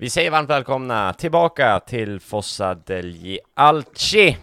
Vi 0.00 0.10
säger 0.10 0.30
varmt 0.30 0.50
välkomna 0.50 1.12
tillbaka 1.12 1.80
till 1.80 2.20
Fossa 2.20 2.74
degli 2.74 3.40
Alci. 3.54 4.36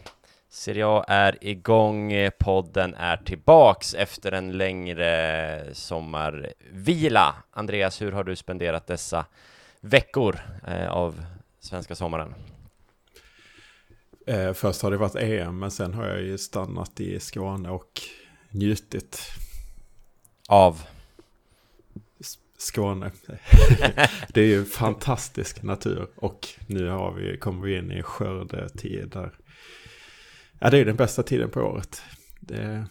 Serie 0.50 0.88
A 0.88 1.06
är 1.08 1.38
igång, 1.42 2.14
podden 2.40 2.94
är 2.94 3.18
tillbaks 3.18 3.94
efter 3.94 4.32
en 4.32 4.52
längre 4.52 5.64
sommarvila. 5.74 7.36
Andreas, 7.52 8.02
hur 8.02 8.12
har 8.12 8.24
du 8.24 8.36
spenderat 8.36 8.88
dessa 8.88 9.26
veckor 9.82 10.40
eh, 10.68 10.92
av 10.92 11.26
svenska 11.60 11.96
sommaren? 11.96 12.34
Eh, 14.28 14.54
först 14.54 14.82
har 14.82 14.92
det 14.92 14.98
varit 14.98 15.16
EM, 15.16 15.60
men 15.60 15.72
sen 15.72 15.94
har 15.94 16.08
jag 16.08 16.22
ju 16.22 16.38
stannat 16.38 17.00
i 17.00 17.20
Skåne 17.20 17.70
och 17.70 18.02
njutit. 18.52 19.22
Av? 20.50 20.82
Skåne. 22.58 23.12
det 24.34 24.42
är 24.42 24.46
ju 24.46 24.66
fantastisk 24.66 25.64
natur 25.64 26.08
och 26.16 26.48
nu 26.68 26.90
har 26.90 27.14
vi, 27.14 27.38
kommer 27.38 27.66
vi 27.66 27.78
in 27.78 27.92
i 27.92 28.04
skördetid 28.04 29.10
där. 29.10 29.34
Ja, 30.60 30.70
det 30.70 30.78
är 30.78 30.86
den 30.86 30.96
bästa 30.96 31.24
tiden 31.24 31.50
på 31.50 31.62
året. 31.62 32.02
Det 32.40 32.58
är 32.58 32.86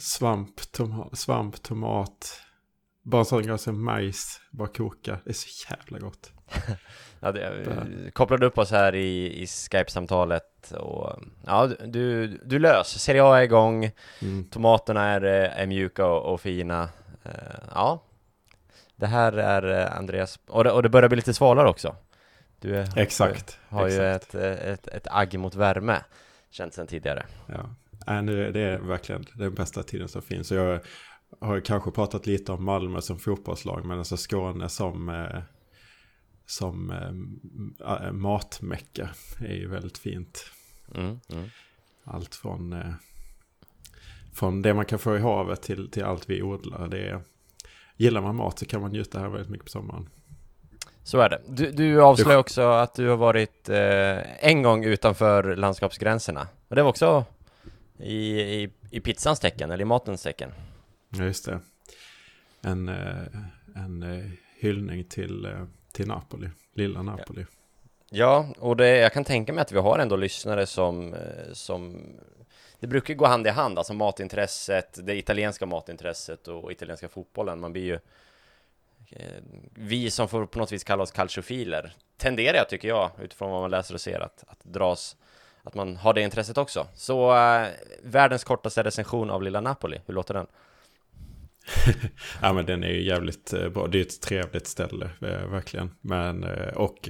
svamp, 0.00 0.72
tom, 0.72 1.10
svamp 1.12 1.62
tomat, 1.62 2.40
bara 3.02 3.24
sån 3.24 3.42
grej 3.42 3.58
som 3.58 3.84
majs, 3.84 4.40
bara 4.50 4.68
koka. 4.68 5.18
Det 5.24 5.30
är 5.30 5.34
så 5.34 5.70
jävla 5.70 5.98
gott. 5.98 6.32
ja, 7.20 7.32
det, 7.32 8.10
kopplade 8.12 8.46
upp 8.46 8.58
oss 8.58 8.70
här 8.70 8.94
i, 8.94 9.42
i 9.42 9.46
Skype-samtalet 9.46 10.72
och 10.72 11.22
ja, 11.46 11.66
du, 11.66 12.26
du 12.26 12.58
löser. 12.58 12.98
Serie 12.98 13.24
A 13.24 13.38
är 13.38 13.42
igång, 13.42 13.90
mm. 14.22 14.44
tomaterna 14.44 15.04
är, 15.04 15.22
är 15.22 15.66
mjuka 15.66 16.06
och, 16.06 16.32
och 16.32 16.40
fina. 16.40 16.82
Uh, 17.26 17.32
ja, 17.74 18.02
det 18.96 19.06
här 19.06 19.32
är 19.32 19.80
eh, 19.80 19.98
Andreas, 19.98 20.38
och 20.46 20.64
det, 20.64 20.70
och 20.70 20.82
det 20.82 20.88
börjar 20.88 21.08
bli 21.08 21.16
lite 21.16 21.34
svalare 21.34 21.68
också. 21.68 21.96
Du 22.60 22.76
är, 22.76 22.98
exakt. 22.98 23.58
har 23.68 23.86
exakt. 23.86 24.34
ju 24.34 24.40
ett, 24.40 24.54
ett, 24.62 24.88
ett 24.88 25.06
agg 25.10 25.38
mot 25.38 25.54
värme, 25.54 26.04
känt 26.50 26.74
sedan 26.74 26.86
tidigare. 26.86 27.26
Ja, 27.46 27.74
äh, 28.14 28.22
det 28.24 28.60
är 28.60 28.78
verkligen 28.78 29.24
den 29.34 29.54
bästa 29.54 29.82
tiden 29.82 30.08
som 30.08 30.22
finns. 30.22 30.52
Jag 30.52 30.80
har 31.40 31.60
kanske 31.60 31.90
pratat 31.90 32.26
lite 32.26 32.52
om 32.52 32.64
Malmö 32.64 33.00
som 33.00 33.18
fotbollslag, 33.18 33.84
men 33.84 33.98
alltså 33.98 34.16
Skåne 34.16 34.68
som, 34.68 35.08
eh, 35.08 35.42
som 36.46 36.90
äh, 36.90 38.12
matmecka 38.12 39.10
är 39.40 39.54
ju 39.54 39.68
väldigt 39.68 39.98
fint. 39.98 40.44
Mm, 40.94 41.20
mm. 41.32 41.48
Allt 42.04 42.34
från, 42.34 42.84
från 44.34 44.62
det 44.62 44.74
man 44.74 44.84
kan 44.84 44.98
få 44.98 45.16
i 45.16 45.20
havet 45.20 45.62
till, 45.62 45.90
till 45.90 46.04
allt 46.04 46.30
vi 46.30 46.42
odlar. 46.42 46.88
Det 46.88 47.08
är, 47.08 47.22
gillar 47.96 48.20
man 48.20 48.36
mat 48.36 48.58
så 48.58 48.66
kan 48.66 48.80
man 48.80 48.90
njuta 48.90 49.18
här 49.18 49.28
väldigt 49.28 49.50
mycket 49.50 49.64
på 49.64 49.70
sommaren. 49.70 50.08
Så 51.04 51.18
är 51.18 51.28
det. 51.28 51.40
Du, 51.48 51.70
du 51.70 52.02
avslöjar 52.02 52.38
också 52.38 52.62
att 52.62 52.94
du 52.94 53.08
har 53.08 53.16
varit 53.16 53.68
eh, 53.68 54.46
en 54.46 54.62
gång 54.62 54.84
utanför 54.84 55.56
landskapsgränserna. 55.56 56.48
Och 56.68 56.76
det 56.76 56.82
var 56.82 56.90
också 56.90 57.24
i, 57.98 58.40
i, 58.40 58.70
i 58.90 59.00
pizzans 59.00 59.40
tecken, 59.40 59.70
eller 59.70 59.82
i 59.82 59.84
matens 59.84 60.22
tecken. 60.22 60.50
Ja, 61.08 61.24
just 61.24 61.44
det. 61.44 61.60
En, 62.60 62.88
eh, 62.88 63.26
en 63.74 64.02
eh, 64.02 64.30
hyllning 64.58 65.04
till, 65.04 65.44
eh, 65.44 65.64
till 65.92 66.08
Napoli, 66.08 66.48
lilla 66.74 67.02
Napoli. 67.02 67.46
Ja, 68.10 68.46
och 68.58 68.76
det, 68.76 68.88
jag 68.88 69.12
kan 69.12 69.24
tänka 69.24 69.52
mig 69.52 69.62
att 69.62 69.72
vi 69.72 69.78
har 69.78 69.98
ändå 69.98 70.16
lyssnare 70.16 70.66
som, 70.66 71.14
som 71.52 71.96
det 72.82 72.88
brukar 72.88 73.14
gå 73.14 73.26
hand 73.26 73.46
i 73.46 73.50
hand, 73.50 73.78
alltså 73.78 73.92
matintresset, 73.92 74.98
det 75.06 75.14
italienska 75.14 75.66
matintresset 75.66 76.48
och 76.48 76.72
italienska 76.72 77.08
fotbollen. 77.08 77.60
Man 77.60 77.72
blir 77.72 77.82
ju 77.82 77.98
eh, 79.10 79.42
vi 79.74 80.10
som 80.10 80.28
får 80.28 80.46
på 80.46 80.58
något 80.58 80.72
vis 80.72 80.84
kalla 80.84 81.02
oss 81.02 81.10
calciofiler 81.10 81.92
tenderar 82.16 82.56
jag, 82.56 82.68
tycker 82.68 82.88
jag, 82.88 83.10
utifrån 83.22 83.50
vad 83.50 83.60
man 83.60 83.70
läser 83.70 83.94
och 83.94 84.00
ser, 84.00 84.20
att, 84.20 84.44
att 84.46 84.64
dras 84.64 85.16
att 85.62 85.74
man 85.74 85.96
har 85.96 86.14
det 86.14 86.20
intresset 86.20 86.58
också. 86.58 86.86
Så 86.94 87.36
äh, 87.36 87.68
världens 88.02 88.44
kortaste 88.44 88.82
recension 88.82 89.30
av 89.30 89.42
Lilla 89.42 89.60
Napoli, 89.60 90.00
hur 90.06 90.14
låter 90.14 90.34
den? 90.34 90.46
ja 92.42 92.52
men 92.52 92.66
den 92.66 92.84
är 92.84 92.92
ju 92.92 93.02
jävligt 93.02 93.52
eh, 93.52 93.68
bra, 93.68 93.86
det 93.86 93.98
är 93.98 94.02
ett 94.02 94.20
trevligt 94.20 94.66
ställe, 94.66 95.10
verkligen. 95.50 95.90
Men, 96.00 96.44
och 96.74 97.08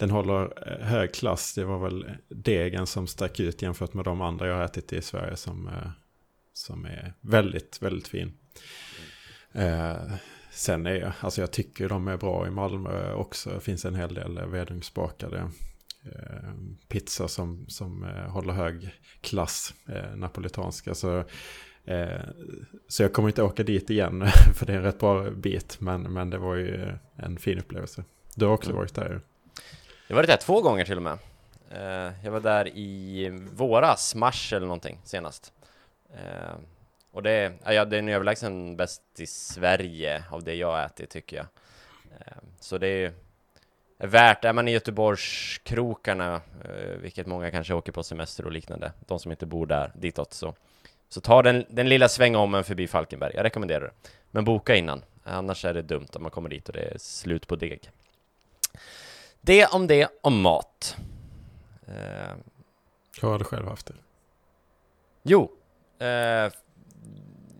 den 0.00 0.10
håller 0.10 0.52
eh, 0.66 0.86
hög 0.86 1.14
klass. 1.14 1.54
Det 1.54 1.64
var 1.64 1.78
väl 1.78 2.10
degen 2.28 2.86
som 2.86 3.06
stack 3.06 3.40
ut 3.40 3.62
jämfört 3.62 3.94
med 3.94 4.04
de 4.04 4.20
andra 4.20 4.46
jag 4.46 4.54
har 4.54 4.64
ätit 4.64 4.92
i 4.92 5.02
Sverige 5.02 5.36
som, 5.36 5.68
eh, 5.68 5.90
som 6.52 6.84
är 6.84 7.14
väldigt, 7.20 7.82
väldigt 7.82 8.08
fin. 8.08 8.32
Eh, 9.52 10.12
sen 10.50 10.86
är 10.86 10.94
jag, 10.94 11.12
alltså 11.20 11.40
jag 11.40 11.50
tycker 11.50 11.88
de 11.88 12.08
är 12.08 12.16
bra 12.16 12.46
i 12.46 12.50
Malmö 12.50 13.12
också. 13.12 13.50
Det 13.50 13.60
finns 13.60 13.84
en 13.84 13.94
hel 13.94 14.14
del 14.14 14.46
vedugnsbakade 14.46 15.50
eh, 16.04 16.50
pizza 16.88 17.28
som, 17.28 17.64
som 17.68 18.04
eh, 18.04 18.30
håller 18.30 18.52
hög 18.52 18.90
klass, 19.20 19.74
eh, 19.88 20.16
napolitanska. 20.16 20.94
Så, 20.94 21.24
så 22.88 23.02
jag 23.02 23.12
kommer 23.12 23.28
inte 23.28 23.42
åka 23.42 23.62
dit 23.62 23.90
igen 23.90 24.24
för 24.54 24.66
det 24.66 24.72
är 24.72 24.76
en 24.76 24.82
rätt 24.82 24.98
bra 24.98 25.30
bit. 25.30 25.80
Men, 25.80 26.02
men 26.02 26.30
det 26.30 26.38
var 26.38 26.54
ju 26.54 26.92
en 27.16 27.36
fin 27.38 27.58
upplevelse. 27.58 28.04
Du 28.34 28.46
har 28.46 28.52
också 28.52 28.72
varit 28.72 28.94
där. 28.94 29.20
Jag 30.10 30.16
var 30.16 30.22
där 30.22 30.36
två 30.36 30.60
gånger 30.62 30.84
till 30.84 30.96
och 30.96 31.02
med. 31.02 31.18
Eh, 31.70 32.12
jag 32.24 32.30
var 32.30 32.40
där 32.40 32.68
i 32.68 33.28
våras, 33.52 34.14
mars 34.14 34.52
eller 34.52 34.66
någonting 34.66 35.00
senast. 35.04 35.52
Eh, 36.14 36.54
och 37.12 37.22
det, 37.22 37.30
är, 37.30 37.52
ja, 37.72 37.84
det 37.84 37.96
är 37.96 37.98
en 37.98 38.08
överlägsen 38.08 38.76
bäst 38.76 39.02
i 39.18 39.26
Sverige 39.26 40.24
av 40.30 40.42
det 40.42 40.54
jag 40.54 40.84
ätit 40.84 41.10
tycker 41.10 41.36
jag. 41.36 41.46
Eh, 42.18 42.36
så 42.60 42.78
det 42.78 43.12
är 43.98 44.06
värt, 44.06 44.44
är 44.44 44.52
man 44.52 44.68
i 44.68 44.72
Göteborgskrokarna, 44.72 46.40
vilket 46.96 47.26
många 47.26 47.50
kanske 47.50 47.74
åker 47.74 47.92
på 47.92 48.02
semester 48.02 48.44
och 48.44 48.52
liknande, 48.52 48.92
de 49.06 49.18
som 49.18 49.30
inte 49.30 49.46
bor 49.46 49.66
där 49.66 49.92
ditåt, 49.94 50.32
så, 50.32 50.54
så 51.08 51.20
ta 51.20 51.42
den, 51.42 51.64
den 51.68 51.88
lilla 51.88 52.08
svängommen 52.08 52.64
förbi 52.64 52.88
Falkenberg. 52.88 53.32
Jag 53.34 53.44
rekommenderar 53.44 53.80
det. 53.80 54.10
Men 54.30 54.44
boka 54.44 54.76
innan, 54.76 55.02
annars 55.24 55.64
är 55.64 55.74
det 55.74 55.82
dumt 55.82 56.08
om 56.12 56.22
man 56.22 56.30
kommer 56.30 56.48
dit 56.48 56.68
och 56.68 56.74
det 56.74 56.82
är 56.82 56.98
slut 56.98 57.46
på 57.46 57.56
deg. 57.56 57.90
Det 59.40 59.66
om 59.66 59.86
det 59.86 60.08
om 60.22 60.40
mat. 60.40 60.96
Eh, 61.86 62.36
har 63.22 63.38
du 63.38 63.44
själv 63.44 63.68
haft 63.68 63.86
det? 63.86 63.94
Jo, 65.22 65.50
eh, 65.98 66.52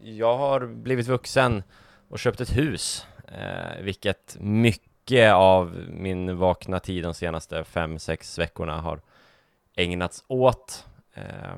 jag 0.02 0.38
har 0.38 0.66
blivit 0.66 1.06
vuxen 1.06 1.62
och 2.08 2.18
köpt 2.18 2.40
ett 2.40 2.56
hus, 2.56 3.06
eh, 3.28 3.82
vilket 3.82 4.36
mycket 4.40 5.32
av 5.34 5.86
min 5.88 6.36
vakna 6.36 6.80
tid 6.80 7.04
de 7.04 7.14
senaste 7.14 7.64
fem 7.64 7.98
sex 7.98 8.38
veckorna 8.38 8.80
har 8.80 9.00
ägnats 9.76 10.24
åt. 10.28 10.86
Eh, 11.14 11.56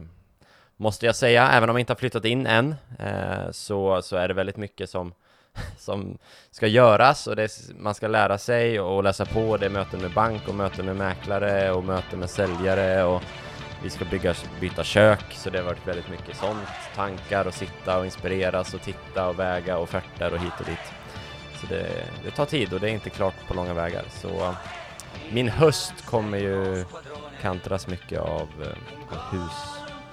måste 0.76 1.06
jag 1.06 1.16
säga, 1.16 1.50
även 1.50 1.70
om 1.70 1.76
jag 1.76 1.80
inte 1.80 1.92
har 1.92 1.98
flyttat 1.98 2.24
in 2.24 2.46
än, 2.46 2.74
eh, 2.98 3.50
så, 3.50 4.02
så 4.02 4.16
är 4.16 4.28
det 4.28 4.34
väldigt 4.34 4.56
mycket 4.56 4.90
som 4.90 5.14
som 5.78 6.18
ska 6.50 6.66
göras 6.66 7.26
och 7.26 7.36
det, 7.36 7.50
man 7.78 7.94
ska 7.94 8.08
lära 8.08 8.38
sig 8.38 8.80
och 8.80 9.02
läsa 9.02 9.24
på. 9.24 9.56
Det 9.56 9.66
är 9.66 9.70
möten 9.70 10.00
med 10.00 10.12
bank 10.12 10.48
och 10.48 10.54
möten 10.54 10.86
med 10.86 10.96
mäklare 10.96 11.72
och 11.72 11.84
möten 11.84 12.18
med 12.18 12.30
säljare 12.30 13.04
och 13.04 13.22
vi 13.82 13.90
ska 13.90 14.04
bygga, 14.04 14.34
byta 14.60 14.84
kök 14.84 15.24
så 15.32 15.50
det 15.50 15.58
har 15.58 15.64
varit 15.64 15.86
väldigt 15.86 16.08
mycket 16.08 16.36
sånt. 16.36 16.68
Tankar 16.94 17.46
och 17.46 17.54
sitta 17.54 17.98
och 17.98 18.04
inspireras 18.04 18.74
och 18.74 18.82
titta 18.82 19.28
och 19.28 19.38
väga 19.38 19.78
offerter 19.78 20.32
och 20.32 20.40
hit 20.40 20.52
och 20.60 20.66
dit. 20.66 20.92
Så 21.60 21.66
det, 21.66 22.04
det 22.24 22.30
tar 22.30 22.46
tid 22.46 22.72
och 22.72 22.80
det 22.80 22.90
är 22.90 22.92
inte 22.92 23.10
klart 23.10 23.34
på 23.48 23.54
långa 23.54 23.74
vägar. 23.74 24.04
Så 24.10 24.54
min 25.30 25.48
höst 25.48 26.06
kommer 26.06 26.38
ju 26.38 26.84
kantras 27.40 27.86
mycket 27.86 28.20
av 28.20 28.48
eh, 28.62 28.68
av 29.12 29.48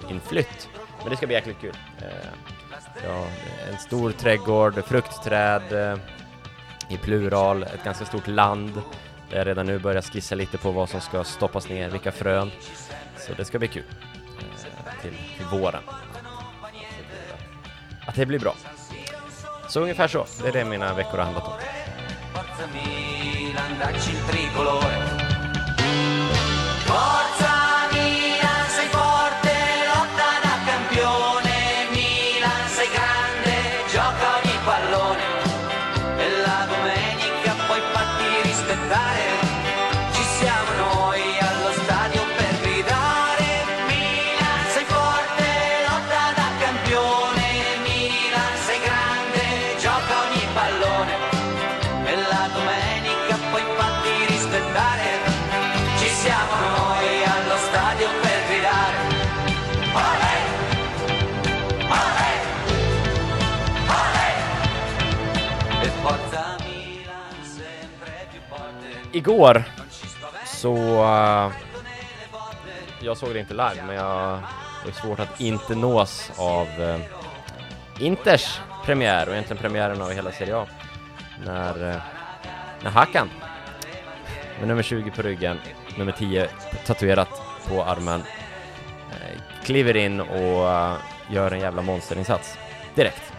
husinflytt. 0.08 0.68
Men 1.00 1.10
det 1.10 1.16
ska 1.16 1.26
bli 1.26 1.36
jäkligt 1.36 1.60
kul. 1.60 1.76
Eh, 1.98 2.59
Ja, 3.04 3.26
en 3.70 3.78
stor 3.78 4.12
trädgård, 4.12 4.84
fruktträd 4.84 5.72
eh, 5.72 5.98
i 6.88 6.96
plural, 6.96 7.62
ett 7.62 7.84
ganska 7.84 8.04
stort 8.04 8.26
land 8.26 8.82
där 9.30 9.38
jag 9.38 9.46
redan 9.46 9.66
nu 9.66 9.78
börjar 9.78 10.02
skissa 10.02 10.34
lite 10.34 10.58
på 10.58 10.70
vad 10.70 10.88
som 10.88 11.00
ska 11.00 11.24
stoppas 11.24 11.68
ner, 11.68 11.90
vilka 11.90 12.12
frön. 12.12 12.50
Så 13.18 13.32
det 13.32 13.44
ska 13.44 13.58
bli 13.58 13.68
kul 13.68 13.84
eh, 14.38 15.02
till, 15.02 15.14
till 15.36 15.58
våren. 15.58 15.82
Att 18.06 18.14
det 18.14 18.26
blir 18.26 18.38
bra. 18.38 18.54
Så 19.68 19.80
ungefär 19.80 20.08
så, 20.08 20.26
det 20.42 20.48
är 20.48 20.52
det 20.52 20.64
mina 20.64 20.94
veckor 20.94 21.18
har 21.18 21.24
handlat 21.24 21.46
om. 21.46 21.52
Igår 69.12 69.64
så... 70.46 70.74
Uh, 70.74 71.52
jag 73.02 73.16
såg 73.16 73.32
det 73.32 73.40
inte 73.40 73.54
live, 73.54 73.82
men 73.86 73.96
jag... 73.96 74.40
Det 74.84 74.90
är 74.90 74.92
svårt 74.92 75.20
att 75.20 75.40
inte 75.40 75.74
nås 75.74 76.30
av 76.36 76.66
uh, 76.80 77.00
Inters 77.98 78.60
premiär 78.84 79.26
och 79.26 79.32
egentligen 79.32 79.62
premiären 79.62 80.02
av 80.02 80.10
hela 80.10 80.32
Serie 80.32 80.56
A. 80.56 80.66
När, 81.44 81.82
uh, 81.82 81.96
när 82.82 82.90
Hakan 82.90 83.30
med 84.58 84.68
nummer 84.68 84.82
20 84.82 85.10
på 85.10 85.22
ryggen, 85.22 85.58
nummer 85.96 86.12
10 86.12 86.48
tatuerat 86.86 87.42
på 87.68 87.84
armen, 87.84 88.22
kliver 89.64 89.96
in 89.96 90.20
och 90.20 90.66
gör 91.30 91.50
en 91.50 91.60
jävla 91.60 91.82
monsterinsats 91.82 92.58
direkt. 92.94 93.32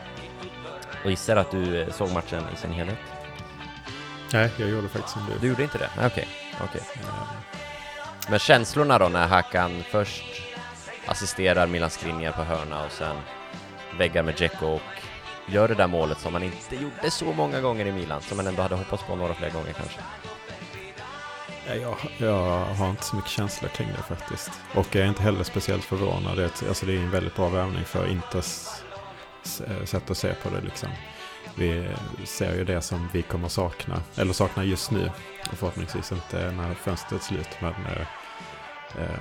Och 1.03 1.09
gissar 1.09 1.35
att 1.35 1.51
du 1.51 1.87
såg 1.91 2.11
matchen 2.11 2.43
i 2.53 2.57
sin 2.57 2.71
helhet? 2.71 3.10
Nej, 4.33 4.49
jag 4.57 4.69
gjorde 4.69 4.89
faktiskt 4.89 5.13
som 5.13 5.25
du. 5.25 5.39
Du 5.39 5.47
gjorde 5.47 5.63
inte 5.63 5.77
det? 5.77 5.89
Okej, 5.95 6.07
okay. 6.07 6.25
okej. 6.63 6.81
Okay. 6.81 7.03
Men 8.29 8.39
känslorna 8.39 8.99
då 8.99 9.09
när 9.09 9.27
Hakan 9.27 9.83
först 9.91 10.23
assisterar 11.05 11.67
Milan 11.67 11.89
Skriniar 11.89 12.31
på 12.31 12.43
hörna 12.43 12.85
och 12.85 12.91
sen 12.91 13.15
väggar 13.97 14.23
med 14.23 14.35
Dzeko 14.35 14.65
och 14.65 14.81
gör 15.47 15.67
det 15.67 15.75
där 15.75 15.87
målet 15.87 16.19
som 16.19 16.33
man 16.33 16.43
inte 16.43 16.75
gjorde 16.75 17.11
så 17.11 17.25
många 17.25 17.61
gånger 17.61 17.85
i 17.85 17.91
Milan, 17.91 18.21
som 18.21 18.37
man 18.37 18.47
ändå 18.47 18.61
hade 18.61 18.75
hoppats 18.75 19.03
på 19.03 19.15
några 19.15 19.33
fler 19.33 19.49
gånger 19.49 19.73
kanske. 19.73 19.99
Jag, 21.81 21.95
jag 22.17 22.65
har 22.65 22.89
inte 22.89 23.03
så 23.03 23.15
mycket 23.15 23.31
känslor 23.31 23.69
kring 23.69 23.87
det 23.87 24.15
faktiskt. 24.15 24.51
Och 24.75 24.87
jag 24.91 25.03
är 25.03 25.09
inte 25.09 25.23
heller 25.23 25.43
speciellt 25.43 25.83
förvånad. 25.83 26.39
Alltså 26.39 26.85
det 26.85 26.93
är 26.93 26.97
en 26.97 27.11
väldigt 27.11 27.35
bra 27.35 27.49
värvning 27.49 27.85
för 27.85 28.07
Inters 28.07 28.67
sätt 29.85 30.11
att 30.11 30.17
se 30.17 30.33
på 30.33 30.49
det 30.49 30.61
liksom. 30.61 30.89
Vi 31.55 31.87
ser 32.25 32.55
ju 32.55 32.63
det 32.63 32.81
som 32.81 33.09
vi 33.13 33.21
kommer 33.21 33.47
sakna, 33.47 34.01
eller 34.15 34.33
saknar 34.33 34.63
just 34.63 34.91
nu. 34.91 35.11
Och 35.51 35.57
förhoppningsvis 35.57 36.11
inte 36.11 36.51
när 36.51 36.73
fönstret 36.73 37.21
är 37.21 37.25
slut. 37.25 37.49
Men 37.59 37.73
eh, 38.99 39.19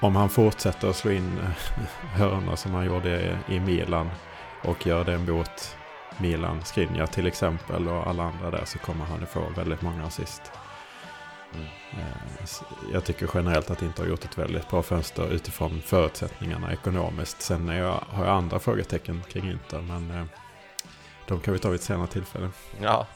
om 0.00 0.16
han 0.16 0.28
fortsätter 0.28 0.88
att 0.88 0.96
slå 0.96 1.10
in 1.10 1.38
eh, 1.38 1.86
hörnor 2.02 2.56
som 2.56 2.74
han 2.74 2.86
gjorde 2.86 3.38
i 3.48 3.60
Milan 3.60 4.10
och 4.62 4.86
gör 4.86 5.04
det 5.04 5.18
mot 5.18 5.76
Milan, 6.18 6.64
Skriniar 6.64 7.06
till 7.06 7.26
exempel 7.26 7.88
och 7.88 8.06
alla 8.06 8.22
andra 8.22 8.50
där 8.50 8.64
så 8.64 8.78
kommer 8.78 9.04
han 9.04 9.22
att 9.22 9.28
få 9.28 9.48
väldigt 9.56 9.82
många 9.82 10.04
assist. 10.04 10.42
Mm. 11.54 11.66
Eh, 11.92 12.46
jag 12.92 13.04
tycker 13.04 13.30
generellt 13.34 13.70
att 13.70 13.82
Inter 13.82 14.02
har 14.02 14.10
gjort 14.10 14.24
ett 14.24 14.38
väldigt 14.38 14.70
bra 14.70 14.82
fönster 14.82 15.32
utifrån 15.32 15.82
förutsättningarna 15.84 16.72
ekonomiskt. 16.72 17.42
Sen 17.42 17.68
jag, 17.68 18.04
har 18.08 18.24
jag 18.24 18.36
andra 18.36 18.58
frågetecken 18.58 19.22
kring 19.28 19.50
Inter, 19.50 19.80
men 19.80 20.10
eh, 20.10 20.24
de 21.28 21.40
kan 21.40 21.54
vi 21.54 21.60
ta 21.60 21.68
vid 21.68 21.80
ett 21.80 21.84
senare 21.84 22.06
tillfälle. 22.06 22.50
Ja, 22.80 23.06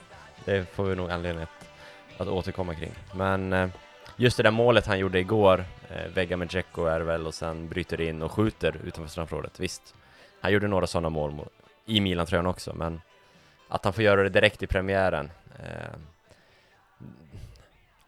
det 0.45 0.69
får 0.69 0.85
vi 0.85 0.97
nog 0.97 1.11
anledning 1.11 1.43
att, 1.43 2.21
att 2.21 2.29
återkomma 2.29 2.75
kring. 2.75 2.93
Men 3.15 3.53
eh, 3.53 3.69
just 4.17 4.37
det 4.37 4.43
där 4.43 4.51
målet 4.51 4.87
han 4.87 4.99
gjorde 4.99 5.19
igår, 5.19 5.65
eh, 5.91 6.13
vägga 6.15 6.37
med 6.37 6.49
Dzeko 6.49 6.85
är 6.85 7.01
väl 7.01 7.27
och 7.27 7.35
sen 7.35 7.69
bryter 7.69 8.01
in 8.01 8.23
och 8.23 8.33
skjuter 8.33 8.77
utanför 8.85 9.11
straffområdet. 9.11 9.61
Visst, 9.61 9.95
han 10.41 10.53
gjorde 10.53 10.69
några 10.69 10.87
sådana 10.87 11.09
mål 11.09 11.41
i 11.87 12.01
Milan-tröjan 12.01 12.47
också, 12.47 12.75
men 12.75 13.01
att 13.69 13.85
han 13.85 13.93
får 13.93 14.05
göra 14.05 14.23
det 14.23 14.29
direkt 14.29 14.63
i 14.63 14.67
premiären 14.67 15.31
eh, 15.59 15.99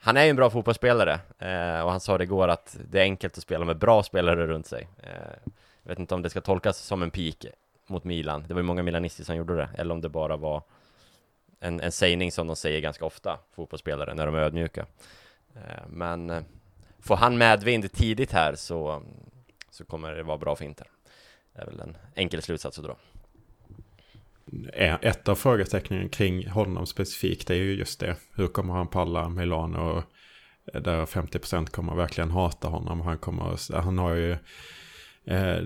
han 0.01 0.17
är 0.17 0.25
ju 0.25 0.31
en 0.31 0.37
bra 0.37 0.51
fotbollsspelare 0.51 1.21
eh, 1.39 1.81
och 1.81 1.91
han 1.91 2.01
sa 2.01 2.19
det 2.19 2.25
igår 2.25 2.49
att 2.49 2.77
det 2.91 2.99
är 2.99 3.03
enkelt 3.03 3.39
att 3.39 3.43
spela 3.43 3.65
med 3.65 3.79
bra 3.79 4.03
spelare 4.03 4.47
runt 4.47 4.67
sig. 4.67 4.89
Eh, 5.03 5.53
jag 5.83 5.89
vet 5.89 5.99
inte 5.99 6.15
om 6.15 6.23
det 6.23 6.31
ska 6.31 6.41
tolkas 6.41 6.79
som 6.79 7.03
en 7.03 7.11
pik 7.11 7.47
mot 7.89 8.05
Milan. 8.05 8.45
Det 8.49 8.55
var 8.55 8.61
ju 8.61 8.67
många 8.67 8.83
milanister 8.83 9.25
som 9.25 9.37
gjorde 9.37 9.57
det, 9.57 9.69
eller 9.75 9.95
om 9.95 10.01
det 10.01 10.09
bara 10.09 10.37
var 10.37 10.63
en, 11.61 11.81
en 11.81 11.93
sägning 11.93 12.33
som 12.33 12.47
de 12.47 12.57
säger 12.57 12.81
ganska 12.81 13.05
ofta, 13.05 13.39
fotbollsspelare, 13.55 14.15
när 14.15 14.27
de 14.27 14.35
är 14.35 14.39
ödmjuka. 14.39 14.87
Eh, 15.55 15.89
men 15.89 16.31
eh, 16.31 16.43
får 16.99 17.17
han 17.17 17.39
medvind 17.39 17.93
tidigt 17.93 18.33
här 18.33 18.55
så, 18.55 19.03
så 19.71 19.85
kommer 19.85 20.13
det 20.13 20.23
vara 20.23 20.39
bra 20.39 20.57
för 20.57 20.65
Inter. 20.65 20.87
Det 21.53 21.61
är 21.61 21.67
väl 21.67 21.81
en 21.81 21.97
enkel 22.15 22.43
slutsats 22.43 22.79
att 22.79 22.85
dra 22.85 22.97
ett 25.03 25.29
av 25.29 25.35
frågetecknen 25.35 26.09
kring 26.09 26.49
honom 26.49 26.87
specifikt 26.87 27.51
är 27.51 27.55
ju 27.55 27.75
just 27.75 28.01
det. 28.01 28.17
Hur 28.35 28.49
kommer 28.49 28.75
han 28.75 28.87
palla 28.87 29.29
Milano? 29.29 30.03
Eh, 30.75 30.81
där 30.81 31.07
50% 31.07 31.67
kommer 31.67 31.95
verkligen 31.95 32.31
hata 32.31 32.69
honom. 32.69 33.01
Han, 33.01 33.19
kommer, 33.19 33.51
alltså, 33.51 33.77
han 33.77 33.99
har 33.99 34.15
ju 34.15 34.33
eh, 35.25 35.63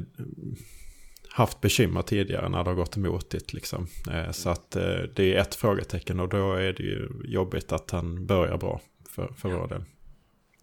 haft 1.32 1.60
bekymmer 1.60 2.02
tidigare 2.02 2.48
när 2.48 2.64
det 2.64 2.70
har 2.70 2.74
gått 2.74 2.96
emot 2.96 3.30
det. 3.30 3.52
Liksom. 3.52 3.86
Eh, 4.10 4.30
så 4.30 4.50
att 4.50 4.76
eh, 4.76 4.82
det 5.14 5.34
är 5.34 5.40
ett 5.40 5.54
frågetecken 5.54 6.20
och 6.20 6.28
då 6.28 6.54
är 6.54 6.72
det 6.72 6.82
ju 6.82 7.08
jobbigt 7.24 7.72
att 7.72 7.90
han 7.90 8.26
börjar 8.26 8.56
bra 8.56 8.80
för, 9.10 9.32
för 9.36 9.48
vår 9.48 9.68
del. 9.68 9.84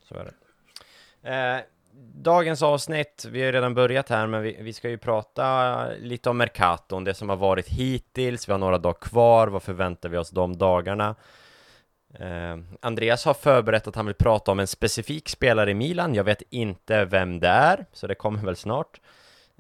Så 0.07 0.15
är 0.15 0.25
det. 0.25 0.33
Eh, 1.29 1.61
dagens 2.15 2.61
avsnitt, 2.61 3.25
vi 3.31 3.43
har 3.45 3.51
redan 3.51 3.73
börjat 3.73 4.09
här, 4.09 4.27
men 4.27 4.41
vi, 4.41 4.57
vi, 4.61 4.73
ska 4.73 4.89
ju 4.89 4.97
prata 4.97 5.85
lite 5.99 6.29
om 6.29 6.37
Mercaton, 6.37 7.03
det 7.03 7.13
som 7.13 7.29
har 7.29 7.35
varit 7.35 7.67
hittills, 7.67 8.47
vi 8.47 8.51
har 8.51 8.59
några 8.59 8.77
dagar 8.77 8.99
kvar, 9.01 9.47
vad 9.47 9.63
förväntar 9.63 10.09
vi 10.09 10.17
oss 10.17 10.29
de 10.29 10.57
dagarna? 10.57 11.15
Eh, 12.19 12.57
Andreas 12.81 13.25
har 13.25 13.33
förberett 13.33 13.87
att 13.87 13.95
han 13.95 14.05
vill 14.05 14.15
prata 14.15 14.51
om 14.51 14.59
en 14.59 14.67
specifik 14.67 15.29
spelare 15.29 15.71
i 15.71 15.73
Milan, 15.73 16.15
jag 16.15 16.23
vet 16.23 16.43
inte 16.49 17.05
vem 17.05 17.39
det 17.39 17.47
är, 17.47 17.85
så 17.93 18.07
det 18.07 18.15
kommer 18.15 18.45
väl 18.45 18.55
snart. 18.55 18.99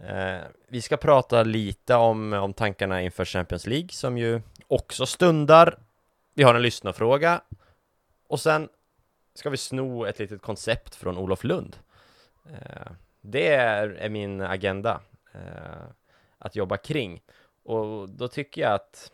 Eh, 0.03 0.41
vi 0.67 0.81
ska 0.81 0.97
prata 0.97 1.43
lite 1.43 1.95
om, 1.95 2.33
om 2.33 2.53
tankarna 2.53 3.01
inför 3.01 3.25
Champions 3.25 3.67
League, 3.67 3.89
som 3.89 4.17
ju 4.17 4.41
också 4.67 5.05
stundar. 5.05 5.79
Vi 6.33 6.43
har 6.43 6.55
en 6.55 6.61
lyssnarfråga, 6.61 7.41
och 8.27 8.39
sen 8.39 8.69
ska 9.33 9.49
vi 9.49 9.57
sno 9.57 10.05
ett 10.05 10.19
litet 10.19 10.41
koncept 10.41 10.95
från 10.95 11.17
Olof 11.17 11.43
Lund. 11.43 11.77
Eh, 12.45 12.91
det 13.21 13.47
är, 13.47 13.89
är 13.89 14.09
min 14.09 14.41
agenda 14.41 15.01
eh, 15.31 15.83
att 16.37 16.55
jobba 16.55 16.77
kring. 16.77 17.21
Och 17.63 18.09
då 18.09 18.27
tycker 18.27 18.61
jag 18.61 18.73
att 18.73 19.11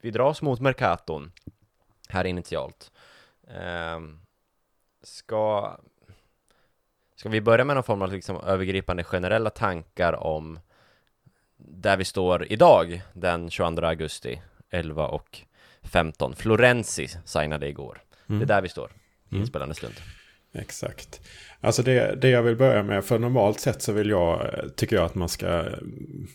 vi 0.00 0.10
dras 0.10 0.42
mot 0.42 0.60
Mercaton 0.60 1.32
här 2.08 2.24
initialt. 2.24 2.92
Eh, 3.48 4.00
ska, 5.02 5.76
ska 7.24 7.28
vi 7.30 7.40
börja 7.40 7.64
med 7.64 7.76
någon 7.76 7.84
form 7.84 8.02
av 8.02 8.12
liksom 8.12 8.36
övergripande 8.36 9.04
generella 9.04 9.50
tankar 9.50 10.12
om 10.12 10.58
där 11.56 11.96
vi 11.96 12.04
står 12.04 12.52
idag, 12.52 13.02
den 13.12 13.50
22 13.50 13.86
augusti, 13.86 14.40
11 14.70 15.06
och 15.06 15.40
15. 15.82 16.36
Florenzi 16.36 17.08
signade 17.24 17.68
igår. 17.68 18.02
Mm. 18.28 18.38
Det 18.38 18.44
är 18.44 18.46
där 18.46 18.62
vi 18.62 18.68
står, 18.68 18.90
mm. 19.30 19.40
inspelande 19.40 19.74
stund. 19.74 19.94
Exakt. 20.54 21.20
Alltså 21.60 21.82
det, 21.82 22.14
det 22.14 22.28
jag 22.28 22.42
vill 22.42 22.56
börja 22.56 22.82
med, 22.82 23.04
för 23.04 23.18
normalt 23.18 23.60
sett 23.60 23.82
så 23.82 23.92
vill 23.92 24.10
jag, 24.10 24.50
tycker 24.76 24.96
jag 24.96 25.04
att 25.04 25.14
man 25.14 25.28
ska 25.28 25.48
mm, 25.48 26.26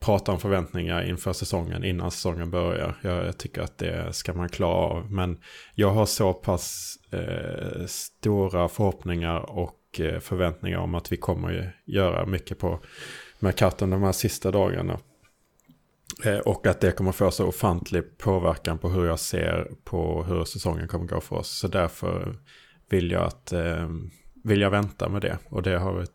prata 0.00 0.32
om 0.32 0.40
förväntningar 0.40 1.02
inför 1.02 1.32
säsongen 1.32 1.84
innan 1.84 2.10
säsongen 2.10 2.50
börjar. 2.50 2.94
Jag 3.02 3.38
tycker 3.38 3.62
att 3.62 3.78
det 3.78 4.12
ska 4.12 4.32
man 4.32 4.48
klara 4.48 4.74
av. 4.74 5.12
Men 5.12 5.38
jag 5.74 5.90
har 5.90 6.06
så 6.06 6.32
pass 6.32 6.96
eh, 7.10 7.86
stora 7.86 8.68
förhoppningar 8.68 9.38
och 9.38 9.78
eh, 10.00 10.20
förväntningar 10.20 10.78
om 10.78 10.94
att 10.94 11.12
vi 11.12 11.16
kommer 11.16 11.76
göra 11.84 12.26
mycket 12.26 12.58
på 12.58 12.80
Mercaton 13.38 13.90
de 13.90 14.02
här 14.02 14.12
sista 14.12 14.50
dagarna. 14.50 14.98
Eh, 16.24 16.38
och 16.38 16.66
att 16.66 16.80
det 16.80 16.92
kommer 16.92 17.12
få 17.12 17.30
så 17.30 17.46
ofantlig 17.46 18.18
påverkan 18.18 18.78
på 18.78 18.88
hur 18.88 19.06
jag 19.06 19.18
ser 19.18 19.70
på 19.84 20.24
hur 20.24 20.44
säsongen 20.44 20.88
kommer 20.88 21.06
gå 21.06 21.20
för 21.20 21.36
oss. 21.36 21.48
Så 21.48 21.68
därför 21.68 22.36
vill 22.88 23.10
jag, 23.10 23.22
att, 23.22 23.52
eh, 23.52 23.88
vill 24.44 24.60
jag 24.60 24.70
vänta 24.70 25.08
med 25.08 25.22
det. 25.22 25.38
Och 25.48 25.62
det 25.62 25.78
har 25.78 25.94
vi 25.94 26.06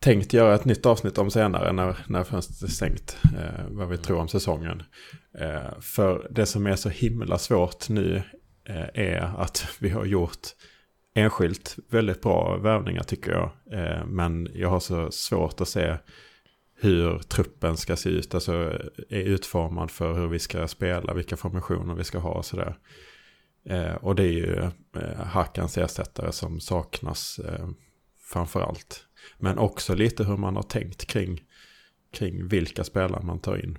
tänkt 0.00 0.32
göra 0.32 0.54
ett 0.54 0.64
nytt 0.64 0.86
avsnitt 0.86 1.18
om 1.18 1.30
senare 1.30 1.72
när, 1.72 1.96
när 2.06 2.24
fönstret 2.24 2.62
är 2.62 2.74
stängt. 2.74 3.16
Eh, 3.38 3.64
vad 3.68 3.88
vi 3.88 3.98
tror 3.98 4.18
om 4.18 4.28
säsongen. 4.28 4.82
Eh, 5.38 5.80
för 5.80 6.28
det 6.30 6.46
som 6.46 6.66
är 6.66 6.76
så 6.76 6.88
himla 6.88 7.38
svårt 7.38 7.88
nu 7.88 8.22
eh, 8.68 8.88
är 8.94 9.40
att 9.42 9.68
vi 9.78 9.88
har 9.88 10.04
gjort 10.04 10.48
enskilt 11.18 11.76
väldigt 11.88 12.22
bra 12.22 12.56
värvningar 12.56 13.02
tycker 13.02 13.32
jag. 13.32 13.50
Eh, 13.72 14.06
men 14.06 14.48
jag 14.54 14.68
har 14.68 14.80
så 14.80 15.10
svårt 15.10 15.60
att 15.60 15.68
se 15.68 15.96
hur 16.80 17.18
truppen 17.18 17.76
ska 17.76 17.96
se 17.96 18.08
ut. 18.10 18.34
Alltså 18.34 18.52
är 19.08 19.22
utformad 19.22 19.90
för 19.90 20.14
hur 20.14 20.28
vi 20.28 20.38
ska 20.38 20.68
spela, 20.68 21.14
vilka 21.14 21.36
formationer 21.36 21.94
vi 21.94 22.04
ska 22.04 22.18
ha 22.18 22.30
och 22.30 22.44
sådär. 22.44 22.76
Eh, 23.64 23.94
och 23.94 24.14
det 24.14 24.22
är 24.22 24.32
ju 24.32 24.70
eh, 24.96 25.24
Hackans 25.24 25.78
ersättare 25.78 26.32
som 26.32 26.60
saknas 26.60 27.38
eh, 27.38 27.68
framför 28.18 28.60
allt. 28.60 29.04
Men 29.38 29.58
också 29.58 29.94
lite 29.94 30.24
hur 30.24 30.36
man 30.36 30.56
har 30.56 30.62
tänkt 30.62 31.06
kring, 31.06 31.44
kring 32.12 32.48
vilka 32.48 32.84
spelare 32.84 33.22
man 33.22 33.38
tar 33.38 33.56
in. 33.64 33.78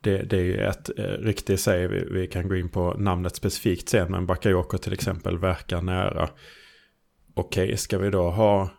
Det, 0.00 0.22
det, 0.22 0.36
är 0.36 0.42
ju 0.42 0.56
ett 0.56 0.98
eh, 0.98 1.04
rykte 1.04 1.52
i 1.52 1.56
sig, 1.56 1.88
vi, 1.88 2.04
vi, 2.10 2.26
kan 2.26 2.48
gå 2.48 2.56
in 2.56 2.68
på 2.68 2.94
namnet 2.98 3.36
specifikt 3.36 3.88
sen, 3.88 4.10
men 4.10 4.26
Bakayoko 4.26 4.78
till 4.78 4.92
exempel 4.92 5.38
verkar 5.38 5.82
nära. 5.82 6.30
Okej, 7.34 7.64
okay, 7.64 7.76
ska 7.76 7.98
vi 7.98 8.10
då 8.10 8.30
ha 8.30 8.70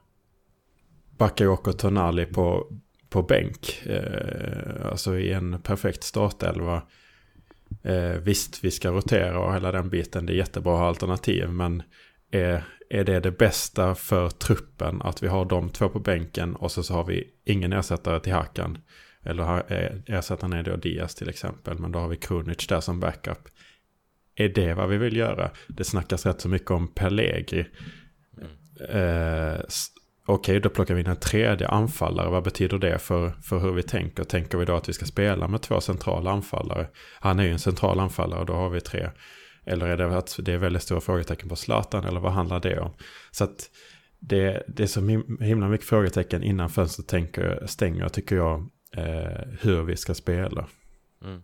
Bakayoko 1.17 1.73
Tonali 1.73 2.25
på, 2.25 2.67
på 3.09 3.23
bänk, 3.23 3.83
eh, 3.85 4.85
alltså 4.85 5.17
i 5.17 5.31
en 5.33 5.61
perfekt 5.61 6.03
startelva 6.03 6.81
Eh, 7.83 8.11
visst, 8.11 8.63
vi 8.63 8.71
ska 8.71 8.91
rotera 8.91 9.39
och 9.39 9.53
hela 9.53 9.71
den 9.71 9.89
biten. 9.89 10.25
Det 10.25 10.33
är 10.33 10.37
jättebra 10.37 10.73
att 10.73 10.79
ha 10.79 10.87
alternativ. 10.87 11.49
Men 11.49 11.83
är, 12.31 12.63
är 12.89 13.03
det 13.03 13.19
det 13.19 13.31
bästa 13.31 13.95
för 13.95 14.29
truppen 14.29 15.01
att 15.01 15.23
vi 15.23 15.27
har 15.27 15.45
de 15.45 15.69
två 15.69 15.89
på 15.89 15.99
bänken 15.99 16.55
och 16.55 16.71
så, 16.71 16.83
så 16.83 16.93
har 16.93 17.03
vi 17.03 17.27
ingen 17.45 17.73
ersättare 17.73 18.19
till 18.19 18.33
Hakan. 18.33 18.77
Eller 19.23 19.63
ersättaren 20.07 20.53
är 20.53 20.63
då 20.63 20.75
Diaz 20.75 21.15
till 21.15 21.29
exempel. 21.29 21.79
Men 21.79 21.91
då 21.91 21.99
har 21.99 22.07
vi 22.07 22.17
Krunic 22.17 22.67
där 22.67 22.81
som 22.81 22.99
backup. 22.99 23.47
Är 24.35 24.49
det 24.49 24.73
vad 24.73 24.89
vi 24.89 24.97
vill 24.97 25.17
göra? 25.17 25.51
Det 25.67 25.83
snackas 25.83 26.25
rätt 26.25 26.41
så 26.41 26.49
mycket 26.49 26.71
om 26.71 26.87
Pellegri. 26.87 27.65
Mm. 28.37 29.53
Eh, 29.53 29.61
Okej, 30.25 30.53
okay, 30.53 30.59
då 30.59 30.69
plockar 30.69 30.93
vi 30.93 31.01
in 31.01 31.07
en 31.07 31.15
tredje 31.15 31.67
anfallare. 31.67 32.29
Vad 32.29 32.43
betyder 32.43 32.77
det 32.77 32.99
för, 32.99 33.29
för 33.29 33.59
hur 33.59 33.71
vi 33.71 33.83
tänker? 33.83 34.23
Tänker 34.23 34.57
vi 34.57 34.65
då 34.65 34.75
att 34.75 34.89
vi 34.89 34.93
ska 34.93 35.05
spela 35.05 35.47
med 35.47 35.61
två 35.61 35.81
centrala 35.81 36.31
anfallare? 36.31 36.87
Han 37.19 37.39
är 37.39 37.43
ju 37.43 37.51
en 37.51 37.59
central 37.59 37.99
anfallare 37.99 38.39
och 38.39 38.45
då 38.45 38.53
har 38.53 38.69
vi 38.69 38.81
tre. 38.81 39.09
Eller 39.65 39.87
är 39.87 39.97
det 39.97 40.17
att 40.17 40.39
det 40.39 40.53
är 40.53 40.57
väldigt 40.57 40.83
stora 40.83 41.01
frågetecken 41.01 41.49
på 41.49 41.55
Zlatan? 41.55 42.03
Eller 42.03 42.19
vad 42.19 42.31
handlar 42.31 42.59
det 42.59 42.79
om? 42.79 42.93
Så 43.31 43.43
att 43.43 43.69
det, 44.19 44.63
det 44.67 44.83
är 44.83 44.87
så 44.87 45.01
himla 45.43 45.67
mycket 45.67 45.87
frågetecken 45.87 46.43
innan 46.43 46.69
fönstret 46.69 47.07
tänker, 47.07 47.63
stänger, 47.65 48.09
tycker 48.09 48.35
jag, 48.35 48.69
eh, 48.97 49.47
hur 49.61 49.83
vi 49.83 49.97
ska 49.97 50.13
spela. 50.13 50.67
Mm. 51.23 51.43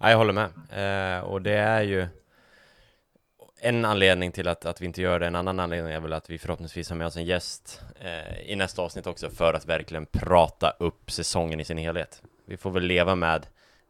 Ja, 0.00 0.10
jag 0.10 0.18
håller 0.18 0.32
med. 0.32 0.50
Eh, 0.70 1.24
och 1.24 1.42
det 1.42 1.56
är 1.56 1.82
ju 1.82 2.06
en 3.60 3.84
anledning 3.84 4.32
till 4.32 4.48
att, 4.48 4.66
att 4.66 4.80
vi 4.80 4.86
inte 4.86 5.02
gör 5.02 5.20
det, 5.20 5.26
en 5.26 5.36
annan 5.36 5.60
anledning 5.60 5.92
är 5.92 6.00
väl 6.00 6.12
att 6.12 6.30
vi 6.30 6.38
förhoppningsvis 6.38 6.88
har 6.88 6.96
med 6.96 7.06
oss 7.06 7.16
en 7.16 7.24
gäst 7.24 7.82
eh, 8.00 8.40
i 8.50 8.56
nästa 8.56 8.82
avsnitt 8.82 9.06
också 9.06 9.30
för 9.30 9.54
att 9.54 9.66
verkligen 9.66 10.06
prata 10.06 10.70
upp 10.78 11.10
säsongen 11.10 11.60
i 11.60 11.64
sin 11.64 11.78
helhet. 11.78 12.22
Vi 12.44 12.56
får 12.56 12.70
väl 12.70 12.82
leva 12.82 13.14
med 13.14 13.46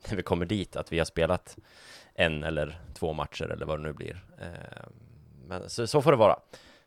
när 0.08 0.16
vi 0.16 0.22
kommer 0.22 0.46
dit 0.46 0.76
att 0.76 0.92
vi 0.92 0.98
har 0.98 1.04
spelat 1.04 1.56
en 2.14 2.44
eller 2.44 2.80
två 2.94 3.12
matcher 3.12 3.44
eller 3.44 3.66
vad 3.66 3.78
det 3.78 3.82
nu 3.82 3.92
blir. 3.92 4.24
Eh, 4.40 4.88
men 5.46 5.70
så, 5.70 5.86
så, 5.86 6.02
får 6.02 6.10
det 6.10 6.16
vara. 6.16 6.36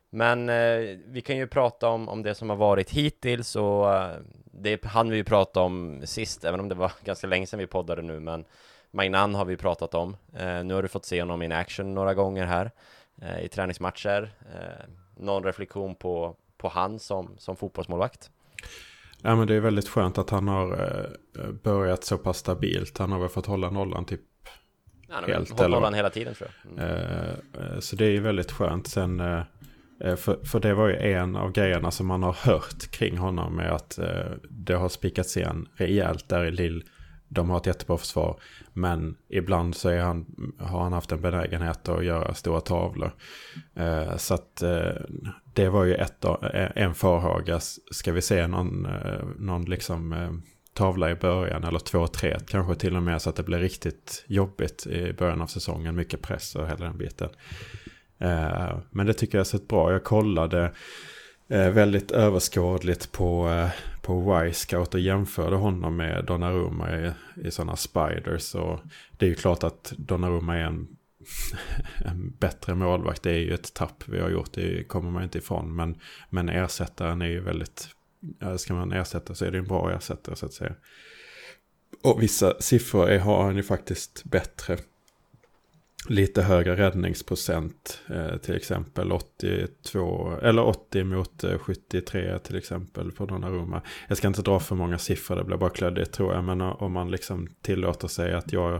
Men 0.09 0.49
eh, 0.49 0.97
vi 1.05 1.21
kan 1.25 1.37
ju 1.37 1.47
prata 1.47 1.87
om, 1.87 2.09
om 2.09 2.23
det 2.23 2.35
som 2.35 2.49
har 2.49 2.57
varit 2.57 2.91
hittills 2.91 3.55
och 3.55 3.95
eh, 3.95 4.17
det 4.53 4.85
hann 4.85 5.09
vi 5.09 5.17
ju 5.17 5.23
prata 5.23 5.61
om 5.61 6.01
sist, 6.03 6.43
även 6.43 6.59
om 6.59 6.69
det 6.69 6.75
var 6.75 6.91
ganska 7.03 7.27
länge 7.27 7.47
sedan 7.47 7.59
vi 7.59 7.67
poddade 7.67 8.01
nu, 8.01 8.19
men 8.19 8.45
Magnan 8.91 9.35
har 9.35 9.45
vi 9.45 9.57
pratat 9.57 9.93
om. 9.93 10.17
Eh, 10.33 10.63
nu 10.63 10.73
har 10.73 10.81
du 10.81 10.87
fått 10.87 11.05
se 11.05 11.21
honom 11.21 11.41
in 11.41 11.51
action 11.51 11.93
några 11.93 12.13
gånger 12.13 12.45
här 12.45 12.71
eh, 13.21 13.45
i 13.45 13.49
träningsmatcher. 13.49 14.31
Eh, 14.53 14.85
någon 15.17 15.43
reflektion 15.43 15.95
på, 15.95 16.35
på 16.57 16.69
han 16.69 16.99
som, 16.99 17.35
som 17.37 17.55
fotbollsmålvakt? 17.55 18.31
Ja 19.21 19.35
men 19.35 19.47
det 19.47 19.55
är 19.55 19.59
väldigt 19.59 19.89
skönt 19.89 20.17
att 20.17 20.29
han 20.29 20.47
har 20.47 20.71
eh, 21.39 21.51
börjat 21.51 22.03
så 22.03 22.17
pass 22.17 22.37
stabilt. 22.37 22.97
Han 22.97 23.11
har 23.11 23.19
väl 23.19 23.29
fått 23.29 23.45
hålla 23.45 23.69
nollan 23.69 24.05
typ 24.05 24.21
ja, 25.07 25.15
han 25.15 25.23
helt. 25.23 25.49
Hållit 25.49 25.71
nollan 25.71 25.93
hela 25.93 26.09
tiden 26.09 26.33
tror 26.33 26.49
jag. 26.63 26.71
Mm. 26.71 26.95
Eh, 27.53 27.79
så 27.79 27.95
det 27.95 28.05
är 28.05 28.19
väldigt 28.19 28.51
skönt. 28.51 28.87
Sen 28.87 29.19
eh, 29.19 29.41
Eh, 30.01 30.15
för, 30.15 30.43
för 30.43 30.59
det 30.59 30.73
var 30.73 30.87
ju 30.87 30.95
en 30.95 31.35
av 31.35 31.51
grejerna 31.51 31.91
som 31.91 32.07
man 32.07 32.23
har 32.23 32.33
hört 32.33 32.91
kring 32.91 33.17
honom 33.17 33.55
med 33.55 33.71
att 33.71 33.97
eh, 33.97 34.31
det 34.49 34.73
har 34.73 34.89
spikats 34.89 35.37
igen 35.37 35.67
rejält 35.75 36.29
där 36.29 36.45
i 36.45 36.51
Lill 36.51 36.83
de 37.33 37.49
har 37.49 37.57
ett 37.57 37.65
jättebra 37.65 37.97
försvar. 37.97 38.39
Men 38.73 39.17
ibland 39.29 39.75
så 39.75 39.89
är 39.89 39.99
han, 39.99 40.25
har 40.59 40.83
han 40.83 40.93
haft 40.93 41.11
en 41.11 41.21
benägenhet 41.21 41.89
att 41.89 42.05
göra 42.05 42.33
stora 42.33 42.61
tavlor. 42.61 43.11
Eh, 43.75 44.17
så 44.17 44.33
att 44.33 44.61
eh, 44.61 44.91
det 45.53 45.69
var 45.69 45.83
ju 45.83 45.95
ett, 45.95 46.25
eh, 46.25 46.69
en 46.75 46.93
farhaga. 46.93 47.59
Ska 47.91 48.11
vi 48.11 48.21
se 48.21 48.47
någon, 48.47 48.87
någon 49.37 49.65
liksom 49.65 50.13
eh, 50.13 50.31
tavla 50.73 51.11
i 51.11 51.15
början 51.15 51.63
eller 51.63 51.79
två, 51.79 52.07
tre 52.07 52.37
kanske 52.47 52.75
till 52.75 52.95
och 52.95 53.03
med 53.03 53.21
så 53.21 53.29
att 53.29 53.35
det 53.35 53.43
blir 53.43 53.59
riktigt 53.59 54.23
jobbigt 54.27 54.87
i 54.87 55.13
början 55.13 55.41
av 55.41 55.47
säsongen. 55.47 55.95
Mycket 55.95 56.21
press 56.21 56.55
och 56.55 56.67
hela 56.67 56.85
den 56.85 56.97
biten. 56.97 57.29
Eh, 58.23 58.77
men 58.89 59.05
det 59.05 59.13
tycker 59.13 59.37
jag 59.37 59.39
har 59.39 59.45
sett 59.45 59.67
bra. 59.67 59.91
Jag 59.91 60.03
kollade 60.03 60.71
eh, 61.47 61.69
väldigt 61.69 62.11
överskådligt 62.11 63.11
på, 63.11 63.49
eh, 63.49 63.69
på 64.01 64.43
Y-Scout 64.45 64.93
och 64.93 64.99
jämförde 64.99 65.55
honom 65.55 65.95
med 65.95 66.25
Donnarumma 66.25 66.99
i, 66.99 67.11
i 67.35 67.51
sådana 67.51 67.75
spiders. 67.75 68.55
Och 68.55 68.79
det 69.17 69.25
är 69.25 69.29
ju 69.29 69.35
klart 69.35 69.63
att 69.63 69.93
Donnarumma 69.97 70.57
är 70.57 70.63
en, 70.63 70.87
en 72.05 72.33
bättre 72.39 72.75
målvakt. 72.75 73.23
Det 73.23 73.31
är 73.31 73.39
ju 73.39 73.53
ett 73.53 73.73
tapp 73.73 74.03
vi 74.05 74.19
har 74.19 74.29
gjort, 74.29 74.53
det 74.53 74.87
kommer 74.87 75.11
man 75.11 75.23
inte 75.23 75.37
ifrån. 75.37 75.75
Men, 75.75 75.95
men 76.29 76.49
ersättaren 76.49 77.21
är 77.21 77.29
ju 77.29 77.39
väldigt, 77.39 77.87
ska 78.57 78.73
man 78.73 78.91
ersätta 78.91 79.35
så 79.35 79.45
är 79.45 79.51
det 79.51 79.57
en 79.57 79.67
bra 79.67 79.91
ersättare 79.91 80.35
så 80.35 80.45
att 80.45 80.53
säga. 80.53 80.73
Och 82.03 82.23
vissa 82.23 82.61
siffror 82.61 83.09
är, 83.09 83.19
har 83.19 83.43
han 83.43 83.55
ju 83.55 83.63
faktiskt 83.63 84.23
bättre 84.23 84.77
lite 86.09 86.41
högre 86.41 86.75
räddningsprocent. 86.75 88.01
Eh, 88.09 88.37
till 88.37 88.55
exempel 88.55 89.11
82, 89.11 90.37
eller 90.41 90.63
80 90.63 91.03
mot 91.03 91.43
73 91.59 92.29
eh, 92.29 92.37
till 92.37 92.55
exempel 92.55 93.11
på 93.11 93.25
Donnarumma. 93.25 93.81
Jag 94.07 94.17
ska 94.17 94.27
inte 94.27 94.41
dra 94.41 94.59
för 94.59 94.75
många 94.75 94.97
siffror, 94.97 95.35
det 95.35 95.43
blir 95.43 95.57
bara 95.57 95.69
klöddigt 95.69 96.11
tror 96.11 96.33
jag. 96.33 96.43
Men 96.43 96.61
om 96.61 96.91
man 96.91 97.11
liksom 97.11 97.47
tillåter 97.61 98.07
sig 98.07 98.33
att 98.33 98.53
jag 98.53 98.73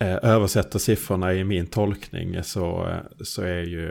eh, 0.00 0.18
översätter 0.22 0.78
siffrorna 0.78 1.34
i 1.34 1.44
min 1.44 1.66
tolkning 1.66 2.42
så, 2.42 2.96
så 3.20 3.42
är 3.42 3.62
ju 3.62 3.90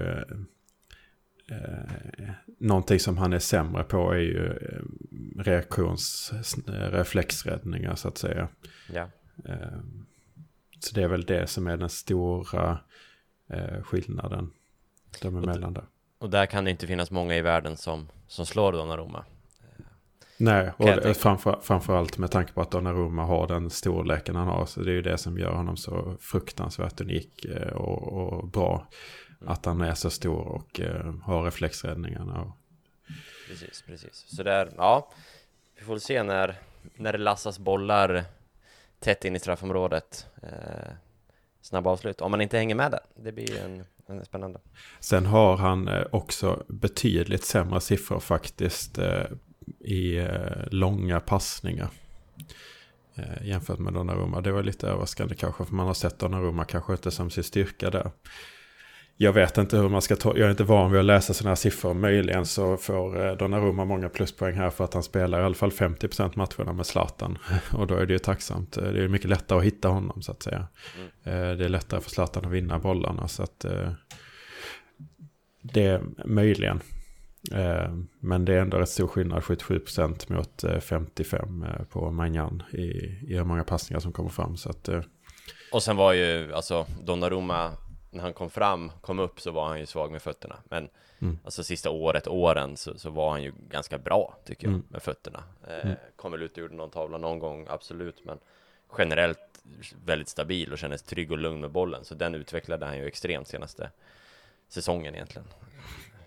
eh, 1.52 2.30
någonting 2.60 3.00
som 3.00 3.18
han 3.18 3.34
är 3.34 3.40
sämre 3.40 3.84
på 3.84 4.12
är 4.12 4.18
ju 4.18 4.48
eh, 4.48 4.82
reaktionsreflexräddningar 5.38 7.96
så 7.96 8.08
att 8.08 8.18
säga. 8.18 8.48
Ja. 8.94 9.10
Eh, 9.46 9.80
så 10.84 10.96
det 10.96 11.04
är 11.04 11.08
väl 11.08 11.26
det 11.26 11.48
som 11.48 11.68
är 11.68 11.78
den 11.78 11.90
stora 11.90 12.80
eh, 13.50 13.84
skillnaden 13.84 14.52
de 15.22 15.38
emellan 15.38 15.74
där. 15.74 15.86
Och 16.18 16.30
där 16.30 16.46
kan 16.46 16.64
det 16.64 16.72
inte 16.72 16.88
finnas 16.88 17.12
många 17.12 17.36
i 17.36 17.42
världen 17.42 17.78
som, 17.78 18.08
som 18.28 18.46
slår 18.46 18.72
Donnarumma. 18.72 19.26
Nej, 20.38 20.72
och 20.78 21.18
framför, 21.18 21.60
framförallt 21.62 22.18
med 22.18 22.32
tanke 22.32 22.54
på 22.54 22.62
att 22.62 22.72
Donnarumma 22.72 23.26
har 23.26 23.48
den 23.48 23.70
storleken 23.70 24.36
han 24.36 24.48
har. 24.48 24.66
Så 24.66 24.80
det 24.82 24.92
är 24.92 24.94
ju 24.94 25.02
det 25.02 25.18
som 25.18 25.38
gör 25.38 25.52
honom 25.52 25.78
så 25.78 26.18
fruktansvärt 26.20 27.02
unik 27.02 27.46
eh, 27.46 27.74
och, 27.74 28.14
och 28.14 28.48
bra. 28.48 28.88
Mm. 29.42 29.54
Att 29.54 29.66
han 29.66 29.82
är 29.82 29.94
så 29.94 30.10
stor 30.10 30.48
och 30.48 30.80
uh, 30.80 31.22
har 31.24 31.44
reflexräddningarna. 31.44 32.42
Och... 32.42 32.58
Precis, 33.48 33.84
precis. 33.88 34.26
Så 34.28 34.44
där, 34.44 34.72
ja. 34.78 35.12
Vi 35.76 35.86
får 35.86 35.98
se 35.98 36.24
när, 36.24 36.60
när 36.96 37.12
det 37.12 37.18
lassas 37.18 37.60
bollar 37.60 38.24
tätt 39.02 39.26
in 39.26 39.36
i 39.36 39.40
straffområdet. 39.40 40.28
Eh, 40.44 40.94
snabba 41.62 41.90
avslut, 41.90 42.22
om 42.22 42.32
man 42.32 42.42
inte 42.42 42.58
hänger 42.58 42.76
med 42.76 42.92
där. 42.92 43.00
Det 43.16 43.32
blir 43.32 43.60
en, 43.60 43.84
en 44.08 44.26
spännande. 44.26 44.60
Sen 45.00 45.26
har 45.26 45.58
han 45.58 45.88
eh, 45.88 46.04
också 46.12 46.64
betydligt 46.68 47.44
sämre 47.44 47.82
siffror 47.82 48.20
faktiskt 48.20 48.98
eh, 48.98 49.24
i 49.80 50.18
eh, 50.18 50.68
långa 50.72 51.20
passningar. 51.20 51.90
Eh, 53.16 53.48
jämfört 53.48 53.80
med 53.80 53.94
Donnarumma. 53.94 54.42
Det 54.42 54.52
var 54.52 54.64
lite 54.64 54.88
överraskande 54.88 55.36
kanske, 55.36 55.66
för 55.66 55.74
man 55.74 55.88
har 55.88 55.94
sett 55.94 56.20
Donnarumma 56.20 56.66
kanske 56.66 56.94
inte 56.94 57.12
som 57.12 57.30
sin 57.30 57.44
styrka 57.44 57.90
där 57.90 58.12
jag 59.22 59.34
vet 59.34 59.58
inte 59.58 59.78
hur 59.78 59.90
man 59.90 60.02
ska 60.02 60.16
ta, 60.16 60.38
jag 60.38 60.46
är 60.46 60.52
inte 60.52 60.64
van 60.64 60.92
vid 60.92 61.00
att 61.00 61.06
läsa 61.06 61.34
sådana 61.34 61.50
här 61.50 61.56
siffror. 61.56 61.94
Möjligen 61.94 62.46
så 62.46 62.78
får 62.78 63.26
eh, 63.26 63.38
Donnarumma 63.38 63.86
många 63.86 64.10
pluspoäng 64.10 64.56
här 64.56 64.70
för 64.70 64.84
att 64.84 64.94
han 64.94 65.04
spelar 65.04 65.42
i 65.42 65.44
alla 65.44 65.56
fall 65.56 65.70
50% 65.70 66.32
matcherna 66.36 66.74
med 66.74 66.86
Zlatan. 66.86 67.38
Och 67.74 67.88
då 67.88 67.96
är 67.96 68.06
det 68.06 68.14
ju 68.14 68.20
tacksamt. 68.20 68.78
Eh, 68.78 68.84
det 68.84 69.04
är 69.04 69.08
mycket 69.08 69.30
lättare 69.30 69.60
att 69.60 69.66
hitta 69.66 69.88
honom 69.88 70.22
så 70.22 70.32
att 70.32 70.44
säga. 70.44 70.68
Mm. 70.98 71.52
Eh, 71.52 71.58
det 71.58 71.66
är 71.66 71.70
lättare 71.70 72.02
för 72.02 72.10
Zlatan 72.10 72.46
att 72.46 72.52
vinna 72.52 72.80
bollarna 72.80 73.28
så 73.28 73.44
att 73.44 73.66
det 75.62 75.84
är 75.84 76.02
möjligen. 76.26 76.82
Men 78.20 78.46
det 78.46 78.54
är 78.54 78.60
ändå 78.60 78.78
rätt 78.78 78.90
stor 78.90 79.08
skillnad, 79.08 79.44
77% 79.44 80.34
mot 80.34 80.64
55% 80.64 81.86
på 81.86 82.12
Magnan 82.12 82.64
i, 82.72 82.82
i 83.28 83.36
hur 83.36 83.44
många 83.44 83.64
passningar 83.64 84.00
som 84.00 84.12
kommer 84.12 84.30
fram. 84.30 84.58
Så 84.58 84.70
att, 84.70 84.90
och 85.72 85.84
sen 85.84 85.96
var 85.96 86.14
ju 86.14 86.54
alltså 86.54 86.86
Donnarumma 87.04 87.72
när 88.12 88.24
han 88.24 88.34
kom 88.34 88.50
fram, 88.50 88.92
kom 89.02 89.20
upp 89.20 89.42
så 89.42 89.52
var 89.52 89.68
han 89.68 89.80
ju 89.80 89.86
svag 89.86 90.12
med 90.12 90.22
fötterna. 90.22 90.56
Men 90.64 90.90
mm. 91.20 91.40
alltså 91.44 91.64
sista 91.64 91.90
året, 91.90 92.28
åren 92.28 92.78
så, 92.78 92.98
så 92.98 93.10
var 93.10 93.32
han 93.32 93.44
ju 93.44 93.54
ganska 93.70 93.98
bra 93.98 94.38
tycker 94.46 94.68
jag 94.68 94.74
mm. 94.74 94.86
med 94.90 95.04
fötterna. 95.04 95.44
Eh, 95.68 95.86
mm. 95.86 95.96
Kom 96.16 96.32
väl 96.32 96.42
ut 96.42 96.52
och 96.52 96.58
gjorde 96.58 96.76
någon 96.76 96.90
tavla 96.90 97.18
någon 97.18 97.40
gång, 97.40 97.66
absolut. 97.70 98.26
Men 98.26 98.40
generellt 98.98 99.64
väldigt 100.06 100.30
stabil 100.30 100.72
och 100.72 100.78
kändes 100.78 101.04
trygg 101.04 101.32
och 101.32 101.38
lugn 101.38 101.62
med 101.62 101.72
bollen. 101.72 102.06
Så 102.06 102.16
den 102.16 102.36
utvecklade 102.36 102.86
han 102.86 102.98
ju 102.98 103.06
extremt 103.06 103.48
senaste 103.48 103.90
säsongen 104.68 105.16
egentligen. 105.16 105.48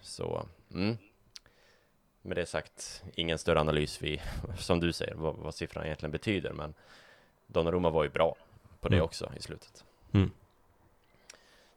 Så, 0.01 0.47
mm. 0.73 0.97
Med 2.23 2.37
det 2.37 2.47
sagt, 2.47 3.03
ingen 3.15 3.39
större 3.39 3.61
analys 3.61 4.03
vi, 4.03 4.23
som 4.59 4.81
du 4.81 4.93
säger, 4.93 5.15
vad, 5.15 5.37
vad 5.37 5.55
siffran 5.55 5.85
egentligen 5.85 6.13
betyder. 6.13 6.53
Men 6.53 6.75
Donnarumma 7.47 7.91
var 7.91 8.05
ju 8.05 8.11
bra 8.11 8.37
på 8.81 8.89
det 8.89 8.97
mm. 8.97 9.05
också 9.05 9.33
i 9.37 9.43
slutet. 9.43 9.85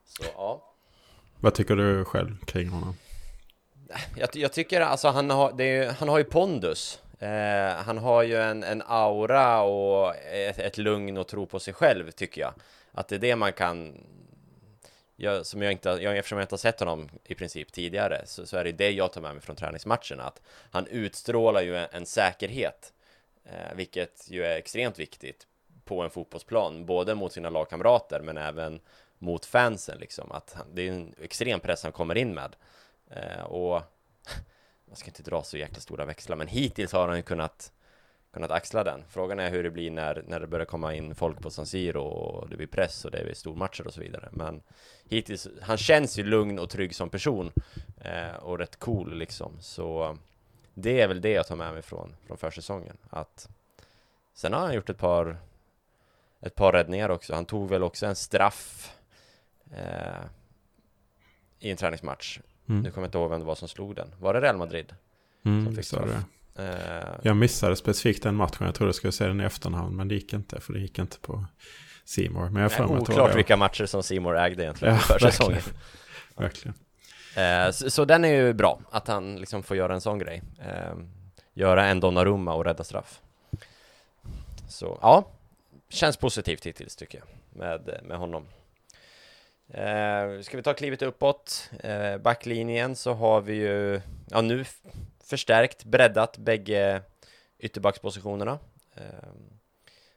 Så 0.07 0.23
ja. 0.35 0.73
Vad 1.39 1.53
tycker 1.53 1.75
du 1.75 2.05
själv 2.05 2.45
kring 2.45 2.69
honom? 2.69 2.95
Jag, 4.17 4.29
jag 4.33 4.53
tycker 4.53 4.81
alltså 4.81 5.07
han 5.07 5.29
har, 5.29 5.61
är, 5.61 5.91
han 5.91 6.09
har 6.09 6.17
ju 6.17 6.23
pondus 6.23 7.01
Eh, 7.19 7.75
han 7.75 7.97
har 7.97 8.23
ju 8.23 8.37
en, 8.41 8.63
en 8.63 8.83
aura 8.87 9.61
och 9.61 10.15
ett, 10.15 10.59
ett 10.59 10.77
lugn 10.77 11.17
och 11.17 11.27
tro 11.27 11.45
på 11.45 11.59
sig 11.59 11.73
själv 11.73 12.11
tycker 12.11 12.41
jag. 12.41 12.53
Att 12.91 13.07
det 13.07 13.15
är 13.15 13.19
det 13.19 13.35
man 13.35 13.53
kan 13.53 14.03
jag, 15.15 15.45
som 15.45 15.61
jag 15.61 15.71
inte, 15.71 15.89
jag, 15.89 16.17
eftersom 16.17 16.37
jag 16.37 16.43
inte 16.43 16.53
har 16.53 16.57
sett 16.57 16.79
honom 16.79 17.09
i 17.23 17.35
princip 17.35 17.71
tidigare 17.71 18.21
så, 18.25 18.45
så 18.45 18.57
är 18.57 18.63
det 18.63 18.71
det 18.71 18.91
jag 18.91 19.13
tar 19.13 19.21
med 19.21 19.33
mig 19.33 19.41
från 19.41 19.55
träningsmatcherna 19.55 20.23
att 20.23 20.41
han 20.71 20.87
utstrålar 20.87 21.61
ju 21.61 21.77
en, 21.77 21.87
en 21.91 22.05
säkerhet 22.05 22.93
eh, 23.45 23.75
vilket 23.75 24.27
ju 24.29 24.43
är 24.43 24.57
extremt 24.57 24.99
viktigt 24.99 25.47
på 25.85 26.01
en 26.01 26.09
fotbollsplan 26.09 26.85
både 26.85 27.15
mot 27.15 27.33
sina 27.33 27.49
lagkamrater 27.49 28.19
men 28.19 28.37
även 28.37 28.79
mot 29.19 29.45
fansen 29.45 29.97
liksom 29.99 30.31
att 30.31 30.53
han, 30.53 30.65
det 30.73 30.87
är 30.87 30.91
en 30.91 31.15
extrem 31.21 31.59
press 31.59 31.83
han 31.83 31.91
kommer 31.91 32.17
in 32.17 32.33
med 32.33 32.55
eh, 33.09 33.43
och 33.43 33.81
man 34.85 34.95
ska 34.95 35.07
inte 35.07 35.23
dra 35.23 35.43
så 35.43 35.57
jäkla 35.57 35.79
stora 35.79 36.05
växlar 36.05 36.35
men 36.35 36.47
hittills 36.47 36.91
har 36.91 37.07
han 37.07 37.17
ju 37.17 37.23
kunnat 37.23 37.71
kunnat 38.37 38.51
axla 38.51 38.83
den. 38.83 39.03
Frågan 39.09 39.39
är 39.39 39.49
hur 39.49 39.63
det 39.63 39.71
blir 39.71 39.91
när, 39.91 40.23
när 40.27 40.39
det 40.39 40.47
börjar 40.47 40.65
komma 40.65 40.95
in 40.95 41.15
folk 41.15 41.41
på 41.41 41.49
San 41.49 41.65
Siro 41.65 42.01
och 42.01 42.49
det 42.49 42.57
blir 42.57 42.67
press 42.67 43.05
och 43.05 43.11
det 43.11 43.23
blir 43.23 43.33
stormatcher 43.33 43.87
och 43.87 43.93
så 43.93 44.01
vidare. 44.01 44.29
Men 44.31 44.61
hittills, 45.09 45.47
han 45.61 45.77
känns 45.77 46.19
ju 46.19 46.23
lugn 46.23 46.59
och 46.59 46.69
trygg 46.69 46.95
som 46.95 47.09
person 47.09 47.51
eh, 48.01 48.35
och 48.35 48.59
rätt 48.59 48.79
cool 48.79 49.17
liksom. 49.17 49.57
Så 49.59 50.17
det 50.73 51.01
är 51.01 51.07
väl 51.07 51.21
det 51.21 51.31
jag 51.31 51.47
tar 51.47 51.55
med 51.55 51.73
mig 51.73 51.81
från, 51.81 52.15
från 52.27 52.37
försäsongen. 52.37 52.97
Att 53.09 53.49
sen 54.33 54.53
har 54.53 54.59
han 54.59 54.73
gjort 54.73 54.89
ett 54.89 54.97
par 54.97 55.37
ett 56.41 56.55
par 56.55 56.71
räddningar 56.71 57.09
också. 57.09 57.33
Han 57.33 57.45
tog 57.45 57.69
väl 57.69 57.83
också 57.83 58.05
en 58.05 58.15
straff 58.15 58.96
eh, 59.75 60.25
i 61.59 61.71
en 61.71 61.77
träningsmatch. 61.77 62.39
Mm. 62.69 62.81
Nu 62.81 62.91
kommer 62.91 63.05
jag 63.05 63.07
inte 63.07 63.17
ihåg 63.17 63.29
vem 63.29 63.39
det 63.39 63.45
var 63.45 63.55
som 63.55 63.67
slog 63.67 63.95
den. 63.95 64.15
Var 64.19 64.33
det 64.33 64.41
Real 64.41 64.57
Madrid? 64.57 64.95
Mm, 65.45 65.65
som 65.65 65.75
fick 65.75 65.85
straff? 65.85 66.25
Uh, 66.59 66.65
jag 67.21 67.37
missade 67.37 67.75
specifikt 67.75 68.23
den 68.23 68.35
matchen. 68.35 68.65
Jag 68.65 68.75
trodde 68.75 68.87
jag 68.87 68.95
skulle 68.95 69.11
se 69.11 69.27
den 69.27 69.41
i 69.41 69.43
efterhand. 69.43 69.95
Men 69.95 70.07
det 70.07 70.15
gick 70.15 70.33
inte. 70.33 70.61
För 70.61 70.73
det 70.73 70.79
gick 70.79 70.99
inte 70.99 71.19
på 71.19 71.45
Simor. 72.05 72.49
Men 72.49 72.61
jag 72.61 72.71
får 72.71 72.87
mig 72.87 72.97
Oklart 72.97 73.35
vilka 73.35 73.57
matcher 73.57 73.85
som 73.85 74.03
Simor 74.03 74.37
ägde 74.37 74.63
egentligen 74.63 74.93
ja, 74.93 74.99
för 74.99 75.19
säsongen. 75.31 75.61
verkligen. 76.35 76.75
Uh, 77.37 77.71
så, 77.71 77.89
så, 77.89 78.05
den 78.05 78.25
är 78.25 78.33
ju 78.33 78.53
bra. 78.53 78.79
Att 78.91 79.07
han 79.07 79.35
liksom 79.35 79.63
får 79.63 79.77
göra 79.77 79.93
en 79.93 80.01
sån 80.01 80.19
grej. 80.19 80.41
Uh, 80.59 81.03
göra 81.53 81.85
en 81.85 81.99
Donnarumma 81.99 82.53
och 82.53 82.65
rädda 82.65 82.83
straff. 82.83 83.21
Så 84.69 84.99
ja, 85.01 85.27
känns 85.89 86.17
positivt 86.17 86.65
hittills 86.65 86.95
tycker 86.95 87.17
jag. 87.17 87.27
Med, 87.59 87.99
med 88.03 88.17
honom. 88.17 88.45
Eh, 89.69 90.41
ska 90.41 90.57
vi 90.57 90.63
ta 90.63 90.73
klivet 90.73 91.01
uppåt? 91.01 91.71
Eh, 91.83 92.17
backlinjen 92.17 92.95
så 92.95 93.13
har 93.13 93.41
vi 93.41 93.53
ju, 93.53 94.01
ja 94.29 94.41
nu 94.41 94.65
förstärkt, 95.23 95.83
breddat 95.83 96.37
bägge 96.37 97.01
ytterbackspositionerna. 97.59 98.59
Ehm, 98.95 99.59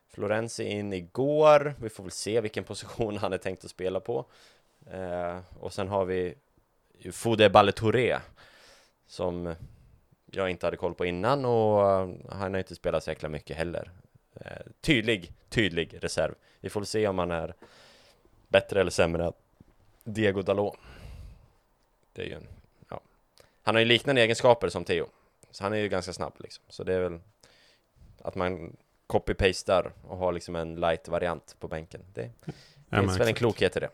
Florenzi 0.08 0.64
in 0.64 0.92
igår, 0.92 1.74
vi 1.80 1.88
får 1.88 2.04
väl 2.04 2.10
se 2.10 2.40
vilken 2.40 2.64
position 2.64 3.18
han 3.18 3.32
är 3.32 3.38
tänkt 3.38 3.64
att 3.64 3.70
spela 3.70 4.00
på. 4.00 4.24
Eh, 4.90 5.38
och 5.60 5.72
sen 5.72 5.88
har 5.88 6.04
vi 6.04 6.34
Fode 7.12 7.50
Baletouré 7.50 8.18
som 9.06 9.54
jag 10.26 10.50
inte 10.50 10.66
hade 10.66 10.76
koll 10.76 10.94
på 10.94 11.06
innan 11.06 11.44
och 11.44 11.80
han 12.28 12.54
har 12.54 12.58
inte 12.58 12.74
spelat 12.74 13.04
så 13.04 13.10
jäkla 13.10 13.28
mycket 13.28 13.56
heller. 13.56 13.90
Tydlig, 14.80 15.32
tydlig 15.48 15.98
reserv. 16.00 16.34
Vi 16.60 16.70
får 16.70 16.80
väl 16.80 16.86
se 16.86 17.08
om 17.08 17.18
han 17.18 17.30
är 17.30 17.54
bättre 18.50 18.80
eller 18.80 18.90
sämre 18.90 19.32
Diego 20.04 20.42
Dalot. 20.42 20.76
Det 22.12 22.22
är 22.22 22.26
ju 22.26 22.34
en 22.34 22.46
han 23.62 23.74
har 23.74 23.80
ju 23.80 23.86
liknande 23.86 24.22
egenskaper 24.22 24.68
som 24.68 24.84
Theo. 24.84 25.06
Så 25.50 25.64
han 25.64 25.72
är 25.72 25.76
ju 25.76 25.88
ganska 25.88 26.12
snabb 26.12 26.32
liksom. 26.38 26.64
Så 26.68 26.84
det 26.84 26.94
är 26.94 27.00
väl 27.00 27.20
att 28.22 28.34
man 28.34 28.76
copy-pastar 29.06 29.92
och 30.02 30.16
har 30.16 30.32
liksom 30.32 30.56
en 30.56 30.76
light-variant 30.76 31.56
på 31.60 31.68
bänken. 31.68 32.00
Det 32.14 32.30
ja, 32.90 33.00
finns 33.00 33.20
väl 33.20 33.28
en 33.28 33.34
klokhet 33.34 33.76
i 33.76 33.80
det. 33.80 33.88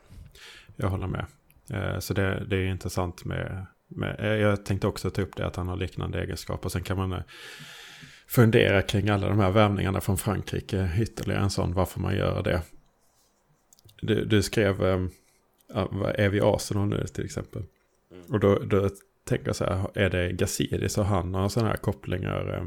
Jag 0.77 0.88
håller 0.88 1.07
med. 1.07 1.27
Eh, 1.71 1.99
så 1.99 2.14
det, 2.14 2.45
det 2.47 2.57
är 2.57 2.66
intressant 2.66 3.25
med, 3.25 3.66
med, 3.88 4.21
eh, 4.21 4.27
jag 4.27 4.64
tänkte 4.64 4.87
också 4.87 5.11
ta 5.11 5.23
upp 5.23 5.37
det 5.37 5.47
att 5.47 5.57
han 5.57 5.69
har 5.69 5.77
liknande 5.77 6.23
egenskaper. 6.23 6.69
Sen 6.69 6.83
kan 6.83 6.97
man 6.97 7.12
eh, 7.12 7.23
fundera 8.27 8.83
kring 8.83 9.09
alla 9.09 9.29
de 9.29 9.38
här 9.38 9.51
värvningarna 9.51 10.01
från 10.01 10.19
Frankrike. 10.19 10.90
Ytterligare 10.99 11.42
en 11.42 11.51
sån, 11.51 11.75
varför 11.75 12.01
man 12.01 12.16
gör 12.16 12.42
det. 12.42 12.62
Du, 14.01 14.25
du 14.25 14.43
skrev, 14.43 14.83
är 16.15 16.29
vi 16.29 16.41
Arsenal 16.41 16.89
nu 16.89 17.07
till 17.07 17.25
exempel? 17.25 17.63
Mm. 18.11 18.25
Och 18.33 18.41
då, 18.41 18.59
då 18.59 18.91
tänker 19.25 19.53
så 19.53 19.65
här, 19.65 19.91
är 19.95 20.11
det 20.11 20.33
Gazidis 20.33 20.99
och 20.99 21.07
han 21.07 21.35
har 21.35 21.49
sådana 21.49 21.71
här 21.71 21.77
kopplingar 21.77 22.55
eh, 22.55 22.67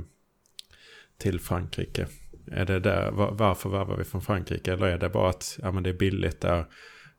till 1.18 1.40
Frankrike? 1.40 2.08
Är 2.52 2.66
det 2.66 2.80
där, 2.80 3.12
varför 3.12 3.70
värvar 3.70 3.98
vi 3.98 4.04
från 4.04 4.22
Frankrike? 4.22 4.74
Eller 4.74 4.88
är 4.88 4.98
det 4.98 5.10
bara 5.10 5.30
att 5.30 5.60
ja, 5.62 5.72
men 5.72 5.84
det 5.84 5.90
är 5.90 5.94
billigt 5.94 6.42
där, 6.42 6.66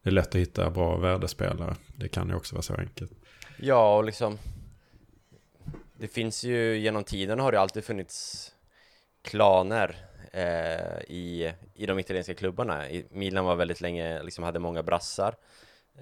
det 0.02 0.10
är 0.10 0.12
lätt 0.12 0.28
att 0.28 0.34
hitta 0.34 0.70
bra 0.70 0.96
värdespelare? 0.96 1.76
Det 1.96 2.08
kan 2.08 2.28
ju 2.28 2.34
också 2.34 2.54
vara 2.54 2.62
så 2.62 2.74
enkelt. 2.74 3.12
Ja, 3.56 3.96
och 3.96 4.04
liksom 4.04 4.38
det 5.98 6.08
finns 6.08 6.44
ju 6.44 6.78
genom 6.78 7.04
tiden 7.04 7.40
har 7.40 7.52
det 7.52 7.60
alltid 7.60 7.84
funnits 7.84 8.48
klaner 9.22 9.96
eh, 10.30 11.00
i, 11.08 11.52
i 11.74 11.86
de 11.86 11.98
italienska 11.98 12.34
klubbarna. 12.34 12.90
I, 12.90 13.06
Milan 13.10 13.44
var 13.44 13.56
väldigt 13.56 13.80
länge, 13.80 14.22
liksom 14.22 14.44
hade 14.44 14.58
många 14.58 14.82
brassar. 14.82 15.36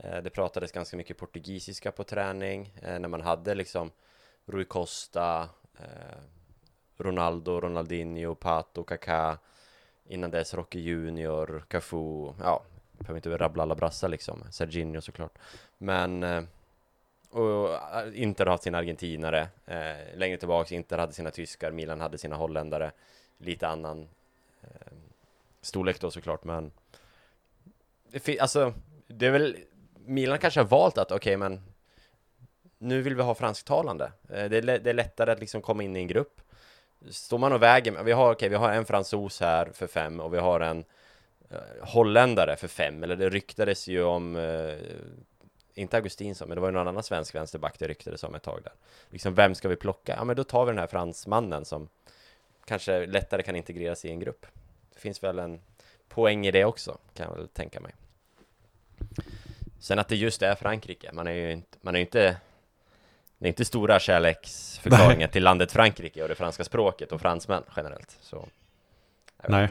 Eh, 0.03 0.23
det 0.23 0.31
pratades 0.31 0.73
ganska 0.73 0.97
mycket 0.97 1.19
portugisiska 1.19 1.93
på 1.93 2.05
träning 2.05 2.73
eh, 2.83 2.99
när 2.99 3.09
man 3.09 3.21
hade 3.21 3.55
liksom 3.55 3.91
Rui 4.47 4.65
Costa, 4.65 5.49
eh, 5.79 6.19
Ronaldo, 6.97 7.61
Ronaldinho, 7.61 8.35
Pato, 8.35 8.85
Kaká. 8.85 9.39
Innan 10.11 10.31
dess 10.31 10.55
Rocky 10.55 10.81
Junior, 10.81 11.65
Cafu, 11.69 12.33
ja, 12.41 12.63
behöver 12.99 13.17
inte 13.17 13.37
rabbla 13.37 13.63
alla 13.63 13.75
brassar 13.75 14.09
liksom, 14.09 14.45
Serginho 14.51 15.01
såklart. 15.01 15.39
Men 15.79 16.23
eh, 16.23 16.43
och 17.31 17.75
eh, 17.75 18.23
Inter 18.23 18.47
har 18.47 18.51
haft 18.51 18.63
sina 18.65 18.79
argentinare 18.79 19.49
eh, 19.67 20.17
Längre 20.17 20.37
tillbaks, 20.37 20.73
Inter 20.73 20.99
hade 20.99 21.13
sina 21.13 21.31
tyskar, 21.31 21.71
Milan 21.71 22.01
hade 22.01 22.19
sina 22.19 22.37
holländare. 22.37 22.93
Lite 23.39 23.69
annan 23.69 24.09
Ehm, 24.63 24.99
storlek 25.61 26.01
då 26.01 26.11
såklart 26.11 26.45
men 26.45 26.73
det 28.11 28.41
Alltså, 28.41 28.75
det 29.07 29.27
är 29.27 29.31
väl 29.31 29.57
Milan 29.95 30.39
kanske 30.39 30.61
har 30.61 30.67
valt 30.67 30.99
att, 30.99 31.13
okej 31.13 31.17
okay, 31.17 31.37
men 31.37 31.61
nu 32.79 33.03
vill 33.03 33.15
vi 33.15 33.23
ha 33.23 33.35
fransktalande. 33.35 34.13
Eh, 34.29 34.49
det 34.49 34.57
är, 34.57 34.63
det 34.63 34.91
är 34.91 34.95
lättare 34.95 35.33
att 35.33 35.41
liksom 35.41 35.63
komma 35.63 35.83
in 35.83 35.97
i 35.97 36.01
en 36.01 36.07
grupp. 36.07 36.41
Står 37.11 37.39
man 37.39 37.53
och 37.53 37.63
väger, 37.63 38.03
vi 38.03 38.13
har, 38.13 38.33
okay, 38.33 38.49
vi 38.49 38.57
har 38.57 38.73
en 38.73 38.85
fransos 38.85 39.41
här 39.41 39.71
för 39.73 39.87
fem 39.87 40.21
och 40.21 40.35
vi 40.35 40.39
har 40.39 40.61
en 40.61 40.85
eh, 41.51 41.57
holländare 41.83 42.57
för 42.57 42.69
fem, 42.69 43.03
eller 43.03 43.17
det 43.17 43.29
ryktades 43.29 43.89
ju 43.89 44.03
om 44.03 44.37
eh, 44.37 44.75
inte 45.75 45.97
Augustinsson, 45.97 46.49
men 46.49 46.55
det 46.55 46.61
var 46.61 46.69
ju 46.69 46.73
någon 46.73 46.89
annan 46.89 47.03
svensk 47.03 47.35
vänsterback 47.35 47.79
det 47.79 47.89
ryktades 47.89 48.25
om 48.25 48.35
ett 48.35 48.43
tag 48.43 48.61
där. 48.65 48.73
Liksom, 49.11 49.35
vem 49.35 49.55
ska 49.55 49.69
vi 49.69 49.77
plocka? 49.77 50.15
Ja, 50.17 50.25
men 50.25 50.37
då 50.37 50.45
tar 50.45 50.65
vi 50.65 50.71
den 50.71 50.79
här 50.79 50.87
fransmannen 50.87 51.65
som 51.65 51.89
kanske 52.69 53.07
lättare 53.07 53.43
kan 53.43 53.57
integreras 53.57 54.05
i 54.05 54.11
en 54.11 54.21
grupp. 54.21 54.47
Det 54.95 55.01
finns 55.01 55.23
väl 55.23 55.39
en 55.39 55.61
poäng 56.09 56.47
i 56.47 56.51
det 56.51 56.65
också, 56.65 56.99
kan 57.15 57.27
jag 57.29 57.37
väl 57.37 57.49
tänka 57.49 57.81
mig. 57.81 57.93
Sen 59.81 59.99
att 59.99 60.09
det 60.09 60.17
just 60.17 60.43
är 60.43 60.55
Frankrike, 60.55 61.13
man 61.13 61.27
är 61.27 61.33
ju 61.33 61.53
inte, 61.53 61.79
man 61.81 61.97
är 61.97 62.01
inte 62.01 62.37
det 63.39 63.47
är 63.47 63.49
inte 63.49 63.65
stora 63.65 63.99
kärleksförklaringar 63.99 65.29
till 65.29 65.45
landet 65.45 65.73
Frankrike 65.73 66.23
och 66.23 66.29
det 66.29 66.35
franska 66.35 66.65
språket 66.65 67.13
och 67.13 67.21
fransmän 67.21 67.63
generellt. 67.77 68.19
Så, 68.21 68.49
Nej. 69.47 69.69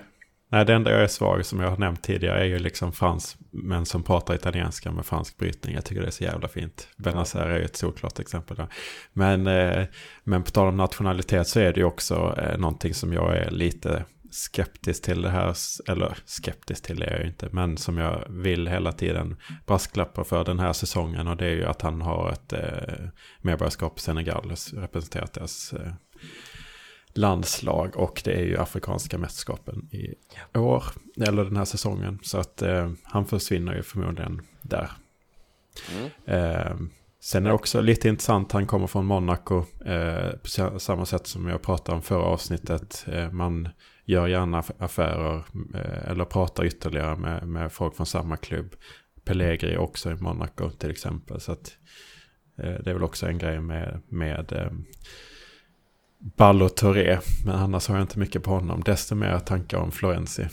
Nej, 0.49 0.65
det 0.65 0.73
enda 0.73 0.91
jag 0.91 1.03
är 1.03 1.07
svag 1.07 1.45
som 1.45 1.59
jag 1.59 1.69
har 1.69 1.77
nämnt 1.77 2.03
tidigare 2.03 2.39
är 2.39 2.45
ju 2.45 2.59
liksom 2.59 2.91
fransmän 2.91 3.85
som 3.85 4.03
pratar 4.03 4.35
italienska 4.35 4.91
med 4.91 5.05
fransk 5.05 5.37
brytning. 5.37 5.75
Jag 5.75 5.85
tycker 5.85 6.01
det 6.01 6.07
är 6.07 6.11
så 6.11 6.23
jävla 6.23 6.47
fint. 6.47 6.87
Benazer 6.97 7.39
är 7.39 7.59
ju 7.59 7.65
ett 7.65 7.75
solklart 7.75 8.19
exempel 8.19 8.57
där. 8.57 8.67
Men, 9.13 9.47
eh, 9.47 9.85
men 10.23 10.43
på 10.43 10.51
tal 10.51 10.67
om 10.67 10.77
nationalitet 10.77 11.47
så 11.47 11.59
är 11.59 11.73
det 11.73 11.79
ju 11.79 11.85
också 11.85 12.35
eh, 12.37 12.57
någonting 12.57 12.93
som 12.93 13.13
jag 13.13 13.37
är 13.37 13.51
lite 13.51 14.05
skeptisk 14.31 15.03
till 15.03 15.21
det 15.21 15.29
här, 15.29 15.55
eller 15.87 16.17
skeptisk 16.25 16.83
till 16.83 16.99
det 16.99 17.05
är 17.05 17.11
jag 17.11 17.21
ju 17.21 17.27
inte, 17.27 17.49
men 17.51 17.77
som 17.77 17.97
jag 17.97 18.23
vill 18.29 18.67
hela 18.67 18.91
tiden 18.91 19.37
brasklappa 19.65 20.23
för 20.23 20.45
den 20.45 20.59
här 20.59 20.73
säsongen 20.73 21.27
och 21.27 21.37
det 21.37 21.45
är 21.45 21.55
ju 21.55 21.65
att 21.65 21.81
han 21.81 22.01
har 22.01 22.31
ett 22.31 22.53
eh, 22.53 23.09
medborgarskap 23.41 23.97
i 23.97 24.01
Senegal, 24.01 24.55
representerat 24.73 25.33
deras 25.33 25.73
eh, 25.73 25.93
landslag 27.17 27.95
och 27.95 28.21
det 28.25 28.33
är 28.33 28.43
ju 28.43 28.57
afrikanska 28.57 29.17
mästerskapen 29.17 29.89
i 29.91 30.15
år, 30.57 30.83
eller 31.21 31.43
den 31.43 31.57
här 31.57 31.65
säsongen, 31.65 32.19
så 32.23 32.37
att 32.37 32.61
eh, 32.61 32.91
han 33.03 33.25
försvinner 33.25 33.75
ju 33.75 33.83
förmodligen 33.83 34.41
där. 34.61 34.91
Mm. 35.91 36.11
Eh, 36.25 36.77
Sen 37.19 37.45
är 37.45 37.49
det 37.49 37.55
också 37.55 37.81
lite 37.81 38.09
intressant, 38.09 38.51
han 38.51 38.67
kommer 38.67 38.87
från 38.87 39.05
Monaco, 39.05 39.65
eh, 39.85 40.29
på 40.71 40.79
samma 40.79 41.05
sätt 41.05 41.27
som 41.27 41.47
jag 41.47 41.61
pratade 41.61 41.95
om 41.95 42.01
förra 42.01 42.23
avsnittet. 42.23 43.05
Eh, 43.07 43.31
man 43.31 43.69
gör 44.05 44.27
gärna 44.27 44.63
affärer 44.77 45.43
eh, 45.75 46.11
eller 46.11 46.25
pratar 46.25 46.65
ytterligare 46.65 47.15
med, 47.15 47.47
med 47.47 47.71
folk 47.71 47.95
från 47.95 48.05
samma 48.05 48.37
klubb. 48.37 48.75
Pellegri 49.25 49.77
också 49.77 50.11
i 50.11 50.15
Monaco 50.15 50.69
till 50.69 50.91
exempel. 50.91 51.39
Så 51.39 51.51
att, 51.51 51.77
eh, 52.57 52.73
det 52.83 52.89
är 52.89 52.93
väl 52.93 53.03
också 53.03 53.27
en 53.27 53.37
grej 53.37 53.59
med, 53.59 54.01
med, 54.07 54.71
eh, 56.19 56.27
Ballo 56.35 56.69
Touré. 56.69 57.19
Men 57.45 57.55
annars 57.55 57.87
har 57.87 57.95
jag 57.95 58.03
inte 58.03 58.19
mycket 58.19 58.43
på 58.43 58.51
honom. 58.51 58.83
Desto 58.83 59.15
mer 59.15 59.39
tankar 59.39 59.77
om 59.77 59.91
Florenzi. 59.91 60.47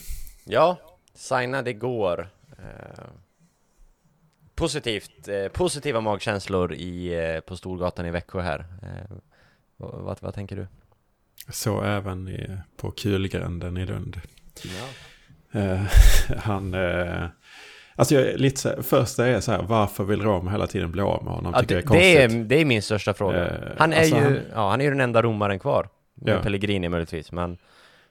Ja, 0.44 0.78
signade 1.14 1.70
igår. 1.70 2.28
Eh, 2.58 3.04
positivt, 4.54 5.28
eh, 5.28 5.48
positiva 5.48 6.00
magkänslor 6.00 6.74
i, 6.74 7.14
eh, 7.14 7.40
på 7.40 7.56
Storgatan 7.56 8.06
i 8.06 8.10
Växjö 8.10 8.40
här. 8.40 8.64
Eh, 8.82 9.16
vad, 9.76 10.18
vad, 10.20 10.34
tänker 10.34 10.56
du? 10.56 10.66
Så 11.48 11.82
även 11.82 12.28
i, 12.28 12.58
på 12.76 12.90
Kulgränden 12.90 13.76
i 13.76 13.86
Lund. 13.86 14.20
Ja. 14.62 15.60
Eh, 15.60 15.82
han... 16.38 16.74
Alltså 17.96 18.14
jag 18.14 18.24
är 18.24 18.38
lite 18.38 18.60
så 18.60 18.68
här, 18.68 18.82
första 18.82 19.26
är 19.26 19.40
så 19.40 19.52
här, 19.52 19.62
varför 19.62 20.04
vill 20.04 20.22
Roma 20.22 20.50
hela 20.50 20.66
tiden 20.66 20.92
bli 20.92 21.02
av 21.02 21.24
med 21.24 21.32
honom? 21.32 21.52
Ja, 21.56 21.62
det, 21.62 21.74
är 21.74 21.82
det, 21.92 22.16
är, 22.22 22.28
det 22.44 22.60
är 22.60 22.64
min 22.64 22.82
största 22.82 23.14
fråga. 23.14 23.46
Eh, 23.48 23.52
han, 23.78 23.92
är 23.92 23.98
alltså 23.98 24.16
ju, 24.16 24.22
han- 24.22 24.38
ja, 24.54 24.70
han 24.70 24.80
är 24.80 24.84
ju 24.84 24.90
den 24.90 25.00
enda 25.00 25.22
romaren 25.22 25.58
kvar. 25.58 25.88
Ja. 26.14 26.38
Pellegrini 26.42 26.88
möjligtvis, 26.88 27.32
men 27.32 27.58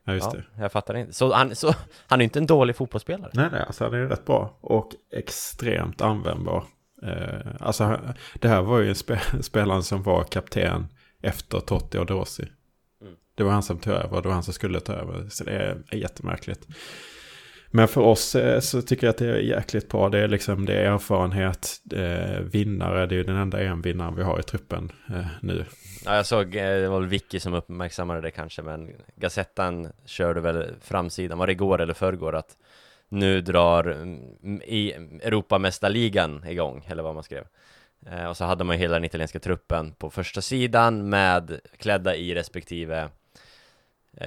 Ja, 0.06 0.14
just 0.14 0.30
ja, 0.34 0.40
det. 0.56 0.62
jag 0.64 0.72
fattar 0.72 0.98
inte. 0.98 1.14
Så 1.14 1.34
han, 1.34 1.56
så, 1.56 1.74
han 2.08 2.22
är 2.22 2.24
inte 2.24 2.40
en 2.40 2.46
dålig 2.48 2.76
fotbollsspelare. 2.76 3.32
Nej, 3.34 3.48
nej, 3.52 3.64
alltså 3.68 3.84
han 3.84 3.94
är 3.94 3.98
ju 3.98 4.08
rätt 4.08 4.26
bra 4.26 4.58
och 4.62 4.92
extremt 5.14 6.02
användbar. 6.02 6.64
Eh, 7.04 7.52
alltså 7.60 8.00
det 8.34 8.48
här 8.48 8.62
var 8.62 8.80
ju 8.80 8.90
en 8.90 8.96
spe, 8.96 9.20
spelare 9.42 9.84
som 9.84 10.04
var 10.04 10.24
kapten 10.24 10.88
efter 11.22 11.60
Totti 11.60 11.98
och 11.98 12.06
Dossi. 12.06 12.44
Mm. 13.02 13.14
Det 13.36 13.44
var 13.44 13.52
han 13.52 13.64
som 13.64 13.78
tog 13.80 13.94
över, 13.94 14.22
det 14.22 14.28
var 14.28 14.34
han 14.34 14.44
som 14.44 14.54
skulle 14.54 14.80
ta 14.80 14.94
över. 14.94 15.30
Så 15.30 15.44
det 15.44 15.52
är, 15.52 15.78
är 15.90 15.98
jättemärkligt. 15.98 16.68
Men 17.76 17.88
för 17.88 18.02
oss 18.02 18.36
eh, 18.36 18.60
så 18.60 18.82
tycker 18.82 19.08
jag 19.08 19.12
att 19.12 19.18
det 19.18 19.30
är 19.30 19.38
jäkligt 19.38 19.90
bra. 19.90 20.10
Det 20.10 20.20
är 20.20 20.28
liksom 20.28 20.66
det 20.66 20.74
är 20.74 20.92
erfarenhet, 20.92 21.82
eh, 21.94 22.40
vinnare. 22.40 23.06
Det 23.06 23.16
är 23.16 23.18
ju 23.18 23.24
den 23.24 23.36
enda 23.36 23.62
en-vinnaren 23.62 24.16
vi 24.16 24.24
har 24.24 24.40
i 24.40 24.44
truppen 24.44 24.92
eh, 25.10 25.26
nu. 25.42 25.66
Ja, 26.06 26.16
jag 26.16 26.26
såg, 26.26 26.56
eh, 26.56 26.82
det 26.82 26.88
var 26.88 27.00
väl 27.00 27.10
Vicky 27.10 27.40
som 27.40 27.54
uppmärksammade 27.54 28.22
det 28.22 28.32
kanske, 28.32 28.62
men 28.62 28.92
Gazettan 29.16 29.88
körde 30.06 30.42
väl 30.42 30.66
framsidan, 30.82 31.38
var 31.38 31.48
det 31.48 31.54
igår 31.54 31.82
eller 31.82 31.94
förrgår, 31.94 32.36
att 32.36 32.58
nu 33.10 33.42
drar 33.42 33.84
mm, 33.84 34.62
i 34.62 34.92
Europamästarligan 35.24 36.48
igång, 36.48 36.86
eller 36.90 37.04
vad 37.04 37.14
man 37.14 37.24
skrev. 37.24 37.44
Eh, 38.12 38.26
och 38.26 38.38
så 38.38 38.46
hade 38.46 38.64
man 38.64 38.76
ju 38.76 38.82
hela 38.82 38.94
den 38.94 39.06
italienska 39.06 39.40
truppen 39.40 39.92
på 39.92 40.10
första 40.10 40.42
sidan 40.42 41.10
med 41.10 41.60
klädda 41.78 42.16
i 42.16 42.36
respektive 42.36 43.10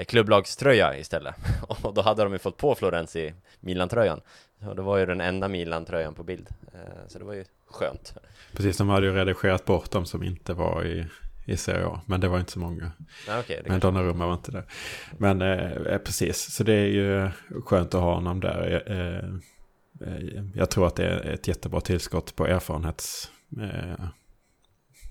klubblagströja 0.07 0.99
istället. 0.99 1.35
och 1.83 1.95
då 1.95 2.03
hade 2.03 2.23
de 2.23 2.33
ju 2.33 2.39
fått 2.39 2.57
på 2.57 2.75
Florenzi 2.75 3.35
Milan-tröjan. 3.61 4.21
Och 4.61 4.77
det 4.77 4.83
var 4.83 4.99
ju 4.99 5.07
den 5.07 5.21
enda 5.21 5.49
Milan-tröjan 5.49 6.15
på 6.15 6.23
bild. 6.23 6.49
Eh, 6.75 7.07
så 7.09 7.19
det 7.19 7.25
var 7.25 7.35
ju 7.35 7.45
skönt. 7.71 8.15
Precis, 8.53 8.77
de 8.77 8.89
hade 8.89 9.07
ju 9.07 9.13
redigerat 9.13 9.65
bort 9.65 9.91
de 9.91 10.07
som 10.07 10.23
inte 10.23 10.55
var 10.55 10.85
i, 10.85 11.07
i 11.47 11.57
Serie 11.57 11.87
A. 11.87 12.01
Men 12.07 12.21
det 12.21 12.29
var 12.29 12.39
inte 12.39 12.53
så 12.53 12.59
många. 12.59 12.93
Okej, 13.29 13.61
det 13.65 13.71
Men 13.71 13.81
Donnarumma 13.81 14.27
var 14.27 14.35
inte 14.35 14.53
där. 14.53 14.65
Men 15.19 15.43
eh, 15.43 15.73
eh, 15.73 15.99
precis, 15.99 16.55
så 16.55 16.65
det 16.65 16.73
är 16.73 16.87
ju 16.87 17.31
skönt 17.65 17.95
att 17.95 18.01
ha 18.01 18.15
honom 18.15 18.41
där. 18.41 18.83
Eh, 18.87 20.09
eh, 20.09 20.45
jag 20.55 20.71
tror 20.71 20.87
att 20.87 20.97
det 20.97 21.07
är 21.07 21.31
ett 21.35 21.49
jättebra 21.49 21.81
tillskott 21.81 22.37
på 22.37 22.47
erfarenhets... 22.47 23.31
Eh, 23.61 24.07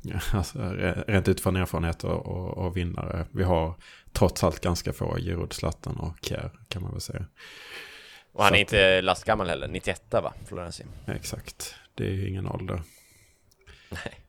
alltså, 0.34 0.60
re- 0.60 1.04
rent 1.08 1.28
utifrån 1.28 1.56
erfarenhet 1.56 2.04
och, 2.04 2.26
och, 2.26 2.58
och 2.58 2.78
vinnare. 2.78 3.26
Vi 3.32 3.44
har 3.44 3.76
trots 4.16 4.44
allt 4.44 4.60
ganska 4.60 4.94
få 4.94 5.18
Giroud, 5.18 5.54
Zlatan 5.54 5.98
och 5.98 6.18
Kjär 6.22 6.52
kan 6.68 6.82
man 6.82 6.92
väl 6.92 7.02
säga. 7.02 7.26
Och 8.32 8.44
han 8.44 8.54
är 8.54 8.58
Så 8.58 8.62
inte 8.62 9.02
lastgammal 9.02 9.50
heller, 9.50 9.68
91 9.68 10.04
va, 10.12 10.34
Florenzi? 10.48 10.84
Exakt, 11.08 11.76
det 11.96 12.04
är 12.08 12.12
ju 12.12 12.30
ingen 12.30 12.48
ålder. 12.48 12.82
Nej. 13.90 14.20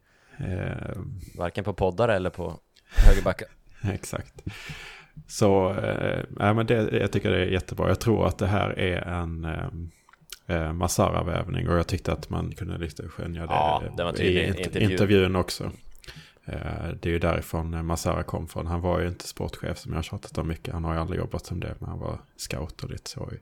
Eh, 0.52 0.96
Varken 1.34 1.64
på 1.64 1.72
poddar 1.72 2.08
eller 2.08 2.30
på 2.30 2.60
högerbackar. 2.88 3.48
Exakt. 3.92 4.34
Så 5.28 5.74
eh, 5.74 6.24
men 6.54 6.66
det, 6.66 6.74
jag 6.98 7.12
tycker 7.12 7.30
det 7.30 7.38
är 7.42 7.46
jättebra. 7.46 7.88
Jag 7.88 8.00
tror 8.00 8.26
att 8.26 8.38
det 8.38 8.46
här 8.46 8.78
är 8.78 8.96
en 9.02 9.44
eh, 9.44 10.56
eh, 10.56 10.72
Masara-vävning 10.72 11.68
och 11.68 11.76
jag 11.78 11.86
tyckte 11.86 12.12
att 12.12 12.30
man 12.30 12.52
kunde 12.54 12.78
lite 12.78 13.08
skönja 13.08 13.40
det 13.46 13.52
Ja, 13.52 13.82
det 14.16 14.22
i 14.22 14.26
i 14.38 14.46
int- 14.50 14.56
intervjun. 14.58 14.90
intervjun 14.90 15.36
också. 15.36 15.70
Eh, 16.46 16.88
det 17.00 17.08
är 17.08 17.12
ju 17.12 17.18
därifrån 17.18 17.74
eh, 17.74 17.82
Masara 17.82 18.22
kom 18.22 18.48
från. 18.48 18.66
Han 18.66 18.80
var 18.80 19.00
ju 19.00 19.08
inte 19.08 19.28
sportchef 19.28 19.78
som 19.78 19.92
jag 19.92 19.98
har 19.98 20.02
tjatat 20.02 20.38
om 20.38 20.48
mycket. 20.48 20.74
Han 20.74 20.84
har 20.84 20.94
ju 20.94 21.00
aldrig 21.00 21.18
jobbat 21.18 21.46
som 21.46 21.60
det, 21.60 21.74
men 21.78 21.88
han 21.88 21.98
var 21.98 22.18
scout 22.36 22.84
och 22.84 22.90
lite 22.90 23.10
så 23.10 23.30
i, 23.32 23.38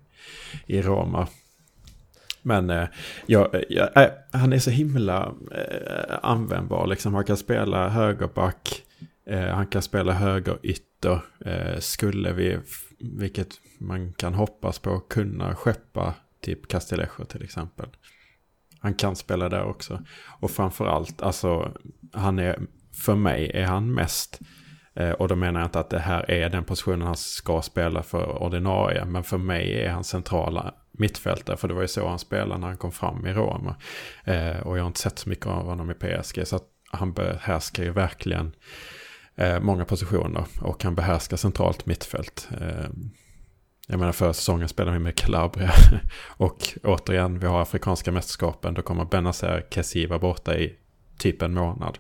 i 0.77 0.83
Roma. 0.83 1.29
Men 2.43 2.71
eh, 2.71 2.89
ja, 3.27 3.51
eh, 3.53 3.63
ja, 3.69 4.09
han 4.33 4.53
är 4.53 4.59
så 4.59 4.71
himla 4.71 5.35
eh, 5.53 6.19
användbar. 6.23 6.87
Liksom. 6.87 7.15
Han 7.15 7.25
kan 7.25 7.37
spela 7.37 7.89
högerback, 7.89 8.83
eh, 9.27 9.47
han 9.47 9.67
kan 9.67 9.83
spela 9.83 10.13
högerytter. 10.13 11.21
Eh, 11.45 11.79
skulle 11.79 12.33
vi, 12.33 12.59
vilket 12.99 13.49
man 13.79 14.13
kan 14.13 14.35
hoppas 14.35 14.79
på, 14.79 15.01
kunna 15.01 15.55
skeppa 15.55 16.15
typ 16.41 16.69
Castillejo 16.69 17.25
till 17.25 17.43
exempel. 17.43 17.89
Han 18.79 18.95
kan 18.95 19.17
spela 19.17 19.49
där 19.49 19.65
också. 19.65 20.05
Och 20.41 20.51
framförallt, 20.51 21.23
alltså, 21.23 21.73
han 22.13 22.39
är, 22.39 22.59
för 22.95 23.15
mig 23.15 23.51
är 23.55 23.65
han 23.65 23.95
mest, 23.95 24.41
eh, 24.95 25.11
och 25.11 25.29
då 25.29 25.37
menar 25.37 25.61
jag 25.61 25.67
inte 25.67 25.81
att 25.81 25.91
det 25.91 25.99
här 25.99 26.31
är 26.31 26.51
den 26.51 26.65
positionen 26.65 27.03
han 27.03 27.17
ska 27.17 27.63
spela 27.63 28.03
för 28.03 28.43
ordinarie, 28.43 29.05
men 29.05 29.25
för 29.25 29.39
mig 29.39 29.85
är 29.85 29.91
han 29.91 30.05
centrala 30.05 30.75
mittfältare, 30.93 31.57
för 31.57 31.69
det 31.69 31.75
var 31.75 31.83
ju 31.83 31.89
så 31.89 32.09
han 32.09 32.19
spelade 32.19 32.61
när 32.61 32.67
han 32.67 32.77
kom 32.77 32.93
fram 32.93 33.27
i 33.27 33.33
Roma. 33.33 33.77
Eh, 34.25 34.57
och 34.57 34.79
jag 34.79 34.83
har 34.83 34.87
inte 34.87 35.01
sett 35.01 35.19
så 35.19 35.29
mycket 35.29 35.47
av 35.47 35.67
honom 35.67 35.91
i 35.91 35.95
PSG, 35.95 36.47
så 36.47 36.57
att 36.57 36.65
han 36.91 37.13
behärskar 37.13 37.83
ju 37.83 37.91
verkligen 37.91 38.53
eh, 39.35 39.61
många 39.61 39.85
positioner 39.85 40.45
och 40.61 40.85
han 40.85 40.95
behärskar 40.95 41.37
centralt 41.37 41.87
mittfält. 41.87 42.49
Jag 43.87 43.99
menar 43.99 44.13
förra 44.13 44.33
säsongen 44.33 44.69
spelade 44.69 44.99
vi 44.99 45.05
med 45.05 45.17
Calabria 45.17 45.73
och 46.37 46.79
återigen 46.83 47.39
vi 47.39 47.47
har 47.47 47.63
afrikanska 47.63 48.13
mästerskapen. 48.13 48.75
Då 48.75 48.83
kommer 48.83 49.05
Benazer 49.05 49.67
Kessie 49.71 50.09
vara 50.09 50.19
borta 50.19 50.57
i 50.57 50.77
typ 51.19 51.43
en 51.43 51.55
månad. 51.55 51.99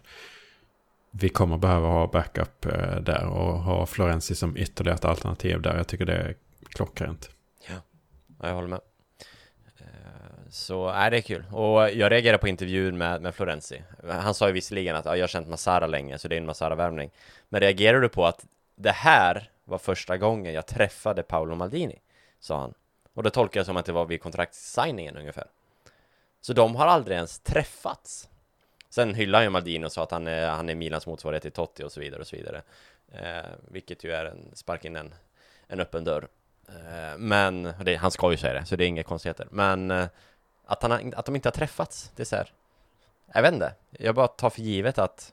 Vi 1.17 1.29
kommer 1.29 1.59
behöva 1.59 1.89
ha 1.89 2.07
backup 2.07 2.67
eh, 2.67 2.97
där 2.97 3.27
och 3.27 3.59
ha 3.59 3.87
Florenzi 3.87 4.35
som 4.35 4.57
ytterligare 4.57 4.97
ett 4.97 5.05
alternativ 5.05 5.63
där. 5.63 5.77
Jag 5.77 5.87
tycker 5.87 6.07
det 6.07 6.17
är 6.17 6.35
klockrent. 6.69 7.31
Ja, 7.69 7.75
jag 8.49 8.55
håller 8.55 8.69
med. 8.69 8.81
Eh, 9.79 9.85
så, 10.51 10.89
är 10.89 11.11
det 11.11 11.17
är 11.17 11.21
kul. 11.21 11.45
Och 11.53 11.91
jag 11.91 12.13
reagerade 12.13 12.39
på 12.39 12.49
intervjun 12.49 12.99
med, 12.99 13.23
med 13.23 13.35
Florenzi. 13.35 13.83
Han 14.09 14.35
sa 14.35 14.47
ju 14.47 14.53
visserligen 14.53 14.97
att 14.97 15.05
ja, 15.05 15.17
jag 15.17 15.23
har 15.23 15.29
känt 15.29 15.49
Masara 15.49 15.87
länge, 15.87 16.19
så 16.19 16.29
det 16.29 16.35
är 16.37 16.41
en 16.41 16.47
Masara-värvning. 16.47 17.11
Men 17.49 17.61
reagerar 17.61 18.01
du 18.01 18.09
på 18.09 18.27
att 18.27 18.47
det 18.77 18.93
här 18.93 19.51
var 19.65 19.79
första 19.79 20.17
gången 20.17 20.55
jag 20.55 20.67
träffade 20.67 21.23
Paolo 21.23 21.55
Maldini? 21.55 21.99
Sa 22.41 22.61
han. 22.61 22.75
Och 23.15 23.23
det 23.23 23.31
tolkar 23.31 23.61
jag 23.61 23.67
som 23.67 23.77
att 23.77 23.87
det 23.87 23.93
var 23.93 24.07
vid 24.07 24.23
kontraktssigningen 24.23 25.17
ungefär. 25.17 25.47
Så 26.41 26.53
de 26.53 26.77
har 26.77 26.87
aldrig 26.87 27.17
ens 27.17 27.39
träffats. 27.39 28.29
Sen 28.95 29.15
hyllar 29.15 29.39
han 29.39 29.45
ju 29.47 29.51
Maldini 29.51 29.87
och 29.87 29.93
sa 29.93 30.03
att 30.03 30.11
han 30.11 30.27
är, 30.27 30.49
han 30.49 30.69
är 30.69 30.75
Milans 30.75 31.07
motsvarighet 31.07 31.43
till 31.43 31.53
Totti 31.53 31.83
och 31.85 31.93
så 31.93 32.01
vidare 32.01 32.21
och 32.21 32.27
så 32.27 32.37
vidare. 32.37 32.63
Eh, 33.13 33.51
vilket 33.69 34.05
ju 34.05 34.13
är 34.13 34.25
en 34.25 34.51
spark 34.55 34.85
in 34.85 34.97
en, 34.97 35.15
en 35.69 35.81
öppen 35.81 36.05
dörr. 36.05 36.29
Eh, 36.69 37.19
Men, 37.19 37.73
det, 37.85 37.95
han 37.97 38.11
ska 38.11 38.31
ju 38.31 38.37
säga 38.37 38.53
det, 38.61 38.65
så 38.67 38.77
det 38.77 38.85
är 38.85 38.89
inga 38.89 39.03
konstigheter. 39.03 39.47
Men 39.51 39.91
eh, 39.91 40.07
att, 40.67 40.83
han, 40.83 40.91
har- 40.91 41.13
att 41.17 41.25
de 41.27 41.37
inte 41.37 41.49
har 41.49 41.53
träffats, 41.53 42.13
det 42.17 42.23
är 42.23 42.25
så 42.25 42.37
här. 42.37 42.53
Jag 43.35 43.43
vet 43.43 43.53
inte, 43.55 43.75
jag 43.91 44.15
bara 44.15 44.29
tar 44.29 44.51
för 44.51 44.61
givet 44.63 44.99
att 44.99 45.33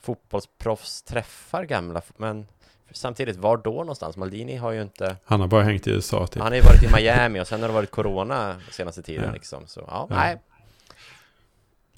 fotbollsproffs 0.00 1.02
träffar 1.02 1.64
gamla, 1.64 2.02
men 2.16 2.46
samtidigt, 2.90 3.36
var 3.36 3.56
då 3.56 3.70
någonstans? 3.74 4.16
Maldini 4.16 4.56
har 4.56 4.72
ju 4.72 4.82
inte, 4.82 5.16
Han 5.24 5.40
har 5.40 5.48
bara 5.48 5.62
hängt 5.62 5.86
i 5.86 5.90
USA 5.90 6.26
typ. 6.26 6.42
han 6.42 6.52
har 6.52 6.56
ju 6.56 6.62
varit 6.62 6.82
i 6.82 6.88
Miami 6.94 7.40
och 7.40 7.46
sen 7.48 7.60
har 7.60 7.68
det 7.68 7.74
varit 7.74 7.90
Corona 7.90 8.60
senaste 8.70 9.02
tiden 9.02 9.24
Ja. 9.26 9.32
liksom, 9.32 9.66
så 9.66 9.80
ja, 9.80 10.06
Ja. 10.10 10.16
nej. 10.16 10.36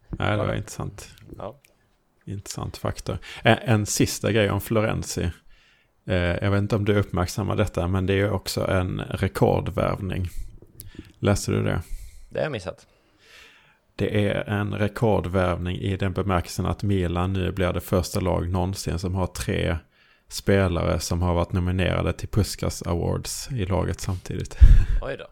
Nej, 0.09 0.37
det 0.37 0.47
var 0.47 0.55
intressant. 0.55 1.15
Ja. 1.39 1.61
Intressant 2.25 2.77
faktor. 2.77 3.19
En, 3.43 3.59
en 3.59 3.87
sista 3.87 4.33
grej 4.33 4.51
om 4.51 4.61
Florenzi. 4.61 5.31
Eh, 6.07 6.17
jag 6.17 6.51
vet 6.51 6.59
inte 6.59 6.77
om 6.77 6.85
du 6.85 6.99
uppmärksammar 6.99 7.57
detta, 7.57 7.89
men 7.89 8.07
det 8.07 8.15
är 8.15 8.31
också 8.31 8.71
en 8.71 9.01
rekordvärvning. 9.01 10.29
Läste 11.19 11.53
du 11.53 11.63
det? 11.63 11.83
Det 12.31 12.39
har 12.39 12.45
jag 12.45 12.53
missat. 12.53 12.87
Det 13.97 14.29
är 14.29 14.49
en 14.49 14.75
rekordvärvning 14.75 15.77
i 15.77 15.97
den 15.97 16.13
bemärkelsen 16.13 16.67
att 16.67 16.83
Milan 16.83 17.33
nu 17.33 17.53
blir 17.53 17.73
det 17.73 17.81
första 17.81 18.21
lag 18.21 18.49
någonsin 18.49 18.99
som 18.99 19.15
har 19.15 19.27
tre 19.27 19.79
spelare 20.29 21.01
som 21.01 21.23
har 21.23 21.35
varit 21.35 21.53
nominerade 21.53 22.13
till 22.13 22.29
Puskas 22.29 22.83
Awards 22.83 23.49
i 23.53 23.67
laget 23.67 24.01
samtidigt. 24.01 24.59
Oj 25.03 25.17
då. 25.17 25.27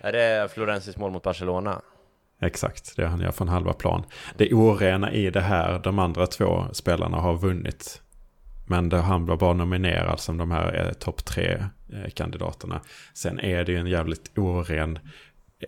är 0.00 0.12
det 0.12 0.52
Florensis 0.54 0.96
mål 0.96 1.10
mot 1.10 1.22
Barcelona? 1.22 1.82
Exakt, 2.40 2.96
det 2.96 3.06
han 3.06 3.20
gör 3.20 3.32
från 3.32 3.48
halva 3.48 3.72
plan. 3.72 4.04
Det 4.36 4.52
orena 4.52 5.12
i 5.12 5.30
det 5.30 5.40
här, 5.40 5.78
de 5.78 5.98
andra 5.98 6.26
två 6.26 6.64
spelarna 6.72 7.16
har 7.16 7.36
vunnit. 7.36 8.02
Men 8.68 8.88
det, 8.88 8.96
han 8.96 9.24
blir 9.24 9.36
bara 9.36 9.52
nominerad 9.52 10.20
som 10.20 10.36
de 10.36 10.50
här 10.50 10.86
eh, 10.86 10.92
topp 10.92 11.24
tre 11.24 11.64
eh, 11.92 12.10
kandidaterna. 12.14 12.80
Sen 13.14 13.40
är 13.40 13.64
det 13.64 13.72
ju 13.72 13.78
en 13.78 13.86
jävligt 13.86 14.38
oren, 14.38 14.98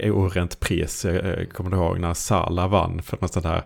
eh, 0.01 0.13
orent 0.13 0.61
pris. 0.61 1.05
Jag 1.05 1.41
eh, 1.41 1.47
kommer 1.47 1.71
du 1.71 1.77
ihåg 1.77 2.01
när 2.01 2.15
Sala 2.15 2.67
vann 2.67 3.03
för 3.03 3.19
något 3.21 3.33
sånt 3.33 3.47
här 3.47 3.63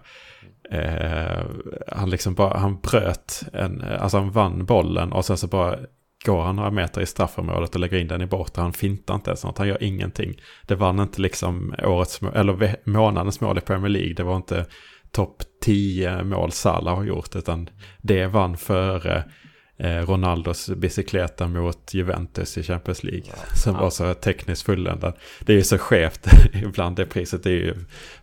Eh, 0.73 1.45
han 1.88 2.11
liksom 2.11 2.35
bara, 2.35 2.59
han 2.59 2.81
bröt 2.81 3.43
en, 3.53 3.81
eh, 3.81 4.03
alltså 4.03 4.19
han 4.19 4.31
vann 4.31 4.65
bollen 4.65 5.12
och 5.12 5.25
sen 5.25 5.37
så 5.37 5.47
bara 5.47 5.79
går 6.25 6.43
han 6.43 6.57
några 6.57 6.71
meter 6.71 7.01
i 7.01 7.07
straffområdet 7.07 7.75
och 7.75 7.81
lägger 7.81 7.99
in 7.99 8.09
den 8.09 8.23
i 8.23 8.27
bortre. 8.27 8.63
Han 8.63 8.73
fintar 8.73 9.15
inte 9.15 9.31
ens 9.31 9.45
något, 9.45 9.59
han 9.59 9.69
gör 9.69 9.83
ingenting. 9.83 10.41
Det 10.67 10.75
vann 10.75 11.01
inte 11.01 11.21
liksom 11.21 11.75
årets, 11.85 12.21
eller 12.35 12.77
månadens 12.89 13.41
mål 13.41 13.59
i 13.59 13.61
Premier 13.61 13.89
League. 13.89 14.15
Det 14.15 14.23
var 14.23 14.37
inte 14.37 14.67
topp 15.11 15.43
10 15.63 16.23
mål 16.23 16.53
Salah 16.53 16.97
har 16.97 17.05
gjort, 17.05 17.37
utan 17.37 17.69
det 17.99 18.27
vann 18.27 18.57
före 18.57 19.25
eh, 19.77 20.07
Ronaldos 20.07 20.71
bicykleta 20.71 21.49
mot 21.49 21.95
Juventus 21.95 22.59
i 22.59 22.63
Champions 22.63 23.05
League. 23.05 23.33
Som 23.65 23.75
var 23.75 23.91
så 23.91 24.15
tekniskt 24.15 24.63
fulländad. 24.63 25.15
Det 25.41 25.53
är 25.53 25.57
ju 25.57 25.65
så 25.65 25.79
skevt 25.79 26.27
ibland 26.63 26.97
det 26.97 27.07
priset. 27.07 27.43
Det 27.43 27.51
är 27.51 27.55
ju 27.55 27.75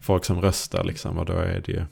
folk 0.02 0.26
som 0.26 0.42
röstar 0.42 0.84
liksom 0.84 1.18
och 1.18 1.26
då 1.26 1.34
är 1.34 1.62
det 1.66 1.72
ju 1.72 1.86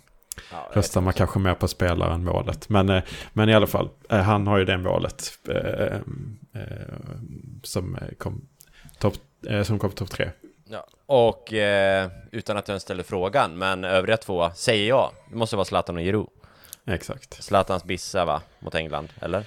Ja, 0.51 0.69
Röstar 0.73 1.01
man 1.01 1.13
kanske 1.13 1.39
mer 1.39 1.53
på 1.53 1.67
spelaren 1.67 2.13
än 2.13 2.23
målet. 2.23 2.69
Men, 2.69 2.89
eh, 2.89 3.03
men 3.33 3.49
i 3.49 3.53
alla 3.53 3.67
fall, 3.67 3.89
eh, 4.09 4.19
han 4.19 4.47
har 4.47 4.57
ju 4.57 4.65
det 4.65 4.77
målet 4.77 5.39
eh, 5.49 5.99
som 7.63 7.97
kom 8.17 8.47
topp 8.99 9.13
som 9.63 9.79
kom 9.79 9.91
topp 9.91 10.09
tre. 10.09 10.29
Ja, 10.69 10.87
och 11.05 11.53
utan 12.31 12.57
att 12.57 12.67
jag 12.67 12.73
ens 12.73 12.83
ställer 12.83 13.03
frågan, 13.03 13.57
men 13.57 13.83
övriga 13.83 14.17
två 14.17 14.51
säger 14.55 14.89
jag. 14.89 15.11
Det 15.29 15.35
måste 15.35 15.55
vara 15.55 15.65
Zlatan 15.65 15.95
och 15.95 16.01
Giroud. 16.01 16.27
Exakt. 16.85 17.43
Zlatans 17.43 17.83
bissa 17.83 18.25
va, 18.25 18.41
mot 18.59 18.75
England, 18.75 19.09
eller? 19.21 19.43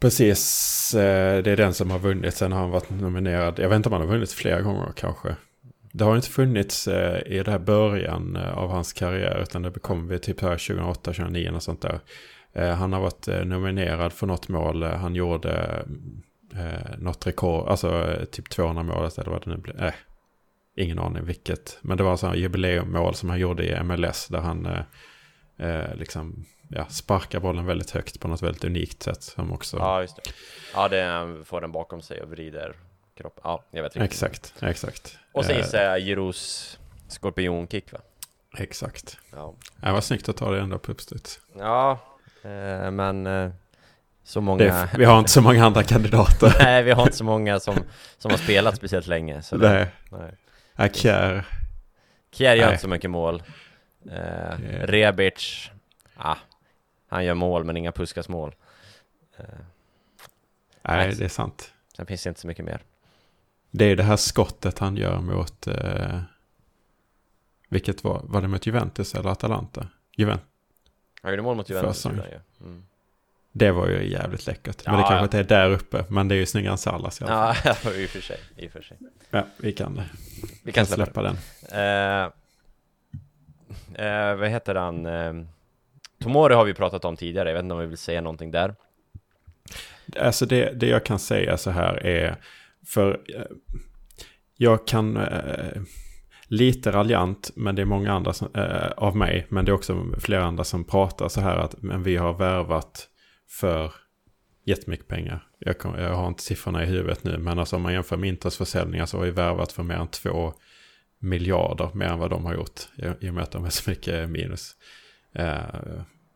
Precis, 0.00 0.90
det 0.94 1.50
är 1.50 1.56
den 1.56 1.74
som 1.74 1.90
har 1.90 1.98
vunnit. 1.98 2.34
Sen 2.34 2.52
har 2.52 2.60
han 2.60 2.70
varit 2.70 2.90
nominerad. 2.90 3.58
Jag 3.58 3.68
vet 3.68 3.76
inte 3.76 3.88
om 3.88 3.92
han 3.92 4.02
har 4.02 4.08
vunnit 4.08 4.32
flera 4.32 4.60
gånger 4.60 4.92
kanske. 4.96 5.36
Det 5.96 6.04
har 6.04 6.16
inte 6.16 6.28
funnits 6.28 6.88
eh, 6.88 7.22
i 7.26 7.42
det 7.42 7.50
här 7.50 7.58
början 7.58 8.36
eh, 8.36 8.58
av 8.58 8.70
hans 8.70 8.92
karriär 8.92 9.40
utan 9.42 9.62
det 9.62 9.70
kom 9.70 10.08
vi 10.08 10.18
typ 10.18 10.40
här 10.40 10.56
2008-2009 10.56 11.54
och 11.54 11.62
sånt 11.62 11.82
där. 11.82 12.00
Eh, 12.52 12.74
han 12.74 12.92
har 12.92 13.00
varit 13.00 13.28
eh, 13.28 13.44
nominerad 13.44 14.12
för 14.12 14.26
något 14.26 14.48
mål. 14.48 14.82
Eh, 14.82 14.90
han 14.90 15.14
gjorde 15.14 15.84
något 16.98 17.26
rekord, 17.26 17.68
alltså 17.68 18.16
typ 18.32 18.50
200 18.50 18.82
mål 18.82 19.04
alltså, 19.04 19.20
eller 19.20 19.30
vad 19.30 19.44
det 19.44 19.50
nu 19.50 19.56
blev. 19.56 19.82
Eh, 19.82 19.94
ingen 20.76 20.98
aning 20.98 21.24
vilket. 21.24 21.78
Men 21.82 21.96
det 21.96 22.02
var 22.02 22.10
alltså 22.10 22.34
jubileummål 22.34 23.14
som 23.14 23.30
han 23.30 23.38
gjorde 23.38 23.64
i 23.64 23.82
MLS 23.82 24.28
där 24.28 24.40
han 24.40 24.66
eh, 25.58 25.94
liksom 25.94 26.44
ja, 26.68 26.86
sparkar 26.86 27.40
bollen 27.40 27.66
väldigt 27.66 27.90
högt 27.90 28.20
på 28.20 28.28
något 28.28 28.42
väldigt 28.42 28.64
unikt 28.64 29.02
sätt. 29.02 29.22
Som 29.22 29.52
också... 29.52 29.76
Ja, 29.76 30.00
just 30.00 30.16
det. 30.16 30.22
Ja, 30.74 30.88
det 30.88 31.44
får 31.44 31.60
den 31.60 31.72
bakom 31.72 32.02
sig 32.02 32.22
och 32.22 32.30
vrider 32.30 32.76
kroppen. 33.16 33.40
Ja, 33.44 33.64
jag 33.70 33.82
vet 33.82 33.96
riktigt. 33.96 34.12
Exakt, 34.12 34.54
exakt. 34.62 35.18
Och 35.32 35.44
sen 35.44 35.56
gissar 35.56 35.82
jag 35.82 36.00
Giros 36.00 36.78
skorpionkick 37.08 37.92
va? 37.92 37.98
Exakt. 38.58 39.18
Ja. 39.32 39.54
Det 39.76 39.92
var 39.92 40.00
snyggt 40.00 40.28
att 40.28 40.36
ta 40.36 40.50
det 40.50 40.60
ändå 40.60 40.78
på 40.78 40.92
uppstuds. 40.92 41.40
Ja, 41.58 41.98
eh, 42.42 42.90
men 42.90 43.26
eh, 43.26 43.50
så 44.24 44.40
många... 44.40 44.64
Det, 44.64 44.88
vi 44.98 45.04
har 45.04 45.18
inte 45.18 45.30
så 45.30 45.40
många 45.40 45.66
andra 45.66 45.82
kandidater. 45.82 46.56
nej, 46.58 46.82
vi 46.82 46.90
har 46.90 47.02
inte 47.02 47.16
så 47.16 47.24
många 47.24 47.60
som, 47.60 47.76
som 48.18 48.30
har 48.30 48.38
spelat 48.38 48.76
speciellt 48.76 49.06
länge. 49.06 49.42
Så 49.42 49.56
nej. 49.56 49.86
nej. 50.10 50.34
Ja, 50.76 50.88
Kjär. 50.88 51.46
Kjär 52.32 52.54
gör 52.54 52.64
nej. 52.64 52.72
inte 52.72 52.82
så 52.82 52.88
mycket 52.88 53.10
mål. 53.10 53.42
Eh, 54.10 54.14
yeah. 54.14 54.86
Rebic, 54.86 55.70
ah, 56.16 56.36
han 57.08 57.24
gör 57.24 57.34
mål 57.34 57.64
men 57.64 57.76
inga 57.76 57.92
Puskas 57.92 58.28
mål. 58.28 58.54
Eh, 59.36 59.44
nej, 60.82 61.14
det 61.14 61.24
är 61.24 61.28
sant. 61.28 61.72
Sen 61.96 62.06
finns 62.06 62.22
det 62.22 62.28
inte 62.28 62.40
så 62.40 62.46
mycket 62.46 62.64
mer. 62.64 62.82
Det 63.70 63.84
är 63.84 63.96
det 63.96 64.02
här 64.02 64.16
skottet 64.16 64.78
han 64.78 64.96
gör 64.96 65.20
mot... 65.20 65.66
Eh, 65.66 66.20
vilket 67.68 68.04
var, 68.04 68.20
var 68.24 68.42
det 68.42 68.48
mot 68.48 68.66
Juventus 68.66 69.14
eller 69.14 69.30
Atalanta? 69.30 69.86
Juventus. 70.16 70.46
Han 71.22 71.32
gjorde 71.32 71.42
mål 71.42 71.56
mot 71.56 71.70
Juventus. 71.70 72.06
Mm. 72.06 72.84
Det 73.52 73.70
var 73.70 73.88
ju 73.88 74.10
jävligt 74.10 74.46
läckert. 74.46 74.82
Ja, 74.84 74.92
men 74.92 75.00
det 75.00 75.06
kanske 75.08 75.16
ja. 75.16 75.24
inte 75.24 75.38
är 75.38 75.44
där 75.44 75.70
uppe. 75.70 76.04
Men 76.08 76.28
det 76.28 76.34
är 76.34 76.36
ju 76.36 76.46
snyggare 76.46 76.72
än 76.72 76.78
Salas 76.78 77.20
i 77.20 77.24
alla 77.24 77.54
fall. 77.54 77.74
Ja, 77.84 77.92
i 77.94 78.06
och 78.06 78.10
för 78.10 78.20
sig. 78.20 78.40
I 78.56 78.66
och 78.68 78.72
för 78.72 78.82
sig. 78.82 78.96
Ja, 79.30 79.46
vi 79.56 79.72
kan, 79.72 80.02
vi 80.62 80.72
kan 80.72 80.86
släppa, 80.86 81.04
släppa 81.04 81.22
den. 81.22 81.36
Uh, 81.72 82.32
uh, 84.06 84.36
vad 84.38 84.48
heter 84.48 84.74
han? 84.74 85.06
Uh, 85.06 85.44
Tomori 86.18 86.54
har 86.54 86.64
vi 86.64 86.74
pratat 86.74 87.04
om 87.04 87.16
tidigare. 87.16 87.48
Jag 87.48 87.54
vet 87.54 87.62
inte 87.62 87.74
om 87.74 87.80
vi 87.80 87.86
vill 87.86 87.98
säga 87.98 88.20
någonting 88.20 88.50
där. 88.50 88.74
Alltså 90.20 90.46
det, 90.46 90.72
det 90.72 90.86
jag 90.86 91.04
kan 91.04 91.18
säga 91.18 91.56
så 91.56 91.70
här 91.70 92.06
är 92.06 92.36
för 92.86 93.20
eh, 93.34 93.42
jag 94.56 94.86
kan, 94.86 95.16
eh, 95.16 95.82
lite 96.48 96.92
raljant, 96.92 97.50
men 97.54 97.74
det 97.74 97.82
är 97.82 97.86
många 97.86 98.12
andra 98.12 98.32
som, 98.32 98.48
eh, 98.54 98.90
av 98.96 99.16
mig, 99.16 99.46
men 99.48 99.64
det 99.64 99.70
är 99.70 99.74
också 99.74 100.06
flera 100.20 100.44
andra 100.44 100.64
som 100.64 100.84
pratar 100.84 101.28
så 101.28 101.40
här 101.40 101.56
att 101.56 101.82
men 101.82 102.02
vi 102.02 102.16
har 102.16 102.32
värvat 102.32 103.08
för 103.48 103.92
jättemycket 104.64 105.08
pengar. 105.08 105.46
Jag, 105.58 105.78
kom, 105.78 105.94
jag 105.98 106.14
har 106.14 106.28
inte 106.28 106.42
siffrorna 106.42 106.82
i 106.82 106.86
huvudet 106.86 107.24
nu, 107.24 107.38
men 107.38 107.58
alltså 107.58 107.76
om 107.76 107.82
man 107.82 107.92
jämför 107.92 108.16
med 108.16 108.28
Inters 108.28 108.56
försäljningar 108.56 109.06
så 109.06 109.18
har 109.18 109.24
vi 109.24 109.30
värvat 109.30 109.72
för 109.72 109.82
mer 109.82 109.94
än 109.94 110.08
två 110.08 110.52
miljarder 111.18 111.90
mer 111.94 112.06
än 112.06 112.18
vad 112.18 112.30
de 112.30 112.44
har 112.44 112.54
gjort 112.54 112.80
i 113.20 113.30
och 113.30 113.34
med 113.34 113.42
att 113.42 113.50
de 113.50 113.64
är 113.64 113.70
så 113.70 113.90
mycket 113.90 114.30
minus. 114.30 114.76
Eh, 115.34 115.58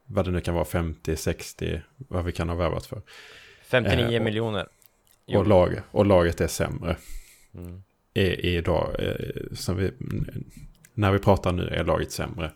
vad 0.06 0.24
det 0.24 0.30
nu 0.30 0.40
kan 0.40 0.54
vara, 0.54 0.64
50, 0.64 1.16
60, 1.16 1.80
vad 1.96 2.24
vi 2.24 2.32
kan 2.32 2.48
ha 2.48 2.56
värvat 2.56 2.86
för. 2.86 3.02
59 3.64 4.16
eh, 4.16 4.22
miljoner. 4.22 4.66
Och, 5.38 5.46
lag, 5.46 5.80
och 5.90 6.06
laget 6.06 6.40
är 6.40 6.46
sämre. 6.46 6.96
Mm. 7.54 7.82
I, 8.14 8.56
idag, 8.56 8.96
eh, 8.98 9.74
vi, 9.74 9.90
när 10.94 11.12
vi 11.12 11.18
pratar 11.18 11.52
nu 11.52 11.62
är 11.62 11.84
laget 11.84 12.12
sämre. 12.12 12.50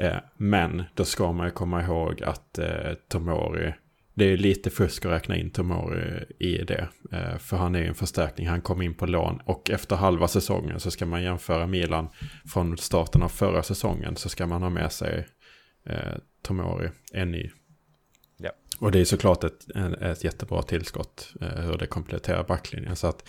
Eh, 0.00 0.16
men 0.36 0.82
då 0.94 1.04
ska 1.04 1.32
man 1.32 1.46
ju 1.46 1.52
komma 1.52 1.82
ihåg 1.82 2.22
att 2.22 2.58
eh, 2.58 2.92
Tomori, 3.08 3.74
det 4.14 4.24
är 4.24 4.36
lite 4.36 4.70
fusk 4.70 5.04
att 5.04 5.12
räkna 5.12 5.36
in 5.36 5.50
Tomori 5.50 6.24
i 6.38 6.64
det. 6.64 6.88
Eh, 7.12 7.38
för 7.38 7.56
han 7.56 7.74
är 7.74 7.78
ju 7.80 7.86
en 7.86 7.94
förstärkning, 7.94 8.48
han 8.48 8.60
kom 8.60 8.82
in 8.82 8.94
på 8.94 9.06
lån. 9.06 9.40
Och 9.44 9.70
efter 9.70 9.96
halva 9.96 10.28
säsongen 10.28 10.80
så 10.80 10.90
ska 10.90 11.06
man 11.06 11.22
jämföra 11.22 11.66
Milan 11.66 12.08
från 12.46 12.78
starten 12.78 13.22
av 13.22 13.28
förra 13.28 13.62
säsongen. 13.62 14.16
Så 14.16 14.28
ska 14.28 14.46
man 14.46 14.62
ha 14.62 14.70
med 14.70 14.92
sig 14.92 15.26
Tomori, 16.42 16.88
en 17.12 17.30
ny 17.30 17.50
och 18.80 18.92
det 18.92 19.00
är 19.00 19.04
såklart 19.04 19.44
ett, 19.44 19.76
ett 20.00 20.24
jättebra 20.24 20.62
tillskott 20.62 21.34
eh, 21.40 21.48
hur 21.48 21.78
det 21.78 21.86
kompletterar 21.86 22.44
backlinjen. 22.44 22.96
Så 22.96 23.06
att 23.06 23.28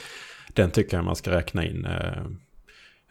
den 0.54 0.72
tycker 0.72 0.98
jag 0.98 1.06
man 1.06 1.16
ska 1.16 1.32
räkna 1.32 1.66
in 1.66 1.86
eh, 1.86 2.24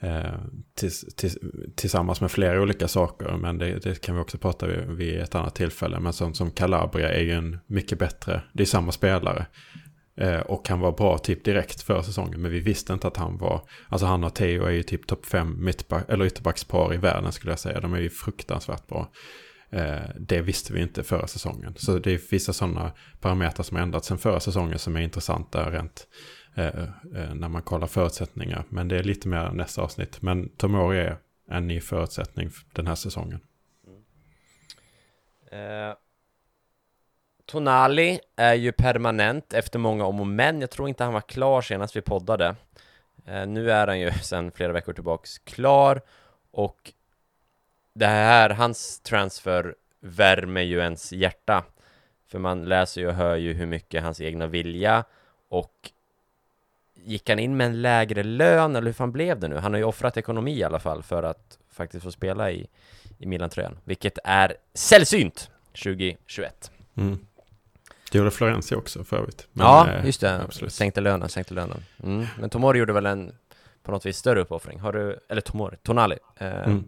eh, 0.00 0.34
tills, 0.74 1.14
tills, 1.16 1.38
tillsammans 1.76 2.20
med 2.20 2.30
flera 2.30 2.62
olika 2.62 2.88
saker. 2.88 3.36
Men 3.36 3.58
det, 3.58 3.78
det, 3.78 4.00
kan 4.00 4.14
vi 4.14 4.20
också 4.20 4.38
prata 4.38 4.66
vid, 4.66 4.86
vid 4.86 5.20
ett 5.20 5.34
annat 5.34 5.54
tillfälle. 5.54 6.00
Men 6.00 6.12
som, 6.12 6.34
som 6.34 6.50
Calabria 6.50 7.12
är 7.12 7.22
ju 7.22 7.32
en 7.32 7.58
mycket 7.66 7.98
bättre, 7.98 8.42
det 8.52 8.62
är 8.62 8.66
samma 8.66 8.92
spelare. 8.92 9.46
Eh, 10.16 10.40
och 10.40 10.68
han 10.68 10.80
var 10.80 10.92
bra 10.92 11.18
typ 11.18 11.44
direkt 11.44 11.82
för 11.82 12.02
säsongen. 12.02 12.42
Men 12.42 12.50
vi 12.50 12.60
visste 12.60 12.92
inte 12.92 13.06
att 13.06 13.16
han 13.16 13.38
var, 13.38 13.68
alltså 13.88 14.06
han 14.06 14.24
och 14.24 14.34
Theo 14.34 14.64
är 14.64 14.70
ju 14.70 14.82
typ 14.82 15.06
topp 15.06 15.26
fem 15.26 15.64
mittback, 15.64 16.04
eller 16.08 16.24
ytterbackspar 16.24 16.94
i 16.94 16.96
världen 16.96 17.32
skulle 17.32 17.52
jag 17.52 17.58
säga. 17.58 17.80
De 17.80 17.94
är 17.94 18.00
ju 18.00 18.10
fruktansvärt 18.10 18.86
bra. 18.86 19.10
Eh, 19.72 20.10
det 20.18 20.40
visste 20.40 20.72
vi 20.72 20.82
inte 20.82 21.02
förra 21.04 21.26
säsongen. 21.26 21.74
Så 21.76 21.98
det 21.98 22.12
är 22.12 22.20
vissa 22.30 22.52
sådana 22.52 22.92
parametrar 23.20 23.62
som 23.62 23.76
har 23.76 23.82
ändrats 23.82 24.08
sedan 24.08 24.18
förra 24.18 24.40
säsongen 24.40 24.78
som 24.78 24.96
är 24.96 25.00
intressanta 25.00 25.70
rent 25.70 26.06
eh, 26.54 26.66
eh, 26.66 27.34
när 27.34 27.48
man 27.48 27.62
kollar 27.62 27.86
förutsättningar. 27.86 28.64
Men 28.68 28.88
det 28.88 28.98
är 28.98 29.02
lite 29.02 29.28
mer 29.28 29.50
nästa 29.50 29.82
avsnitt. 29.82 30.22
Men 30.22 30.48
Tomori 30.48 30.98
är 30.98 31.18
en 31.50 31.66
ny 31.66 31.80
förutsättning 31.80 32.50
den 32.72 32.86
här 32.86 32.94
säsongen. 32.94 33.40
Mm. 35.52 35.88
Eh, 35.88 35.94
Tonali 37.46 38.20
är 38.36 38.54
ju 38.54 38.72
permanent 38.72 39.54
efter 39.54 39.78
många 39.78 40.04
om 40.04 40.20
och 40.20 40.26
men. 40.26 40.60
Jag 40.60 40.70
tror 40.70 40.88
inte 40.88 41.04
han 41.04 41.12
var 41.12 41.20
klar 41.20 41.62
senast 41.62 41.96
vi 41.96 42.00
poddade. 42.00 42.56
Eh, 43.26 43.46
nu 43.46 43.70
är 43.70 43.86
han 43.86 44.00
ju 44.00 44.12
sedan 44.22 44.52
flera 44.52 44.72
veckor 44.72 44.92
tillbaks 44.92 45.38
klar 45.38 46.00
och 46.50 46.92
det 47.94 48.06
här, 48.06 48.50
hans 48.50 49.00
transfer 49.00 49.74
värmer 50.00 50.60
ju 50.60 50.78
ens 50.78 51.12
hjärta. 51.12 51.64
För 52.28 52.38
man 52.38 52.64
läser 52.64 53.00
ju 53.00 53.06
och 53.06 53.14
hör 53.14 53.36
ju 53.36 53.52
hur 53.52 53.66
mycket 53.66 54.02
hans 54.02 54.20
egna 54.20 54.46
vilja 54.46 55.04
och 55.48 55.90
gick 56.94 57.28
han 57.28 57.38
in 57.38 57.56
med 57.56 57.66
en 57.66 57.82
lägre 57.82 58.22
lön 58.22 58.76
eller 58.76 58.86
hur 58.86 58.92
fan 58.92 59.12
blev 59.12 59.40
det 59.40 59.48
nu? 59.48 59.56
Han 59.56 59.72
har 59.72 59.78
ju 59.78 59.84
offrat 59.84 60.16
ekonomi 60.16 60.58
i 60.58 60.64
alla 60.64 60.78
fall 60.78 61.02
för 61.02 61.22
att 61.22 61.58
faktiskt 61.72 62.04
få 62.04 62.10
spela 62.10 62.50
i, 62.50 62.66
i 63.18 63.26
Milan-tröjan, 63.26 63.78
vilket 63.84 64.18
är 64.24 64.56
sällsynt 64.74 65.50
2021. 65.72 66.70
Mm. 66.94 67.18
Det 68.12 68.18
gjorde 68.18 68.30
Florenzi 68.30 68.74
också 68.74 69.04
för 69.04 69.16
övrigt. 69.16 69.48
Men, 69.52 69.66
ja, 69.66 69.90
eh, 69.90 70.06
just 70.06 70.20
det. 70.20 70.42
Absolut. 70.42 70.72
Sänkte 70.72 71.00
lönen, 71.00 71.28
sänkte 71.28 71.54
lönen. 71.54 71.84
Mm. 72.02 72.26
Men 72.40 72.50
Tomori 72.50 72.78
gjorde 72.78 72.92
väl 72.92 73.06
en 73.06 73.32
på 73.82 73.92
något 73.92 74.06
vis 74.06 74.16
större 74.16 74.40
uppoffring. 74.40 74.80
Har 74.80 74.92
du, 74.92 75.20
eller 75.28 75.40
Tomori, 75.40 75.76
Tonali. 75.82 76.18
Eh, 76.36 76.64
mm. 76.64 76.84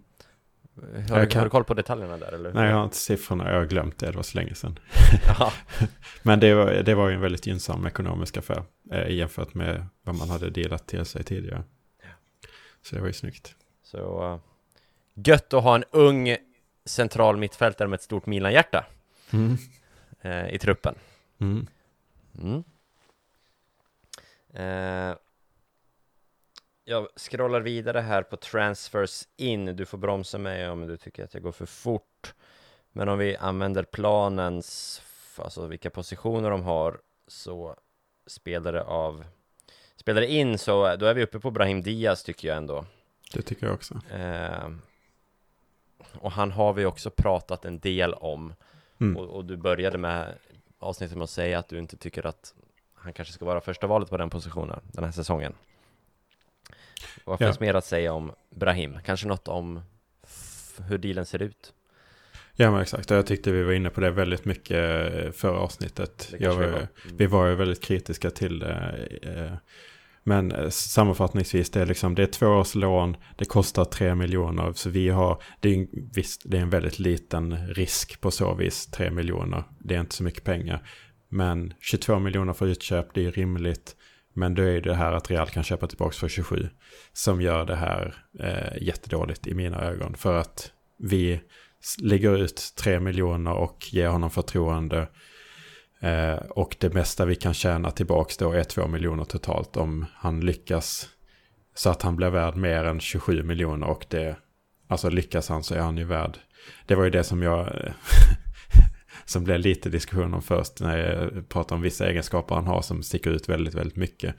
Har, 0.75 1.27
kan... 1.27 1.39
har, 1.39 1.45
du 1.45 1.51
koll 1.51 1.65
på 1.65 1.75
detaljerna 1.75 2.17
där 2.17 2.33
eller? 2.33 2.53
Nej, 2.53 2.69
jag 2.69 2.77
har 2.77 2.85
inte 2.85 2.97
siffrorna. 2.97 3.51
Jag 3.51 3.59
har 3.59 3.67
glömt 3.67 3.99
det. 3.99 4.07
Det 4.07 4.17
var 4.17 4.23
så 4.23 4.39
länge 4.39 4.55
sedan. 4.55 4.79
Men 6.23 6.41
det 6.41 6.55
var, 6.55 6.73
det 6.73 6.95
var 6.95 7.09
ju 7.09 7.15
en 7.15 7.21
väldigt 7.21 7.47
gynnsam 7.47 7.87
ekonomisk 7.87 8.37
affär 8.37 8.63
eh, 8.93 9.11
jämfört 9.11 9.55
med 9.55 9.87
vad 10.03 10.15
man 10.15 10.31
hade 10.31 10.51
delat 10.51 10.87
till 10.87 11.05
sig 11.05 11.25
tidigare. 11.25 11.65
Så 12.83 12.95
det 12.95 13.01
var 13.01 13.09
ju 13.09 13.13
snyggt. 13.13 13.57
Så 13.83 14.33
uh, 14.33 14.39
gött 15.15 15.53
att 15.53 15.63
ha 15.63 15.75
en 15.75 15.85
ung 15.91 16.37
central 16.85 17.37
mittfältare 17.37 17.89
med 17.89 17.97
ett 17.97 18.03
stort 18.03 18.27
Milan-hjärta 18.27 18.85
Mm. 19.33 19.57
eh, 20.21 20.55
i 20.55 20.59
truppen. 20.59 20.95
Mm. 21.39 21.67
Mm. 22.39 22.65
Eh, 24.55 25.17
jag 26.85 27.09
scrollar 27.17 27.61
vidare 27.61 28.01
här 28.01 28.23
på 28.23 28.37
transfers 28.37 29.29
in. 29.37 29.77
Du 29.77 29.87
får 29.87 29.99
bromsa 29.99 30.39
mig 30.39 30.69
om 30.69 30.87
du 30.87 30.97
tycker 30.97 31.25
att 31.25 31.35
jag 31.35 31.43
går 31.43 31.53
för 31.53 31.67
fort. 31.67 32.35
Men 32.93 33.09
om 33.09 33.19
vi 33.19 33.37
använder 33.37 33.83
planens, 33.83 35.03
alltså 35.37 35.67
vilka 35.67 35.91
positioner 35.91 36.51
de 36.51 36.63
har, 36.63 37.01
så 37.27 37.77
spelare 38.27 38.83
av 38.83 39.25
spelare 39.97 40.27
in 40.27 40.59
så 40.59 40.97
då 40.97 41.07
är 41.07 41.15
vi 41.15 41.23
uppe 41.23 41.41
på 41.41 41.51
Brahim 41.51 41.83
Diaz 41.83 42.23
tycker 42.23 42.49
jag 42.49 42.57
ändå. 42.57 42.85
Det 43.35 43.43
tycker 43.43 43.67
jag 43.67 43.75
också. 43.75 44.01
Eh, 44.11 44.71
och 46.15 46.33
han 46.33 46.51
har 46.51 46.73
vi 46.73 46.85
också 46.85 47.11
pratat 47.11 47.65
en 47.65 47.79
del 47.79 48.15
om. 48.15 48.55
Mm. 49.01 49.17
Och, 49.17 49.37
och 49.37 49.45
du 49.45 49.57
började 49.57 49.99
med 49.99 50.35
avsnittet 50.79 51.17
med 51.17 51.25
att 51.25 51.31
säga 51.31 51.59
att 51.59 51.69
du 51.69 51.79
inte 51.79 51.97
tycker 51.97 52.27
att 52.27 52.55
han 52.95 53.13
kanske 53.13 53.35
ska 53.35 53.45
vara 53.45 53.61
första 53.61 53.87
valet 53.87 54.11
på 54.11 54.17
den 54.17 54.31
positionen 54.31 54.81
den 54.93 55.05
här 55.05 55.13
säsongen. 55.13 55.55
Vad 57.25 57.41
Ja. 57.41 57.47
finns 57.47 57.61
mer 57.61 57.75
att 57.75 57.85
säga 57.85 58.13
om 58.13 58.33
Brahim? 58.57 58.99
Kanske 59.05 59.29
något 59.29 59.49
om 59.49 59.81
hur 60.89 60.99
dealen 60.99 61.27
ser 61.27 61.43
ut? 61.43 61.73
Ja 62.57 62.71
men 62.71 62.81
exakt, 62.81 63.11
jag 63.11 63.27
tyckte 63.27 63.53
vi 63.53 63.63
var 63.63 63.73
inne 63.73 63.91
på 63.91 64.01
det 64.01 64.11
väldigt 64.11 64.45
mycket 64.45 65.15
eh, 65.15 65.31
förra 65.33 65.59
avsnittet. 65.59 66.35
Var, 66.41 66.57
vi 66.57 66.67
var. 66.67 66.79
Mm. 66.79 66.87
Vi 67.17 67.27
var 67.27 67.47
ju 67.47 67.55
väldigt 67.55 67.83
kritiska 67.85 68.31
till 68.31 68.59
det. 68.59 69.09
eh, 69.23 69.53
Men 70.23 70.53
eh, 70.53 70.69
sammanfattningsvis, 70.69 71.71
det 71.71 71.81
är, 71.81 71.87
liksom, 71.87 72.15
det 72.15 72.23
är 72.23 72.27
två 72.27 72.47
års 72.47 72.75
lån, 72.75 73.17
det 73.39 73.45
kostar 73.45 73.85
tre 73.85 74.15
miljoner. 74.15 74.73
Så 74.73 74.91
vi 74.91 75.09
har, 75.09 75.43
det 75.61 75.69
är, 75.69 75.75
en- 75.75 76.11
visst, 76.15 76.43
det 76.45 76.57
är 76.59 76.63
en 76.63 76.71
väldigt 76.71 76.99
liten 76.99 77.69
risk 77.69 78.21
på 78.21 78.31
så 78.31 78.55
vis, 78.55 78.87
tre 78.87 79.11
miljoner. 79.11 79.65
Det 79.79 79.95
är 79.95 80.01
inte 80.01 80.15
så 80.15 80.23
mycket 80.25 80.45
pengar. 80.45 80.87
Men 81.29 81.75
22 81.81 82.19
miljoner 82.19 82.53
för 82.53 82.67
utköp, 82.67 83.15
det 83.15 83.27
är 83.27 83.31
rimligt. 83.33 83.97
Men 84.35 84.55
då 84.55 84.63
är 84.63 84.81
det 84.81 84.95
här 84.95 85.13
att 85.13 85.31
Real 85.31 85.49
kan 85.49 85.63
köpa 85.63 85.87
tillbaka 85.87 86.13
för 86.13 86.29
27. 86.29 86.69
Som 87.13 87.41
gör 87.41 87.65
det 87.65 87.77
här 87.77 88.25
eh, 88.41 88.83
jättedåligt 88.83 89.47
i 89.47 89.55
mina 89.55 89.81
ögon. 89.81 90.15
För 90.15 90.37
att 90.37 90.73
vi 90.99 91.41
lägger 92.03 92.37
ut 92.37 92.75
3 92.77 93.01
miljoner 93.01 93.53
och 93.53 93.79
ger 93.93 94.09
honom 94.09 94.31
förtroende. 94.31 95.09
Eh, 96.01 96.35
och 96.35 96.77
det 96.81 96.95
mesta 96.95 97.25
vi 97.25 97.35
kan 97.35 97.55
tjäna 97.55 97.91
tillbaka 97.91 98.35
då 98.39 98.53
är 98.53 98.65
2 98.65 98.87
miljoner 98.87 99.25
totalt 99.25 99.77
om 99.77 100.07
han 100.15 100.41
lyckas. 100.41 101.09
Så 101.75 101.91
att 101.91 102.03
han 102.03 102.17
blir 102.17 102.31
värd 102.31 102.57
mer 102.57 102.85
än 102.85 103.01
27 103.01 103.43
miljoner 103.43 103.87
och 103.87 104.07
det, 104.09 104.37
alltså 104.89 105.11
lyckas 105.11 105.49
han 105.49 105.63
så 105.63 105.75
är 105.75 105.81
han 105.81 105.97
ju 105.97 106.05
värd. 106.05 106.39
Det 106.87 106.95
var 106.95 107.05
ju 107.05 107.11
det 107.11 107.25
som 107.25 107.43
jag, 107.43 107.67
som 109.25 109.45
blev 109.45 109.59
lite 109.59 109.89
diskussion 109.89 110.35
om 110.35 110.43
först 110.43 110.81
när 110.81 110.99
jag 110.99 111.49
pratar 111.49 111.77
om 111.77 111.83
vissa 111.83 112.11
egenskaper 112.11 112.55
han 112.55 112.67
har 112.67 112.83
som 112.83 113.03
sticker 113.03 113.31
ut 113.31 113.49
väldigt, 113.49 113.75
väldigt 113.75 113.97
mycket. 113.97 114.35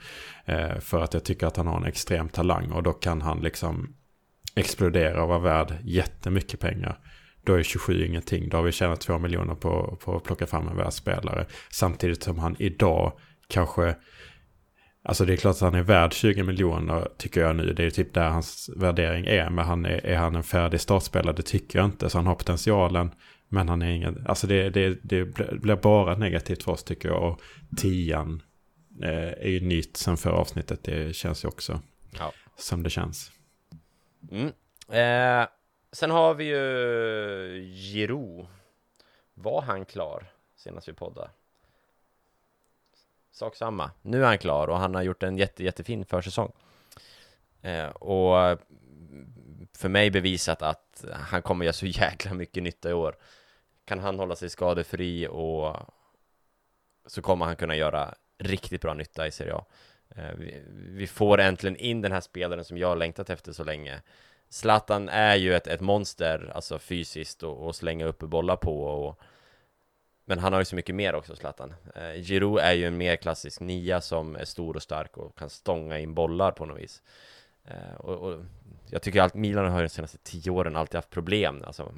Eh, 0.46 0.80
för 0.80 1.02
att 1.02 1.14
jag 1.14 1.24
tycker 1.24 1.48
att 1.48 1.58
han 1.58 1.68
har 1.68 1.78
en 1.78 1.86
extrem 1.86 2.30
talang 2.30 2.72
och 2.72 2.84
då 2.84 2.94
kan 2.94 3.22
han 3.22 3.40
liksom 3.40 3.96
explodera 4.56 5.24
och 5.24 5.30
vara 5.30 5.40
värd 5.40 5.78
jättemycket 5.84 6.60
pengar. 6.60 7.00
Då 7.46 7.54
är 7.54 7.64
27 7.64 8.06
ingenting. 8.06 8.50
Då 8.50 8.58
har 8.58 8.64
vi 8.64 8.72
tjänat 8.72 9.02
2 9.02 9.20
miljoner 9.20 9.56
på, 9.56 9.98
på 10.04 10.16
att 10.16 10.24
plocka 10.24 10.46
fram 10.46 10.68
en 10.68 10.78
världsspelare. 10.78 11.46
Samtidigt 11.70 12.24
som 12.24 12.40
han 12.40 12.56
idag 12.60 13.14
kanske... 13.48 13.96
Alltså 15.06 15.26
det 15.26 15.34
är 15.34 15.38
klart 15.38 15.56
att 15.56 15.62
han 15.62 15.76
är 15.76 15.84
värd 15.84 16.14
20 16.14 16.44
miljoner 16.44 17.08
tycker 17.18 17.42
jag 17.42 17.56
nu. 17.56 17.74
Det 17.74 17.86
är 17.86 17.90
typ 17.90 18.14
där 18.14 18.30
hans 18.30 18.70
värdering 18.76 19.26
är. 19.26 19.50
Men 19.50 19.66
han 19.66 19.86
är, 19.86 20.06
är 20.06 20.18
han 20.18 20.36
en 20.36 20.44
färdig 20.44 20.82
startspelare? 20.82 21.36
Det 21.36 21.44
tycker 21.44 21.80
jag 21.80 21.86
inte. 21.86 22.10
Så 22.10 22.18
han 22.18 22.28
har 22.28 22.36
potentialen. 22.36 23.12
Men 23.54 23.70
han 23.70 23.82
är 23.82 23.90
ingen... 23.92 24.26
Alltså 24.28 24.48
det, 24.48 24.70
det, 24.70 25.00
det 25.04 25.26
blir 25.62 25.76
bara 25.76 26.16
negativt 26.18 26.64
för 26.64 26.72
oss 26.72 26.84
tycker 26.84 27.10
jag. 27.10 27.24
Och 27.24 27.42
tian 27.78 28.42
eh, 29.02 29.32
är 29.32 29.48
ju 29.48 29.60
nytt 29.60 29.98
sen 29.98 30.18
förra 30.18 30.34
avsnittet. 30.36 30.84
Det 30.84 31.16
känns 31.16 31.44
ju 31.44 31.48
också 31.48 31.82
Ja. 32.20 32.34
som 32.58 32.84
det 32.84 32.90
känns. 32.90 33.32
Mm. 34.32 34.48
Eh, 34.90 35.48
sen 35.92 36.12
har 36.12 36.34
vi 36.34 36.44
ju 36.44 37.74
Giroud. 37.76 38.48
Var 39.34 39.62
han 39.62 39.86
klar 39.86 40.32
senast 40.56 40.88
vi 40.88 40.94
poddade? 40.94 41.30
Sak 43.32 43.56
samma. 43.56 43.92
Nu 44.02 44.22
är 44.24 44.28
han 44.28 44.38
klar 44.38 44.68
och 44.68 44.78
han 44.78 44.96
har 44.96 45.02
gjort 45.02 45.24
en 45.24 45.38
jätte, 45.38 45.64
jättefin 45.64 46.06
försäsong. 46.06 46.52
Eh, 47.62 47.88
och 47.88 48.60
för 49.78 49.90
mig 49.90 50.12
bevisat 50.12 50.62
att 50.62 51.06
han 51.14 51.42
kommer 51.42 51.66
göra 51.66 51.74
så 51.74 51.86
jäkla 52.02 52.34
mycket 52.34 52.64
nytta 52.64 52.90
i 52.90 52.94
år. 52.94 53.16
Kan 53.94 54.00
han 54.00 54.20
hålla 54.20 54.36
sig 54.36 54.50
skadefri 54.50 55.28
och 55.28 55.76
så 57.06 57.22
kommer 57.22 57.46
han 57.46 57.56
kunna 57.56 57.76
göra 57.76 58.14
riktigt 58.38 58.82
bra 58.82 58.94
nytta 58.94 59.28
i 59.28 59.32
Serie 59.32 59.56
A. 59.56 59.66
Eh, 60.16 60.36
vi, 60.38 60.64
vi 60.70 61.08
får 61.08 61.40
äntligen 61.40 61.76
in 61.76 62.02
den 62.02 62.12
här 62.12 62.22
spelaren 62.22 62.66
som 62.66 62.78
jag 62.78 62.88
har 62.88 62.96
längtat 62.96 63.30
efter 63.30 63.52
så 63.52 63.64
länge. 63.64 64.02
Zlatan 64.50 65.10
är 65.10 65.36
ju 65.36 65.56
ett, 65.56 65.68
ett 65.68 65.82
monster, 65.82 66.52
alltså 66.56 66.80
fysiskt 66.80 67.44
och, 67.44 67.68
och 67.68 67.76
slänga 67.76 68.06
upp 68.06 68.20
bollar 68.20 68.56
på 68.56 68.84
och 68.84 69.20
men 70.26 70.40
han 70.40 70.54
har 70.54 70.62
ju 70.62 70.66
så 70.66 70.76
mycket 70.76 70.96
mer 70.96 71.16
också, 71.16 71.36
Zlatan. 71.36 71.74
Eh, 71.96 72.22
Giroud 72.22 72.60
är 72.60 72.74
ju 72.74 72.86
en 72.86 72.98
mer 72.98 73.16
klassisk 73.16 73.62
nia 73.62 74.02
som 74.02 74.36
är 74.36 74.46
stor 74.46 74.76
och 74.76 74.84
stark 74.84 75.18
och 75.18 75.38
kan 75.38 75.50
stånga 75.50 76.00
in 76.00 76.14
bollar 76.14 76.52
på 76.52 76.66
något 76.66 76.80
vis. 76.80 77.02
Eh, 77.66 77.96
och, 77.98 78.16
och 78.16 78.40
jag 78.90 79.02
tycker 79.02 79.22
att 79.22 79.36
Milan 79.36 79.72
har 79.72 79.80
ju 79.80 79.86
de 79.86 79.90
senaste 79.90 80.18
tio 80.18 80.52
åren 80.52 80.76
alltid 80.76 80.96
haft 80.96 81.10
problem. 81.10 81.64
Alltså, 81.66 81.94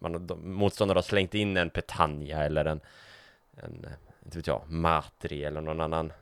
man, 0.00 0.26
de, 0.26 0.54
motståndare 0.54 0.96
har 0.96 1.02
slängt 1.02 1.34
in 1.34 1.56
en 1.56 1.70
Petagna 1.70 2.44
eller 2.44 2.64
en, 2.64 2.80
en, 3.56 3.84
eh, 3.84 3.90
inte 4.24 4.38
vet 4.38 4.46
jag, 4.46 4.62
Matri 4.66 5.44
eller 5.44 5.60
någon 5.60 5.80
annan 5.80 6.12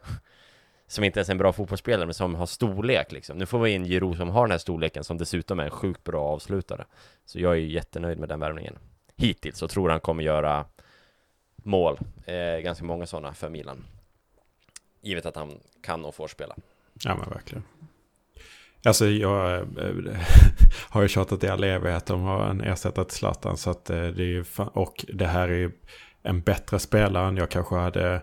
som 0.87 1.05
inte 1.05 1.19
ens 1.19 1.29
är 1.29 1.33
en 1.33 1.39
bra 1.39 1.53
fotbollsspelare 1.53 2.07
men 2.07 2.15
som 2.15 2.35
har 2.35 2.47
storlek 2.47 3.13
liksom. 3.13 3.39
Nu 3.39 3.47
får 3.47 3.59
vi 3.59 3.71
in 3.71 3.85
Giroud 3.85 4.17
som 4.17 4.29
har 4.29 4.43
den 4.43 4.51
här 4.51 4.59
storleken 4.59 5.05
som 5.05 5.19
dessutom 5.19 5.61
är 5.61 5.65
en 5.65 5.71
sjukt 5.71 6.05
bra 6.05 6.25
avslutare. 6.25 6.85
Så 7.25 7.41
jag 7.41 7.53
är 7.53 7.57
ju 7.57 7.69
jättenöjd 7.69 8.19
med 8.19 8.29
den 8.29 8.41
värvningen. 8.41 8.79
Hittills 9.17 9.59
så 9.59 9.69
tror 9.69 9.91
han 9.91 10.01
kommer 10.01 10.23
göra 10.23 10.67
mål, 11.57 11.99
eh, 12.27 12.59
ganska 12.61 12.85
många 12.85 13.07
sådana 13.07 13.35
för 13.35 13.49
Milan. 13.49 13.85
Givet 15.01 15.27
att 15.27 15.37
han 15.37 15.61
kan 15.83 16.05
och 16.05 16.15
får 16.15 16.29
spela. 16.29 16.57
Ja 17.05 17.17
men 17.17 17.31
verkligen. 17.31 17.65
Alltså 18.85 19.07
jag 19.07 19.61
eh, 19.61 19.65
har 20.89 21.03
ju 21.03 21.09
tjatat 21.09 21.45
i 21.45 21.49
all 21.49 21.65
evighet 21.65 22.11
om 22.11 22.27
att 22.27 22.41
ha 22.41 22.51
en 22.51 22.61
ersättare 22.61 23.05
till 23.05 23.17
Zlatan. 23.17 23.57
Så 23.57 23.71
att 23.71 23.91
eh, 23.91 24.07
det 24.07 24.23
är 24.23 24.27
ju 24.27 24.45
fan, 24.45 24.69
och 24.69 25.05
det 25.13 25.27
här 25.27 25.49
är 25.49 25.59
ju 25.59 25.71
en 26.23 26.41
bättre 26.41 26.79
spelare 26.79 27.29
än 27.29 27.37
jag 27.37 27.51
kanske 27.51 27.75
hade 27.75 28.23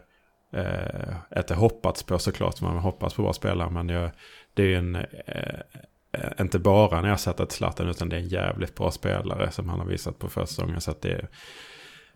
eh, 0.54 1.38
inte 1.38 1.56
hoppats 1.56 2.04
på 2.04 2.20
såklart. 2.20 2.62
Man 2.62 2.78
hoppas 2.78 3.14
på 3.14 3.22
bra 3.22 3.34
spelare. 3.34 3.70
Men 3.70 3.90
jag, 3.90 4.12
det 4.54 4.64
är 4.64 4.68
ju 4.68 4.76
en, 4.76 4.96
eh, 4.96 6.32
inte 6.40 6.60
bara 6.60 7.00
en 7.00 7.06
ersättare 7.06 7.48
till 7.48 7.58
Zlatan 7.58 7.90
utan 7.90 8.10
det 8.10 8.16
är 8.16 8.20
en 8.20 8.28
jävligt 8.28 8.76
bra 8.76 8.92
spelare 8.92 9.52
som 9.52 9.70
han 9.70 9.80
har 9.80 9.88
visat 9.88 10.20
på 10.20 10.30
förra 10.30 10.46
säsongen. 10.46 10.82
Så 10.82 10.92
att 10.92 11.02
det 11.02 11.12
är, 11.12 11.30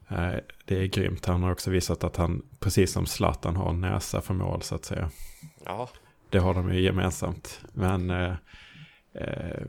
eh, 0.09 0.39
det 0.65 0.77
är 0.77 0.85
grymt. 0.85 1.25
Han 1.25 1.43
har 1.43 1.51
också 1.51 1.71
visat 1.71 2.03
att 2.03 2.17
han, 2.17 2.45
precis 2.59 2.91
som 2.91 3.05
Zlatan, 3.05 3.55
har 3.55 3.69
en 3.69 3.81
näsa 3.81 4.21
för 4.21 4.33
mål 4.33 4.61
så 4.61 4.75
att 4.75 4.85
säga. 4.85 5.09
Ja, 5.65 5.89
det 6.29 6.39
har 6.39 6.53
de 6.53 6.73
ju 6.73 6.81
gemensamt. 6.81 7.61
Men 7.73 8.09
eh, 8.09 8.33
eh, 9.13 9.61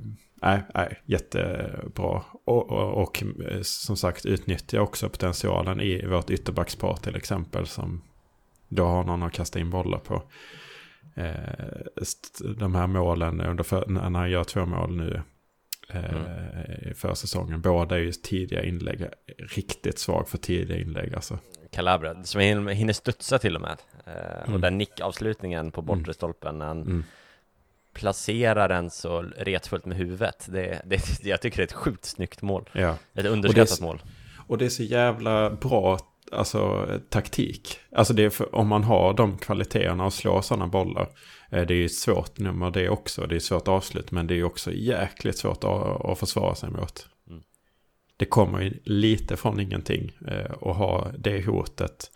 nej, 0.42 0.62
nej, 0.74 1.00
jättebra. 1.04 2.22
Och, 2.44 2.70
och, 2.70 3.02
och 3.02 3.22
eh, 3.22 3.60
som 3.62 3.96
sagt 3.96 4.26
utnyttja 4.26 4.80
också 4.80 5.08
potentialen 5.08 5.80
i 5.80 6.06
vårt 6.06 6.30
ytterbackspar 6.30 6.96
till 6.96 7.16
exempel. 7.16 7.66
Som 7.66 8.02
då 8.68 8.84
har 8.84 9.04
någon 9.04 9.22
att 9.22 9.32
kasta 9.32 9.58
in 9.58 9.70
bollar 9.70 9.98
på. 9.98 10.22
Eh, 11.14 12.54
de 12.58 12.74
här 12.74 12.86
målen 12.86 13.40
under 13.40 13.64
för, 13.64 13.86
när 13.86 14.18
han 14.18 14.30
gör 14.30 14.44
två 14.44 14.66
mål 14.66 14.96
nu 14.96 15.22
eh, 15.88 16.90
i 16.90 16.94
försäsongen. 16.94 17.60
Båda 17.60 17.96
är 17.96 18.00
ju 18.00 18.12
tidiga 18.12 18.64
inlägg. 18.64 19.06
Riktigt 19.38 19.98
svag 19.98 20.28
för 20.28 20.38
tidiga 20.38 20.78
inlägg 20.78 21.14
alltså. 21.14 21.38
Calabria, 21.72 22.24
som 22.24 22.40
hinner 22.40 22.92
studsa 22.92 23.38
till 23.38 23.56
och 23.56 23.62
med. 23.62 23.76
Eh, 24.06 24.40
Och 24.42 24.48
Mm. 24.48 24.60
den 24.60 24.78
nickavslutningen 24.78 25.70
på 25.70 25.82
bortre 25.82 26.14
stolpen 26.14 26.58
när 26.58 26.66
han 26.66 26.82
Mm. 26.82 27.04
placerar 27.94 28.68
den 28.68 28.90
så 28.90 29.22
retfullt 29.22 29.84
med 29.84 29.96
huvudet. 29.96 30.46
Det, 30.50 30.82
det, 30.84 31.24
jag 31.24 31.40
tycker 31.40 31.56
det 31.56 31.62
är 31.62 31.66
ett 31.66 31.72
sjukt 31.72 32.04
snyggt 32.04 32.42
mål. 32.42 32.68
Ja. 32.72 32.96
Ett 33.14 33.26
underskattat 33.26 33.70
Och 33.70 33.76
det 33.78 33.82
är- 33.82 33.86
mål. 33.86 34.02
Och 34.46 34.58
det 34.58 34.64
är 34.64 34.68
så 34.68 34.82
jävla 34.82 35.50
bra 35.50 35.98
alltså, 36.32 36.88
taktik. 37.08 37.78
Alltså 37.92 38.14
det 38.14 38.30
för, 38.30 38.54
om 38.54 38.68
man 38.68 38.84
har 38.84 39.14
de 39.14 39.38
kvaliteterna 39.38 40.04
och 40.04 40.12
slår 40.12 40.42
sådana 40.42 40.66
bollar. 40.66 41.08
eh, 41.50 41.62
Det 41.66 41.74
är 41.74 41.78
ju 41.78 41.84
ett 41.84 41.94
svårt 41.94 42.38
nummer 42.38 42.70
det 42.70 42.88
också. 42.88 43.26
Det 43.26 43.34
är 43.36 43.40
svårt 43.40 43.68
avslut 43.68 44.10
men 44.10 44.26
det 44.26 44.34
är 44.34 44.44
också 44.44 44.72
jäkligt 44.72 45.38
svårt 45.38 45.64
att, 45.64 46.04
att 46.04 46.18
försvara 46.18 46.54
sig 46.54 46.70
mot. 46.70 47.08
Mm. 47.28 47.42
Det 48.16 48.24
kommer 48.24 48.60
ju 48.60 48.80
lite 48.84 49.36
från 49.36 49.60
ingenting 49.60 50.12
eh, 50.28 50.52
och 50.52 50.74
ha 50.74 51.10
det 51.18 51.46
hotet. 51.46 52.10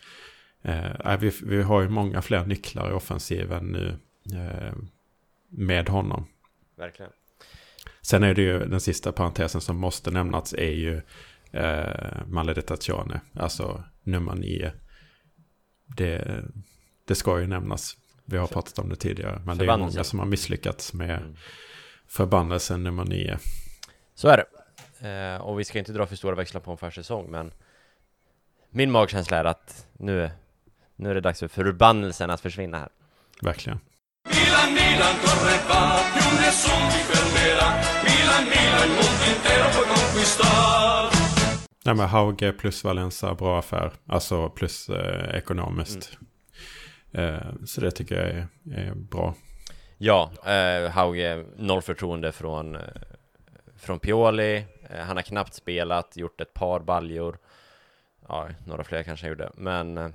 Eh, 0.65 1.17
vi, 1.19 1.33
vi 1.43 1.63
har 1.63 1.83
ju 1.83 1.89
många 1.89 2.23
fler 2.23 2.47
nycklar 2.47 2.91
i 2.91 2.93
offensiven 2.93 3.65
nu 3.65 3.99
eh, 4.39 4.75
med 5.49 5.89
honom. 5.89 6.27
Verkligen. 6.77 7.13
Sen 8.03 8.23
är 8.23 8.35
det 8.35 8.43
ju 8.43 8.59
den 8.59 8.81
sista 8.81 9.13
parentesen 9.13 9.61
som 9.61 9.77
måste 9.77 10.11
nämnas 10.11 10.53
är 10.53 10.71
ju 10.71 11.03
eh, 11.53 12.27
Maledetazione, 12.27 13.21
alltså 13.35 13.85
nummer 14.03 14.35
nio. 14.35 14.73
Det, 15.87 16.45
det 17.05 17.15
ska 17.15 17.41
ju 17.41 17.47
nämnas. 17.47 17.97
Vi 18.25 18.37
har 18.37 18.47
pratat 18.47 18.79
om 18.79 18.89
det 18.89 18.97
tidigare, 18.97 19.43
men 19.47 19.59
det 19.59 19.65
är 19.65 19.79
många 19.79 20.05
som 20.05 20.19
har 20.19 20.27
misslyckats 20.27 20.93
med 20.93 21.19
mm. 21.19 21.37
förbannelsen 22.07 22.83
nummer 22.83 23.05
nio. 23.05 23.39
Så 24.15 24.29
är 24.29 24.37
det. 24.37 24.45
Eh, 25.09 25.41
och 25.41 25.61
vi 25.61 25.65
ska 25.65 25.79
inte 25.79 25.93
dra 25.93 26.07
för 26.07 26.17
stora 26.17 26.35
växlar 26.35 26.61
på 26.61 26.71
en 26.71 26.77
försäsong, 26.77 27.31
men 27.31 27.53
min 28.71 28.91
magkänsla 28.91 29.37
är 29.37 29.45
att 29.45 29.87
nu, 29.93 30.31
nu 31.05 31.11
är 31.11 31.15
det 31.15 31.21
dags 31.21 31.41
för 31.41 31.49
förbannelsen 31.49 32.31
att 32.31 32.41
försvinna 32.41 32.79
här. 32.79 32.89
Verkligen. 33.43 33.81
Milan, 34.29 34.75
Milan, 34.75 35.15
corre 35.25 35.57
va, 35.69 36.01
più 36.15 36.41
nessun 36.41 36.91
ti 36.91 36.99
fermerà. 37.11 37.69
Milan, 38.05 38.45
Milan, 38.53 38.85
il 38.85 38.95
mondo 38.99 39.25
intero 39.33 39.67
puoi 39.75 39.87
conquistar. 39.87 41.11
Nej 41.85 41.95
men 41.95 42.09
Hauge 42.09 42.53
plus 42.53 42.85
Valenza, 42.85 43.35
bra 43.35 43.59
affär. 43.59 43.93
Alltså 44.07 44.51
plus 44.51 44.89
eh, 44.89 45.37
ekonomiskt. 45.37 46.19
Mm. 47.13 47.35
Eh, 47.35 47.67
så 47.67 47.81
det 47.81 47.91
tycker 47.91 48.15
jag 48.15 48.29
är, 48.29 48.47
är 48.89 48.95
bra. 48.95 49.35
Ja, 49.99 50.31
eh, 50.47 50.91
Hauge, 50.91 51.45
noll 51.57 51.83
förtroende 51.83 52.33
från, 52.33 52.75
eh, 52.77 52.83
från 53.77 53.99
Pioli. 53.99 54.65
Eh, 54.91 55.05
han 55.05 55.17
har 55.17 55.23
knappt 55.23 55.55
spelat, 55.55 56.17
gjort 56.17 56.41
ett 56.41 56.55
par 56.55 56.81
baljor. 56.81 57.39
Ja, 58.29 58.49
några 58.67 58.85
fler 58.85 59.03
kanske 59.03 59.27
han 59.27 59.31
gjorde, 59.31 59.51
men 59.55 59.99
eh, 59.99 60.09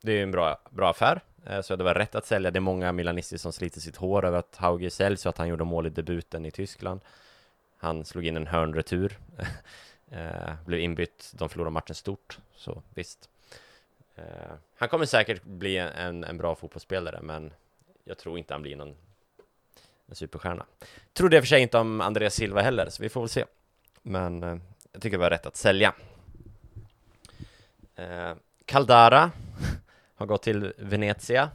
det 0.00 0.12
är 0.12 0.22
en 0.22 0.30
bra, 0.30 0.58
bra 0.70 0.90
affär. 0.90 1.20
Eh, 1.46 1.60
så 1.60 1.76
det 1.76 1.84
var 1.84 1.94
rätt 1.94 2.14
att 2.14 2.26
sälja. 2.26 2.50
Det 2.50 2.58
är 2.58 2.60
många 2.60 2.92
milanister 2.92 3.36
som 3.36 3.52
sliter 3.52 3.80
sitt 3.80 3.96
hår 3.96 4.24
över 4.24 4.38
att 4.38 4.56
Hauge 4.56 4.90
säljs 4.90 5.26
och 5.26 5.30
att 5.30 5.38
han 5.38 5.48
gjorde 5.48 5.64
mål 5.64 5.86
i 5.86 5.90
debuten 5.90 6.46
i 6.46 6.50
Tyskland. 6.50 7.00
Han 7.78 8.04
slog 8.04 8.26
in 8.26 8.36
en 8.36 8.46
hörnretur. 8.46 9.18
Eh, 10.12 10.52
blev 10.66 10.80
inbytt, 10.80 11.32
de 11.34 11.48
förlorade 11.48 11.72
matchen 11.72 11.94
stort, 11.94 12.38
så 12.56 12.82
visst. 12.94 13.28
Eh, 14.16 14.24
han 14.76 14.88
kommer 14.88 15.06
säkert 15.06 15.42
bli 15.44 15.76
en, 15.76 16.24
en 16.24 16.38
bra 16.38 16.54
fotbollsspelare, 16.54 17.18
men 17.22 17.52
jag 18.04 18.18
tror 18.18 18.38
inte 18.38 18.54
han 18.54 18.62
blir 18.62 18.76
någon 18.76 18.96
en 20.10 20.16
superstjärna. 20.16 20.66
Trodde 21.12 21.36
jag 21.36 21.42
för 21.42 21.48
sig 21.48 21.62
inte 21.62 21.78
om 21.78 22.00
Andreas 22.00 22.34
Silva 22.34 22.62
heller, 22.62 22.88
så 22.88 23.02
vi 23.02 23.08
får 23.08 23.20
väl 23.20 23.28
se. 23.28 23.44
Men 24.02 24.42
eh, 24.42 24.56
jag 24.92 25.02
tycker 25.02 25.16
det 25.16 25.22
var 25.22 25.30
rätt 25.30 25.46
att 25.46 25.56
sälja. 25.56 25.94
Eh, 27.96 28.32
Caldara 28.64 29.30
har 30.20 30.26
gått 30.26 30.42
till 30.42 30.72
Venezia. 30.78 31.50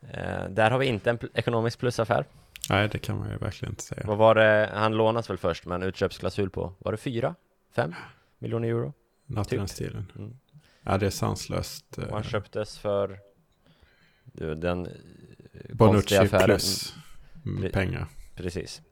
Eh, 0.00 0.48
där 0.50 0.70
har 0.70 0.78
vi 0.78 0.86
inte 0.86 1.10
en 1.10 1.18
ekonomisk 1.34 1.78
plusaffär. 1.78 2.24
Nej, 2.70 2.88
det 2.88 2.98
kan 2.98 3.18
man 3.18 3.30
ju 3.30 3.36
verkligen 3.36 3.72
inte 3.72 3.82
säga. 3.82 4.02
Vad 4.06 4.18
var 4.18 4.34
det, 4.34 4.70
han 4.74 4.92
lånas 4.92 5.30
väl 5.30 5.38
först, 5.38 5.66
men 5.66 5.82
utköpsklausul 5.82 6.50
på, 6.50 6.74
var 6.78 6.92
det 6.92 6.98
fyra? 6.98 7.34
Fem 7.72 7.94
miljoner 8.38 8.68
euro? 8.68 8.92
Något 9.26 9.52
i 9.52 9.56
den 9.56 9.66
typ. 9.66 9.74
stilen. 9.74 10.12
Mm. 10.16 10.38
Ja, 10.82 10.98
det 10.98 11.06
är 11.06 11.10
sanslöst. 11.10 11.98
Och 11.98 12.04
han 12.04 12.22
eh. 12.22 12.28
köptes 12.28 12.78
för 12.78 13.18
den 14.56 14.86
eh, 14.86 14.92
Bonucci 15.74 16.16
affären. 16.16 16.44
plus 16.44 16.94
pengar. 17.72 18.06
Precis. 18.34 18.82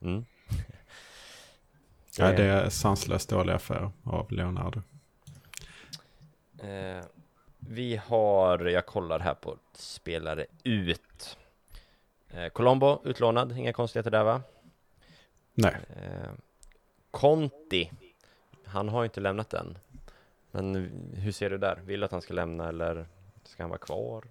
Mm. 0.00 0.24
Ja, 2.18 2.32
det 2.32 2.44
är 2.44 2.68
sanslöst 2.68 3.28
dålig 3.28 3.52
affär 3.52 3.90
av 4.02 4.32
Leonardo. 4.32 4.82
Eh, 6.58 7.04
vi 7.68 7.96
har, 7.96 8.58
jag 8.58 8.86
kollar 8.86 9.18
här 9.18 9.34
på 9.34 9.56
spelare 9.72 10.46
ut. 10.64 11.38
Eh, 12.28 12.48
Colombo 12.48 12.98
utlånad, 13.04 13.58
inga 13.58 13.72
konstigheter 13.72 14.10
där 14.10 14.24
va? 14.24 14.42
Nej. 15.54 15.76
Eh, 15.96 16.30
Conti, 17.10 17.90
han 18.64 18.88
har 18.88 19.04
inte 19.04 19.20
lämnat 19.20 19.54
än. 19.54 19.78
Men 20.50 20.74
hur 21.14 21.32
ser 21.32 21.50
du 21.50 21.58
där? 21.58 21.80
Vill 21.84 22.00
du 22.00 22.06
att 22.06 22.12
han 22.12 22.22
ska 22.22 22.34
lämna 22.34 22.68
eller 22.68 23.06
ska 23.44 23.62
han 23.62 23.70
vara 23.70 23.78
kvar? 23.78 24.24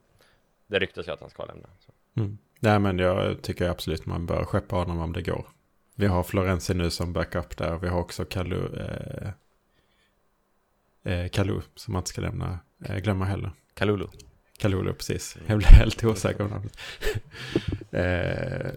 Det 0.68 0.80
ryktas 0.80 1.08
ju 1.08 1.12
att 1.12 1.22
han 1.22 1.30
ska 1.30 1.46
lämna. 1.46 1.70
Mm. 2.16 2.38
Nej 2.60 2.80
men 2.80 3.00
jag 3.00 3.42
tycker 3.42 3.70
absolut 3.70 4.06
man 4.06 4.26
bör 4.26 4.46
skeppa 4.46 4.76
honom 4.76 5.00
om 5.00 5.14
det 5.14 5.22
går. 5.22 5.48
Vi 5.96 6.06
har 6.06 6.24
Florenzi 6.24 6.74
nu 6.74 6.90
som 6.90 7.14
backup 7.14 7.58
där. 7.58 7.78
Vi 7.78 7.88
har 7.88 8.00
också 8.00 8.26
Kalu, 8.26 8.78
eh, 8.78 9.30
eh, 11.04 11.30
Kalu 11.30 11.62
som 11.76 11.94
man 11.94 12.00
inte 12.00 12.10
ska 12.10 12.22
lämna, 12.22 12.60
eh, 12.90 12.98
glömma 12.98 13.26
heller. 13.26 13.52
Kalulu. 13.74 14.08
Kalulu, 14.58 14.94
precis. 14.94 15.38
Jag 15.48 15.58
blev 15.58 15.70
helt 15.70 16.04
osäker 16.04 16.44
om 16.44 16.50
namnet. 16.50 16.78
eh, 17.92 18.68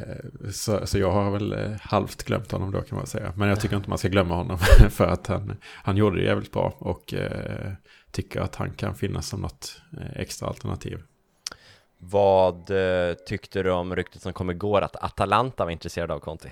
eh, 0.00 0.50
så, 0.52 0.86
så 0.86 0.98
jag 0.98 1.12
har 1.12 1.30
väl 1.30 1.52
eh, 1.52 1.72
halvt 1.80 2.22
glömt 2.22 2.52
honom 2.52 2.70
då 2.70 2.80
kan 2.82 2.98
man 2.98 3.06
säga. 3.06 3.32
Men 3.36 3.48
jag 3.48 3.60
tycker 3.60 3.76
inte 3.76 3.88
man 3.88 3.98
ska 3.98 4.08
glömma 4.08 4.34
honom 4.34 4.58
för 4.90 5.06
att 5.06 5.26
han, 5.26 5.56
han 5.64 5.96
gjorde 5.96 6.16
det 6.16 6.24
jävligt 6.24 6.52
bra 6.52 6.74
och 6.78 7.14
eh, 7.14 7.72
tycker 8.10 8.40
att 8.40 8.54
han 8.54 8.70
kan 8.70 8.94
finnas 8.94 9.28
som 9.28 9.40
något 9.40 9.82
extra 10.14 10.48
alternativ. 10.48 11.02
Vad 11.98 12.70
eh, 12.70 13.14
tyckte 13.14 13.62
du 13.62 13.70
om 13.70 13.96
ryktet 13.96 14.22
som 14.22 14.32
kom 14.32 14.50
igår 14.50 14.82
att 14.82 14.96
Atalanta 14.96 15.64
var 15.64 15.72
intresserade 15.72 16.14
av 16.14 16.18
Conti? 16.18 16.48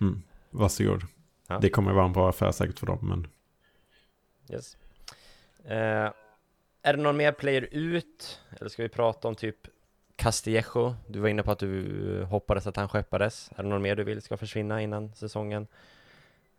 Mm, 0.00 0.22
varsågod. 0.50 1.02
Ja. 1.48 1.58
Det 1.58 1.70
kommer 1.70 1.92
vara 1.92 2.04
en 2.04 2.12
bra 2.12 2.28
affär 2.28 2.52
säkert 2.52 2.78
för 2.78 2.86
dem, 2.86 2.98
men... 3.02 3.26
Yes. 4.56 4.76
Eh, 5.68 6.12
är 6.82 6.96
det 6.96 7.02
någon 7.02 7.16
mer 7.16 7.32
player 7.32 7.68
ut? 7.70 8.40
Eller 8.60 8.70
ska 8.70 8.82
vi 8.82 8.88
prata 8.88 9.28
om 9.28 9.34
typ 9.34 9.56
Castillejo? 10.16 10.94
Du 11.08 11.20
var 11.20 11.28
inne 11.28 11.42
på 11.42 11.52
att 11.52 11.58
du 11.58 12.22
hoppades 12.22 12.66
att 12.66 12.76
han 12.76 12.88
skeppades. 12.88 13.50
Är 13.56 13.62
det 13.62 13.68
någon 13.68 13.82
mer 13.82 13.96
du 13.96 14.04
vill 14.04 14.22
ska 14.22 14.36
försvinna 14.36 14.82
innan 14.82 15.14
säsongen? 15.14 15.66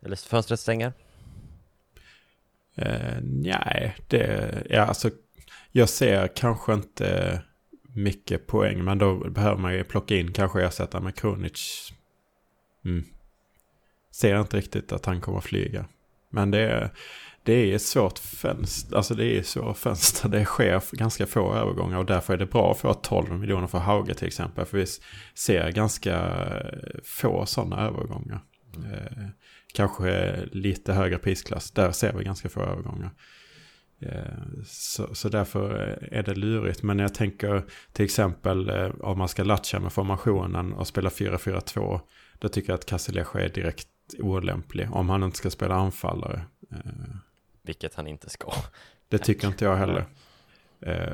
Eller 0.02 0.16
fönstret 0.16 0.60
stänger? 0.60 0.94
Eh, 2.76 3.18
nej, 3.22 3.96
det... 4.08 4.64
Ja, 4.70 4.82
alltså... 4.82 5.10
Jag 5.72 5.90
ser 5.90 6.28
kanske 6.28 6.74
inte 6.74 7.42
mycket 7.82 8.48
poäng. 8.48 8.84
Men 8.84 8.98
då 8.98 9.30
behöver 9.30 9.58
man 9.58 9.74
ju 9.74 9.84
plocka 9.84 10.16
in 10.16 10.34
kanske 10.34 10.64
ersätta 10.64 11.00
med 11.00 11.16
Kronic. 11.16 11.94
Mm. 12.86 13.04
Ser 14.12 14.40
inte 14.40 14.58
riktigt 14.58 14.92
att 14.92 15.06
han 15.06 15.22
kommer 15.22 15.38
att 15.38 15.44
flyga. 15.44 15.86
Men 16.30 16.52
det 16.52 16.60
är, 16.60 16.90
det 17.48 17.72
är 17.72 17.76
ett 17.76 17.82
svårt 17.82 18.20
fönster. 18.20 18.98
Alltså 18.98 19.14
det 19.14 19.38
är 19.38 19.44
svåra 19.44 19.74
fönster. 19.74 20.30
Det 20.30 20.46
sker 20.46 20.96
ganska 20.96 21.26
få 21.26 21.54
övergångar 21.54 21.98
och 21.98 22.06
därför 22.06 22.34
är 22.34 22.38
det 22.38 22.46
bra 22.46 22.72
att 22.72 22.78
få 22.78 22.94
12 22.94 23.40
miljoner 23.40 23.68
för 23.68 23.78
Hauge 23.78 24.14
till 24.14 24.28
exempel. 24.28 24.66
För 24.66 24.78
vi 24.78 24.86
ser 25.36 25.72
ganska 25.72 26.46
få 27.04 27.46
sådana 27.46 27.88
övergångar. 27.88 28.40
Eh, 28.76 29.28
kanske 29.74 30.36
lite 30.52 30.94
högre 30.94 31.18
prisklass. 31.18 31.72
Där 31.72 31.92
ser 31.92 32.14
vi 32.14 32.24
ganska 32.24 32.50
få 32.50 32.62
övergångar. 32.62 33.12
Eh, 34.02 34.64
så, 34.66 35.16
så 35.16 35.30
därför 35.30 35.70
är 36.12 36.24
det 36.24 36.36
lurigt. 36.36 36.84
Men 36.84 37.00
jag 37.00 37.14
tänker 37.14 37.66
till 37.94 38.06
exempel 38.06 38.70
eh, 38.70 38.90
om 39.02 39.18
man 39.18 39.28
ska 39.28 39.44
latcha 39.44 39.80
med 39.80 39.94
formationen 39.94 40.74
och 40.74 40.88
spela 40.88 41.10
4-4-2. 41.10 42.00
Då 42.40 42.50
tycker 42.50 42.70
jag 42.70 42.78
att 42.78 42.86
Castillejo 42.86 43.38
är 43.38 43.50
direkt 43.50 43.88
olämplig. 44.20 44.92
Om 44.92 45.10
han 45.10 45.24
inte 45.24 45.38
ska 45.38 45.50
spela 45.50 45.76
anfallare. 45.76 46.42
Eh, 46.72 47.27
Vilket 47.68 47.96
han 47.96 48.08
inte 48.08 48.30
ska. 48.30 48.54
Det 49.10 49.18
tycker 49.18 49.48
inte 49.48 49.66
jag 49.66 49.76
heller. 49.76 50.06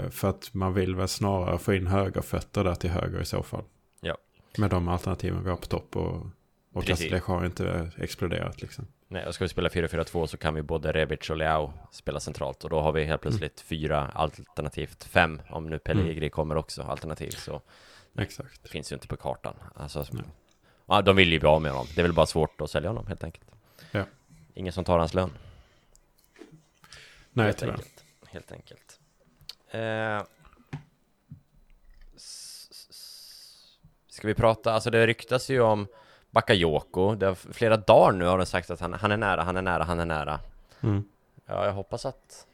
För 0.10 0.30
att 0.30 0.54
man 0.54 0.74
vill 0.74 0.95
väl 0.95 1.08
snarare 1.08 1.58
få 1.58 1.74
in 1.74 1.88
högerfötter 1.88 2.64
där 2.64 2.76
till 2.76 2.89
höger 2.89 3.22
i 3.22 3.26
så 3.26 3.43
fall. 3.43 3.64
Ja. 4.01 4.18
Med 4.58 4.70
de 4.70 4.88
alternativen 4.88 5.43
vi 5.43 5.49
har 5.49 5.58
på 5.58 5.66
topp 5.66 5.95
och, 5.95 6.26
och 6.74 6.84
Castillejo 6.86 7.24
har 7.26 7.45
inte 7.45 7.91
exploderat 7.97 8.62
liksom. 8.62 8.88
Nej, 9.08 9.26
och 9.28 9.36
ska 9.36 9.43
vi 9.43 9.49
spela 9.49 9.70
4-4-2 9.70 10.26
så 10.26 10.38
kan 10.38 10.54
vi 10.54 10.62
både 10.62 10.91
Rebic 10.91 11.30
och 11.30 11.38
Leao 11.38 11.74
spela 11.91 12.20
centralt 12.20 12.64
och 12.64 12.70
då 12.70 12.82
har 12.82 12.91
vi 12.91 13.04
helt 13.04 13.22
plötsligt 13.22 13.60
mm. 13.60 13.68
fyra 13.68 14.08
alternativt 14.08 15.04
fem 15.04 15.41
om 15.49 15.68
nu 15.68 15.80
Pellegrini 15.80 16.18
mm. 16.18 16.30
kommer 16.30 16.58
också 16.58 16.84
alternativ 16.84 17.30
så 17.30 17.62
Exakt. 18.18 18.64
Det 18.64 18.70
finns 18.70 18.91
ju 18.91 18.93
inte 18.93 19.08
på 19.08 19.18
kartan. 19.18 19.56
Alltså, 19.76 20.06
ja, 20.86 21.01
de 21.01 21.16
vill 21.16 21.32
ju 21.32 21.39
bli 21.39 21.47
av 21.47 21.62
med 21.62 21.72
honom. 21.72 21.88
Det 21.95 22.01
är 22.01 22.04
väl 22.04 22.14
bara 22.14 22.26
svårt 22.26 22.62
att 22.62 22.70
sälja 22.70 22.89
honom 22.89 23.08
helt 23.08 23.24
enkelt. 23.24 23.47
Ja. 23.91 24.04
Ingen 24.54 24.74
som 24.74 24.84
tar 24.84 24.99
hans 24.99 25.14
lön. 25.14 25.32
Nej, 27.34 27.45
helt 27.45 27.57
tyvärr. 27.57 27.73
Enkelt. 27.73 28.03
Helt 28.25 28.51
enkelt. 28.51 28.99
Eh, 29.71 30.23
ska 34.07 34.27
vi 34.27 34.34
prata, 34.34 34.73
alltså 34.73 34.89
det 34.89 35.07
ryktas 35.07 35.49
ju 35.49 35.61
om 35.61 35.88
Bakayoko. 36.31 37.15
Det 37.15 37.25
har 37.25 37.36
flera 37.36 37.77
dagar 37.77 38.11
nu 38.11 38.25
har 38.25 38.38
de 38.38 38.45
sagt 38.45 38.69
att 38.69 38.79
han, 38.79 38.93
han 38.93 39.11
är 39.11 39.17
nära, 39.17 39.43
han 39.43 39.57
är 39.57 39.61
nära, 39.61 39.84
han 39.84 39.99
är 39.99 40.05
nära. 40.05 40.39
Mm. 40.81 41.03
Ja, 41.45 41.65
jag 41.65 41.73
hoppas 41.73 42.05
att, 42.05 42.47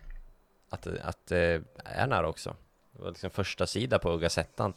att, 0.69 0.88
att 0.88 1.25
det 1.27 1.61
är 1.86 2.07
nära 2.07 2.27
också. 2.27 2.55
Det 2.91 3.01
var 3.01 3.09
liksom 3.09 3.30
första 3.30 3.67
sida 3.67 3.99
på 3.99 4.17
Gazettan. 4.17 4.73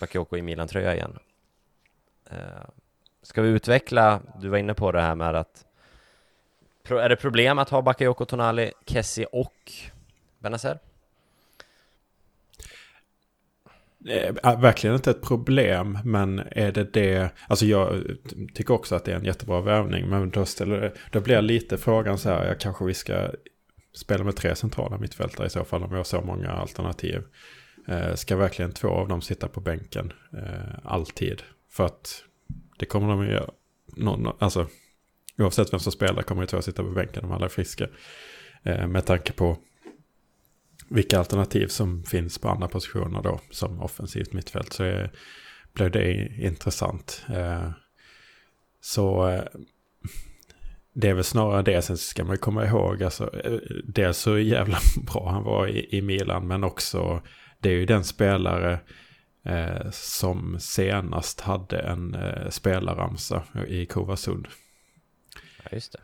Bakayoko 0.00 0.36
i 0.36 0.42
Milan-tröja 0.42 0.94
igen. 0.94 1.18
Uh, 2.32 2.38
ska 3.22 3.42
vi 3.42 3.48
utveckla, 3.48 4.20
du 4.38 4.48
var 4.48 4.58
inne 4.58 4.74
på 4.74 4.92
det 4.92 5.00
här 5.00 5.14
med 5.14 5.34
att 5.34 5.66
är 6.94 7.08
det 7.08 7.16
problem 7.16 7.58
att 7.58 7.70
ha 7.70 7.82
Bakayoko, 7.82 8.24
Tonali, 8.24 8.72
Kessie 8.86 9.26
och 9.26 9.72
Benazer? 10.38 10.78
Eh, 14.08 14.60
verkligen 14.60 14.96
inte 14.96 15.10
ett 15.10 15.22
problem, 15.22 15.98
men 16.04 16.38
är 16.38 16.72
det 16.72 16.92
det... 16.92 17.30
Alltså 17.48 17.66
jag 17.66 18.02
tycker 18.54 18.74
också 18.74 18.94
att 18.94 19.04
det 19.04 19.12
är 19.12 19.16
en 19.16 19.24
jättebra 19.24 19.60
värvning, 19.60 20.08
men 20.08 20.30
då, 20.30 20.44
ställer, 20.44 20.92
då 21.10 21.20
blir 21.20 21.42
lite 21.42 21.78
frågan 21.78 22.18
så 22.18 22.28
här, 22.28 22.46
jag 22.46 22.60
kanske 22.60 22.84
vi 22.84 22.94
ska 22.94 23.30
spela 23.94 24.24
med 24.24 24.36
tre 24.36 24.54
centrala 24.54 24.98
mittfältare 24.98 25.46
i 25.46 25.50
så 25.50 25.64
fall 25.64 25.82
om 25.82 25.90
vi 25.90 25.96
har 25.96 26.04
så 26.04 26.20
många 26.20 26.50
alternativ. 26.50 27.22
Eh, 27.88 28.14
ska 28.14 28.36
verkligen 28.36 28.72
två 28.72 28.88
av 28.88 29.08
dem 29.08 29.22
sitta 29.22 29.48
på 29.48 29.60
bänken 29.60 30.12
eh, 30.32 30.78
alltid? 30.84 31.42
För 31.70 31.84
att 31.84 32.22
det 32.78 32.86
kommer 32.86 33.08
de 33.08 33.24
ju 33.24 33.32
göra. 33.32 33.50
Någon, 33.96 34.36
alltså, 34.38 34.66
oavsett 35.38 35.72
vem 35.72 35.80
som 35.80 35.92
spelar 35.92 36.22
kommer 36.22 36.42
ju 36.42 36.46
två 36.46 36.62
sitta 36.62 36.82
på 36.82 36.90
bänken 36.90 37.24
om 37.24 37.32
alla 37.32 37.44
är 37.44 37.48
friska. 37.48 37.88
Eh, 38.62 38.86
med 38.86 39.06
tanke 39.06 39.32
på 39.32 39.58
vilka 40.88 41.18
alternativ 41.18 41.66
som 41.66 42.02
finns 42.02 42.38
på 42.38 42.48
andra 42.48 42.68
positioner 42.68 43.22
då 43.22 43.40
som 43.50 43.80
offensivt 43.80 44.32
mittfält 44.32 44.72
så 44.72 44.84
är, 44.84 45.10
det 45.74 46.36
intressant. 46.38 47.26
Eh, 47.28 47.70
så 48.80 49.28
eh, 49.28 49.44
det 50.92 51.08
är 51.08 51.14
väl 51.14 51.24
snarare 51.24 51.62
det, 51.62 51.82
sen 51.82 51.96
ska 51.96 52.24
man 52.24 52.38
komma 52.38 52.66
ihåg, 52.66 53.02
alltså, 53.02 53.40
eh, 53.44 53.58
dels 53.84 54.18
så 54.18 54.38
jävla 54.38 54.78
bra 55.12 55.30
han 55.30 55.42
var 55.42 55.66
i, 55.66 55.96
i 55.96 56.02
Milan, 56.02 56.46
men 56.46 56.64
också 56.64 57.22
det 57.58 57.68
är 57.68 57.74
ju 57.74 57.86
den 57.86 58.04
spelare 58.04 58.80
eh, 59.44 59.90
som 59.90 60.60
senast 60.60 61.40
hade 61.40 61.78
en 61.78 62.14
eh, 62.14 62.48
spelarramsa 62.48 63.42
i 63.68 63.86
Kovasund. 63.86 64.48
Ja, 65.70 65.74
just 65.76 65.92
det. 65.92 65.98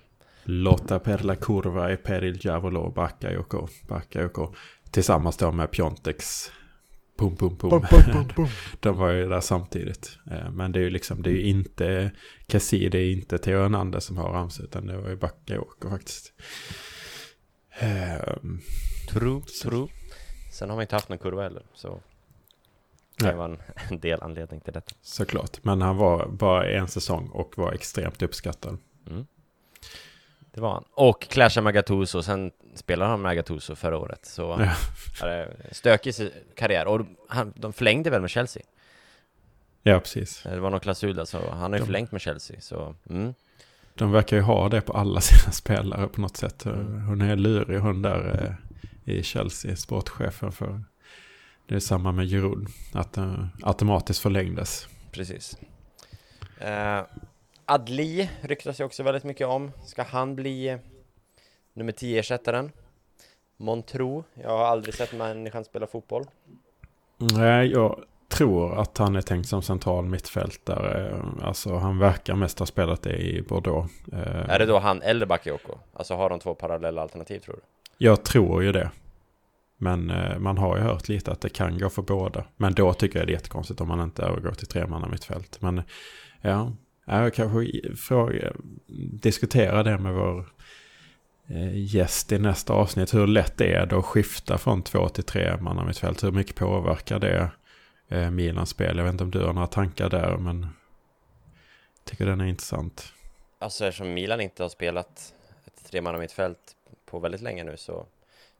Lotta 0.44 0.98
per 0.98 1.24
la 1.24 1.36
curva 1.36 1.90
e 1.90 1.96
per 1.96 2.24
il 2.24 2.36
diavolo 2.36 2.90
Bakayoko. 2.90 3.68
Bakayoko. 3.88 4.54
Tillsammans 4.90 5.36
då 5.36 5.52
med 5.52 5.70
Piontex. 5.70 6.50
Pum, 7.18 7.36
pum, 7.36 7.56
pum. 7.56 7.70
Bum, 7.70 7.84
bum, 7.90 8.12
bum, 8.12 8.28
bum. 8.36 8.48
De 8.80 8.96
var 8.96 9.10
ju 9.10 9.28
där 9.28 9.40
samtidigt. 9.40 10.18
Eh, 10.30 10.50
Men 10.50 10.72
det 10.72 10.78
är 10.78 10.82
ju 10.82 10.90
liksom, 10.90 11.22
det 11.22 11.30
är 11.30 11.34
ju 11.34 11.42
inte 11.42 12.12
Cassie, 12.46 12.88
det 12.88 12.98
är 12.98 13.12
inte 13.12 13.38
Theo 13.38 13.62
Hernandez 13.62 14.04
som 14.04 14.16
har 14.16 14.32
ramsa, 14.32 14.62
utan 14.62 14.86
det 14.86 14.96
var 14.96 15.08
ju 15.08 15.16
Bakayoko 15.16 15.90
faktiskt. 15.90 16.32
Ehm, 17.78 18.60
True, 19.08 19.42
true. 19.62 19.88
Sen 20.52 20.68
har 20.68 20.76
man 20.76 20.82
inte 20.82 20.94
haft 20.96 21.08
någon 21.08 21.18
kurva 21.18 21.42
heller, 21.42 21.66
så 21.74 22.00
det 23.18 23.32
var 23.34 23.44
en, 23.44 23.58
en 23.90 24.00
del 24.00 24.22
anledning 24.22 24.60
till 24.60 24.72
detta. 24.72 24.94
Såklart, 25.02 25.64
men 25.64 25.82
han 25.82 25.96
var 25.96 26.28
bara 26.28 26.70
en 26.70 26.88
säsong 26.88 27.28
och 27.28 27.58
var 27.58 27.72
extremt 27.72 28.22
uppskattad. 28.22 28.78
Mm. 29.10 29.26
Det 30.54 30.60
var 30.60 30.72
han. 30.72 30.84
Och 30.90 31.22
clashade 31.22 31.64
med 31.64 31.74
Gattuso, 31.74 32.22
sen 32.22 32.50
spelade 32.74 33.10
han 33.10 33.22
med 33.22 33.36
Gattuso 33.36 33.74
förra 33.74 33.98
året, 33.98 34.24
så 34.26 34.68
Ja. 35.20 35.26
en 35.28 35.48
stökig 35.70 36.14
karriär. 36.56 36.86
Och 36.86 37.06
han, 37.28 37.52
de 37.56 37.72
förlängde 37.72 38.10
väl 38.10 38.20
med 38.20 38.30
Chelsea? 38.30 38.62
Ja, 39.82 40.00
precis. 40.00 40.42
Det 40.42 40.60
var 40.60 40.70
någon 40.70 40.80
klausul 40.80 41.14
där, 41.16 41.24
så 41.24 41.50
han 41.50 41.58
har 41.60 41.70
ju 41.72 41.78
De- 41.78 41.84
förlängt 41.86 42.12
med 42.12 42.20
Chelsea, 42.20 42.60
så 42.60 42.94
mm. 43.10 43.34
De 43.94 44.12
verkar 44.12 44.36
ju 44.36 44.42
ha 44.42 44.68
det 44.68 44.80
på 44.80 44.92
alla 44.92 45.20
sina 45.30 45.52
spelare 45.52 46.08
på 46.08 46.20
något 46.20 46.36
sätt. 46.36 46.64
Mm. 46.66 47.06
Hon 47.06 47.20
är 47.20 47.36
lurig 47.36 47.78
hon 47.78 48.02
där 48.02 48.56
eh, 49.04 49.14
i 49.14 49.22
Chelsea, 49.22 49.76
sportchefen 49.76 50.52
för. 50.52 50.84
Det 51.66 51.74
är 51.74 51.80
samma 51.80 52.12
med 52.12 52.26
Giroud, 52.28 52.66
att 52.92 53.12
den 53.12 53.48
automatiskt 53.62 54.20
förlängdes. 54.20 54.88
Precis. 55.12 55.56
Eh, 56.58 57.00
Adli 57.66 58.30
ryktas 58.40 58.80
ju 58.80 58.84
också 58.84 59.02
väldigt 59.02 59.24
mycket 59.24 59.46
om. 59.46 59.72
Ska 59.84 60.02
han 60.02 60.34
bli 60.36 60.68
eh, 60.68 60.78
nummer 61.72 61.92
10-ersättaren? 61.92 62.70
Montro? 63.56 64.24
Jag 64.34 64.50
har 64.50 64.64
aldrig 64.64 64.94
sett 64.94 65.12
människan 65.12 65.64
spela 65.64 65.86
fotboll. 65.86 66.24
Nej, 67.16 67.66
jag 67.70 68.04
tror 68.28 68.80
att 68.80 68.98
han 68.98 69.16
är 69.16 69.22
tänkt 69.22 69.48
som 69.48 69.62
central 69.62 70.04
mittfältare. 70.04 71.22
Alltså 71.42 71.74
han 71.74 71.98
verkar 71.98 72.34
mest 72.34 72.58
ha 72.58 72.66
spelat 72.66 73.02
det 73.02 73.16
i 73.16 73.42
Bordeaux. 73.42 73.92
Eh, 74.12 74.50
Är 74.50 74.58
det 74.58 74.66
då 74.66 74.78
han 74.78 75.02
eller 75.02 75.26
Bakayoko? 75.26 75.78
Alltså 75.92 76.14
har 76.14 76.30
de 76.30 76.38
två 76.40 76.54
parallella 76.54 77.02
alternativ 77.02 77.38
tror 77.38 77.54
du? 77.54 77.60
Jag 77.98 78.24
tror 78.24 78.62
ju 78.62 78.72
det. 78.72 78.90
Men 79.76 80.10
eh, 80.10 80.38
man 80.38 80.58
har 80.58 80.76
ju 80.76 80.82
hört 80.82 81.08
lite 81.08 81.32
att 81.32 81.40
det 81.40 81.48
kan 81.48 81.78
gå 81.78 81.88
för 81.90 82.02
båda. 82.02 82.44
Men 82.56 82.74
då 82.74 82.92
tycker 82.92 83.18
jag 83.18 83.28
det 83.28 83.30
är 83.32 83.34
jättekonstigt 83.34 83.80
om 83.80 83.88
man 83.88 84.00
inte 84.00 84.22
övergår 84.22 84.52
till 84.52 84.66
tremanna 84.66 85.08
mittfält. 85.08 85.60
Men 85.60 85.82
ja, 86.40 86.72
jag 87.20 87.34
kanske 87.34 87.96
fråga, 87.96 88.52
diskutera 89.12 89.82
det 89.82 89.98
med 89.98 90.14
vår 90.14 90.46
eh, 91.48 91.94
gäst 91.94 92.32
i 92.32 92.38
nästa 92.38 92.72
avsnitt. 92.72 93.14
Hur 93.14 93.26
lätt 93.26 93.56
det 93.56 93.74
är 93.74 93.86
det 93.86 93.98
att 93.98 94.04
skifta 94.04 94.58
från 94.58 94.82
två 94.82 95.08
till 95.08 95.24
tre 95.24 95.56
manna 95.60 95.84
mittfält? 95.84 96.24
Hur 96.24 96.32
mycket 96.32 96.56
påverkar 96.56 97.18
det 97.18 97.50
eh, 98.08 98.30
Milans 98.30 98.70
spel? 98.70 98.96
Jag 98.96 99.04
vet 99.04 99.12
inte 99.12 99.24
om 99.24 99.30
du 99.30 99.40
har 99.40 99.52
några 99.52 99.66
tankar 99.66 100.10
där, 100.10 100.36
men 100.36 100.60
jag 101.96 102.04
tycker 102.04 102.26
den 102.26 102.40
är 102.40 102.46
intressant. 102.46 103.12
Alltså 103.58 103.86
eftersom 103.86 104.14
Milan 104.14 104.40
inte 104.40 104.62
har 104.62 104.68
spelat 104.68 105.34
ett 105.66 105.90
tremanna 105.90 106.18
mittfält 106.18 106.76
på 107.06 107.18
väldigt 107.18 107.42
länge 107.42 107.64
nu 107.64 107.76
så, 107.76 108.06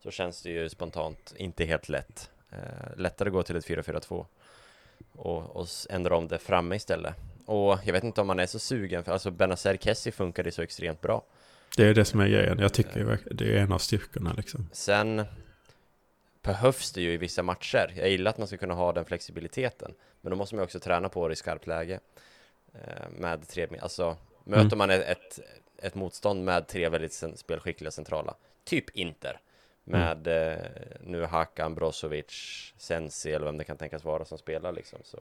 så 0.03 0.11
känns 0.11 0.42
det 0.42 0.50
ju 0.50 0.68
spontant 0.68 1.34
inte 1.36 1.64
helt 1.64 1.88
lätt. 1.88 2.30
Eh, 2.50 2.96
lättare 2.96 3.28
att 3.28 3.32
gå 3.32 3.42
till 3.42 3.57
ett 3.57 3.66
4-4-2 3.66 4.26
och, 5.12 5.57
och 5.57 5.66
ändra 5.90 6.16
om 6.16 6.28
det 6.28 6.38
framme 6.38 6.76
istället. 6.76 7.14
Och 7.47 7.78
jag 7.84 7.93
vet 7.93 8.05
inte 8.05 8.20
om 8.20 8.26
man 8.26 8.38
är 8.38 8.47
så 8.47 8.59
sugen, 8.59 9.05
för 9.05 9.12
alltså 9.12 9.30
Benazer 9.30 9.76
Kessie 9.76 10.12
funkade 10.12 10.51
så 10.53 10.62
extremt 10.62 11.01
bra. 11.01 11.24
Det 11.76 11.84
är 11.84 11.95
det 11.95 12.05
som 12.05 12.20
är 12.20 12.28
grejen. 12.28 12.59
Jag 12.59 12.72
tycker 12.72 13.18
det 13.30 13.59
är 13.59 13.62
en 13.62 13.72
av 13.72 13.78
styrkorna 13.78 14.32
liksom. 14.32 14.68
Sen 14.72 15.24
behövs 16.43 16.93
det 16.93 17.01
ju 17.01 17.12
i 17.12 17.16
vissa 17.16 17.43
matcher. 17.43 17.93
Jag 17.97 18.09
gillar 18.11 18.30
att 18.30 18.38
man 18.38 18.47
ska 18.47 18.57
kunna 18.57 18.74
ha 18.74 18.93
den 18.93 19.05
flexibiliteten, 19.05 19.95
men 20.20 20.30
då 20.30 20.36
måste 20.36 20.55
man 20.55 20.64
också 20.64 20.80
träna 20.80 21.09
på 21.09 21.28
det 21.28 21.32
i 21.32 21.36
skarpt 21.36 21.66
läge. 21.66 22.01
Eh, 22.74 23.11
med 23.18 23.49
tre, 23.49 23.68
alltså 23.80 24.16
möter 24.45 24.62
Mm. 24.62 24.78
man 24.78 24.90
ett, 24.90 25.38
ett, 25.78 25.95
motstånd 25.95 26.45
med 26.45 26.68
tre 26.68 26.88
väldigt 26.88 27.22
spelskickliga 27.36 27.90
centrala, 27.90 28.34
typ 28.64 28.90
Inter, 28.90 29.40
med 29.84 30.26
eh, 30.26 30.57
nu 31.01 31.24
Hakan, 31.24 31.74
Brozovic, 31.74 32.72
Sensi 32.78 33.32
eller 33.32 33.47
vem 33.47 33.59
det 33.59 33.64
kan 33.64 33.76
tänkas 33.76 34.05
vara 34.05 34.24
som 34.24 34.38
spelar 34.38 34.72
liksom, 34.72 34.99
så, 35.05 35.18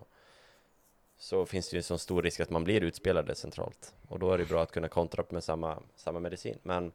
så 1.22 1.46
finns 1.46 1.70
det 1.70 1.76
ju 1.76 1.78
en 1.78 1.84
så 1.84 1.98
stor 1.98 2.22
risk 2.22 2.40
att 2.40 2.50
man 2.50 2.64
blir 2.64 2.84
utspelade 2.84 3.36
centralt. 3.36 3.94
Och 4.08 4.20
då 4.20 4.34
är 4.34 4.38
det 4.38 4.46
bra 4.46 4.64
att 4.64 4.72
kunna 4.72 4.88
kontra 4.88 5.24
med 5.30 5.44
samma, 5.44 5.78
samma 5.96 6.20
medicin. 6.20 6.58
Men 6.64 6.92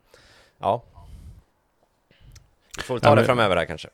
ja, 0.59 0.83
vi 2.77 2.83
får 2.83 2.99
ta 2.99 3.09
Ja, 3.09 3.15
det 3.15 3.25
framöver 3.25 3.57
här 3.57 3.65
kanske. 3.65 3.89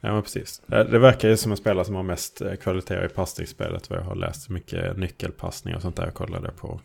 Ja, 0.00 0.12
men 0.12 0.22
precis. 0.22 0.62
Eh, 0.72 0.84
Det 0.84 0.98
verkar 0.98 1.28
ju 1.28 1.36
som 1.36 1.50
en 1.52 1.56
spelare 1.56 1.84
som 1.84 1.94
har 1.94 2.02
mest 2.02 2.40
eh, 2.40 2.54
kvaliteter 2.54 3.04
i 3.04 3.08
passningsspelet. 3.08 3.90
Vad 3.90 3.98
jag 3.98 4.04
har 4.04 4.14
läst 4.14 4.48
mycket 4.48 4.96
nyckelpassning 4.96 5.76
och 5.76 5.82
sånt 5.82 5.96
där. 5.96 6.04
Jag 6.04 6.14
kollade 6.14 6.50
på, 6.50 6.80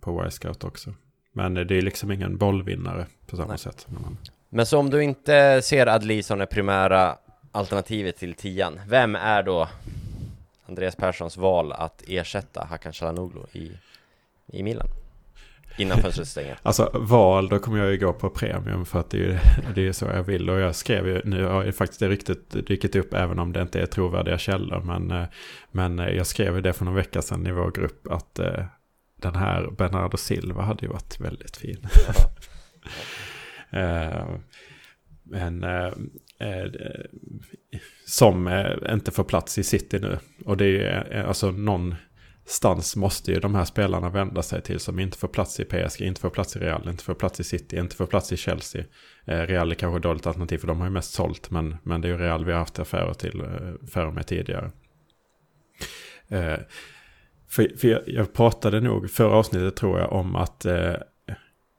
på 0.00 0.24
Y-Scout 0.26 0.64
också. 0.64 0.94
Men 1.32 1.56
eh, 1.56 1.64
det 1.64 1.74
är 1.74 1.82
liksom 1.82 2.12
ingen 2.12 2.36
bollvinnare 2.36 3.06
på 3.26 3.36
samma 3.36 3.48
Nej. 3.48 3.58
sätt. 3.58 3.86
Men 4.48 4.66
så 4.66 4.78
om 4.78 4.90
du 4.90 5.02
inte 5.02 5.62
ser 5.62 5.86
Adli 5.86 6.22
som 6.22 6.38
det 6.38 6.46
primära 6.46 7.18
alternativet 7.52 8.16
till 8.16 8.34
tian, 8.34 8.80
vem 8.88 9.14
är 9.16 9.42
då 9.42 9.68
Andreas 10.66 10.96
Perssons 10.96 11.36
val 11.36 11.72
att 11.72 12.02
ersätta 12.06 12.64
Hakan 12.70 12.92
Calhanoglu 12.92 13.40
i, 13.52 13.72
i 14.46 14.62
Milan? 14.62 14.86
Innan 15.78 15.98
fönstret 15.98 16.28
stänger. 16.28 16.58
Alltså 16.62 16.90
val, 16.94 17.48
då 17.48 17.58
kommer 17.58 17.78
jag 17.78 17.90
ju 17.90 17.98
gå 17.98 18.12
på 18.12 18.30
premium 18.30 18.84
för 18.84 19.00
att 19.00 19.10
det 19.10 19.16
är 19.16 19.20
ju 19.20 19.38
det 19.74 19.88
är 19.88 19.92
så 19.92 20.04
jag 20.04 20.22
vill. 20.22 20.50
Och 20.50 20.60
jag 20.60 20.74
skrev 20.74 21.08
ju, 21.08 21.22
nu 21.24 21.44
har 21.44 21.64
ju 21.64 21.72
faktiskt 21.72 22.00
det 22.00 22.08
ryktet 22.08 22.66
dykt 22.66 22.96
upp 22.96 23.14
även 23.14 23.38
om 23.38 23.52
det 23.52 23.62
inte 23.62 23.80
är 23.80 23.86
trovärdiga 23.86 24.38
källor. 24.38 24.80
Men, 24.80 25.10
eh, 25.10 25.28
men 25.70 25.98
eh, 25.98 26.08
jag 26.08 26.26
skrev 26.26 26.54
ju 26.54 26.60
det 26.60 26.72
för 26.72 26.84
någon 26.84 26.94
vecka 26.94 27.22
sedan 27.22 27.46
i 27.46 27.52
vår 27.52 27.70
grupp 27.70 28.06
att 28.10 28.38
eh, 28.38 28.64
den 29.16 29.34
här 29.34 29.70
Bernardo 29.70 30.16
Silva 30.16 30.62
hade 30.62 30.86
ju 30.86 30.92
varit 30.92 31.20
väldigt 31.20 31.56
fin. 31.56 31.88
Eh, 33.70 34.26
men 35.22 35.64
eh, 35.64 35.92
eh, 36.38 36.70
som 38.08 38.46
eh, 38.46 38.92
inte 38.92 39.10
får 39.10 39.24
plats 39.24 39.58
i 39.58 39.64
City 39.64 39.98
nu. 39.98 40.18
Och 40.44 40.56
det 40.56 40.86
är 40.86 41.18
eh, 41.18 41.28
alltså 41.28 41.50
någonstans 41.50 42.96
måste 42.96 43.32
ju 43.32 43.40
de 43.40 43.54
här 43.54 43.64
spelarna 43.64 44.10
vända 44.10 44.42
sig 44.42 44.62
till 44.62 44.80
som 44.80 44.98
inte 44.98 45.18
får 45.18 45.28
plats 45.28 45.60
i 45.60 45.64
PSG, 45.64 46.00
inte 46.00 46.20
får 46.20 46.30
plats 46.30 46.56
i 46.56 46.58
Real, 46.58 46.88
inte 46.88 47.04
får 47.04 47.14
plats 47.14 47.40
i 47.40 47.44
City, 47.44 47.76
inte 47.76 47.96
får 47.96 48.06
plats 48.06 48.32
i 48.32 48.36
Chelsea. 48.36 48.84
Eh, 49.24 49.40
Real 49.40 49.70
är 49.70 49.74
kanske 49.74 49.96
ett 49.96 50.02
dåligt 50.02 50.26
alternativ 50.26 50.58
för 50.58 50.66
de 50.66 50.78
har 50.78 50.86
ju 50.86 50.92
mest 50.92 51.12
sålt, 51.12 51.50
men, 51.50 51.76
men 51.82 52.00
det 52.00 52.08
är 52.08 52.12
ju 52.12 52.18
Real 52.18 52.44
vi 52.44 52.52
har 52.52 52.58
haft 52.58 52.78
affärer 52.78 53.14
till 53.14 53.40
eh, 53.40 53.84
affärer 53.84 54.10
med 54.10 54.26
tidigare. 54.26 54.70
Eh, 56.28 56.58
för, 57.48 57.78
för 57.78 57.88
jag, 57.88 58.02
jag 58.06 58.32
pratade 58.32 58.80
nog 58.80 59.10
förra 59.10 59.34
avsnittet 59.36 59.76
tror 59.76 59.98
jag 59.98 60.12
om 60.12 60.36
att 60.36 60.64
eh, 60.64 60.94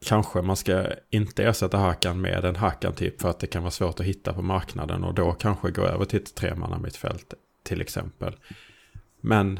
kanske 0.05 0.41
man 0.41 0.55
ska 0.55 0.85
inte 1.09 1.43
ersätta 1.43 1.77
Hakan 1.77 2.21
med 2.21 2.45
en 2.45 2.55
Hakan 2.55 2.93
typ 2.93 3.21
för 3.21 3.29
att 3.29 3.39
det 3.39 3.47
kan 3.47 3.63
vara 3.63 3.71
svårt 3.71 3.99
att 3.99 4.05
hitta 4.05 4.33
på 4.33 4.41
marknaden 4.41 5.03
och 5.03 5.13
då 5.13 5.31
kanske 5.31 5.71
gå 5.71 5.81
över 5.81 6.05
till 6.05 6.19
ett 6.19 6.35
tremannamittfält 6.35 7.33
till 7.63 7.81
exempel. 7.81 8.35
Men 9.21 9.59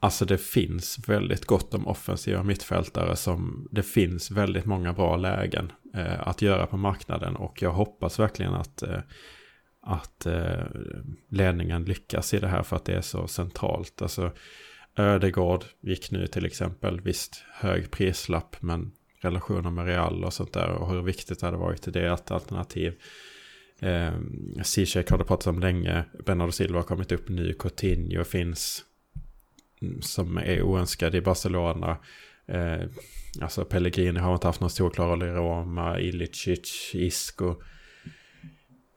alltså 0.00 0.24
det 0.24 0.38
finns 0.38 1.08
väldigt 1.08 1.44
gott 1.44 1.74
om 1.74 1.86
offensiva 1.86 2.42
mittfältare 2.42 3.16
som 3.16 3.68
det 3.70 3.82
finns 3.82 4.30
väldigt 4.30 4.64
många 4.64 4.92
bra 4.92 5.16
lägen 5.16 5.72
eh, 5.94 6.28
att 6.28 6.42
göra 6.42 6.66
på 6.66 6.76
marknaden 6.76 7.36
och 7.36 7.62
jag 7.62 7.72
hoppas 7.72 8.18
verkligen 8.18 8.54
att, 8.54 8.82
eh, 8.82 9.00
att 9.80 10.26
eh, 10.26 10.64
ledningen 11.28 11.84
lyckas 11.84 12.34
i 12.34 12.38
det 12.38 12.48
här 12.48 12.62
för 12.62 12.76
att 12.76 12.84
det 12.84 12.94
är 12.94 13.00
så 13.00 13.26
centralt. 13.26 14.02
Alltså 14.02 14.32
Ödegård 14.96 15.64
gick 15.80 16.10
nu 16.10 16.26
till 16.26 16.46
exempel, 16.46 17.00
visst 17.00 17.44
hög 17.52 17.90
prislapp 17.90 18.56
men 18.60 18.92
relationer 19.24 19.70
med 19.70 19.86
Real 19.86 20.24
och 20.24 20.32
sånt 20.32 20.52
där 20.52 20.68
och 20.68 20.90
hur 20.90 21.02
viktigt 21.02 21.40
det 21.40 21.46
hade 21.46 21.58
varit 21.58 21.88
i 21.88 21.90
det 21.90 22.06
ett 22.06 22.30
alternativ. 22.30 22.94
Eh, 23.80 24.12
Zizek 24.62 25.10
har 25.10 25.18
det 25.18 25.24
pratat 25.24 25.46
om 25.46 25.60
länge, 25.60 26.04
Bernardo 26.26 26.52
Silva 26.52 26.78
har 26.78 26.84
kommit 26.84 27.12
upp 27.12 27.28
nu. 27.28 27.54
Coutinho 27.58 28.24
finns 28.24 28.84
mm, 29.82 30.02
som 30.02 30.38
är 30.38 30.62
oönskad 30.62 31.14
i 31.14 31.20
Barcelona. 31.20 31.96
Eh, 32.46 32.80
alltså 33.40 33.64
Pellegrini 33.64 34.20
har 34.20 34.34
inte 34.34 34.46
haft 34.46 34.60
någon 34.60 34.70
stor 34.70 34.90
klar 34.90 35.08
roll 35.08 35.22
i 35.22 35.26
Roma, 35.26 36.00
Ilicic, 36.00 36.90
Isco 36.94 37.54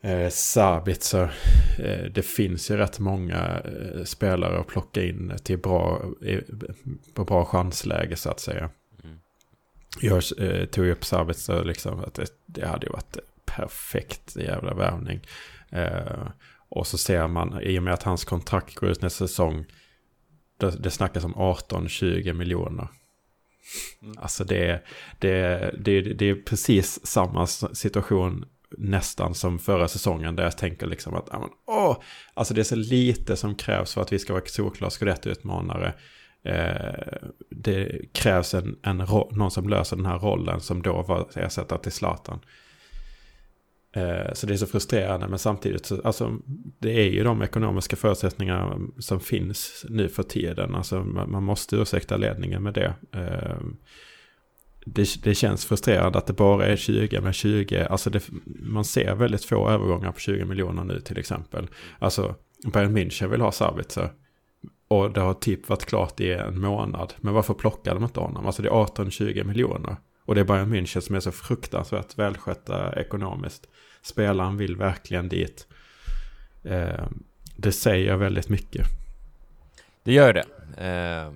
eh, 0.01 0.29
Sabitzer. 0.29 1.33
Eh, 1.79 2.05
det 2.11 2.21
finns 2.21 2.71
ju 2.71 2.77
rätt 2.77 2.99
många 2.99 3.61
eh, 3.65 4.03
spelare 4.03 4.59
att 4.59 4.67
plocka 4.67 5.03
in 5.03 5.33
till 5.43 5.57
bra, 5.57 6.01
på 7.13 7.25
bra 7.25 7.45
chansläge 7.45 8.15
så 8.15 8.29
att 8.29 8.39
säga. 8.39 8.69
Jag 10.01 10.23
eh, 10.37 10.65
tog 10.65 10.87
upp 10.87 11.05
Sabitzer 11.05 11.63
liksom 11.63 11.99
att 11.99 12.13
det, 12.13 12.27
det 12.45 12.67
hade 12.67 12.85
ju 12.85 12.91
varit 12.91 13.17
perfekt 13.45 14.35
jävla 14.35 14.73
värvning. 14.73 15.19
Eh, 15.69 16.27
och 16.69 16.87
så 16.87 16.97
ser 16.97 17.27
man, 17.27 17.61
i 17.61 17.79
och 17.79 17.83
med 17.83 17.93
att 17.93 18.03
hans 18.03 18.25
kontrakt 18.25 18.75
går 18.75 18.89
ut 18.89 19.01
nästa 19.01 19.27
säsong, 19.27 19.65
det, 20.57 20.83
det 20.83 20.91
snackas 20.91 21.23
om 21.23 21.35
18-20 21.35 22.33
miljoner. 22.33 22.87
Mm. 24.01 24.17
Alltså 24.17 24.43
det, 24.43 24.83
det, 25.19 25.71
det, 25.79 26.01
det 26.01 26.29
är 26.29 26.35
precis 26.35 27.05
samma 27.05 27.47
situation 27.47 28.45
nästan 28.77 29.35
som 29.35 29.59
förra 29.59 29.87
säsongen 29.87 30.35
där 30.35 30.43
jag 30.43 30.57
tänker 30.57 30.87
liksom 30.87 31.15
att 31.15 31.29
åh, 31.67 31.97
alltså 32.33 32.53
det 32.53 32.61
är 32.61 32.63
så 32.63 32.75
lite 32.75 33.35
som 33.35 33.55
krävs 33.55 33.93
för 33.93 34.01
att 34.01 34.13
vi 34.13 34.19
ska 34.19 34.33
vara 34.33 34.45
solklar 34.45 34.89
skrättutmanare. 34.89 35.93
Eh, 36.47 37.29
det 37.49 38.13
krävs 38.13 38.53
en, 38.53 38.75
en 38.83 38.97
någon 39.31 39.51
som 39.51 39.69
löser 39.69 39.95
den 39.95 40.05
här 40.05 40.19
rollen 40.19 40.61
som 40.61 40.81
då 40.81 41.01
var 41.01 41.27
ersättare 41.35 41.79
till 41.79 41.91
Zlatan. 41.91 42.39
Eh, 43.91 44.33
så 44.33 44.47
det 44.47 44.53
är 44.53 44.57
så 44.57 44.67
frustrerande 44.67 45.27
men 45.27 45.39
samtidigt 45.39 45.85
så, 45.85 46.01
alltså 46.01 46.37
det 46.79 46.91
är 46.91 47.09
ju 47.09 47.23
de 47.23 47.41
ekonomiska 47.41 47.95
förutsättningar 47.95 48.79
som 48.99 49.19
finns 49.19 49.85
nu 49.89 50.09
för 50.09 50.23
tiden. 50.23 50.75
Alltså 50.75 51.03
man, 51.03 51.31
man 51.31 51.43
måste 51.43 51.75
ursäkta 51.75 52.17
ledningen 52.17 52.63
med 52.63 52.73
det. 52.73 52.93
Eh, 53.11 53.57
det, 54.85 55.23
det 55.23 55.35
känns 55.35 55.65
frustrerande 55.65 56.17
att 56.17 56.27
det 56.27 56.33
bara 56.33 56.65
är 56.65 56.75
20 56.75 57.21
men 57.21 57.33
20. 57.33 57.87
Alltså 57.89 58.09
det, 58.09 58.23
man 58.45 58.85
ser 58.85 59.15
väldigt 59.15 59.45
få 59.45 59.69
övergångar 59.69 60.11
på 60.11 60.19
20 60.19 60.45
miljoner 60.45 60.83
nu 60.83 61.01
till 61.01 61.17
exempel. 61.17 61.67
Alltså 61.99 62.35
Bayern 62.73 62.97
München 62.97 63.27
vill 63.27 63.41
ha 63.41 63.51
Sabitzer. 63.51 64.09
Och 64.87 65.11
det 65.11 65.19
har 65.19 65.33
typ 65.33 65.69
varit 65.69 65.85
klart 65.85 66.19
i 66.19 66.33
en 66.33 66.61
månad. 66.61 67.13
Men 67.17 67.33
varför 67.33 67.53
plockar 67.53 67.93
de 67.93 68.03
inte 68.03 68.19
honom? 68.19 68.45
Alltså 68.45 68.61
det 68.61 68.69
är 68.69 68.73
18-20 68.73 69.43
miljoner. 69.43 69.95
Och 70.25 70.35
det 70.35 70.41
är 70.41 70.45
Bayern 70.45 70.73
München 70.73 70.99
som 70.99 71.15
är 71.15 71.19
så 71.19 71.31
fruktansvärt 71.31 72.17
välskötta 72.17 72.99
ekonomiskt. 72.99 73.67
Spelaren 74.01 74.57
vill 74.57 74.75
verkligen 74.75 75.29
dit. 75.29 75.67
Eh, 76.63 77.05
det 77.55 77.71
säger 77.71 78.15
väldigt 78.15 78.49
mycket. 78.49 78.87
Det 80.03 80.13
gör 80.13 80.33
det. 80.33 80.45
Eh, 80.87 81.33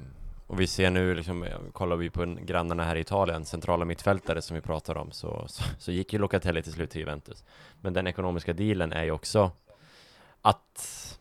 och 0.47 0.59
vi 0.59 0.67
ser 0.67 0.89
nu, 0.89 1.15
liksom, 1.15 1.47
kollar 1.73 1.95
vi 1.95 2.09
på 2.09 2.37
grannarna 2.41 2.83
här 2.83 2.95
i 2.95 2.99
Italien, 2.99 3.45
centrala 3.45 3.85
mittfältare 3.85 4.41
som 4.41 4.55
vi 4.55 4.61
pratar 4.61 4.97
om, 4.97 5.11
så, 5.11 5.45
så, 5.47 5.63
så 5.77 5.91
gick 5.91 6.13
ju 6.13 6.19
Locatelli 6.19 6.63
till 6.63 6.73
slut 6.73 6.89
till 6.89 6.99
Juventus. 6.99 7.43
Men 7.81 7.93
den 7.93 8.07
ekonomiska 8.07 8.53
dealen 8.53 8.93
är 8.93 9.03
ju 9.03 9.11
också 9.11 9.51
att, 10.41 11.19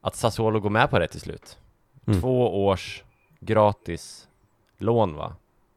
att 0.00 0.16
Sassuolo 0.16 0.60
går 0.60 0.70
med 0.70 0.90
på 0.90 0.98
det 0.98 1.08
till 1.08 1.20
slut. 1.20 1.58
Mm. 2.06 2.20
Två 2.20 2.66
års 2.66 3.02
gratis 3.40 4.28
lån 4.78 5.14
va? 5.16 5.36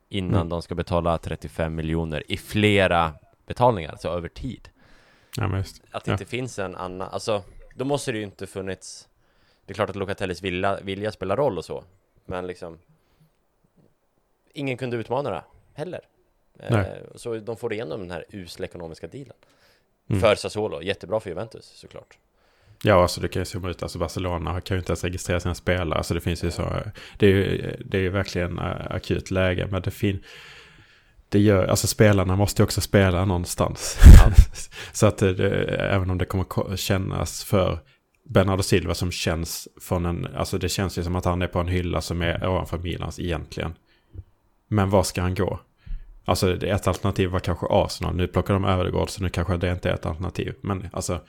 Innan 0.10 0.36
mm. 0.36 0.50
de 0.50 0.62
ska 0.62 0.76
betala 0.76 1.18
35 1.18 1.76
miljoner 1.76 2.24
i 2.32 2.38
flera 2.38 3.14
betalningar, 3.46 3.92
alltså 3.92 4.10
över 4.10 4.30
tid. 4.30 4.70
Ja, 5.38 5.46
att 5.92 6.06
det 6.06 6.12
ja. 6.12 6.12
inte 6.12 6.26
finns 6.26 6.60
en 6.60 6.76
annan, 6.76 7.10
alltså 7.10 7.44
då 7.76 7.86
måste 7.86 8.12
det 8.12 8.18
ju 8.18 8.24
inte 8.24 8.48
funnits 8.48 9.10
Det 9.66 9.74
är 9.74 9.76
klart 9.76 9.90
att 9.90 9.96
Locatellis 9.96 10.42
vilja, 10.42 10.80
vilja 10.82 11.12
spelar 11.12 11.36
roll 11.36 11.58
och 11.58 11.66
så 11.66 11.84
Men 12.26 12.48
liksom 12.48 12.80
ingen 14.54 14.78
kunde 14.78 14.98
utmana 14.98 15.30
det 15.30 15.44
heller. 15.74 16.02
Eh, 16.60 16.86
så 17.16 17.36
de 17.36 17.58
får 17.58 17.74
igenom 17.74 18.00
den 18.00 18.12
här 18.12 18.26
usla 18.30 18.66
ekonomiska 18.66 19.08
dealen. 19.08 19.36
Mm. 20.10 20.22
För 20.22 20.36
Sassuolo, 20.36 20.82
jättebra 20.82 21.20
för 21.20 21.30
Juventus 21.30 21.66
såklart. 21.66 22.18
Ja, 22.84 23.02
alltså 23.02 23.22
det 23.22 23.28
kan 23.28 23.42
ju 23.42 23.46
zooma 23.46 23.70
ut. 23.70 23.84
Alltså 23.84 24.00
Barcelona 24.00 24.62
kan 24.62 24.76
ju 24.76 24.80
inte 24.80 24.92
ens 24.92 25.04
registrera 25.04 25.40
sina 25.40 25.56
spelare. 25.56 25.98
Alltså 25.98 26.14
det 26.14 26.22
finns 26.22 26.44
ju 26.44 26.52
så. 26.52 26.74
Det 27.18 27.28
är 27.28 27.32
ju, 27.32 27.76
det 27.86 27.98
är 27.98 28.02
ju 28.02 28.10
verkligen 28.10 28.60
akut 28.60 29.32
läge. 29.32 29.68
Men 29.72 29.82
det 29.82 29.92
finns 29.92 30.22
det 31.30 31.40
gör, 31.40 31.68
alltså 31.68 31.88
spelarna 31.88 32.36
måste 32.36 32.62
ju 32.62 32.64
också 32.64 32.82
spela 32.82 33.26
någonstans. 33.26 34.00
Ja. 34.18 34.32
så 34.94 35.06
att 35.06 35.18
det, 35.18 35.54
även 35.76 36.10
om 36.10 36.18
det 36.18 36.26
kommer 36.26 36.76
kännas 36.76 37.44
för 37.44 37.80
Bernardo 38.24 38.64
Silva 38.64 38.94
som 38.94 39.12
känns 39.12 39.68
från 39.82 40.06
en, 40.06 40.28
alltså 40.36 40.58
det 40.58 40.70
känns 40.70 40.98
ju 40.98 41.04
som 41.04 41.16
att 41.16 41.26
han 41.26 41.42
är 41.42 41.48
på 41.48 41.60
en 41.60 41.68
hylla 41.68 42.02
som 42.02 42.22
är 42.22 42.48
ovanför 42.48 42.78
Milans 42.78 43.20
egentligen. 43.20 43.76
Men 44.68 44.90
var 44.90 45.04
ska 45.04 45.22
han 45.22 45.36
gå? 45.36 45.60
Alltså 46.26 46.66
ett 46.66 46.88
alternativ 46.88 47.30
var 47.30 47.40
kanske 47.40 47.68
Arsenal. 47.70 48.16
Nu 48.16 48.28
plockar 48.28 48.54
de 48.54 48.66
Ödegård 48.66 49.10
så 49.10 49.24
nu 49.24 49.30
kanske 49.30 49.58
det 49.58 49.72
inte 49.72 49.90
är 49.90 49.94
ett 49.94 50.06
alternativ. 50.06 50.56
Men 50.62 50.90
alltså 50.94 51.22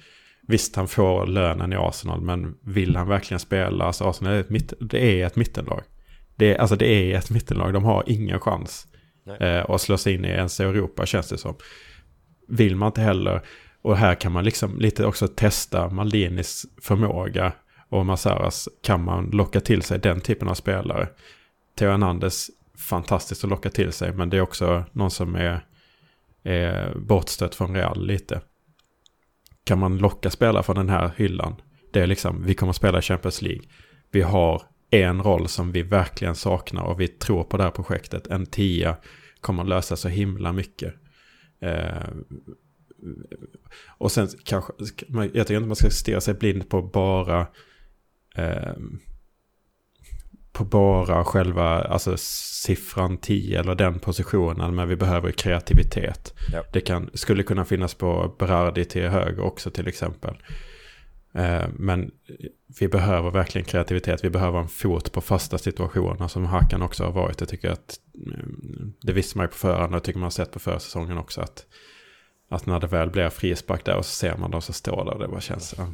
visst 0.49 0.77
han 0.77 0.89
får 0.89 1.27
lönen 1.27 1.73
i 1.73 1.77
Arsenal 1.77 2.21
men 2.21 2.55
vill 2.63 2.97
han 2.97 3.09
verkligen 3.09 3.41
spela? 3.41 3.85
Alltså 3.85 4.05
Arsenal 4.05 4.33
är 4.33 4.41
ett, 4.41 4.51
mitt, 4.51 4.73
det 4.81 5.21
är 5.21 5.27
ett 5.27 5.37
mittenlag. 5.37 5.83
Det 6.37 6.59
alltså 6.59 6.77
det 6.77 6.87
är 6.87 7.19
ett 7.19 7.31
mittenlag. 7.31 7.73
De 7.73 7.85
har 7.85 8.05
ingen 8.07 8.41
chans 8.41 8.87
eh, 9.41 9.71
att 9.71 9.81
slå 9.81 9.97
sig 9.97 10.15
in 10.15 10.25
i 10.25 10.29
ens 10.29 10.61
Europa 10.61 11.07
känns 11.07 11.29
det 11.29 11.39
som. 11.39 11.55
Vill 12.49 12.77
man 12.77 12.87
inte 12.87 13.01
heller. 13.01 13.43
Och 13.83 13.97
här 13.97 14.15
kan 14.15 14.33
man 14.33 14.45
liksom 14.45 14.79
lite 14.79 15.07
också 15.07 15.29
testa 15.29 15.89
Maldinis 15.89 16.67
förmåga 16.83 17.53
och 17.89 18.07
Massaras 18.07 18.69
kan 18.83 19.05
man 19.05 19.31
locka 19.31 19.61
till 19.61 19.83
sig 19.83 19.99
den 19.99 20.21
typen 20.21 20.49
av 20.49 20.55
spelare. 20.55 21.09
Theo 21.79 21.91
Hernandez 21.91 22.51
fantastiskt 22.79 23.45
att 23.45 23.51
locka 23.51 23.71
till 23.71 23.93
sig. 23.93 24.13
Men 24.13 24.31
det 24.31 24.37
är 24.37 24.41
också 24.41 24.85
någon 24.93 25.11
som 25.11 25.35
är, 25.35 25.65
är 26.43 26.95
bortstött 26.99 27.55
från 27.55 27.75
Real 27.75 28.07
lite. 28.07 28.41
Kan 29.69 29.79
man 29.79 29.99
locka 29.99 30.31
spelare 30.31 30.63
från 30.63 30.77
den 30.77 30.89
här 30.89 31.13
hyllan? 31.17 31.55
Det 31.93 32.01
är 32.01 32.07
liksom, 32.07 32.45
vi 32.45 32.55
kommer 32.55 32.71
att 32.71 32.77
spela 32.77 32.99
i 32.99 33.03
Champions 33.03 33.43
League. 33.43 33.63
Vi 34.11 34.23
har 34.23 34.63
en 34.91 35.23
roll 35.23 35.49
som 35.49 35.73
vi 35.73 35.83
verkligen 35.83 36.35
saknar 36.35 36.83
och 36.83 37.01
vi 37.01 37.09
tror 37.09 37.45
på 37.45 37.57
det 37.57 37.63
här 37.63 37.71
projektet. 37.71 38.27
En 38.27 38.47
tia 38.47 38.97
kommer 39.41 39.63
att 39.63 39.69
lösa 39.69 39.97
så 39.97 40.09
himla 40.09 40.53
mycket. 40.53 40.95
Eh, 41.61 42.09
och 43.99 44.13
sen 44.13 44.29
kanske, 44.45 44.73
jag 45.09 45.33
tycker 45.33 45.57
inte 45.57 45.67
man 45.67 45.77
ska 45.77 45.91
stirra 45.91 46.21
sig 46.21 46.35
blind 46.35 46.69
på 46.69 46.83
bara 46.83 47.47
eh, 48.35 48.77
på 50.59 50.65
bara 50.65 51.25
själva 51.25 51.83
alltså, 51.83 52.17
siffran 52.17 53.19
10 53.19 53.61
eller 53.61 53.75
den 53.75 53.99
positionen. 53.99 54.75
Men 54.75 54.89
vi 54.89 54.97
behöver 54.97 55.33
kreativitet. 55.33 56.35
Ja. 56.53 56.63
Det 56.73 56.81
kan, 56.81 57.11
skulle 57.15 57.43
kunna 57.43 57.65
finnas 57.65 57.95
på 57.95 58.35
Berardi 58.39 58.85
till 58.85 59.09
höger 59.09 59.41
också 59.41 59.71
till 59.71 59.89
exempel. 59.89 60.37
Eh, 61.35 61.65
men 61.73 62.11
vi 62.81 62.89
behöver 62.89 63.31
verkligen 63.31 63.65
kreativitet. 63.65 64.25
Vi 64.25 64.31
behöver 64.31 64.59
en 64.59 64.69
fot 64.69 65.13
på 65.13 65.21
fasta 65.21 65.59
situationer 65.59 66.29
som 66.29 66.45
Hakan 66.45 66.83
också 66.83 67.05
har 67.05 67.13
varit. 67.13 67.41
Jag 67.41 67.49
tycker 67.49 67.71
att 67.71 67.97
mm, 68.27 68.93
det 69.03 69.13
visste 69.13 69.39
man 69.39 69.45
ju 69.45 69.49
på 69.49 69.57
förhand 69.57 69.95
och 69.95 70.03
tycker 70.03 70.19
man 70.19 70.27
har 70.27 70.31
sett 70.31 70.53
på 70.53 70.59
försäsongen 70.59 71.19
också. 71.19 71.41
att 71.41 71.67
att 72.49 72.67
när 72.67 72.81
det 72.81 72.87
väl 72.87 73.11
blir 73.11 73.29
frispark 73.29 73.85
där 73.85 73.97
och 73.97 74.07
så 74.07 74.13
ser 74.13 74.37
man 74.37 74.51
dem 74.51 74.63
som 74.63 74.75
står 74.75 75.05
där, 75.05 75.19
det 75.19 75.29
bara 75.29 75.41
känns... 75.41 75.75
Ja. 75.79 75.87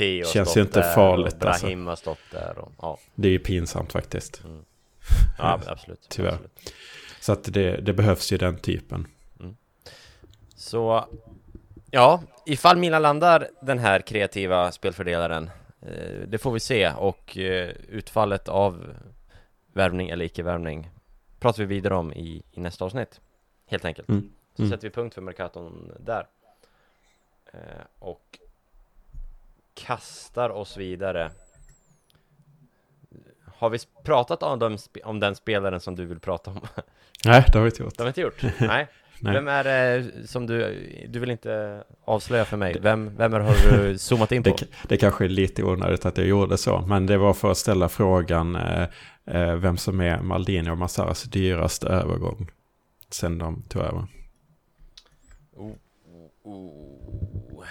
Ja, 0.00 0.24
känns 0.24 0.56
ju 0.56 0.60
inte 0.60 0.82
farligt 0.82 1.32
och 1.32 1.38
Brahim 1.38 1.88
alltså. 1.88 2.10
har 2.10 2.14
stått 2.14 2.30
där 2.30 2.58
och, 2.58 2.72
ja. 2.82 2.98
Det 3.14 3.28
är 3.28 3.32
ju 3.32 3.38
pinsamt 3.38 3.92
faktiskt. 3.92 4.44
Mm. 4.44 4.64
Ja, 5.38 5.60
absolut. 5.66 6.06
Tyvärr. 6.08 6.32
Absolut. 6.32 6.74
Så 7.20 7.32
att 7.32 7.44
det, 7.44 7.76
det, 7.76 7.92
behövs 7.92 8.32
ju 8.32 8.36
den 8.36 8.58
typen. 8.58 9.06
Mm. 9.40 9.56
Så, 10.56 11.08
ja, 11.90 12.22
ifall 12.46 12.76
Milan 12.76 13.02
landar 13.02 13.48
den 13.62 13.78
här 13.78 14.00
kreativa 14.00 14.72
spelfördelaren, 14.72 15.50
eh, 15.82 16.28
det 16.28 16.38
får 16.38 16.52
vi 16.52 16.60
se 16.60 16.92
och 16.92 17.38
eh, 17.38 17.68
utfallet 17.88 18.48
av 18.48 18.84
värvning 19.72 20.08
eller 20.08 20.24
icke-värvning 20.24 20.90
pratar 21.40 21.62
vi 21.62 21.74
vidare 21.74 21.94
om 21.94 22.12
i, 22.12 22.42
i 22.52 22.60
nästa 22.60 22.84
avsnitt. 22.84 23.20
Helt 23.66 23.84
enkelt. 23.84 24.08
Mm. 24.08 24.30
Så 24.58 24.62
mm. 24.62 24.70
sätter 24.70 24.88
vi 24.88 24.94
punkt 24.94 25.14
för 25.14 25.22
Mercaton 25.22 25.92
där. 26.00 26.26
Eh, 27.52 27.60
och 27.98 28.38
kastar 29.74 30.50
oss 30.50 30.76
vidare. 30.76 31.30
Har 33.56 33.70
vi 33.70 33.78
pratat 34.04 34.42
om, 34.42 34.58
dem, 34.58 34.78
om 35.04 35.20
den 35.20 35.34
spelaren 35.34 35.80
som 35.80 35.94
du 35.94 36.04
vill 36.04 36.20
prata 36.20 36.50
om? 36.50 36.60
Nej, 37.24 37.44
det 37.52 37.58
har 37.58 37.64
vi 37.64 37.70
inte 37.70 37.82
gjort. 37.82 37.96
Det 37.96 38.02
har 38.02 38.06
vi 38.06 38.08
inte 38.08 38.20
gjort? 38.20 38.42
Nej. 38.60 38.88
Nej. 39.20 39.34
Vem 39.34 39.48
är 39.48 39.64
det 39.64 40.10
som 40.28 40.46
du, 40.46 40.82
du 41.08 41.18
vill 41.18 41.30
inte 41.30 41.84
avslöja 42.04 42.44
för 42.44 42.56
mig? 42.56 42.76
Vem, 42.80 43.16
vem 43.16 43.34
är 43.34 43.40
har 43.40 43.54
du 43.70 43.98
zoomat 43.98 44.32
in 44.32 44.42
på? 44.42 44.50
Det, 44.50 44.66
det 44.88 44.96
kanske 44.96 45.24
är 45.24 45.28
lite 45.28 45.62
onödigt 45.62 46.06
att 46.06 46.18
jag 46.18 46.26
gjorde 46.26 46.58
så, 46.58 46.80
men 46.80 47.06
det 47.06 47.18
var 47.18 47.34
för 47.34 47.50
att 47.50 47.58
ställa 47.58 47.88
frågan 47.88 48.56
eh, 48.56 48.88
eh, 49.26 49.54
vem 49.54 49.76
som 49.76 50.00
är 50.00 50.20
Maldini 50.20 50.70
och 50.70 50.78
Massaras 50.78 51.22
dyraste 51.22 51.88
övergång 51.88 52.50
sen 53.10 53.38
de 53.38 53.62
tog 53.62 53.82
över. 53.82 54.06
Oh. 56.48 57.64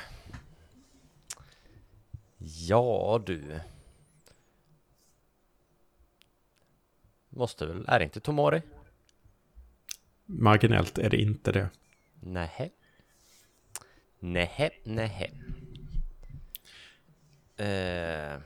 Ja 2.40 3.22
du. 3.26 3.60
Måste 7.30 7.66
väl, 7.66 7.86
är 7.88 8.00
det 8.00 8.06
inte 8.06 8.20
Tomori? 8.20 8.62
Marginellt 10.26 10.98
är 10.98 11.10
det 11.10 11.18
inte 11.18 11.52
det. 11.52 11.70
Nähä. 12.20 12.70
Nähä, 14.20 14.70
nähä. 14.84 15.26
Eh, 17.58 18.42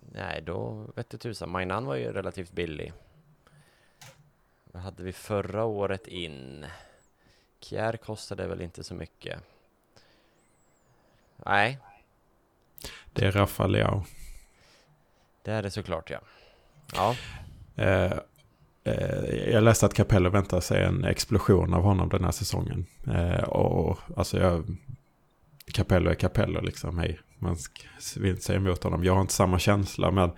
nej, 0.00 0.42
då 0.42 0.86
vet 0.96 1.10
du 1.10 1.18
tusan. 1.18 1.50
Mainan 1.50 1.84
var 1.84 1.94
ju 1.94 2.12
relativt 2.12 2.52
billig. 2.52 2.92
Vad 4.64 4.82
hade 4.82 5.02
vi 5.02 5.12
förra 5.12 5.64
året 5.64 6.06
in? 6.06 6.66
Kjär 7.60 7.96
kostade 7.96 8.46
väl 8.46 8.60
inte 8.60 8.84
så 8.84 8.94
mycket? 8.94 9.40
Nej, 11.46 11.78
Det 13.12 13.26
är 13.26 13.32
Rafa 13.32 13.66
Leao. 13.66 14.04
det 15.42 15.50
är 15.52 15.62
det 15.62 15.70
såklart 15.70 16.10
ja. 16.10 16.20
Ja, 16.94 17.16
Eh, 17.76 18.12
eh, 18.84 19.50
jag 19.50 19.62
läste 19.64 19.86
att 19.86 19.94
Capello 19.94 20.30
väntar 20.30 20.60
sig 20.60 20.84
en 20.84 21.04
explosion 21.04 21.74
av 21.74 21.82
honom 21.82 22.08
den 22.08 22.24
här 22.24 22.30
säsongen. 22.30 22.86
Eh, 23.06 23.42
och 23.42 23.98
alltså 24.16 24.38
jag... 24.40 24.76
Capello 25.74 26.10
är 26.10 26.14
Capello 26.14 26.60
liksom, 26.60 26.98
hej. 26.98 27.20
Man 27.38 27.56
ska- 27.56 27.82
vill 28.16 28.30
inte 28.30 28.42
säga 28.42 28.56
emot 28.56 28.84
honom. 28.84 29.04
Jag 29.04 29.14
har 29.14 29.20
inte 29.20 29.32
samma 29.32 29.58
känsla, 29.58 30.10
men... 30.10 30.30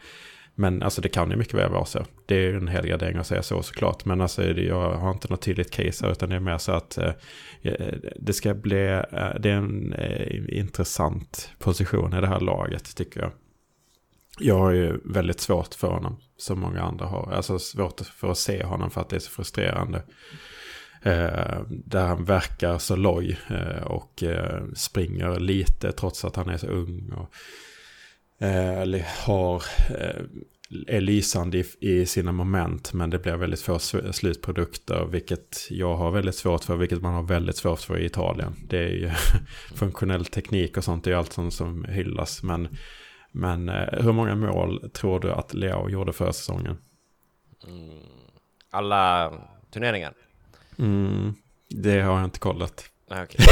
Men 0.55 0.83
alltså 0.83 1.01
det 1.01 1.09
kan 1.09 1.31
ju 1.31 1.37
mycket 1.37 1.55
väl 1.55 1.71
vara 1.71 1.85
så. 1.85 2.05
Det 2.27 2.35
är 2.35 2.41
ju 2.41 2.57
en 2.57 2.69
hel 2.69 2.87
gradering 2.87 3.17
att 3.17 3.27
säga 3.27 3.43
så 3.43 3.63
såklart. 3.63 4.05
Men 4.05 4.21
alltså 4.21 4.45
jag 4.45 4.93
har 4.95 5.11
inte 5.11 5.29
något 5.29 5.43
tydligt 5.43 5.71
case 5.71 6.05
här, 6.05 6.13
utan 6.13 6.29
det 6.29 6.37
är 6.37 6.41
mer 6.41 6.59
så 6.59 6.73
att 6.73 6.99
eh, 6.99 7.13
eh, 7.63 7.95
det 8.17 8.33
ska 8.33 8.55
bli, 8.55 8.87
eh, 8.87 9.35
det 9.41 9.51
är 9.51 9.57
en 9.57 9.93
eh, 9.93 10.59
intressant 10.59 11.51
position 11.59 12.15
i 12.15 12.21
det 12.21 12.27
här 12.27 12.41
laget 12.41 12.97
tycker 12.97 13.21
jag. 13.21 13.31
Jag 14.39 14.59
har 14.59 14.71
ju 14.71 14.99
väldigt 15.05 15.41
svårt 15.41 15.75
för 15.75 15.89
honom, 15.89 16.17
som 16.37 16.61
många 16.61 16.83
andra 16.83 17.07
har. 17.07 17.33
Alltså 17.33 17.59
svårt 17.59 18.01
för 18.01 18.31
att 18.31 18.39
se 18.39 18.65
honom 18.65 18.91
för 18.91 19.01
att 19.01 19.09
det 19.09 19.17
är 19.17 19.21
så 19.21 19.31
frustrerande. 19.31 20.03
Eh, 21.03 21.61
där 21.69 22.07
han 22.07 22.25
verkar 22.25 22.79
så 22.79 22.97
loj 22.97 23.39
eh, 23.51 23.83
och 23.83 24.23
eh, 24.23 24.63
springer 24.75 25.41
lite 25.41 25.93
trots 25.93 26.25
att 26.25 26.37
han 26.37 26.49
är 26.49 26.57
så 26.57 26.67
ung. 26.67 27.13
Och, 27.13 27.35
eller 28.39 29.07
har, 29.27 29.63
eh, 29.91 30.23
är 30.87 31.01
lysande 31.01 31.59
i, 31.59 31.65
i 31.81 32.07
sina 32.07 32.33
moment 32.33 32.93
men 32.93 33.11
det 33.11 33.19
blir 33.19 33.37
väldigt 33.37 33.61
få 33.61 33.79
slutprodukter. 34.13 35.05
Vilket 35.05 35.67
jag 35.71 35.97
har 35.97 36.11
väldigt 36.11 36.35
svårt 36.35 36.65
för, 36.65 36.77
vilket 36.77 37.03
man 37.03 37.15
har 37.15 37.23
väldigt 37.23 37.57
svårt 37.57 37.81
för 37.81 37.99
i 37.99 38.05
Italien. 38.05 38.55
Det 38.69 38.79
är 38.79 38.89
ju 38.89 39.11
funktionell 39.75 40.25
teknik 40.25 40.77
och 40.77 40.85
sånt, 40.85 41.05
det 41.05 41.11
är 41.11 41.13
ju 41.13 41.19
allt 41.19 41.33
sånt 41.33 41.55
som 41.55 41.85
hyllas. 41.85 42.43
Men 42.43 42.69
men 43.33 43.69
eh, 43.69 44.03
hur 44.03 44.13
många 44.13 44.35
mål 44.35 44.91
tror 44.91 45.21
du 45.21 45.33
att 45.33 45.55
Leo 45.55 45.91
gjorde 45.91 46.13
förra 46.13 46.33
säsongen? 46.33 46.79
mm. 47.67 47.91
alla 48.71 49.33
turneringar. 49.71 50.15
Mm, 50.79 51.35
det 51.69 52.01
har 52.01 52.17
jag 52.17 52.25
inte 52.25 52.39
kollat. 52.39 52.85
Okej. 53.11 53.47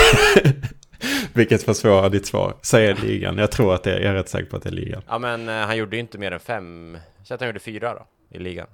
Vilket 1.32 1.62
försvårar 1.62 2.10
ditt 2.10 2.26
svar. 2.26 2.54
Säg 2.62 2.94
ligan. 2.94 3.38
Jag 3.38 3.50
tror 3.50 3.74
att 3.74 3.82
det 3.82 3.92
är, 3.94 4.00
jag 4.00 4.10
är 4.10 4.14
rätt 4.14 4.28
säker 4.28 4.50
på 4.50 4.56
att 4.56 4.62
det 4.62 4.68
är 4.68 4.72
ligan. 4.72 5.02
Ja 5.08 5.18
men 5.18 5.48
eh, 5.48 5.54
han 5.54 5.76
gjorde 5.76 5.96
ju 5.96 6.00
inte 6.00 6.18
mer 6.18 6.32
än 6.32 6.40
fem, 6.40 6.98
så 7.24 7.34
att 7.34 7.40
han 7.40 7.48
gjorde 7.48 7.58
fyra 7.60 7.94
då, 7.94 8.06
i 8.30 8.38
ligan. 8.38 8.66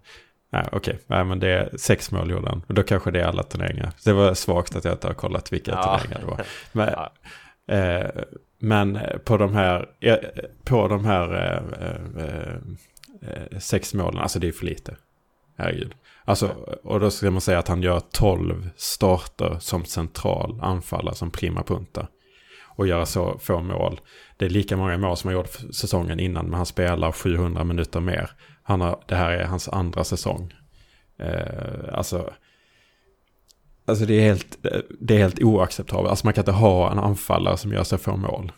Nej, 0.53 0.69
okej. 0.73 0.99
Nej, 1.07 1.25
men 1.25 1.39
det 1.39 1.49
är 1.49 1.77
sex 1.77 2.11
mål 2.11 2.31
gjorde 2.31 2.49
han. 2.49 2.63
Och 2.69 2.75
då 2.75 2.83
kanske 2.83 3.11
det 3.11 3.21
är 3.21 3.25
alla 3.25 3.43
turneringar. 3.43 3.93
Det 4.05 4.13
var 4.13 4.35
svagt 4.35 4.77
att 4.77 4.85
jag 4.85 4.95
inte 4.95 5.07
har 5.07 5.15
kollat 5.15 5.53
vilka 5.53 5.71
Ja. 5.71 5.99
turneringar 5.99 6.21
det 6.21 6.27
var. 6.27 6.41
Men, 6.73 6.89
Ja. 6.89 7.13
eh, 7.75 8.11
men 8.59 8.99
på 9.25 9.37
de 9.37 9.55
här, 9.55 9.89
eh, 10.01 10.17
på 10.65 10.89
de 10.89 11.05
här 11.05 11.35
eh, 11.35 12.25
eh, 12.25 12.55
eh, 13.53 13.59
sex 13.59 13.95
målen, 13.95 14.21
alltså 14.21 14.39
det 14.39 14.49
är 14.49 14.53
för 14.53 14.65
lite. 14.67 14.97
Herregud. 15.59 15.95
Alltså, 16.25 16.47
och 16.85 17.01
då 17.01 17.11
ska 17.11 17.31
man 17.31 17.41
säga 17.41 17.59
att 17.59 17.69
han 17.69 17.83
gör 17.83 18.01
12 18.13 18.71
starter 18.77 19.57
som 19.61 19.85
central 19.85 20.59
anfallare, 20.63 21.15
som 21.15 21.31
prima 21.31 21.63
punta. 21.63 22.07
Och 22.77 22.87
göra 22.87 23.07
så 23.07 23.39
få 23.39 23.61
mål. 23.63 24.01
Det 24.37 24.45
är 24.45 24.51
lika 24.51 24.77
många 24.77 24.99
mål 24.99 25.17
som 25.17 25.29
han 25.29 25.35
gjort 25.35 25.59
säsongen 25.75 26.21
innan, 26.21 26.45
men 26.45 26.55
han 26.55 26.67
spelar 26.67 27.13
700 27.13 27.65
minuter 27.65 28.01
mer. 28.01 28.31
Han 28.63 28.81
har, 28.81 29.01
det 29.09 29.15
här 29.15 29.31
är 29.31 29.45
hans 29.45 29.69
andra 29.69 30.05
säsong. 30.05 30.55
Eh, 31.19 31.93
alltså, 31.93 32.33
alltså 33.87 34.07
det, 34.07 34.15
är 34.15 34.21
helt, 34.21 34.59
det 35.01 35.15
är 35.15 35.19
helt 35.19 35.43
oacceptabelt. 35.43 36.11
Alltså 36.11 36.27
man 36.27 36.35
kan 36.35 36.43
inte 36.43 36.53
ha 36.53 36.93
en 36.93 36.99
anfallare 36.99 37.57
som 37.57 37.73
gör 37.73 37.85
så 37.85 37.99
få 37.99 38.17
mål. 38.17 38.53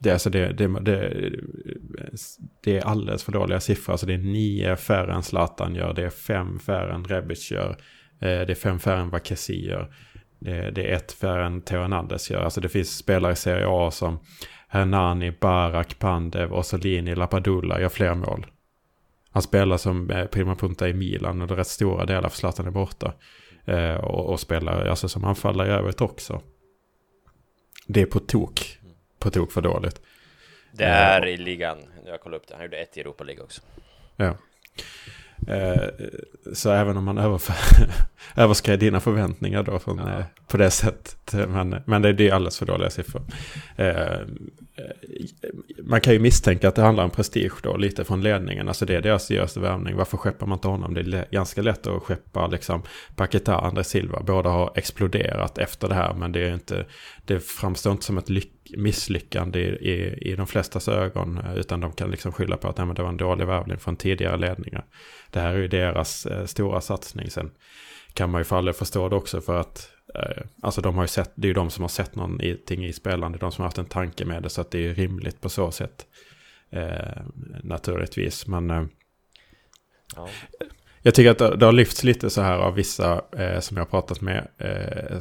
Det, 0.00 0.08
är 0.08 0.12
alltså 0.12 0.30
det, 0.30 0.52
det, 0.52 0.80
det, 0.80 1.30
det 2.62 2.78
är 2.78 2.86
alldeles 2.86 3.24
för 3.24 3.32
dåliga 3.32 3.60
siffror. 3.60 3.92
Alltså 3.92 4.06
det 4.06 4.14
är 4.14 4.18
nio 4.18 4.76
färre 4.76 5.14
än 5.14 5.22
Zlatan 5.22 5.74
gör. 5.74 5.94
Det 5.94 6.04
är 6.04 6.10
fem 6.10 6.58
färre 6.58 6.94
än 6.94 7.04
Rebic 7.04 7.50
gör. 7.50 7.70
Eh, 8.20 8.40
Det 8.46 8.50
är 8.50 8.54
fem 8.54 8.78
färre 8.78 9.00
än 9.00 9.10
vad 9.10 9.26
Kessie 9.26 9.68
gör. 9.70 9.94
Det, 10.38 10.70
det 10.70 10.90
är 10.90 10.96
ett 10.96 11.12
färre 11.12 11.46
än 11.46 11.60
Theo 11.60 11.80
Hernandez 11.80 12.30
gör. 12.30 12.42
Alltså 12.42 12.60
det 12.60 12.68
finns 12.68 12.96
spelare 12.96 13.32
i 13.32 13.36
Serie 13.36 13.66
A 13.68 13.90
som 13.90 14.18
Hernani, 14.68 15.30
Barak, 15.40 15.98
Pandev, 15.98 16.52
Orsolini, 16.52 17.14
Lapadula 17.14 17.80
gör 17.80 17.88
fler 17.88 18.14
mål. 18.14 18.46
Han 19.30 19.42
spelar 19.42 19.76
som 19.76 20.10
eh, 20.10 20.26
prima 20.26 20.54
punta 20.54 20.88
i 20.88 20.94
Milan 20.94 21.42
och 21.42 21.48
det 21.48 21.54
är 21.54 21.56
rätt 21.56 21.66
stora 21.66 22.04
delar 22.04 22.28
för 22.28 22.36
Zlatan 22.36 22.66
är 22.66 22.70
borta. 22.70 23.12
Eh, 23.64 23.94
och, 23.94 24.30
och 24.30 24.40
spelar 24.40 24.86
alltså 24.86 25.08
som 25.08 25.24
anfallare 25.24 25.68
i 25.68 25.70
övrigt 25.70 26.00
också. 26.00 26.42
Det 27.86 28.02
är 28.02 28.06
på 28.06 28.18
tok. 28.18 28.78
På 29.18 29.30
tok 29.30 29.52
för 29.52 29.62
dåligt. 29.62 30.00
Det 30.72 30.84
är 30.84 31.26
i 31.26 31.36
ligan, 31.36 31.78
jag 32.06 32.20
kollade 32.20 32.36
upp 32.36 32.48
det, 32.48 32.54
han 32.54 32.64
gjorde 32.64 32.76
ett 32.76 32.96
i 32.96 33.00
Europa 33.00 33.24
League 33.24 33.44
också. 33.44 33.62
Ja. 34.16 34.36
Eh, 35.48 35.82
så 36.54 36.70
även 36.70 36.96
om 36.96 37.04
man 37.04 37.18
överskred 38.36 38.78
dina 38.80 39.00
förväntningar 39.00 39.62
då 39.62 39.78
från, 39.78 39.98
Ja. 39.98 40.18
eh, 40.18 40.24
på 40.48 40.56
det 40.56 40.70
sättet. 40.70 41.32
Men, 41.48 41.76
men 41.86 42.02
det, 42.02 42.12
det 42.12 42.28
är 42.28 42.34
alldeles 42.34 42.58
för 42.58 42.66
dåliga 42.66 42.90
siffror. 42.90 43.22
Eh, 43.76 44.18
man 45.82 46.00
kan 46.00 46.12
ju 46.12 46.18
misstänka 46.18 46.68
att 46.68 46.74
det 46.74 46.82
handlar 46.82 47.04
om 47.04 47.10
prestige 47.10 47.52
då, 47.62 47.76
lite 47.76 48.04
från 48.04 48.22
ledningen. 48.22 48.68
Alltså 48.68 48.86
det 48.86 48.94
är 48.94 49.00
deras 49.02 49.28
dyraste 49.28 49.60
värvning. 49.60 49.96
Varför 49.96 50.16
skeppar 50.16 50.46
man 50.46 50.56
inte 50.56 50.68
honom? 50.68 50.94
Det 50.94 51.00
är 51.00 51.26
ganska 51.30 51.62
lätt 51.62 51.86
att 51.86 52.02
skeppa 52.02 52.46
liksom 52.46 52.82
Paquetá, 53.16 53.54
André 53.58 53.84
Silva. 53.84 54.22
Båda 54.26 54.50
har 54.50 54.72
exploderat 54.74 55.58
efter 55.58 55.88
det 55.88 55.94
här, 55.94 56.14
men 56.14 56.32
det 56.32 56.48
är 56.48 56.54
inte, 56.54 56.84
det 57.24 57.40
framstår 57.40 57.92
inte 57.92 58.04
som 58.04 58.18
ett 58.18 58.28
lyck- 58.28 58.52
misslyckande 58.76 59.60
i, 59.60 59.90
i, 59.90 60.30
i 60.30 60.36
de 60.36 60.46
flestas 60.46 60.88
ögon. 60.88 61.38
Eh, 61.38 61.54
utan 61.54 61.80
de 61.80 61.92
kan 61.92 62.10
liksom 62.10 62.32
skylla 62.32 62.56
på 62.56 62.68
att 62.68 62.78
nej, 62.78 62.94
det 62.94 63.02
var 63.02 63.08
en 63.08 63.16
dålig 63.16 63.46
värvning 63.46 63.78
från 63.78 63.96
tidigare 63.96 64.36
ledningar. 64.36 64.84
Det 65.30 65.40
här 65.40 65.54
är 65.54 65.58
ju 65.58 65.68
deras 65.68 66.26
eh, 66.26 66.46
stora 66.46 66.80
satsning. 66.80 67.30
Sen 67.30 67.50
kan 68.12 68.30
man 68.30 68.40
ju 68.40 68.44
för 68.44 68.56
alla 68.56 68.72
förstå 68.72 69.08
det 69.08 69.16
också 69.16 69.40
för 69.40 69.60
att 69.60 69.90
eh, 70.14 70.42
alltså 70.62 70.80
de 70.80 70.94
har 70.94 71.04
ju 71.04 71.08
sett, 71.08 71.32
det 71.34 71.46
är 71.46 71.48
ju 71.48 71.54
de 71.54 71.70
som 71.70 71.82
har 71.82 71.88
sett 71.88 72.14
någonting 72.14 72.84
i 72.84 72.92
spelande, 72.92 73.38
det 73.38 73.40
är 73.40 73.46
de 73.46 73.52
som 73.52 73.62
har 73.62 73.66
haft 73.66 73.78
en 73.78 73.84
tanke 73.84 74.24
med 74.24 74.42
det 74.42 74.48
så 74.48 74.60
att 74.60 74.70
det 74.70 74.78
är 74.78 74.82
ju 74.82 74.94
rimligt 74.94 75.40
på 75.40 75.48
så 75.48 75.70
sätt. 75.70 76.06
Eh, 76.70 77.22
naturligtvis, 77.62 78.46
men 78.46 78.70
eh, 78.70 78.84
Ja 80.16 80.28
jag 81.08 81.14
tycker 81.14 81.30
att 81.30 81.60
det, 81.60 81.66
har 81.66 81.72
lyfts 81.72 82.04
lite 82.04 82.30
så 82.30 82.40
här 82.40 82.58
av 82.58 82.74
vissa 82.74 83.22
eh, 83.32 83.60
som 83.60 83.76
jag 83.76 83.84
har 83.84 83.90
pratat 83.90 84.20
med 84.20 84.48
eh, 84.58 85.18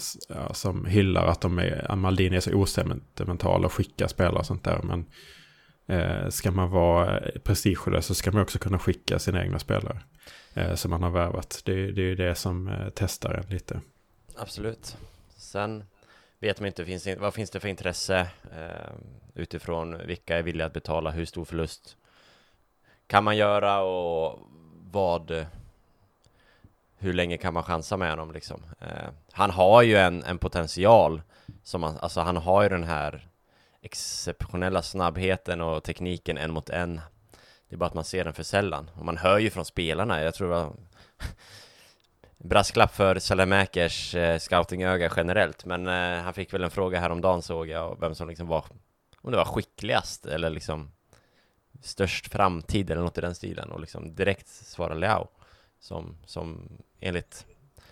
som 0.53 0.85
hyllar 0.85 1.27
att 1.27 1.41
de 1.41 1.59
är, 1.59 1.91
att 1.91 1.97
Maldini 1.97 2.35
är 2.35 2.39
så 2.39 2.53
osentimental 2.53 3.65
och 3.65 3.73
skickar 3.73 4.07
spelare 4.07 4.39
och 4.39 4.45
sånt 4.45 4.63
där. 4.63 4.79
Men 4.83 5.05
eh, 5.87 6.29
ska 6.29 6.51
man 6.51 6.69
vara 6.69 7.21
prestigelös 7.43 8.05
så 8.05 8.15
ska 8.15 8.31
man 8.31 8.41
också 8.41 8.59
kunna 8.59 8.79
skicka 8.79 9.19
sina 9.19 9.43
egna 9.43 9.59
spelare 9.59 9.99
eh, 10.53 10.75
som 10.75 10.91
man 10.91 11.03
har 11.03 11.09
värvat. 11.09 11.61
Det, 11.65 11.91
det 11.91 12.01
är 12.01 12.05
ju 12.05 12.15
det 12.15 12.35
som 12.35 12.67
eh, 12.67 12.87
testar 12.95 13.33
en 13.33 13.49
lite. 13.49 13.81
Absolut. 14.35 14.97
Sen 15.37 15.83
vet 16.39 16.59
man 16.59 16.67
inte, 16.67 16.85
finns, 16.85 17.07
vad 17.19 17.33
finns 17.33 17.49
det 17.49 17.59
för 17.59 17.67
intresse 17.67 18.19
eh, 18.57 18.93
utifrån 19.35 20.07
vilka 20.07 20.37
är 20.37 20.43
villiga 20.43 20.65
att 20.65 20.73
betala, 20.73 21.11
hur 21.11 21.25
stor 21.25 21.45
förlust 21.45 21.97
kan 23.07 23.23
man 23.23 23.37
göra 23.37 23.81
och 23.81 24.39
vad 24.91 25.45
hur 26.99 27.13
länge 27.13 27.37
kan 27.37 27.53
man 27.53 27.63
chansa 27.63 27.97
med 27.97 28.09
honom 28.09 28.31
liksom? 28.31 28.63
Eh, 28.79 29.09
han 29.31 29.51
har 29.51 29.81
ju 29.81 29.97
en, 29.97 30.23
en 30.23 30.37
potential 30.37 31.21
som 31.63 31.81
man, 31.81 31.97
alltså 31.97 32.21
han 32.21 32.37
har 32.37 32.63
ju 32.63 32.69
den 32.69 32.83
här 32.83 33.27
exceptionella 33.81 34.81
snabbheten 34.81 35.61
och 35.61 35.83
tekniken 35.83 36.37
en 36.37 36.51
mot 36.51 36.69
en. 36.69 37.01
Det 37.69 37.75
är 37.75 37.77
bara 37.77 37.85
att 37.85 37.93
man 37.93 38.03
ser 38.03 38.23
den 38.23 38.33
för 38.33 38.43
sällan 38.43 38.91
och 38.93 39.05
man 39.05 39.17
hör 39.17 39.39
ju 39.39 39.49
från 39.49 39.65
spelarna, 39.65 40.23
jag 40.23 40.33
tror 40.33 40.53
att 40.53 40.73
brasklapp 42.37 42.95
för 42.95 43.19
Selemäkers 43.19 44.15
eh, 44.15 44.39
scoutingöga 44.39 45.11
generellt 45.15 45.65
Men 45.65 45.87
eh, 45.87 46.23
han 46.23 46.33
fick 46.33 46.53
väl 46.53 46.63
en 46.63 46.71
fråga 46.71 46.99
häromdagen 46.99 47.41
såg 47.41 47.67
jag 47.67 47.99
vem 47.99 48.15
som 48.15 48.27
liksom 48.29 48.47
var 48.47 48.65
Om 49.21 49.31
det 49.31 49.37
var 49.37 49.45
skickligast 49.45 50.25
eller 50.25 50.49
liksom 50.49 50.91
Störst 51.83 52.31
framtid 52.31 52.91
eller 52.91 53.01
något 53.01 53.17
i 53.17 53.21
den 53.21 53.35
stilen 53.35 53.71
och 53.71 53.79
liksom 53.79 54.15
direkt 54.15 54.47
svarade 54.47 54.99
Leao 54.99 55.27
som, 55.79 56.15
som 56.25 56.69
enligt 56.99 57.45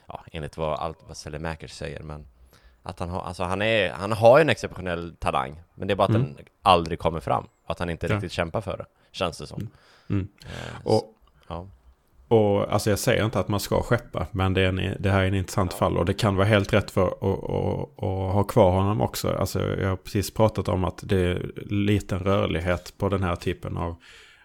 Ja, 0.07 0.23
enligt 0.31 0.57
vad 0.57 0.79
allt 0.79 0.97
vad 1.07 1.17
Salamäkers 1.17 1.71
säger 1.71 2.03
men 2.03 2.27
Att 2.83 2.99
han 2.99 3.09
har, 3.09 3.21
alltså 3.21 3.43
han 3.43 3.61
är, 3.61 3.91
han 3.91 4.11
har 4.11 4.39
en 4.39 4.49
exceptionell 4.49 5.15
talang 5.19 5.61
Men 5.75 5.88
det 5.88 5.93
är 5.93 5.95
bara 5.95 6.03
att 6.03 6.09
Mm. 6.09 6.21
den 6.36 6.45
aldrig 6.61 6.99
kommer 6.99 7.19
fram 7.19 7.47
Att 7.65 7.79
han 7.79 7.89
inte 7.89 8.07
Ja. 8.07 8.15
riktigt 8.15 8.31
kämpar 8.31 8.61
för 8.61 8.77
det 8.77 8.86
Känns 9.11 9.38
det 9.38 9.47
som 9.47 9.69
Mm. 10.09 10.27
Eh, 10.45 10.81
Och, 10.88 11.11
Ja, 11.47 11.67
och 12.27 12.73
alltså 12.73 12.89
jag 12.89 12.99
säger 12.99 13.25
inte 13.25 13.39
att 13.39 13.47
man 13.47 13.59
ska 13.59 13.81
skeppa, 13.83 14.27
men 14.31 14.53
det, 14.53 14.61
är 14.61 14.67
en, 14.67 14.95
det 14.99 15.11
här 15.11 15.23
är 15.23 15.27
en 15.27 15.33
intressant 15.33 15.73
fall. 15.73 15.97
Och 15.97 16.05
det 16.05 16.13
kan 16.13 16.36
vara 16.36 16.47
helt 16.47 16.73
rätt 16.73 16.91
för 16.91 17.07
att, 17.07 18.33
ha 18.33 18.43
kvar 18.43 18.71
honom 18.71 19.01
också. 19.01 19.33
Alltså 19.33 19.59
jag 19.61 19.89
har 19.89 19.95
precis 19.95 20.33
pratat 20.33 20.67
om 20.67 20.83
att 20.83 20.99
det 21.03 21.17
är 21.19 21.51
liten 21.65 22.19
rörlighet 22.19 22.93
på 22.97 23.09
den 23.09 23.23
här 23.23 23.36
typen 23.36 23.77
av 23.77 23.95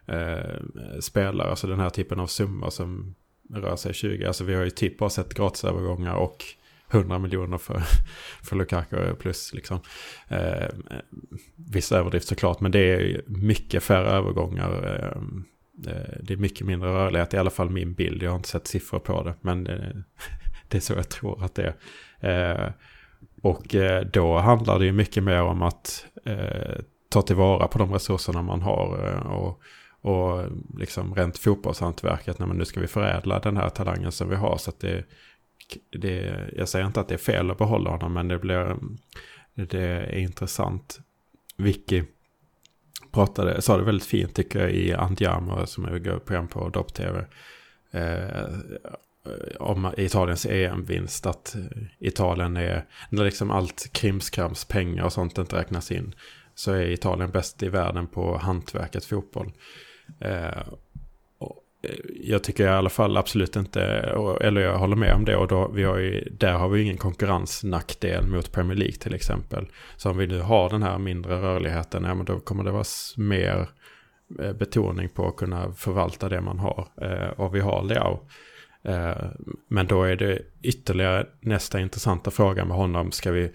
eh, 0.06 0.60
spelare. 1.00 1.50
Alltså 1.50 1.66
den 1.66 1.80
här 1.80 1.90
typen 1.90 2.20
av 2.20 2.26
summor 2.26 2.70
som 2.70 3.14
rör 3.54 3.76
sig 3.76 3.94
20. 3.94 4.26
Alltså 4.26 4.44
vi 4.44 4.54
har 4.54 4.64
ju 4.64 4.70
typ 4.70 4.98
bara 4.98 5.10
sett 5.10 5.34
gratisövergångar 5.34 6.14
och 6.14 6.44
100 6.90 7.18
miljoner 7.18 7.58
för, 7.58 7.82
för 8.42 8.56
Lukaku 8.56 9.14
plus 9.14 9.52
liksom. 9.54 9.80
Eh, 10.28 10.68
viss 11.56 11.92
överdrift 11.92 12.28
såklart, 12.28 12.60
men 12.60 12.70
det 12.70 12.78
är 12.78 13.22
mycket 13.26 13.82
färre 13.82 14.10
övergångar. 14.10 14.70
Eh, 14.86 15.22
eh, 15.92 16.18
det 16.22 16.32
är 16.32 16.36
mycket 16.36 16.66
mindre 16.66 16.88
rörlighet, 16.88 17.34
i 17.34 17.36
alla 17.36 17.50
fall 17.50 17.70
min 17.70 17.94
bild. 17.94 18.22
Jag 18.22 18.30
har 18.30 18.36
inte 18.36 18.48
sett 18.48 18.66
siffror 18.66 18.98
på 18.98 19.22
det, 19.22 19.34
men 19.40 19.64
det, 19.64 19.72
eh, 19.72 19.96
det 20.68 20.76
är 20.76 20.80
så 20.80 20.92
jag 20.92 21.08
tror 21.08 21.44
att 21.44 21.54
det 21.54 21.74
är. 22.20 22.66
Eh, 22.66 22.72
och 23.42 23.74
eh, 23.74 24.06
då 24.12 24.38
handlar 24.38 24.78
det 24.78 24.84
ju 24.84 24.92
mycket 24.92 25.22
mer 25.22 25.42
om 25.42 25.62
att 25.62 26.06
eh, 26.24 26.80
ta 27.08 27.22
tillvara 27.22 27.68
på 27.68 27.78
de 27.78 27.92
resurserna 27.92 28.42
man 28.42 28.62
har. 28.62 29.08
Eh, 29.08 29.32
och, 29.32 29.60
och 30.00 30.42
liksom 30.78 31.14
rent 31.14 31.38
fotbollshantverket, 31.38 32.38
nej, 32.38 32.48
men 32.48 32.56
nu 32.56 32.64
ska 32.64 32.80
vi 32.80 32.86
förädla 32.86 33.38
den 33.38 33.56
här 33.56 33.68
talangen 33.68 34.12
som 34.12 34.28
vi 34.28 34.36
har. 34.36 34.56
Så 34.56 34.70
att 34.70 34.80
det, 34.80 35.04
det, 35.90 36.50
jag 36.56 36.68
säger 36.68 36.86
inte 36.86 37.00
att 37.00 37.08
det 37.08 37.14
är 37.14 37.18
fel 37.18 37.50
att 37.50 37.58
behålla 37.58 37.90
honom, 37.90 38.12
men 38.12 38.28
det 38.28 38.38
blir 38.38 38.76
det 39.54 39.82
är 39.82 40.18
intressant. 40.18 40.98
Vicky 41.56 42.02
pratade, 43.12 43.62
sa 43.62 43.76
det 43.76 43.84
väldigt 43.84 44.08
fint 44.08 44.34
tycker 44.34 44.60
jag 44.60 44.70
i 44.70 44.92
Andiamo 44.92 45.66
som 45.66 45.84
är 45.84 46.18
program 46.18 46.48
på 46.48 46.68
Dopp 46.68 46.94
TV. 46.94 47.24
Eh, 47.90 48.48
om 49.58 49.92
Italiens 49.96 50.46
EM-vinst. 50.46 51.26
Att 51.26 51.56
Italien 51.98 52.56
är, 52.56 52.86
när 53.10 53.24
liksom 53.24 53.50
allt 53.50 53.92
krimskrams, 53.92 54.64
pengar 54.64 55.04
och 55.04 55.12
sånt 55.12 55.38
inte 55.38 55.56
räknas 55.56 55.92
in. 55.92 56.14
Så 56.54 56.72
är 56.72 56.90
Italien 56.90 57.30
bäst 57.30 57.62
i 57.62 57.68
världen 57.68 58.06
på 58.06 58.38
hantverket 58.38 59.04
fotboll. 59.04 59.52
Eh, 60.18 60.46
eh, 60.48 61.94
jag 62.22 62.44
tycker 62.44 62.64
i 62.64 62.68
alla 62.68 62.90
fall 62.90 63.16
absolut 63.16 63.56
inte, 63.56 63.82
eller 64.40 64.60
jag 64.60 64.78
håller 64.78 64.96
med 64.96 65.14
om 65.14 65.24
det. 65.24 65.36
Och 65.36 65.48
då, 65.48 65.68
vi 65.68 65.84
har 65.84 65.98
ju, 65.98 66.28
där 66.30 66.52
har 66.52 66.68
vi 66.68 66.82
ingen 66.82 66.96
konkurrensnackdel 66.96 68.26
mot 68.26 68.52
Premier 68.52 68.76
League 68.76 68.96
till 68.96 69.14
exempel. 69.14 69.68
Så 69.96 70.10
om 70.10 70.16
vi 70.18 70.26
nu 70.26 70.40
har 70.40 70.70
den 70.70 70.82
här 70.82 70.98
mindre 70.98 71.40
rörligheten, 71.42 72.04
ja 72.04 72.14
men 72.14 72.26
då 72.26 72.40
kommer 72.40 72.64
det 72.64 72.70
vara 72.70 72.84
mer 73.16 73.68
eh, 74.40 74.52
betoning 74.52 75.08
på 75.08 75.28
att 75.28 75.36
kunna 75.36 75.72
förvalta 75.72 76.28
det 76.28 76.40
man 76.40 76.58
har. 76.58 76.88
Och 77.36 77.54
vi 77.54 77.60
har 77.60 77.82
Leao. 77.82 78.28
Men 79.68 79.86
då 79.86 80.02
är 80.02 80.16
det 80.16 80.42
ytterligare 80.62 81.26
nästa 81.40 81.80
intressanta 81.80 82.30
fråga 82.30 82.64
med 82.64 82.76
honom. 82.76 83.12
Ska 83.12 83.30
vi, 83.30 83.52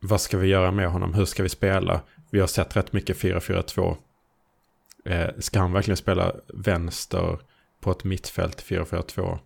vad 0.00 0.20
ska 0.20 0.38
vi 0.38 0.48
göra 0.48 0.70
med 0.70 0.88
honom? 0.88 1.14
Hur 1.14 1.24
ska 1.24 1.42
vi 1.42 1.48
spela? 1.48 2.00
Vi 2.30 2.40
har 2.40 2.46
sett 2.46 2.76
rätt 2.76 2.92
mycket 2.92 3.16
4-4-2. 3.16 3.96
Eh, 5.06 5.28
ska 5.38 5.58
han 5.58 5.72
verkligen 5.72 5.96
spela 5.96 6.34
vänster 6.54 7.38
på 7.80 7.90
ett 7.90 8.04
mittfält 8.04 8.62
4-4-2? 8.62 9.38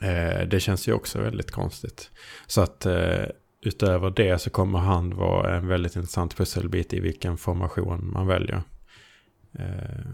Eh, 0.00 0.48
det 0.48 0.60
känns 0.60 0.88
ju 0.88 0.92
också 0.92 1.20
väldigt 1.20 1.50
konstigt. 1.50 2.10
Så 2.46 2.60
att 2.60 2.86
eh, 2.86 3.24
utöver 3.60 4.10
det 4.10 4.38
så 4.38 4.50
kommer 4.50 4.78
han 4.78 5.16
vara 5.16 5.56
en 5.56 5.66
väldigt 5.66 5.96
intressant 5.96 6.36
pusselbit 6.36 6.92
i 6.92 7.00
vilken 7.00 7.36
formation 7.36 8.10
man 8.12 8.26
väljer. 8.26 8.62
Eh, 9.58 10.06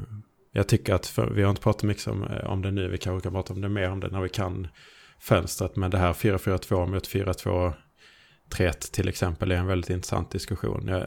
jag 0.53 0.69
tycker 0.69 0.95
att, 0.95 1.07
för, 1.07 1.31
vi 1.31 1.43
har 1.43 1.51
inte 1.51 1.63
pratat 1.63 1.83
mycket 1.83 2.07
om, 2.07 2.29
om 2.43 2.63
det 2.63 2.71
nu, 2.71 2.89
vi 2.89 2.99
kanske 2.99 3.23
kan 3.23 3.33
prata 3.33 3.53
om 3.53 3.61
det 3.61 3.69
mer 3.69 3.91
om 3.91 4.01
det 4.01 4.09
när 4.09 4.21
vi 4.21 4.29
kan 4.29 4.69
fönstret. 5.19 5.77
Men 5.77 5.91
det 5.91 5.99
här 5.99 6.13
4-4-2 6.13 6.87
mot 6.87 7.09
4-2-3 7.09 8.93
till 8.93 9.09
exempel 9.09 9.53
är 9.53 9.57
en 9.57 9.67
väldigt 9.67 9.91
intressant 9.91 10.31
diskussion. 10.31 10.89
Jag, 10.89 11.07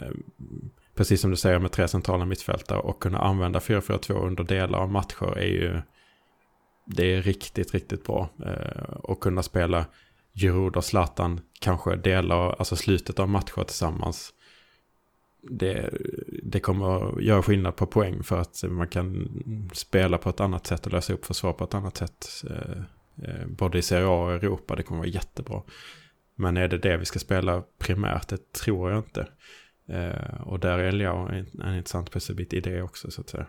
precis 0.96 1.22
som 1.22 1.32
du 1.32 1.38
säger 1.38 1.60
med 1.60 1.72
tre 1.72 1.88
centrala 1.88 2.26
mittfältare 2.26 2.80
och 2.80 3.02
kunna 3.02 3.18
använda 3.18 3.60
4-4-2 3.60 4.28
under 4.28 4.44
delar 4.44 4.80
av 4.80 4.92
matcher 4.92 5.38
är 5.38 5.48
ju 5.48 5.82
det 6.86 7.16
är 7.16 7.22
riktigt, 7.22 7.74
riktigt 7.74 8.04
bra. 8.04 8.30
Eh, 8.46 8.94
och 8.94 9.24
kunna 9.24 9.44
spela 9.44 9.86
Giroud 10.34 10.76
och 10.76 10.86
Zlatan 10.86 11.42
kanske 11.60 11.96
delar, 11.96 12.56
alltså 12.60 12.76
slutet 12.76 13.20
av 13.20 13.30
matcher 13.30 13.64
tillsammans. 13.64 14.34
Det, 15.50 15.90
det 16.44 16.60
kommer 16.60 17.10
att 17.10 17.24
göra 17.24 17.44
skillnad 17.44 17.76
på 17.76 17.86
poäng 17.86 18.24
för 18.24 18.38
att 18.38 18.64
man 18.70 18.88
kan 18.88 19.30
spela 19.74 20.18
på 20.18 20.30
ett 20.30 20.40
annat 20.40 20.68
sätt 20.68 20.86
och 20.86 20.94
lösa 20.94 21.14
upp 21.14 21.26
försvar 21.26 21.54
på 21.54 21.64
ett 21.64 21.74
annat 21.74 21.98
sätt. 21.98 22.44
Eh, 22.50 22.82
eh 23.30 23.48
både 23.48 23.78
i 23.78 23.82
Serie 23.82 24.08
A 24.08 24.24
och 24.24 24.32
Europa, 24.32 24.76
det 24.76 24.84
kommer 24.84 25.00
vara 25.00 25.10
jättebra. 25.10 25.62
Men 26.36 26.58
är 26.58 26.68
det 26.68 26.78
det 26.78 26.98
vi 26.98 27.06
ska 27.06 27.20
spela 27.20 27.64
primärt? 27.80 28.28
Det 28.28 28.52
tror 28.52 28.92
jag 28.92 29.00
inte. 29.00 29.28
Eh, 29.92 30.42
och 30.46 30.60
där 30.60 30.80
är 30.80 30.92
Leao 30.92 31.28
en, 31.28 31.62
en 31.64 31.76
intressant 31.76 32.12
pusselbit 32.12 32.54
i 32.54 32.60
det 32.60 32.82
också 32.82 33.12
så 33.12 33.22
att 33.22 33.30
säga. 33.30 33.46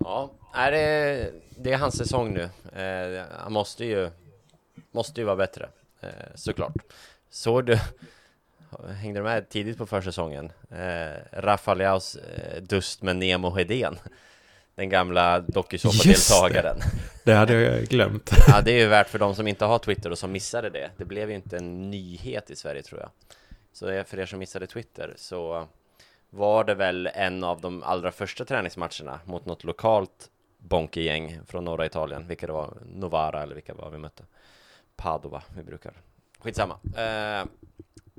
Ja, 0.00 0.32
är 0.54 0.70
det, 0.70 1.30
det 1.58 1.72
är 1.72 1.78
hans 1.78 1.96
säsong 1.96 2.34
nu. 2.34 2.42
Eh, 2.82 3.24
han 3.38 3.52
måste 3.52 3.84
ju, 3.84 4.10
måste 4.90 5.20
ju 5.20 5.24
vara 5.24 5.36
bättre, 5.36 5.68
eh, 6.00 6.08
såklart. 6.34 6.74
Såg 7.30 7.66
du, 7.66 7.78
hängde 9.00 9.20
du 9.20 9.24
med 9.24 9.48
tidigt 9.48 9.78
på 9.78 9.86
försäsongen? 9.86 10.52
Eh, 10.70 11.40
Rafa 11.40 11.74
Leaus 11.74 12.16
eh, 12.16 12.62
dust 12.62 13.02
med 13.02 13.16
Nemo 13.16 13.50
Hedén. 13.50 13.98
Den 14.74 14.88
gamla 14.88 15.40
dokusåpadeltagaren. 15.40 16.76
Det 17.24 17.32
hade 17.32 17.54
jag 17.54 17.84
glömt. 17.84 18.30
Ja, 18.48 18.60
det 18.60 18.72
är 18.72 18.78
ju 18.78 18.86
värt 18.86 19.08
för 19.08 19.18
de 19.18 19.34
som 19.34 19.48
inte 19.48 19.64
har 19.64 19.78
Twitter 19.78 20.10
och 20.10 20.18
som 20.18 20.32
missade 20.32 20.70
det. 20.70 20.90
Det 20.96 21.04
blev 21.04 21.30
ju 21.30 21.36
inte 21.36 21.56
en 21.56 21.90
nyhet 21.90 22.50
i 22.50 22.56
Sverige 22.56 22.82
tror 22.82 23.00
jag. 23.00 23.10
Så 23.74 24.04
för 24.04 24.18
er 24.18 24.26
som 24.26 24.38
missade 24.38 24.66
Twitter 24.66 25.14
så 25.16 25.66
var 26.30 26.64
det 26.64 26.74
väl 26.74 27.06
en 27.06 27.44
av 27.44 27.60
de 27.60 27.82
allra 27.82 28.12
första 28.12 28.44
träningsmatcherna 28.44 29.20
mot 29.24 29.46
något 29.46 29.64
lokalt 29.64 30.30
bonkegäng 30.58 31.40
från 31.46 31.64
norra 31.64 31.86
Italien. 31.86 32.28
Vilka 32.28 32.46
det 32.46 32.52
var, 32.52 32.76
Novara 32.86 33.42
eller 33.42 33.54
vilka 33.54 33.74
var 33.74 33.90
vi 33.90 33.98
mötte? 33.98 34.24
Padova, 34.96 35.42
vi 35.56 35.62
brukar. 35.62 35.92
Skitsamma. 36.38 36.78
Eh, 36.96 37.46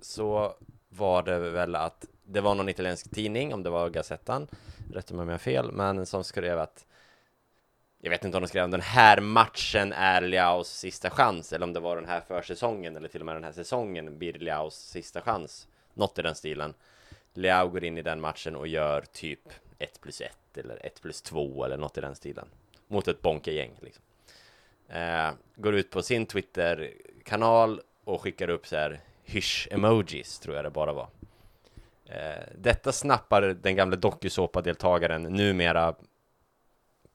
så 0.01 0.53
var 0.89 1.23
det 1.23 1.39
väl 1.39 1.75
att 1.75 2.05
det 2.23 2.41
var 2.41 2.55
någon 2.55 2.69
italiensk 2.69 3.11
tidning, 3.11 3.53
om 3.53 3.63
det 3.63 3.69
var 3.69 3.89
Gazettan, 3.89 4.47
rätta 4.93 5.13
mig 5.13 5.23
om 5.23 5.29
jag 5.29 5.33
har 5.33 5.39
fel, 5.39 5.71
men 5.71 6.05
som 6.05 6.23
skrev 6.23 6.59
att 6.59 6.85
jag 8.05 8.09
vet 8.09 8.25
inte 8.25 8.37
om 8.37 8.41
de 8.41 8.47
skrev 8.47 8.63
om 8.63 8.71
den 8.71 8.81
här 8.81 9.21
matchen 9.21 9.93
är 9.93 10.21
Liaos 10.21 10.69
sista 10.69 11.09
chans 11.09 11.53
eller 11.53 11.63
om 11.63 11.73
det 11.73 11.79
var 11.79 11.95
den 11.95 12.05
här 12.05 12.21
försäsongen 12.21 12.95
eller 12.95 13.07
till 13.07 13.21
och 13.21 13.25
med 13.25 13.35
den 13.35 13.43
här 13.43 13.51
säsongen 13.51 14.17
blir 14.17 14.33
Liaos 14.33 14.75
sista 14.75 15.21
chans. 15.21 15.67
Något 15.93 16.19
i 16.19 16.21
den 16.21 16.35
stilen. 16.35 16.73
Leao 17.33 17.67
går 17.67 17.83
in 17.83 17.97
i 17.97 18.01
den 18.01 18.21
matchen 18.21 18.55
och 18.55 18.67
gör 18.67 19.01
typ 19.01 19.39
1 19.77 20.01
plus 20.01 20.21
1 20.21 20.57
eller 20.57 20.85
1 20.85 21.01
plus 21.01 21.21
2 21.21 21.65
eller 21.65 21.77
något 21.77 21.97
i 21.97 22.01
den 22.01 22.15
stilen. 22.15 22.47
Mot 22.87 23.07
ett 23.07 23.21
bonkegäng 23.21 23.71
liksom. 23.79 24.03
Eh, 24.89 25.31
går 25.55 25.75
ut 25.75 25.91
på 25.91 26.01
sin 26.01 26.25
Twitter-kanal 26.25 27.81
och 28.03 28.21
skickar 28.21 28.49
upp 28.49 28.67
så 28.67 28.75
här 28.75 28.99
hysch-emojis 29.23 30.39
tror 30.39 30.55
jag 30.55 30.65
det 30.65 30.69
bara 30.69 30.93
var. 30.93 31.07
Eh, 32.05 32.43
detta 32.57 32.91
snappar 32.91 33.41
den 33.41 33.75
gamla 33.75 33.95
dokusåpa-deltagaren 33.95 35.23
numera 35.23 35.95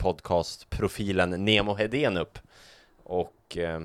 podcastprofilen 0.01 1.45
Nemo 1.45 1.75
Hedén 1.75 2.17
upp 2.17 2.39
och 3.03 3.57
eh, 3.57 3.81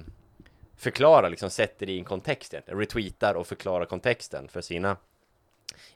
förklarar, 0.76 1.30
liksom 1.30 1.49
sätter 1.49 1.89
i 1.89 1.97
en 1.97 2.05
kontext 2.05 2.53
egentligen. 2.53 2.80
retweetar 2.80 3.36
och 3.36 3.47
förklarar 3.47 3.86
kontexten 3.86 4.47
för 4.47 4.61
sina 4.61 4.97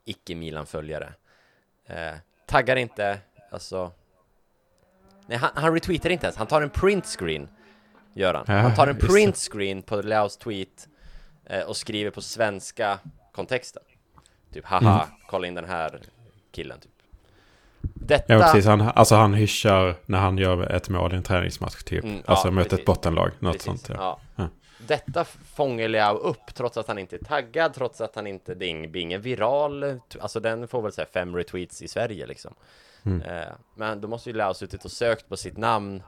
icke-Milan-följare. 0.06 1.14
Eh, 1.86 2.14
taggar 2.46 2.76
inte, 2.76 3.20
alltså 3.52 3.92
Nej, 5.26 5.38
han, 5.38 5.50
han 5.56 5.74
retweetar 5.74 6.10
inte 6.10 6.26
ens, 6.26 6.36
han 6.36 6.48
tar 6.48 6.62
en 6.62 6.70
printscreen 6.70 7.50
Gör 8.14 8.34
han. 8.34 8.48
Han 8.48 8.76
tar 8.76 8.88
en 8.88 8.98
printscreen 8.98 9.82
på 9.82 10.02
Leaus 10.02 10.38
tweet 10.38 10.88
eh, 11.46 11.62
och 11.62 11.78
skriver 11.78 12.12
på 12.12 12.22
svenska 12.22 13.00
kontexten 13.32 13.84
Typ 14.54 14.66
haha, 14.66 15.08
kolla 15.28 15.48
in 15.48 15.54
den 15.54 15.66
här 15.66 16.00
killen 16.52 16.80
typ 16.80 16.92
Detta... 17.82 18.34
Ja, 18.34 18.40
precis. 18.40 18.66
Han, 18.66 18.82
alltså 18.82 19.16
han 19.16 19.34
hyschar 19.34 19.96
när 20.06 20.20
han 20.20 20.38
gör 20.38 20.72
ett 20.72 20.90
mål 20.90 21.14
i 21.14 21.16
en 21.16 21.24
träningsmatch 21.24 21.84
typ. 21.84 22.04
Mm, 22.04 22.22
alltså 22.26 22.48
ja, 22.48 22.52
möter 22.52 22.78
ett 22.78 22.86
bottenlag, 22.86 23.32
något 23.40 23.54
Precis, 23.54 23.66
sånt. 23.66 23.90
Ja. 23.90 23.96
ja. 23.96 24.20
Ja. 24.36 24.50
Detta 24.88 25.26
fångar 25.56 25.88
Leao 25.88 26.18
upp 26.18 26.54
trots 26.54 26.78
att 26.78 26.88
han 26.88 26.98
inte 26.98 27.16
är 27.16 27.24
taggad, 27.24 27.74
trots 27.74 28.02
att 28.02 28.16
han 28.16 28.28
inte, 28.28 28.56
det 28.56 28.66
är 28.66 28.96
ingen 28.96 29.22
viral, 29.22 30.00
alltså 30.20 30.40
den 30.40 30.68
får 30.68 30.82
väl 30.82 30.92
säga 30.92 31.08
fem 31.14 31.36
retweets 31.36 31.82
i 31.82 31.88
Sverige 31.88 32.28
liksom. 32.28 32.54
Mm. 33.04 33.22
Eh, 33.22 33.48
men 33.76 34.02
då 34.02 34.08
måste 34.08 34.30
ju 34.30 34.36
Leao 34.36 34.54
suttit 34.54 34.86
och 34.86 34.92
sökt 34.92 35.30
på 35.30 35.38
sitt 35.38 35.58
namn 35.58 36.04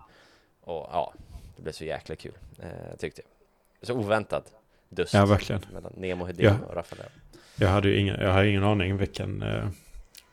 och 0.61 0.89
ja, 0.91 1.13
det 1.55 1.61
blev 1.61 1.71
så 1.71 1.85
jäkla 1.85 2.15
kul, 2.15 2.33
eh, 2.59 2.97
tyckte 2.99 3.21
jag. 3.21 3.87
Så 3.87 3.93
oväntat 3.93 4.53
dust 4.89 5.13
Ja, 5.13 5.25
verkligen. 5.25 5.61
mellan 5.73 5.93
Nemo 5.97 6.25
Hedin 6.25 6.45
Ja. 6.45 6.55
och 6.69 6.75
Rafael. 6.75 7.09
Jag 7.55 7.67
hade 7.67 7.89
ju 7.89 7.99
ingen, 7.99 8.21
jag 8.21 8.33
hade 8.33 8.49
ingen 8.49 8.63
aning 8.63 8.97
vilken, 8.97 9.41
eh, 9.41 9.67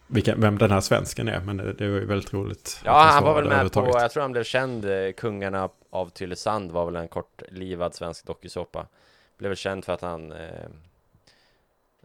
vilken, 0.09 0.41
vem 0.41 0.59
den 0.59 0.71
här 0.71 0.81
svensken 0.81 1.29
är, 1.29 1.41
men 1.41 1.57
det, 1.57 1.73
det 1.73 1.89
var 1.89 1.99
ju 1.99 2.07
väldigt 2.07 2.33
roligt. 2.33 2.81
Ja, 2.85 3.07
att 3.07 3.15
han 3.15 3.25
var 3.25 3.35
väl 3.35 3.49
med 3.49 3.73
på, 3.73 3.87
jag 3.87 4.11
tror 4.11 4.23
han 4.23 4.33
blev 4.33 4.45
känd, 4.45 4.85
eh, 4.85 5.13
Kungarna 5.13 5.69
av 5.91 6.09
Tylösand 6.11 6.73
var 6.73 6.85
väl 6.85 6.97
en 6.97 7.09
kortlivad 7.09 7.95
svensk 7.95 8.27
dokusåpa. 8.27 8.87
Blev 9.37 9.49
väl 9.49 9.57
känd 9.57 9.85
för 9.85 9.93
att 9.93 10.01
han 10.01 10.33
eh, 10.33 10.69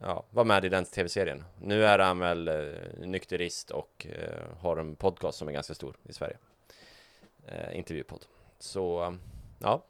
ja, 0.02 0.26
var 0.30 0.44
med 0.44 0.66
i 0.66 0.70
den 0.70 0.86
tv-serien. 0.86 1.44
Nu 1.62 1.86
är 1.86 2.00
han 2.00 2.20
väl 2.20 2.48
eh, 2.48 2.54
nykterist 2.98 3.72
och 3.72 4.08
eh, 4.10 4.58
har 4.60 4.78
en 4.78 4.96
podcast 4.96 5.38
som 5.38 5.48
är 5.48 5.52
ganska 5.52 5.74
stor 5.74 5.96
i 6.04 6.14
Sverige. 6.14 6.38
Eh, 7.48 7.78
intervjupodd. 7.78 8.26
Så, 8.60 9.18
ja. 9.60 9.84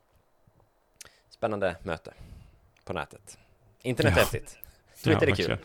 Spännande 1.30 1.76
möte 1.84 2.14
på 2.84 2.94
nätet. 2.94 3.38
Internet 3.82 4.14
Ja. 4.16 4.22
häftigt. 4.22 4.58
Twitter 5.04 5.28
är 5.28 5.36
kul. 5.36 5.58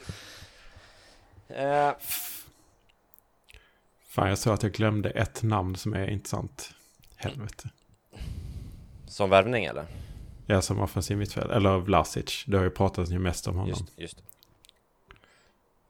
Fan, 4.09 4.29
jag 4.29 4.39
sa 4.39 4.55
att 4.55 4.63
jag 4.63 4.73
glömde 4.73 5.11
ett 5.11 5.43
namn 5.43 5.77
som 5.77 5.95
är 5.95 6.11
intressant. 6.11 6.75
Helvete. 7.17 7.71
som 9.07 9.31
värvning 9.31 9.65
eller? 9.65 9.87
Jag 10.47 10.65
som 10.65 10.81
offensiv 10.81 11.19
mittfält, 11.19 11.51
eller 11.51 11.79
Vlasic. 11.79 12.45
Det 12.47 12.57
har 12.57 12.65
ju 12.65 12.71
pratats 12.71 13.11
ju 13.11 13.19
mest 13.19 13.49
om 13.49 13.55
honom. 13.57 13.69
Just, 13.69 13.99
just. 13.99 14.23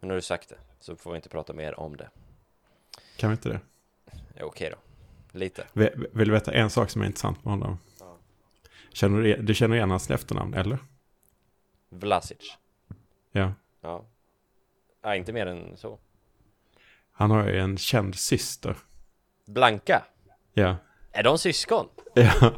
Men 0.01 0.09
nu 0.09 0.15
har 0.15 0.15
du 0.15 0.23
sagt 0.23 0.49
det, 0.49 0.57
så 0.81 0.97
får 0.97 1.11
vi 1.11 1.17
inte 1.17 1.29
prata 1.29 1.53
mer 1.53 1.81
om 1.81 1.97
det. 1.97 2.11
Kan 3.17 3.31
vi 3.31 3.35
inte 3.35 3.49
det? 3.49 3.61
Ja, 4.35 4.45
Okej 4.45 4.71
då. 4.71 4.77
Lite. 5.39 5.67
Vill 5.73 6.07
vill 6.13 6.29
du 6.29 6.35
veta 6.35 6.53
en 6.53 6.71
sak 6.71 6.91
som 6.91 7.03
är 7.03 7.07
intressant 7.07 7.45
med 7.45 7.53
honom? 7.53 7.79
Ja. 8.01 8.17
Känner 8.93 9.23
du, 9.23 9.37
du 9.43 9.55
känner 9.55 9.77
igen 9.77 9.91
hans 9.91 10.11
efternamn, 10.11 10.55
eller? 10.55 10.79
Vlasic. 11.89 12.57
Ja. 13.33 13.53
Ja. 13.81 14.05
ja. 15.03 15.17
Inte 15.17 15.33
mer 15.33 15.47
än 15.47 15.77
så. 15.77 15.99
Han 17.19 17.31
har 17.31 17.49
ju 17.49 17.59
en 17.59 17.79
känd 17.79 18.15
syster. 18.15 18.77
Blanka. 19.47 20.03
Ja. 20.55 20.77
Är 21.13 21.23
de 21.23 21.39
syskon? 21.39 21.87
Ja, 22.15 22.53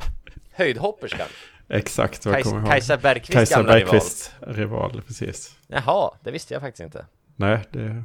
Höjdhopperskan? 0.50 1.26
exakt 1.68 2.26
vad 2.26 2.34
jag 2.34 2.36
Kajs, 2.36 2.48
kommer 2.48 2.60
ihåg. 2.60 2.70
Kajsa 2.70 2.96
Bergqvists 2.96 3.32
Kajsa 3.34 3.56
gamla 3.56 3.76
rival. 3.76 3.90
Bergqvist, 3.90 4.32
rival, 4.40 5.02
precis. 5.06 5.56
Jaha, 5.66 6.10
det 6.24 6.30
visste 6.30 6.54
jag 6.54 6.60
faktiskt 6.62 6.80
inte. 6.84 7.06
Nej, 7.36 7.58
det... 7.70 8.04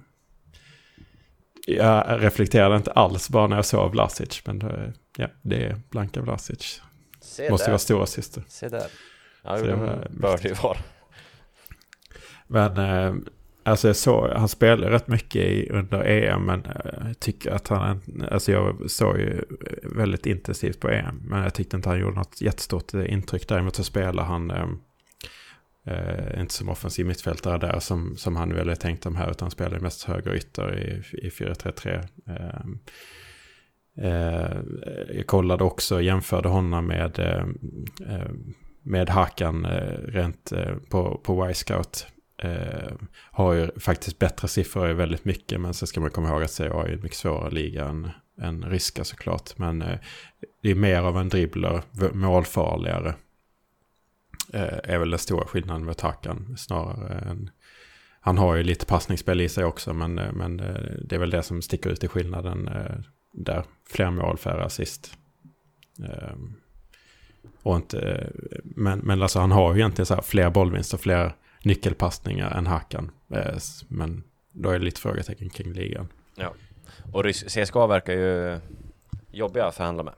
Jag 1.67 2.23
reflekterade 2.23 2.75
inte 2.75 2.91
alls 2.91 3.29
bara 3.29 3.47
när 3.47 3.55
jag 3.55 3.65
såg 3.65 3.91
Vlasic, 3.91 4.41
men 4.45 4.59
det, 4.59 4.93
ja, 5.17 5.27
det 5.41 5.65
är 5.65 5.81
Blanka 5.89 6.21
Vlasic. 6.21 6.81
Se 7.21 7.49
Måste 7.49 7.63
ju 7.63 7.65
där. 7.65 7.71
vara 7.71 7.79
stora 7.79 8.05
syster. 8.05 8.43
Se 8.47 8.69
där. 8.69 8.87
Ja, 9.43 9.51
det 9.57 9.67
det 9.67 10.07
bör 10.09 10.37
det 10.37 10.47
ju 10.47 10.53
vara. 10.53 10.77
Men 12.47 12.77
eh, 12.77 13.15
alltså 13.65 13.87
jag 13.87 13.95
såg, 13.95 14.29
han 14.29 14.47
spelade 14.47 14.91
rätt 14.91 15.07
mycket 15.07 15.41
i, 15.41 15.69
under 15.69 16.03
EM, 16.05 16.45
men 16.45 16.65
eh, 16.65 17.07
jag 17.07 17.19
tycker 17.19 17.51
att 17.51 17.67
han, 17.67 18.01
alltså 18.31 18.51
jag 18.51 18.91
såg 18.91 19.17
ju 19.17 19.33
eh, 19.37 19.89
väldigt 19.95 20.25
intensivt 20.25 20.79
på 20.79 20.89
EM, 20.89 21.21
men 21.25 21.43
jag 21.43 21.53
tyckte 21.53 21.77
inte 21.77 21.89
han 21.89 21.99
gjorde 21.99 22.15
något 22.15 22.41
jättestort 22.41 22.93
eh, 22.93 23.13
intryck. 23.13 23.47
Däremot 23.47 23.75
så 23.75 23.83
spelar 23.83 24.23
han 24.23 24.51
eh, 24.51 26.41
inte 26.41 26.53
som 26.53 26.69
offensiv 26.69 27.05
mittfältare 27.05 27.57
där 27.57 27.79
som, 27.79 28.17
som 28.17 28.35
han 28.35 28.53
väl 28.53 28.69
är 28.69 28.75
tänkt 28.75 29.05
om 29.05 29.15
här, 29.15 29.31
utan 29.31 29.51
spelar 29.51 29.79
mest 29.79 30.03
höger 30.03 30.35
ytter 30.35 30.79
i, 30.79 31.03
i 31.27 31.29
4-3-3. 31.29 32.07
Eh, 32.27 32.61
eh, 34.05 34.57
jag 35.15 35.27
kollade 35.27 35.63
också, 35.63 36.01
jämförde 36.01 36.49
honom 36.49 36.87
med, 36.87 37.19
eh, 37.19 37.45
med 38.83 39.09
Hakan 39.09 39.65
eh, 39.65 39.97
rent 40.07 40.51
eh, 40.51 40.75
på, 40.89 41.21
på 41.23 41.49
Y-scout. 41.49 42.07
Eh, 42.37 42.93
har 43.31 43.53
ju 43.53 43.79
faktiskt 43.79 44.19
bättre 44.19 44.47
siffror 44.47 44.89
i 44.89 44.93
väldigt 44.93 45.25
mycket, 45.25 45.61
men 45.61 45.73
så 45.73 45.87
ska 45.87 45.99
man 45.99 46.09
komma 46.09 46.29
ihåg 46.29 46.43
att 46.43 46.51
CA 46.51 46.63
är 46.63 46.93
en 46.93 47.01
mycket 47.01 47.17
svårare 47.17 47.51
liga 47.51 47.85
än, 47.85 48.09
än 48.41 48.65
ryska 48.65 49.03
såklart. 49.03 49.57
Men 49.57 49.81
eh, 49.81 49.99
det 50.61 50.71
är 50.71 50.75
mer 50.75 51.01
av 51.01 51.17
en 51.17 51.29
dribbler, 51.29 51.81
målfarligare. 52.13 53.13
Eh, 54.53 54.79
är 54.83 54.97
väl 54.97 55.09
den 55.09 55.19
stora 55.19 55.45
skillnaden 55.45 55.85
med 55.85 56.01
Hakan 56.01 56.57
snarare 56.57 57.29
än... 57.29 57.49
Han 58.19 58.37
har 58.37 58.55
ju 58.55 58.63
lite 58.63 58.85
passningsspel 58.85 59.41
i 59.41 59.49
sig 59.49 59.65
också, 59.65 59.93
men, 59.93 60.19
eh, 60.19 60.31
men 60.31 60.59
eh, 60.59 60.91
det 61.01 61.15
är 61.15 61.19
väl 61.19 61.29
det 61.29 61.43
som 61.43 61.61
sticker 61.61 61.89
ut 61.89 62.03
i 62.03 62.07
skillnaden 62.07 62.67
eh, 62.67 62.95
där. 63.33 63.63
Fler 63.89 64.11
mål, 64.11 64.37
färre 64.37 64.65
assist. 64.65 65.17
Ehm, 65.99 66.53
och 67.63 67.75
inte, 67.75 68.29
men, 68.63 68.99
men 68.99 69.21
alltså 69.21 69.39
han 69.39 69.51
har 69.51 69.73
ju 69.73 69.79
egentligen 69.79 70.05
så 70.05 70.15
här 70.15 70.21
fler 70.21 70.49
bollvinster, 70.49 70.97
fler 70.97 71.35
nyckelpassningar 71.65 72.51
än 72.51 72.67
Hakan. 72.67 73.11
Eh, 73.33 73.57
Men 73.87 74.23
då 74.51 74.69
är 74.69 74.79
det 74.79 74.85
lite 74.85 75.01
frågetecken 75.01 75.49
kring 75.49 75.73
ligan. 75.73 76.07
Och 77.13 77.23
Rys- 77.23 77.65
CSKA 77.65 77.87
verkar 77.87 78.13
ju 78.13 78.59
jobbiga 79.31 79.65
att 79.65 79.75
förhandla 79.75 80.03
med. 80.03 80.13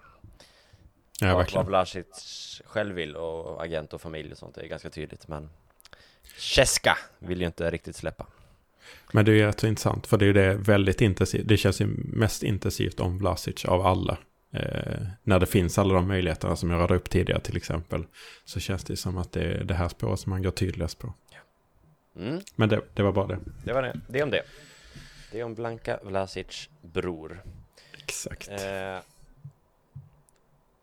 Ja, 1.21 1.27
vad, 1.27 1.33
vad 1.33 1.37
verkligen. 1.37 1.65
Vlasic 1.65 2.61
själv 2.65 2.95
vill 2.95 3.15
och 3.15 3.63
agent 3.63 3.93
och 3.93 4.01
familj 4.01 4.31
och 4.31 4.37
sånt 4.37 4.57
är 4.57 4.67
ganska 4.67 4.89
tydligt. 4.89 5.27
Men 5.27 5.49
Cheska 6.37 6.97
vill 7.19 7.39
ju 7.41 7.45
inte 7.47 7.71
riktigt 7.71 7.95
släppa. 7.95 8.25
Men 9.13 9.25
det 9.25 9.31
är 9.31 9.35
ju 9.35 9.45
rätt 9.45 9.59
så 9.59 9.67
intressant, 9.67 10.07
för 10.07 10.17
det 10.17 10.25
är 10.25 10.27
ju 10.27 10.33
det 10.33 10.53
väldigt 10.53 11.01
intensivt. 11.01 11.47
Det 11.47 11.57
känns 11.57 11.81
ju 11.81 11.85
mest 11.97 12.43
intensivt 12.43 12.99
om 12.99 13.17
Vlasic 13.17 13.65
av 13.65 13.85
alla. 13.85 14.17
Eh, 14.53 15.07
när 15.23 15.39
det 15.39 15.45
finns 15.45 15.77
alla 15.77 15.93
de 15.93 16.07
möjligheterna 16.07 16.55
som 16.55 16.69
jag 16.71 16.79
radade 16.79 16.95
upp 16.99 17.09
tidigare 17.09 17.41
till 17.41 17.57
exempel. 17.57 18.05
Så 18.45 18.59
känns 18.59 18.83
det 18.83 18.97
som 18.97 19.17
att 19.17 19.31
det 19.31 19.41
är 19.41 19.63
det 19.63 19.73
här 19.73 19.87
spåret 19.89 20.19
som 20.19 20.29
man 20.29 20.43
går 20.43 20.51
tydligast 20.51 20.99
på. 20.99 21.13
Mm, 22.17 22.41
Men 22.55 22.69
det, 22.69 22.81
det 22.93 23.03
var 23.03 23.11
bara 23.11 23.27
det. 23.27 23.39
det 23.63 23.73
var 23.73 23.81
det. 23.81 23.99
Det 24.07 24.23
om 24.23 24.29
det. 24.29 24.41
Det 25.31 25.39
är 25.39 25.43
om 25.43 25.55
Blanka 25.55 25.99
Vlasic 26.03 26.69
bror. 26.81 27.43
Exakt. 28.03 28.49
Eh, 28.49 28.97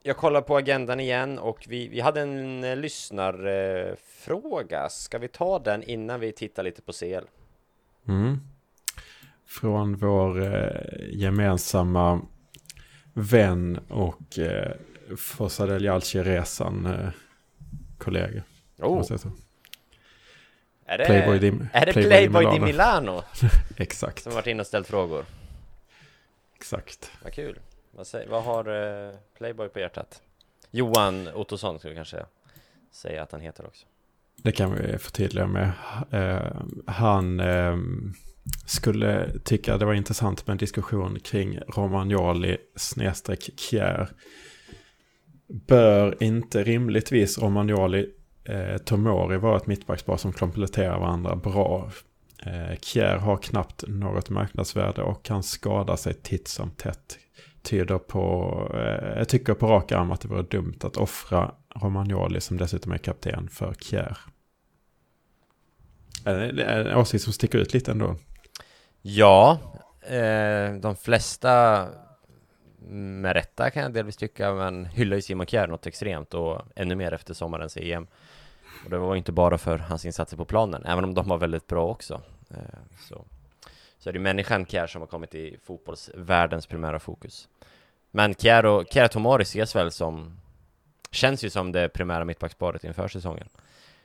jag 0.03 0.17
kollar 0.17 0.41
på 0.41 0.57
agendan 0.57 1.01
igen 1.01 1.39
och 1.39 1.65
vi, 1.69 1.89
vi 1.89 2.01
hade 2.01 2.21
en 2.21 2.65
eh, 2.65 2.77
lyssnarfråga. 2.77 4.89
Ska 4.89 5.19
vi 5.19 5.29
ta 5.29 5.59
den 5.59 5.83
innan 5.83 6.21
vi 6.21 6.33
tittar 6.33 6.63
lite 6.63 6.83
på 6.83 6.93
CL? 6.93 7.25
Mm. 8.09 8.41
Från 9.47 9.97
vår 9.97 10.43
eh, 10.43 10.81
gemensamma 11.11 12.21
vän 13.13 13.79
och 13.89 14.39
eh, 14.39 14.73
Fossa 15.17 15.67
del 15.67 15.85
Jalci-resan 15.85 16.87
eh, 16.87 17.09
kollega. 17.99 18.43
Oh? 18.79 19.03
Är 20.87 20.99
det 20.99 21.05
Playboy 21.05 21.39
di, 21.39 21.53
är 21.73 21.87
det 21.87 21.93
Playboy 21.93 22.45
Playboy 22.45 22.59
di 22.59 22.61
Milano. 22.65 23.23
Exakt, 23.77 24.23
som 24.23 24.33
varit 24.33 24.47
inne 24.47 24.61
och 24.61 24.67
ställt 24.67 24.87
frågor? 24.87 25.25
exakt. 26.65 27.11
Vad 27.23 27.33
kul. 27.33 27.59
Vad, 27.91 28.07
säger, 28.07 28.29
vad 28.29 28.45
har 28.45 28.65
eh, 29.09 29.15
Playboy 29.39 29.69
på 29.69 29.79
hjärtat? 29.79 30.23
Johan 30.71 31.29
Ottosson 31.35 31.79
skulle 31.79 31.95
kanske 31.95 32.27
säga 32.91 33.23
att 33.23 33.33
han 33.33 33.41
heter 33.41 33.67
också. 33.67 33.87
Det 34.37 34.53
kan 34.53 34.75
vi 34.75 34.99
förtydliga 34.99 35.47
med. 35.47 35.73
Eh, 36.11 36.61
han 36.87 37.41
eh, 37.41 37.77
skulle 38.67 39.39
tycka 39.45 39.79
det 39.79 39.85
var 39.85 39.95
intressant 39.95 40.47
med 40.47 40.55
en 40.55 40.59
diskussion 40.59 41.21
kring 41.21 41.59
Romagnoli 41.59 42.57
snedstreck 42.77 43.51
Kjär. 43.57 44.09
Bör 45.47 46.23
inte 46.23 46.65
rimligtvis 46.65 47.39
Romagnoli 47.39 48.11
eh, 48.45 48.77
Tomori 48.77 49.37
var 49.37 49.57
ett 49.57 49.67
mittbackspar 49.67 50.17
som 50.17 50.33
kompletterar 50.33 50.99
varandra 50.99 51.37
bra? 51.37 51.91
Eh, 52.47 52.79
Kjär 52.81 53.17
har 53.17 53.37
knappt 53.37 53.85
något 53.89 54.31
marknadsvärde 54.31 55.03
och 55.03 55.23
kan 55.23 55.43
skada 55.43 55.97
sig 55.97 56.15
titt 56.15 56.49
som 56.49 56.71
tätt. 56.71 57.19
Tyder 57.63 57.99
på, 57.99 58.53
eh, 58.75 59.19
jag 59.19 59.29
tycker 59.29 59.55
på 59.55 59.67
rak 59.67 59.93
arm 59.93 60.11
att 60.11 60.21
det 60.21 60.29
vore 60.29 60.43
dumt 60.43 60.79
att 60.83 60.97
offra 60.97 61.55
Romagnoli 61.75 62.41
som 62.41 62.57
dessutom 62.57 62.93
är 62.93 62.99
kapten 62.99 63.49
för 63.49 63.75
Kjär. 63.75 64.19
Eh, 66.27 66.37
det 66.37 66.65
är 66.65 66.85
en 66.85 66.97
åsikt 66.97 67.25
som 67.25 67.33
sticker 67.33 67.59
ut 67.59 67.75
lite 67.75 67.91
ändå. 67.91 68.17
Ja, 69.03 69.59
eh, 70.03 70.75
de 70.75 70.97
flesta 70.97 71.87
med 72.89 73.33
rätta 73.33 73.71
kan 73.71 73.83
jag 73.83 73.93
delvis 73.93 74.17
tycka, 74.17 74.53
men 74.53 74.85
hyllar 74.85 75.17
ju 75.17 75.23
Simon 75.23 75.47
Kjär 75.47 75.67
något 75.67 75.87
extremt 75.87 76.35
och 76.35 76.63
ännu 76.77 76.95
mer 76.95 77.13
efter 77.13 77.35
sommarens 77.35 77.77
EM. 77.77 78.07
Och 78.85 78.91
det 78.91 78.99
var 78.99 79.17
inte 79.17 79.33
bara 79.33 79.59
för 79.59 79.79
hans 79.79 80.05
insatser 80.05 80.37
på 80.37 80.45
planen, 80.45 80.85
även 80.87 81.05
om 81.05 81.15
de 81.15 81.29
var 81.29 81.39
väldigt 81.39 81.67
bra 81.67 81.89
också. 81.89 82.23
Eh, 82.51 82.57
så, 83.09 83.25
så 83.99 84.09
är 84.09 84.13
det 84.13 84.19
människan 84.19 84.67
Kjär 84.67 84.87
som 84.87 85.01
har 85.03 85.07
kommit 85.07 85.35
i 85.35 85.59
fotbollsvärldens 85.65 86.67
primära 86.67 87.01
fokus. 87.01 87.49
Men 88.11 88.35
Kjär 88.35 88.67
och 88.67 88.87
Kjär 88.91 89.09
Tomori 89.09 89.43
ses 89.43 89.77
väl 89.77 89.91
som 89.91 90.41
Känns 91.15 91.45
ju 91.45 91.51
som 91.51 91.73
det 91.73 91.89
primära 91.89 92.25
mittbacksparet 92.25 92.85
inför 92.85 93.09
säsongen. 93.09 93.49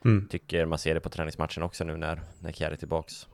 Mm. 0.05 0.27
Tycker 0.27 0.65
man 0.65 0.79
ser 0.79 0.93
det 0.93 0.99
på 0.99 1.09
träningsmatchen 1.09 1.63
också 1.63 1.83
nu 1.83 1.97
när, 1.97 2.21
när 2.39 2.51
Kjär 2.51 2.71
är 2.71 2.75
tillbaks. 2.75 3.27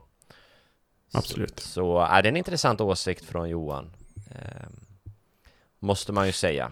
Absolut. 1.13 1.59
Så, 1.59 1.69
så 1.69 1.99
är 1.99 2.23
det 2.23 2.29
en 2.29 2.37
intressant 2.37 2.81
åsikt 2.81 3.25
från 3.25 3.49
Johan. 3.49 3.91
Eh, 4.31 4.67
måste 5.79 6.11
man 6.11 6.25
ju 6.25 6.31
säga. 6.31 6.71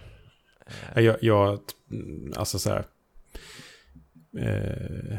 Eh. 0.96 1.04
Jag, 1.04 1.18
jag, 1.22 1.60
alltså 2.36 2.60
så 2.60 2.70
här. 2.70 2.86
Eh, 4.38 5.18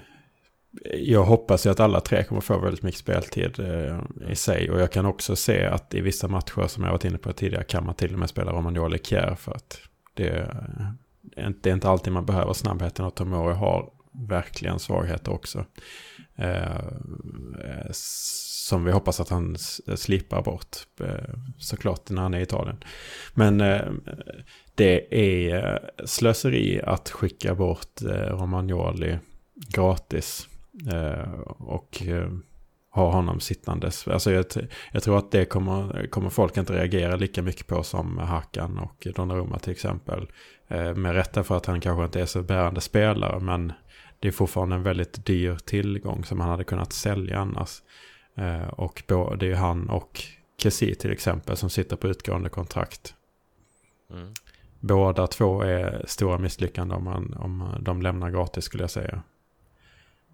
jag 0.95 1.25
hoppas 1.25 1.67
ju 1.67 1.71
att 1.71 1.81
alla 1.81 2.01
tre 2.01 2.25
kommer 2.25 2.41
få 2.41 2.59
väldigt 2.59 2.83
mycket 2.83 3.01
speltid 3.01 3.61
eh, 3.61 3.99
i 4.31 4.35
sig. 4.35 4.71
Och 4.71 4.81
jag 4.81 4.93
kan 4.93 5.07
också 5.07 5.37
se 5.37 5.65
att 5.65 5.95
i 5.95 6.01
vissa 6.01 6.29
matcher 6.29 6.67
som 6.67 6.85
jag 6.85 6.91
varit 6.91 7.05
inne 7.05 7.19
på 7.19 7.33
tidigare 7.33 7.65
kan 7.65 7.87
man 7.87 7.95
till 7.95 8.13
och 8.13 8.19
med 8.19 8.29
spela 8.29 8.53
Romagnoli 8.53 8.99
Kjär 8.99 9.35
för 9.35 9.53
att 9.53 9.79
det, 10.15 10.29
eh, 11.37 11.51
det 11.63 11.71
är 11.71 11.75
inte 11.75 11.89
alltid 11.89 12.13
man 12.13 12.27
behöver 12.27 12.53
snabbheten 12.53 13.05
och 13.05 13.15
Tomori 13.15 13.55
har 13.55 13.91
verkligen 14.13 14.79
svagheter 14.79 15.33
också. 15.33 15.65
Eh, 16.37 16.87
eh, 17.65 17.91
som 17.93 18.85
vi 18.85 18.93
hoppas 18.93 19.21
att 19.21 19.29
han 19.29 19.57
slipar 19.97 20.43
bort 20.43 20.77
eh, 21.01 21.35
såklart 21.59 22.11
när 22.11 22.23
han 22.23 22.35
är 22.35 22.39
i 22.39 22.43
Italien. 22.43 22.77
Men 23.35 23.61
eh, 23.61 23.91
det 24.75 25.15
är 25.15 25.67
eh, 25.67 26.05
slöseri 26.05 26.81
att 26.83 27.11
skicka 27.11 27.55
bort 27.55 28.03
eh, 28.03 28.37
Romagnoli 28.37 29.19
gratis. 29.69 30.49
Eh, 30.93 31.41
och 31.59 32.03
eh, 32.07 32.29
ha 32.91 33.11
honom 33.11 33.41
sittandes. 33.41 34.09
Alltså 34.09 34.33
jag, 34.33 34.45
jag, 34.93 35.03
tror 35.03 35.19
att 35.19 35.31
det 35.31 35.45
kommer, 35.45 36.07
kommer 36.07 36.31
folk 36.31 36.57
inte 36.57 36.73
reagera 36.73 37.17
lika 37.17 37.43
mycket 37.43 37.67
på 37.67 37.83
som 37.83 38.19
Hakan 38.19 38.79
och 38.79 39.07
Donnarumma 39.15 39.59
till 39.59 39.73
exempel. 39.73 40.27
Eh, 40.69 40.95
med 40.95 41.15
rätta 41.15 41.45
för 41.45 41.57
att 41.57 41.67
han 41.67 41.81
kanske 41.81 42.05
inte 42.05 42.21
är 42.21 42.27
så 42.27 42.43
bärande 42.43 42.81
spelare. 42.81 43.41
Men 43.41 43.73
det 44.25 44.29
är 44.29 44.33
fortfarande 44.33 44.77
en 44.77 44.83
väldigt 44.83 45.27
dyr 45.27 45.57
tillgång 45.65 46.25
som 46.25 46.41
han 46.41 46.51
hade 46.51 46.65
kunnat 46.65 46.93
sälja 46.93 47.39
annars. 47.39 47.83
Eh, 48.35 48.69
och 48.69 49.03
det 49.07 49.15
är 49.15 49.45
ju 49.45 49.55
han 49.55 49.89
och 49.91 50.23
Kessie 50.59 50.95
till 50.95 51.13
exempel 51.13 51.57
som 51.57 51.71
sitter 51.71 51.97
på 51.97 52.09
utgående 52.09 52.49
kontrakt. 52.49 53.15
Mm. 54.11 54.33
Båda 54.81 55.27
två 55.27 55.63
är 55.63 56.05
stora 56.07 56.39
misslyckanden 56.39 56.97
om, 56.97 57.05
man, 57.05 57.35
om 57.35 57.79
de 57.81 58.03
lämnar 58.03 58.31
gratis 58.31 58.65
skulle 58.65 58.83
jag 58.83 58.91
säga. 58.91 59.23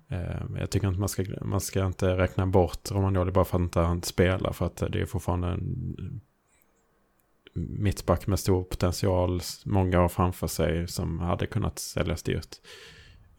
Eh, 0.08 0.42
jag 0.58 0.70
tycker 0.70 0.88
inte 0.88 1.00
man 1.00 1.08
ska, 1.08 1.24
man 1.42 1.60
ska 1.60 1.86
inte 1.86 2.16
räkna 2.16 2.46
bort 2.46 2.90
Romagnoli 2.90 3.32
bara 3.32 3.44
för 3.44 3.56
att 3.56 3.62
inte 3.62 3.80
han 3.80 4.02
spelar. 4.02 4.52
För 4.52 4.66
att 4.66 4.76
det 4.76 5.00
är 5.00 5.06
fortfarande 5.06 5.48
en 5.48 6.20
mittback 7.54 8.26
med 8.26 8.38
stor 8.38 8.64
potential. 8.64 9.40
Många 9.64 10.04
år 10.04 10.08
framför 10.08 10.46
sig 10.46 10.88
som 10.88 11.18
hade 11.18 11.46
kunnat 11.46 11.78
säljas 11.78 12.22
dyrt. 12.22 12.56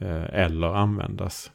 Eh, 0.01 0.43
eller 0.43 0.67
användas. 0.67 1.51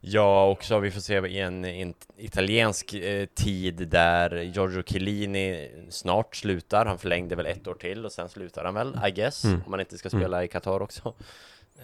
Ja, 0.00 0.50
också 0.50 0.78
vi 0.78 0.90
får 0.90 1.00
se 1.00 1.26
i 1.26 1.38
en, 1.38 1.64
en 1.64 1.94
italiensk 2.16 2.94
eh, 2.94 3.26
tid 3.26 3.88
där 3.88 4.42
Giorgio 4.42 4.82
Chiellini 4.82 5.70
snart 5.90 6.36
slutar. 6.36 6.86
Han 6.86 6.98
förlängde 6.98 7.36
väl 7.36 7.46
ett 7.46 7.68
år 7.68 7.74
till 7.74 8.04
och 8.04 8.12
sen 8.12 8.28
slutar 8.28 8.64
han 8.64 8.74
väl, 8.74 8.98
I 9.08 9.10
guess. 9.10 9.44
Mm. 9.44 9.62
Om 9.64 9.70
man 9.70 9.80
inte 9.80 9.98
ska 9.98 10.08
spela 10.08 10.36
mm. 10.36 10.44
i 10.44 10.48
Qatar 10.48 10.82
också. 10.82 11.14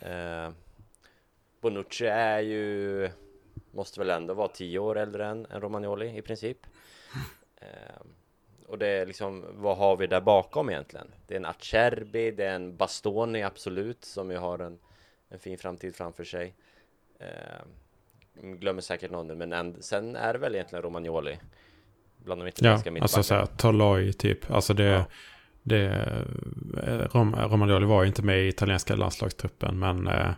Eh, 0.00 0.50
Bonucci 1.60 2.06
är 2.06 2.40
ju, 2.40 3.10
måste 3.70 4.00
väl 4.00 4.10
ändå 4.10 4.34
vara 4.34 4.48
tio 4.48 4.78
år 4.78 4.98
äldre 4.98 5.26
än, 5.26 5.46
än 5.50 5.60
Romagnoli 5.60 6.18
i 6.18 6.22
princip. 6.22 6.58
Eh, 7.60 8.00
och 8.66 8.78
det 8.78 8.88
är 8.88 9.06
liksom, 9.06 9.44
vad 9.50 9.76
har 9.76 9.96
vi 9.96 10.06
där 10.06 10.20
bakom 10.20 10.70
egentligen? 10.70 11.08
Det 11.26 11.34
är 11.34 11.38
en 11.38 11.46
Acerbi, 11.46 12.30
det 12.30 12.44
är 12.44 12.54
en 12.54 12.76
Bastoni 12.76 13.42
absolut, 13.42 14.04
som 14.04 14.30
ju 14.30 14.36
har 14.36 14.58
en, 14.58 14.78
en 15.28 15.38
fin 15.38 15.58
framtid 15.58 15.94
framför 15.94 16.24
sig. 16.24 16.54
Eh, 17.20 17.62
glömmer 18.42 18.80
säkert 18.80 19.10
någon 19.10 19.38
men 19.38 19.52
en, 19.52 19.82
sen 19.82 20.16
är 20.16 20.32
det 20.32 20.38
väl 20.38 20.54
egentligen 20.54 20.82
Romagnoli. 20.82 21.38
Bland 22.16 22.40
de 22.40 22.48
italienska 22.48 22.90
ja, 22.90 23.02
alltså 23.02 23.22
såhär 23.22 23.46
Toloi 23.46 24.12
typ. 24.12 24.50
Alltså 24.50 24.74
det, 24.74 24.84
ja. 24.84 25.04
det 25.62 25.86
eh, 26.86 26.98
Rom, 26.98 27.34
Romagnoli 27.36 27.86
var 27.86 28.02
ju 28.02 28.08
inte 28.08 28.22
med 28.22 28.44
i 28.44 28.48
italienska 28.48 28.96
landslagstruppen 28.96 29.78
men 29.78 30.06
eh, 30.06 30.32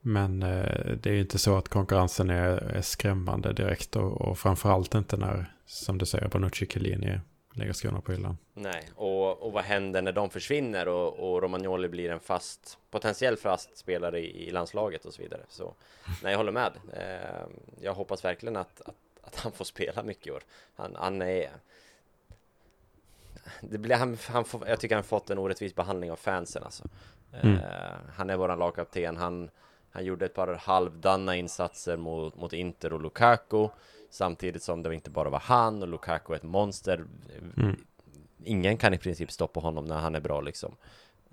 men 0.00 0.42
eh, 0.42 0.92
det 1.02 1.06
är 1.06 1.14
ju 1.14 1.20
inte 1.20 1.38
så 1.38 1.56
att 1.56 1.68
konkurrensen 1.68 2.30
är, 2.30 2.56
är 2.56 2.80
skrämmande 2.82 3.52
direkt 3.52 3.96
och, 3.96 4.20
och 4.20 4.38
framförallt 4.38 4.94
inte 4.94 5.16
när, 5.16 5.52
som 5.66 5.98
du 5.98 6.06
säger, 6.06 6.28
Bonucci 6.28 6.66
Chiellini 6.66 7.20
lägger 7.58 7.72
skorna 7.72 8.00
på 8.00 8.12
hyllan. 8.12 8.38
Nej, 8.54 8.88
och, 8.96 9.42
och 9.42 9.52
vad 9.52 9.64
händer 9.64 10.02
när 10.02 10.12
de 10.12 10.30
försvinner 10.30 10.88
och, 10.88 11.18
och 11.18 11.42
Romagnoli 11.42 11.88
blir 11.88 12.10
en 12.10 12.20
fast, 12.20 12.78
potentiell 12.90 13.36
fast 13.36 13.76
spelare 13.76 14.20
i, 14.20 14.48
i 14.48 14.50
landslaget 14.50 15.04
och 15.04 15.14
så 15.14 15.22
vidare. 15.22 15.42
Så 15.48 15.74
nej, 16.22 16.32
jag 16.32 16.36
håller 16.36 16.52
med. 16.52 16.72
Eh, 16.92 17.46
jag 17.80 17.94
hoppas 17.94 18.24
verkligen 18.24 18.56
att, 18.56 18.80
att, 18.80 18.94
att, 19.22 19.36
han 19.36 19.52
får 19.52 19.64
spela 19.64 20.02
mycket 20.02 20.26
i 20.26 20.30
år. 20.30 20.42
Han, 20.76 20.96
han 20.96 21.22
är... 21.22 21.50
Det 23.60 23.78
blir, 23.78 23.96
han, 23.96 24.18
han 24.28 24.44
får, 24.44 24.68
jag 24.68 24.80
tycker 24.80 24.94
han 24.94 25.04
fått 25.04 25.30
en 25.30 25.38
orättvis 25.38 25.74
behandling 25.74 26.12
av 26.12 26.16
fansen 26.16 26.62
alltså. 26.62 26.84
Mm. 27.42 27.56
Eh, 27.56 27.96
han 28.14 28.30
är 28.30 28.36
våran 28.36 28.58
lagkapten, 28.58 29.16
han 29.16 29.50
han 29.90 30.04
gjorde 30.04 30.26
ett 30.26 30.34
par 30.34 30.54
halvdana 30.54 31.36
insatser 31.36 31.96
mot, 31.96 32.36
mot 32.36 32.52
Inter 32.52 32.92
och 32.92 33.02
Lukaku 33.02 33.68
Samtidigt 34.10 34.62
som 34.62 34.82
det 34.82 34.94
inte 34.94 35.10
bara 35.10 35.30
var 35.30 35.40
han 35.40 35.82
och 35.82 35.88
Lukaku 35.88 36.34
ett 36.34 36.42
monster 36.42 37.04
mm. 37.56 37.76
Ingen 38.44 38.76
kan 38.76 38.94
i 38.94 38.98
princip 38.98 39.30
stoppa 39.30 39.60
honom 39.60 39.84
när 39.84 39.98
han 39.98 40.14
är 40.14 40.20
bra 40.20 40.40
liksom 40.40 40.76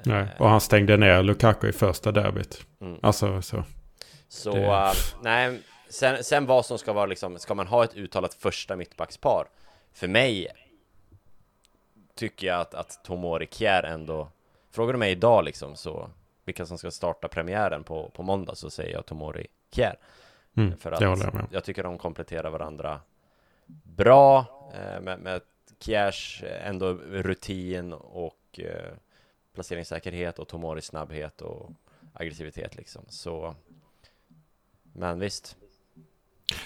Nej, 0.03 0.21
eh. 0.21 0.41
och 0.41 0.49
han 0.49 0.61
stängde 0.61 0.97
ner 0.97 1.23
Lukaku 1.23 1.67
i 1.67 1.71
första 1.71 2.11
derbyt 2.11 2.65
mm. 2.81 2.99
Alltså 3.01 3.41
så 3.41 3.63
Så, 4.27 4.55
det... 4.55 4.67
uh, 4.67 4.91
nej 5.21 5.61
sen, 5.89 6.23
sen 6.23 6.45
vad 6.45 6.65
som 6.65 6.77
ska 6.77 6.93
vara 6.93 7.05
liksom, 7.05 7.39
ska 7.39 7.55
man 7.55 7.67
ha 7.67 7.83
ett 7.83 7.95
uttalat 7.95 8.33
första 8.33 8.75
mittbackspar? 8.75 9.47
För 9.93 10.07
mig 10.07 10.47
Tycker 12.15 12.47
jag 12.47 12.61
att, 12.61 12.73
att 12.73 13.03
Tomori 13.03 13.47
Kjär 13.51 13.83
ändå 13.83 14.29
Frågar 14.71 14.93
du 14.93 14.99
mig 14.99 15.11
idag 15.11 15.45
liksom 15.45 15.75
så 15.75 16.09
vilka 16.45 16.65
som 16.65 16.77
ska 16.77 16.91
starta 16.91 17.27
premiären 17.27 17.83
på, 17.83 18.09
på 18.09 18.23
måndag 18.23 18.55
så 18.55 18.69
säger 18.69 18.91
jag 18.91 19.05
Tomori 19.05 19.47
Kjär. 19.71 19.95
Mm, 20.57 20.77
för 20.77 20.91
att 20.91 21.01
jag, 21.01 21.17
jag, 21.17 21.47
jag, 21.51 21.63
tycker 21.63 21.83
de 21.83 21.97
kompletterar 21.97 22.49
varandra 22.49 22.99
bra 23.83 24.45
eh, 24.73 25.01
med, 25.01 25.19
med 25.19 25.41
Kjärs 25.79 26.43
ändå 26.63 26.93
rutin 26.93 27.93
och 27.93 28.59
eh, 28.59 28.93
placeringssäkerhet 29.53 30.39
och 30.39 30.47
Tomoris 30.47 30.85
snabbhet 30.85 31.41
och 31.41 31.71
aggressivitet 32.13 32.75
liksom. 32.75 33.05
Så 33.07 33.55
men 34.93 35.19
visst, 35.19 35.57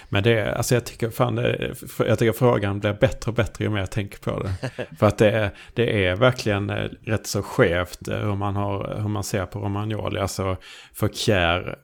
men 0.08 0.22
det, 0.22 0.54
alltså 0.54 0.74
jag 0.74 0.86
tycker 0.86 1.10
fan 1.10 1.34
det, 1.34 1.74
jag 1.98 2.18
tycker 2.18 2.32
frågan 2.32 2.80
blir 2.80 2.92
bättre 2.92 3.30
och 3.30 3.34
bättre 3.34 3.64
ju 3.64 3.70
mer 3.70 3.80
jag 3.80 3.90
tänker 3.90 4.18
på 4.18 4.42
det. 4.42 4.70
För 4.98 5.06
att 5.06 5.18
det 5.18 5.30
är, 5.30 5.50
det 5.74 6.06
är 6.06 6.16
verkligen 6.16 6.70
eh, 6.70 6.90
rätt 7.02 7.26
så 7.26 7.42
skevt 7.42 8.08
eh, 8.08 8.18
hur 8.18 8.36
man, 8.36 8.56
har, 8.56 8.94
hur 9.00 9.08
man 9.08 9.24
ser 9.24 9.46
på 9.46 9.58
Romagnoli. 9.58 10.20
Alltså 10.20 10.56
för 10.92 11.08
Kjär 11.08 11.78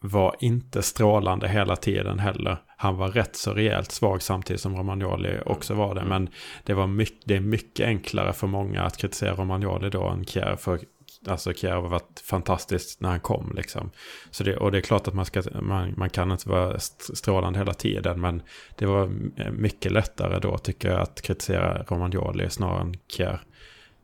var 0.00 0.36
inte 0.40 0.82
strålande 0.82 1.48
hela 1.48 1.76
tiden 1.76 2.18
heller. 2.18 2.56
Han 2.76 2.96
var 2.96 3.08
rätt 3.08 3.36
så 3.36 3.52
rejält 3.52 3.92
svag 3.92 4.22
samtidigt 4.22 4.62
som 4.62 4.76
Romagnoli 4.76 5.40
också 5.46 5.74
var 5.74 5.94
det. 5.94 6.04
Men 6.04 6.28
det, 6.64 6.74
var 6.74 6.86
mycket, 6.86 7.22
det 7.24 7.36
är 7.36 7.40
mycket 7.40 7.86
enklare 7.86 8.32
för 8.32 8.46
många 8.46 8.82
att 8.82 8.96
kritisera 8.96 9.34
Romagnoli 9.34 9.90
då 9.90 10.08
än 10.08 10.24
Kjär. 10.24 10.56
För 10.56 10.80
Alltså 11.26 11.52
Kjär 11.52 11.74
har 11.74 11.88
varit 11.88 12.22
fantastiskt 12.24 13.00
när 13.00 13.08
han 13.08 13.20
kom 13.20 13.52
liksom. 13.56 13.90
Så 14.30 14.44
det, 14.44 14.56
och 14.56 14.72
det 14.72 14.78
är 14.78 14.82
klart 14.82 15.08
att 15.08 15.14
man, 15.14 15.24
ska, 15.24 15.42
man, 15.60 15.94
man 15.96 16.10
kan 16.10 16.30
inte 16.30 16.48
vara 16.48 16.78
strålande 17.14 17.58
hela 17.58 17.74
tiden. 17.74 18.20
Men 18.20 18.42
det 18.76 18.86
var 18.86 19.06
mycket 19.50 19.92
lättare 19.92 20.38
då 20.38 20.58
tycker 20.58 20.90
jag 20.90 21.00
att 21.00 21.22
kritisera 21.22 21.82
Romagnoli 21.82 22.50
snarare 22.50 22.80
än 22.80 22.94
Kjär. 23.08 23.40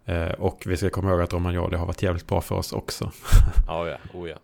Eh, 0.04 0.28
och 0.28 0.62
vi 0.66 0.76
ska 0.76 0.90
komma 0.90 1.10
ihåg 1.10 1.20
att 1.20 1.32
Romagnoli 1.32 1.76
har 1.76 1.86
varit 1.86 2.02
jävligt 2.02 2.26
bra 2.26 2.40
för 2.40 2.54
oss 2.54 2.72
också. 2.72 3.12
ja, 3.66 3.88
ja, 3.88 3.96
oh, 4.14 4.28
ja. 4.28 4.36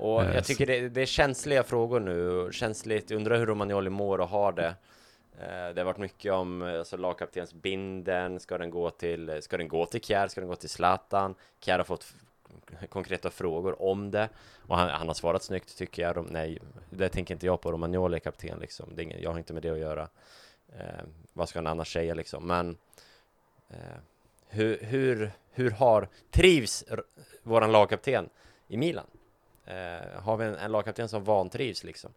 Och 0.00 0.24
jag 0.24 0.44
tycker 0.44 0.66
det, 0.66 0.88
det, 0.88 1.02
är 1.02 1.06
känsliga 1.06 1.62
frågor 1.62 2.00
nu. 2.00 2.48
Känsligt, 2.52 3.10
undrar 3.10 3.38
hur 3.38 3.46
Romagnoli 3.46 3.90
mår 3.90 4.20
och 4.20 4.28
har 4.28 4.52
det. 4.52 4.74
Eh, 5.40 5.74
det 5.74 5.80
har 5.80 5.84
varit 5.84 5.98
mycket 5.98 6.32
om 6.32 6.62
alltså, 6.62 6.96
lagkaptens 6.96 7.54
binden. 7.54 8.40
Ska 8.40 8.58
den 8.58 8.70
gå 8.70 8.90
till, 8.90 9.38
ska 9.42 9.56
den 9.56 9.68
gå 9.68 9.86
till 9.86 10.00
Kjär? 10.00 10.28
Ska 10.28 10.40
den 10.40 10.48
gå 10.48 10.56
till 10.56 10.68
Zlatan? 10.68 11.34
Kjär 11.60 11.78
har 11.78 11.84
fått 11.84 12.14
konkreta 12.88 13.30
frågor 13.30 13.82
om 13.82 14.10
det 14.10 14.28
och 14.66 14.76
han, 14.76 14.90
han 14.90 15.06
har 15.06 15.14
svarat 15.14 15.42
snyggt 15.42 15.78
tycker 15.78 16.02
jag. 16.02 16.30
Nej, 16.30 16.58
det 16.90 17.08
tänker 17.08 17.34
inte 17.34 17.46
jag 17.46 17.60
på. 17.60 17.72
Romagnoli 17.72 18.16
är 18.16 18.20
kapten 18.20 18.58
liksom. 18.60 18.92
Är 18.96 19.02
ingen, 19.02 19.22
jag 19.22 19.30
har 19.30 19.38
inte 19.38 19.52
med 19.52 19.62
det 19.62 19.70
att 19.70 19.78
göra. 19.78 20.08
Eh, 20.78 21.04
vad 21.32 21.48
ska 21.48 21.58
han 21.58 21.66
annars 21.66 21.92
säga 21.92 22.14
liksom? 22.14 22.46
Men 22.46 22.76
eh, 23.68 23.76
hur, 24.48 24.78
hur, 24.82 25.32
hur 25.50 25.70
har 25.70 26.08
trivs 26.30 26.84
våran 27.42 27.72
lagkapten 27.72 28.28
i 28.68 28.76
Milan? 28.76 29.06
Eh, 29.70 30.20
har 30.22 30.36
vi 30.36 30.44
en, 30.44 30.54
en 30.54 30.72
lagkapten 30.72 31.08
som 31.08 31.24
vantrivs 31.24 31.84
liksom? 31.84 32.14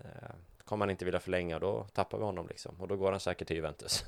Eh, 0.00 0.30
kommer 0.64 0.86
han 0.86 0.90
inte 0.90 1.04
vilja 1.04 1.20
förlänga 1.20 1.54
och 1.54 1.60
då 1.60 1.86
tappar 1.92 2.18
vi 2.18 2.24
honom 2.24 2.48
liksom. 2.48 2.80
Och 2.80 2.88
då 2.88 2.96
går 2.96 3.10
han 3.10 3.20
säkert 3.20 3.48
till 3.48 3.56
Juventus. 3.56 4.04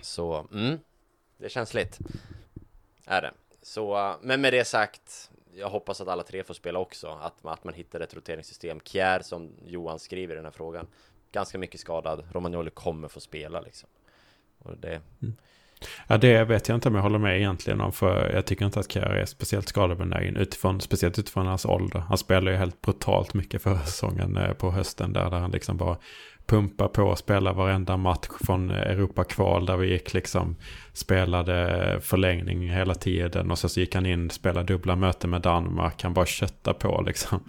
Så, 0.00 0.46
mm, 0.52 0.78
det 1.36 1.44
är 1.44 1.48
känsligt. 1.48 1.98
Är 3.06 3.22
det. 3.22 3.32
Så, 3.62 3.98
eh, 3.98 4.16
men 4.20 4.40
med 4.40 4.52
det 4.52 4.64
sagt, 4.64 5.30
jag 5.54 5.70
hoppas 5.70 6.00
att 6.00 6.08
alla 6.08 6.22
tre 6.22 6.44
får 6.44 6.54
spela 6.54 6.78
också. 6.78 7.08
Att, 7.08 7.46
att 7.46 7.64
man 7.64 7.74
hittar 7.74 8.00
ett 8.00 8.14
roteringssystem. 8.14 8.80
Kjär, 8.80 9.20
som 9.20 9.52
Johan 9.64 9.98
skriver 9.98 10.34
i 10.34 10.36
den 10.36 10.44
här 10.44 10.52
frågan, 10.52 10.86
ganska 11.32 11.58
mycket 11.58 11.80
skadad. 11.80 12.24
Romagnoli 12.32 12.70
kommer 12.70 13.08
få 13.08 13.20
spela 13.20 13.60
liksom. 13.60 13.88
Och 14.58 14.76
det... 14.76 15.00
Mm. 15.22 15.36
Ja, 16.06 16.16
det 16.16 16.44
vet 16.44 16.68
jag 16.68 16.76
inte 16.76 16.88
om 16.88 16.94
jag 16.94 17.02
håller 17.02 17.18
med 17.18 17.36
egentligen 17.36 17.80
om. 17.80 17.92
För 17.92 18.30
jag 18.34 18.46
tycker 18.46 18.64
inte 18.64 18.80
att 18.80 18.92
Kerr 18.92 19.14
är 19.14 19.24
speciellt 19.24 19.68
skadebenägen. 19.68 20.36
Utifrån, 20.36 20.80
speciellt 20.80 21.18
utifrån 21.18 21.46
hans 21.46 21.64
ålder. 21.64 21.98
Han 21.98 22.18
spelar 22.18 22.52
ju 22.52 22.58
helt 22.58 22.80
brutalt 22.80 23.34
mycket 23.34 23.62
förra 23.62 23.78
säsongen 23.78 24.36
eh, 24.36 24.52
på 24.52 24.70
hösten. 24.70 25.12
Där, 25.12 25.30
där 25.30 25.38
han 25.38 25.50
liksom 25.50 25.76
bara 25.76 25.96
pumpa 26.46 26.88
på 26.88 27.02
och 27.02 27.18
spela 27.18 27.52
varenda 27.52 27.96
match 27.96 28.28
från 28.44 28.70
Europa-kval 28.70 29.66
där 29.66 29.76
vi 29.76 29.92
gick 29.92 30.14
liksom 30.14 30.56
spelade 30.92 31.98
förlängning 32.00 32.70
hela 32.70 32.94
tiden 32.94 33.50
och 33.50 33.58
så 33.58 33.80
gick 33.80 33.94
han 33.94 34.06
in 34.06 34.26
och 34.26 34.32
spelade 34.32 34.72
dubbla 34.72 34.96
möten 34.96 35.30
med 35.30 35.42
Danmark. 35.42 36.02
Han 36.02 36.14
bara 36.14 36.26
kötta 36.26 36.74
på 36.74 37.02
liksom. 37.06 37.44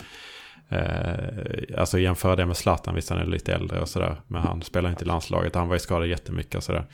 Eh, 0.69 1.77
alltså 1.77 1.99
jämföra 1.99 2.35
det 2.35 2.45
med 2.45 2.57
Zlatan, 2.57 2.95
visst 2.95 3.10
han 3.10 3.19
är 3.19 3.26
lite 3.26 3.53
äldre 3.53 3.81
och 3.81 3.89
sådär. 3.89 4.22
Men 4.27 4.41
han 4.41 4.61
spelar 4.61 4.89
inte 4.89 5.03
i 5.03 5.07
landslaget, 5.07 5.55
han 5.55 5.68
var 5.68 5.76
ju 5.76 5.80
skadad 5.80 6.07
jättemycket 6.07 6.55
och 6.55 6.64
sådär. 6.64 6.85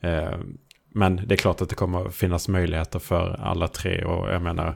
Eh, 0.00 0.38
men 0.92 1.16
det 1.26 1.34
är 1.34 1.36
klart 1.36 1.60
att 1.60 1.68
det 1.68 1.74
kommer 1.74 2.10
finnas 2.10 2.48
möjligheter 2.48 2.98
för 2.98 3.40
alla 3.40 3.68
tre 3.68 4.04
och 4.04 4.30
jag 4.30 4.42
menar, 4.42 4.68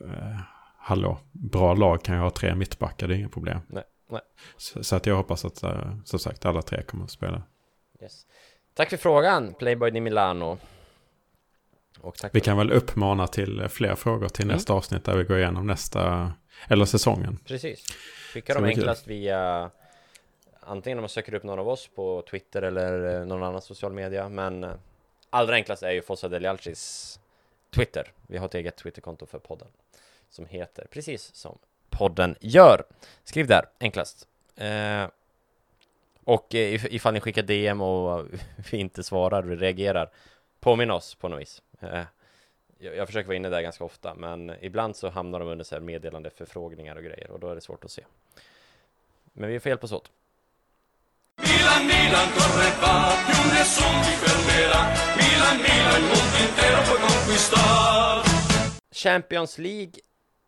eh, 0.00 0.40
hallå, 0.78 1.18
bra 1.32 1.74
lag 1.74 2.02
kan 2.02 2.14
ju 2.14 2.20
ha 2.20 2.30
tre 2.30 2.54
mittbackar, 2.54 3.08
det 3.08 3.14
är 3.14 3.18
inga 3.18 3.28
problem. 3.28 3.60
Nej. 3.68 3.84
Nej. 4.10 4.20
Så, 4.56 4.84
så, 4.84 4.96
att 4.96 5.06
jag 5.06 5.16
hoppas 5.16 5.44
att, 5.44 5.64
uh, 5.64 6.02
som 6.04 6.18
sagt, 6.18 6.46
alla 6.46 6.62
tre 6.62 6.82
kommer 6.82 7.04
att 7.04 7.10
spela. 7.10 7.42
Yes. 8.02 8.26
Tack 8.74 8.90
för 8.90 8.96
frågan, 8.96 9.54
Playboy 9.54 9.90
di 9.90 10.00
Milano. 10.00 10.58
vi 12.32 12.40
kan 12.40 12.56
väl 12.56 12.72
uppmana 12.72 13.26
till 13.26 13.68
fler 13.68 13.94
frågor 13.94 14.28
till 14.28 14.44
mm. 14.44 14.54
nästa 14.54 14.72
avsnitt 14.72 15.04
där 15.04 15.16
vi 15.16 15.24
går 15.24 15.38
igenom 15.38 15.66
nästa, 15.66 16.32
eller 16.68 16.84
säsongen. 16.84 17.38
Precis. 17.46 17.86
Skicka 18.32 18.54
dem 18.54 18.64
enklast 18.64 19.04
kul. 19.04 19.14
via 19.14 19.70
antingen 20.60 20.98
om 20.98 21.02
man 21.02 21.08
söker 21.08 21.34
upp 21.34 21.42
någon 21.42 21.58
av 21.58 21.68
oss 21.68 21.88
på 21.94 22.22
Twitter 22.30 22.62
eller 22.62 23.20
eh, 23.20 23.26
någon 23.26 23.42
annan 23.42 23.62
social 23.62 23.92
media. 23.92 24.28
Men 24.28 24.64
eh, 24.64 24.70
allra 25.30 25.54
enklast 25.54 25.82
är 25.82 25.90
ju 25.90 26.02
Fossa 26.02 26.28
Delialcis 26.28 27.20
Twitter. 27.70 28.12
Vi 28.26 28.38
har 28.38 28.46
ett 28.46 28.54
eget 28.54 28.76
Twitterkonto 28.76 29.26
för 29.26 29.38
podden 29.38 29.68
som 30.30 30.46
heter 30.46 30.86
precis 30.90 31.34
som 31.34 31.58
podden 31.90 32.36
gör. 32.40 32.84
Skriv 33.24 33.46
där, 33.46 33.64
enklast. 33.80 34.28
Eh, 34.56 35.06
och 36.24 36.54
eh, 36.54 36.94
ifall 36.94 37.14
ni 37.14 37.20
skickar 37.20 37.42
DM 37.42 37.80
och 37.80 38.26
vi 38.70 38.76
inte 38.78 39.02
svarar 39.02 39.42
vi 39.42 39.56
reagerar, 39.56 40.10
påminn 40.60 40.90
oss 40.90 41.14
på 41.14 41.28
något 41.28 41.40
vis. 41.40 41.62
Eh, 41.80 42.02
jag, 42.78 42.96
jag, 42.96 43.06
försöker 43.06 43.26
vara 43.26 43.36
inne 43.36 43.48
där 43.48 43.62
ganska 43.62 43.84
ofta, 43.84 44.14
men 44.14 44.52
ibland 44.60 44.96
så 44.96 45.08
hamnar 45.08 45.38
de 45.38 45.48
under 45.48 45.64
så 45.64 45.74
här 45.74 45.80
meddelande 45.80 46.30
förfrågningar 46.30 46.96
och 46.96 47.02
grejer 47.02 47.30
och 47.30 47.40
då 47.40 47.50
är 47.50 47.54
det 47.54 47.60
svårt 47.60 47.84
att 47.84 47.90
se. 47.90 48.04
Men 49.32 49.50
vi 49.50 49.60
får 49.60 49.70
hjälpas 49.70 49.92
åt. 49.92 50.10
Milan, 51.36 51.86
Milan, 51.86 52.28
fermerà. 54.58 54.82
Milan, 55.16 55.56
Milan, 55.56 56.00
il 56.00 56.06
mondo 56.06 56.36
intero 56.48 56.82
puoi 56.86 56.98
conquistar. 57.00 58.22
Champions 58.92 59.58
League 59.58 59.92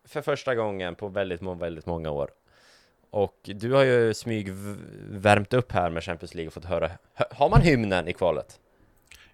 för 0.07 0.21
första 0.21 0.55
gången 0.55 0.95
på 0.95 1.07
väldigt, 1.07 1.41
väldigt 1.41 1.85
många 1.85 2.11
år. 2.11 2.29
Och 3.09 3.39
du 3.43 3.73
har 3.73 3.83
ju 3.83 4.13
smyg 4.13 4.51
värmt 5.09 5.53
upp 5.53 5.71
här 5.71 5.89
med 5.89 6.03
Champions 6.03 6.35
League 6.35 6.47
och 6.47 6.53
fått 6.53 6.65
höra. 6.65 6.91
Har 7.31 7.49
man 7.49 7.61
hymnen 7.61 8.07
i 8.07 8.13
kvalet? 8.13 8.59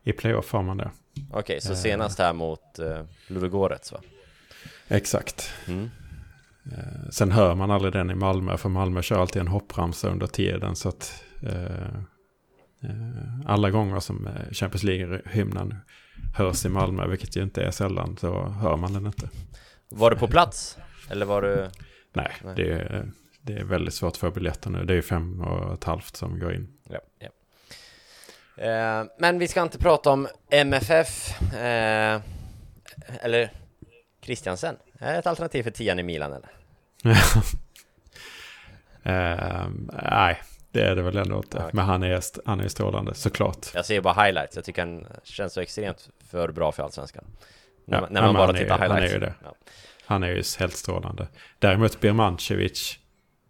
I 0.04 0.14
playoff 0.14 0.52
har 0.52 0.64
man 0.64 0.78
det. 0.78 0.92
Okej, 1.30 1.40
okay, 1.40 1.60
så 1.60 1.76
senast 1.76 2.20
här 2.20 2.34
mot 2.34 2.80
uh, 2.80 3.02
Ludogorets 3.28 3.92
va? 3.92 4.00
Exakt. 4.88 5.54
Mm. 5.68 5.90
Uh, 6.66 7.10
sen 7.12 7.32
hör 7.32 7.56
man 7.56 7.72
aldrig 7.72 7.94
den 7.94 8.12
i 8.12 8.16
Malmö, 8.16 8.58
för 8.58 8.70
Malmö 8.70 9.02
kör 9.02 9.20
alltid 9.20 9.42
en 9.42 9.48
hoppramsa 9.48 10.10
under 10.10 10.28
tiden. 10.28 10.76
Så 10.76 10.90
att 10.90 11.24
alla 13.46 13.70
gånger 13.70 14.00
som 14.00 14.30
Champions 14.52 14.84
League-hymnen 14.84 15.76
hörs 16.36 16.66
i 16.66 16.70
Malmö, 16.70 17.08
vilket 17.08 17.36
ju 17.36 17.44
inte 17.44 17.64
är 17.64 17.72
sällan, 17.72 18.18
så 18.18 18.48
hör 18.48 18.78
man 18.78 18.94
den 18.94 19.06
inte. 19.06 19.30
Var 19.90 20.12
du 20.12 20.18
på 20.18 20.28
plats? 20.28 20.78
Eller 21.10 21.26
var 21.26 21.42
du? 21.42 21.70
Nej, 22.14 22.32
Nej. 22.44 22.54
Det, 22.56 22.72
är, 22.72 23.12
det 23.42 23.54
är 23.54 23.64
väldigt 23.64 23.94
svårt 23.94 24.12
att 24.12 24.18
få 24.18 24.32
biljetter 24.32 24.70
nu. 24.70 24.86
Det 24.86 24.94
är 24.94 25.02
fem 25.02 25.42
och 25.42 25.74
ett 25.74 25.84
halvt 25.84 26.16
som 26.16 26.40
går 26.40 26.54
in. 26.54 26.68
Ja, 26.90 27.00
ja. 27.20 27.30
Eh, 28.64 29.06
men 29.20 29.40
vi 29.40 29.48
ska 29.48 29.62
inte 29.62 29.78
prata 29.78 30.10
om 30.10 30.28
MFF 30.50 31.42
eh, 31.54 32.22
eller 33.22 33.52
Christiansen. 34.22 34.76
Är 35.00 35.14
det 35.14 35.20
ett 35.20 35.28
alternativ 35.28 35.64
för 35.64 35.72
tian 35.72 36.00
i 36.00 36.04
Milan 36.04 36.34
eller? 36.34 36.50
eh, 39.64 39.68
nej, 40.04 40.42
det 40.78 40.88
är 40.88 40.96
det 40.96 41.02
väl 41.02 41.18
ändå 41.18 41.38
inte. 41.38 41.58
Okay. 41.58 41.70
Men 41.74 41.86
han 41.86 42.04
är, 42.04 42.24
han 42.46 42.60
är 42.60 42.68
strålande, 42.68 43.14
såklart. 43.14 43.68
Jag 43.74 43.86
ser 43.86 44.02
bara 44.02 44.24
highlights. 44.24 44.56
Jag 44.56 44.66
tycker 44.66 44.82
han 44.82 45.08
känns 45.24 45.54
så 45.54 45.62
extremt 45.62 46.10
för 46.30 46.52
bra 46.52 46.72
för 46.72 46.84
allsvenskan. 46.84 47.24
När, 47.86 48.02
ja, 48.02 48.08
när 48.12 48.22
man 48.22 48.34
bara 48.34 48.54
tittar 48.54 48.80
highlights. 48.80 48.94
Han 48.94 49.04
är 49.04 49.14
ju 49.14 49.20
det. 49.20 49.34
Ja. 49.44 49.56
Han 50.06 50.24
är 50.24 50.28
ju 50.28 50.44
helt 50.60 50.76
strålande. 50.76 51.28
Däremot 51.60 52.00
Birmancevic 52.00 53.00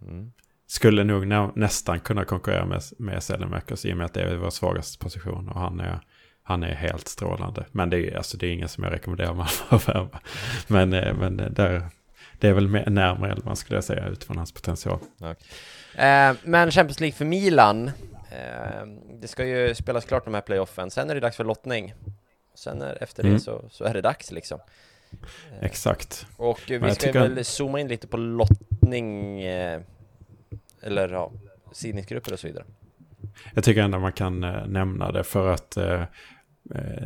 mm. 0.02 0.32
skulle 0.68 1.04
nog 1.04 1.28
nä 1.28 1.52
nästan 1.56 2.00
kunna 2.00 2.26
konkurrera 2.26 2.66
med, 2.66 2.82
med 2.98 3.24
Selemakers 3.24 3.86
i 3.86 3.94
och 3.94 3.98
med 3.98 4.06
att 4.06 4.14
det 4.14 4.22
är 4.22 4.36
vår 4.36 4.50
svagaste 4.50 5.00
position. 5.00 5.50
Och 5.50 5.60
han 5.60 5.80
är, 5.80 6.00
han 6.44 6.64
är 6.64 6.76
helt 6.76 7.08
strålande. 7.08 7.66
Men 7.72 7.90
det 7.90 8.00
är, 8.00 8.18
alltså, 8.18 8.38
det 8.38 8.48
är 8.48 8.52
ingen 8.52 8.70
som 8.70 8.84
jag 8.84 8.94
rekommenderar 8.94 9.34
man 9.34 9.48
att 9.70 9.88
värva. 9.88 10.20
Men, 10.68 10.94
eh, 10.94 11.14
men 11.14 11.38
där, 11.38 11.90
det 12.40 12.48
är 12.48 12.54
väl 12.54 12.70
närmare 12.70 13.32
elvan 13.32 13.56
skulle 13.56 13.78
jag 13.78 13.84
säga 13.84 14.08
utifrån 14.08 14.38
hans 14.38 14.52
potential. 14.52 15.00
Okay. 15.18 15.36
Eh, 15.98 16.36
men 16.44 16.72
Champions 16.72 17.00
League 17.00 17.16
för 17.16 17.26
Milan. 17.26 17.88
Eh, 18.32 18.86
det 19.22 19.28
ska 19.28 19.46
ju 19.46 19.76
spelas 19.76 20.06
klart 20.06 20.26
de 20.26 20.34
här 20.34 20.42
playoffen. 20.42 20.92
Sen 20.92 21.10
är 21.10 21.16
det 21.16 21.22
dags 21.22 21.38
för 21.38 21.44
lottning. 21.44 21.94
Sen 22.56 22.82
är, 22.82 23.04
efter 23.04 23.24
mm. 23.24 23.34
det 23.34 23.40
så, 23.40 23.66
så 23.70 23.84
är 23.84 23.94
det 23.94 24.02
dags 24.02 24.32
liksom. 24.32 24.60
Exakt. 25.62 26.28
Och 26.38 26.62
vi 26.68 26.96
ska 26.96 27.12
väl 27.12 27.46
zooma 27.46 27.80
in 27.80 27.88
lite 27.88 28.08
på 28.08 28.18
lottning, 28.18 29.42
eh, 29.42 29.82
eller 30.82 31.10
ja, 31.10 31.32
sidningsgrupper 31.72 32.34
och 32.34 32.40
så 32.40 32.48
vidare. 32.48 32.66
Jag 33.54 33.64
tycker 33.64 33.82
ändå 33.82 34.00
man 34.00 34.12
kan 34.12 34.44
eh, 34.44 34.68
nämna 34.68 35.12
det 35.12 35.24
för 35.24 35.54
att 35.54 35.78
eh, 35.78 36.04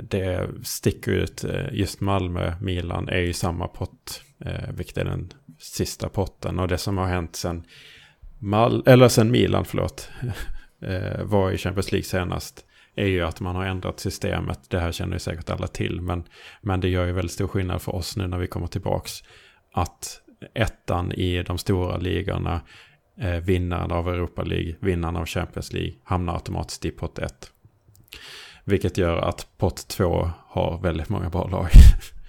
det 0.04 0.50
sticker 0.64 1.12
ut. 1.12 1.46
Just 1.72 2.02
Malmö, 2.02 2.54
Milan 2.62 3.10
är 3.10 3.20
ju 3.20 3.34
samma 3.34 3.68
pott, 3.68 4.24
vilket 4.70 4.98
är 4.98 5.06
den 5.06 5.34
sista 5.60 6.10
potten. 6.10 6.60
Och 6.60 6.68
det 6.68 6.78
som 6.78 6.98
har 6.98 7.06
hänt 7.06 7.36
sen, 7.36 7.66
Mal 8.42 8.84
eller 8.86 9.08
sen 9.08 9.32
Milan, 9.32 9.66
förlåt, 9.66 10.10
var 11.24 11.52
i 11.52 11.58
Champions 11.58 11.92
League 11.92 12.04
senast 12.04 12.66
är 12.96 13.08
ju 13.08 13.24
att 13.24 13.40
man 13.40 13.56
har 13.56 13.66
ändrat 13.66 14.00
systemet. 14.00 14.60
Det 14.70 14.80
här 14.80 14.92
känner 14.92 15.14
ju 15.14 15.20
säkert 15.20 15.50
alla 15.50 15.68
till. 15.68 16.02
Men, 16.02 16.24
men 16.62 16.80
det 16.80 16.90
gör 16.90 17.06
ju 17.06 17.12
väldigt 17.12 17.32
stor 17.32 17.48
skillnad 17.48 17.82
för 17.82 17.96
oss 17.96 18.18
nu 18.18 18.28
när 18.28 18.38
vi 18.38 18.48
kommer 18.48 18.68
tillbaks. 18.68 19.24
Att 19.74 20.22
ettan 20.54 21.12
i 21.12 21.44
de 21.44 21.58
stora 21.58 21.98
ligorna, 21.98 22.62
eh, 23.18 23.36
vinnaren 23.36 23.92
av 23.92 24.10
Europa 24.10 24.44
League, 24.44 24.76
vinnaren 24.80 25.16
av 25.16 25.26
Champions 25.26 25.74
League, 25.74 25.94
hamnar 26.04 26.34
automatiskt 26.34 26.86
i 26.86 26.92
pott 26.92 27.20
1. 27.20 27.52
Vilket 28.64 28.98
gör 28.98 29.18
att 29.18 29.48
pott 29.58 29.88
2 29.88 30.32
har 30.48 30.80
väldigt 30.82 31.10
många 31.10 31.30
bra 31.30 31.48
lag. 31.48 31.68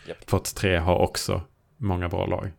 Yep. 0.09 0.27
pott 0.27 0.55
3 0.55 0.77
har 0.77 0.99
också 0.99 1.41
många 1.77 2.09
bra 2.09 2.27
lag. 2.27 2.51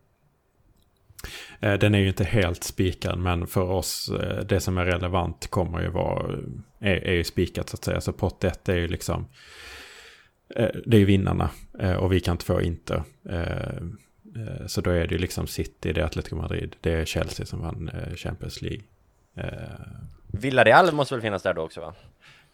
Eh, 1.60 1.78
den 1.78 1.94
är 1.94 1.98
ju 1.98 2.08
inte 2.08 2.24
helt 2.24 2.64
spikad 2.64 3.18
men 3.18 3.46
för 3.46 3.70
oss 3.70 4.08
eh, 4.08 4.44
det 4.44 4.60
som 4.60 4.78
är 4.78 4.84
relevant 4.84 5.46
kommer 5.50 5.82
ju 5.82 5.88
vara 5.88 6.38
är, 6.80 6.96
är 6.96 7.12
ju 7.12 7.24
spikat 7.24 7.68
så 7.68 7.74
att 7.76 7.84
säga. 7.84 8.00
Så 8.00 8.12
pott 8.12 8.44
1 8.44 8.68
är 8.68 8.76
ju 8.76 8.88
liksom 8.88 9.26
eh, 10.56 10.68
det 10.86 10.96
är 10.96 10.98
ju 10.98 11.04
vinnarna 11.04 11.50
och 11.98 12.12
vi 12.12 12.20
kan 12.20 12.32
inte 12.34 12.44
få 12.44 12.62
Inter. 12.62 13.02
Så 14.66 14.80
då 14.80 14.90
är 14.90 15.06
det 15.06 15.14
ju 15.14 15.18
liksom 15.18 15.46
City, 15.46 15.92
det 15.92 16.00
är 16.00 16.04
Atletico 16.04 16.36
Madrid, 16.36 16.76
det 16.80 16.92
är 16.92 17.04
Chelsea 17.04 17.46
som 17.46 17.60
vann 17.60 17.90
Champions 18.16 18.62
League. 18.62 18.82
Villarreal 20.26 20.92
måste 20.92 21.14
väl 21.14 21.22
finnas 21.22 21.42
där 21.42 21.54
då 21.54 21.62
också 21.62 21.80
va? 21.80 21.94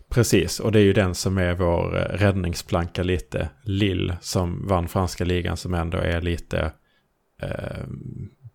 Precis, 0.08 0.60
och 0.60 0.72
det 0.72 0.78
är 0.78 0.82
ju 0.82 0.92
den 0.92 1.14
som 1.14 1.38
är 1.38 1.54
vår 1.54 1.90
räddningsplanka 2.10 3.02
lite. 3.02 3.48
Lill 3.62 4.14
som 4.20 4.68
vann 4.68 4.88
franska 4.88 5.24
ligan 5.24 5.56
som 5.56 5.74
ändå 5.74 5.98
är 5.98 6.20
lite 6.20 6.72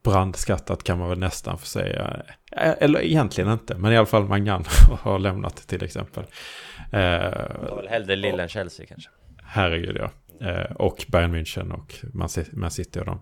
brandskattat 0.05 0.83
kan 0.83 0.99
man 0.99 1.09
väl 1.09 1.19
nästan 1.19 1.57
få 1.57 1.65
säga. 1.65 2.23
Eh, 2.51 2.73
eller 2.79 3.01
egentligen 3.03 3.51
inte, 3.51 3.77
men 3.77 3.93
i 3.93 3.97
alla 3.97 4.05
fall 4.05 4.25
Mangan 4.25 4.63
har 5.01 5.19
lämnat 5.19 5.55
till 5.55 5.83
exempel. 5.83 6.23
Det 6.91 7.57
var 7.69 7.77
väl 7.77 7.87
hellre 7.87 8.15
Lille 8.15 8.43
än 8.43 8.49
Chelsea 8.49 8.85
kanske. 8.85 9.09
Herregud 9.43 9.97
ja. 9.97 10.09
Eh, 10.41 10.71
och 10.71 11.05
Bayern 11.07 11.35
München 11.35 11.71
och 11.71 11.95
Man 12.53 12.71
City 12.71 12.99
och 12.99 13.05
dem. 13.05 13.19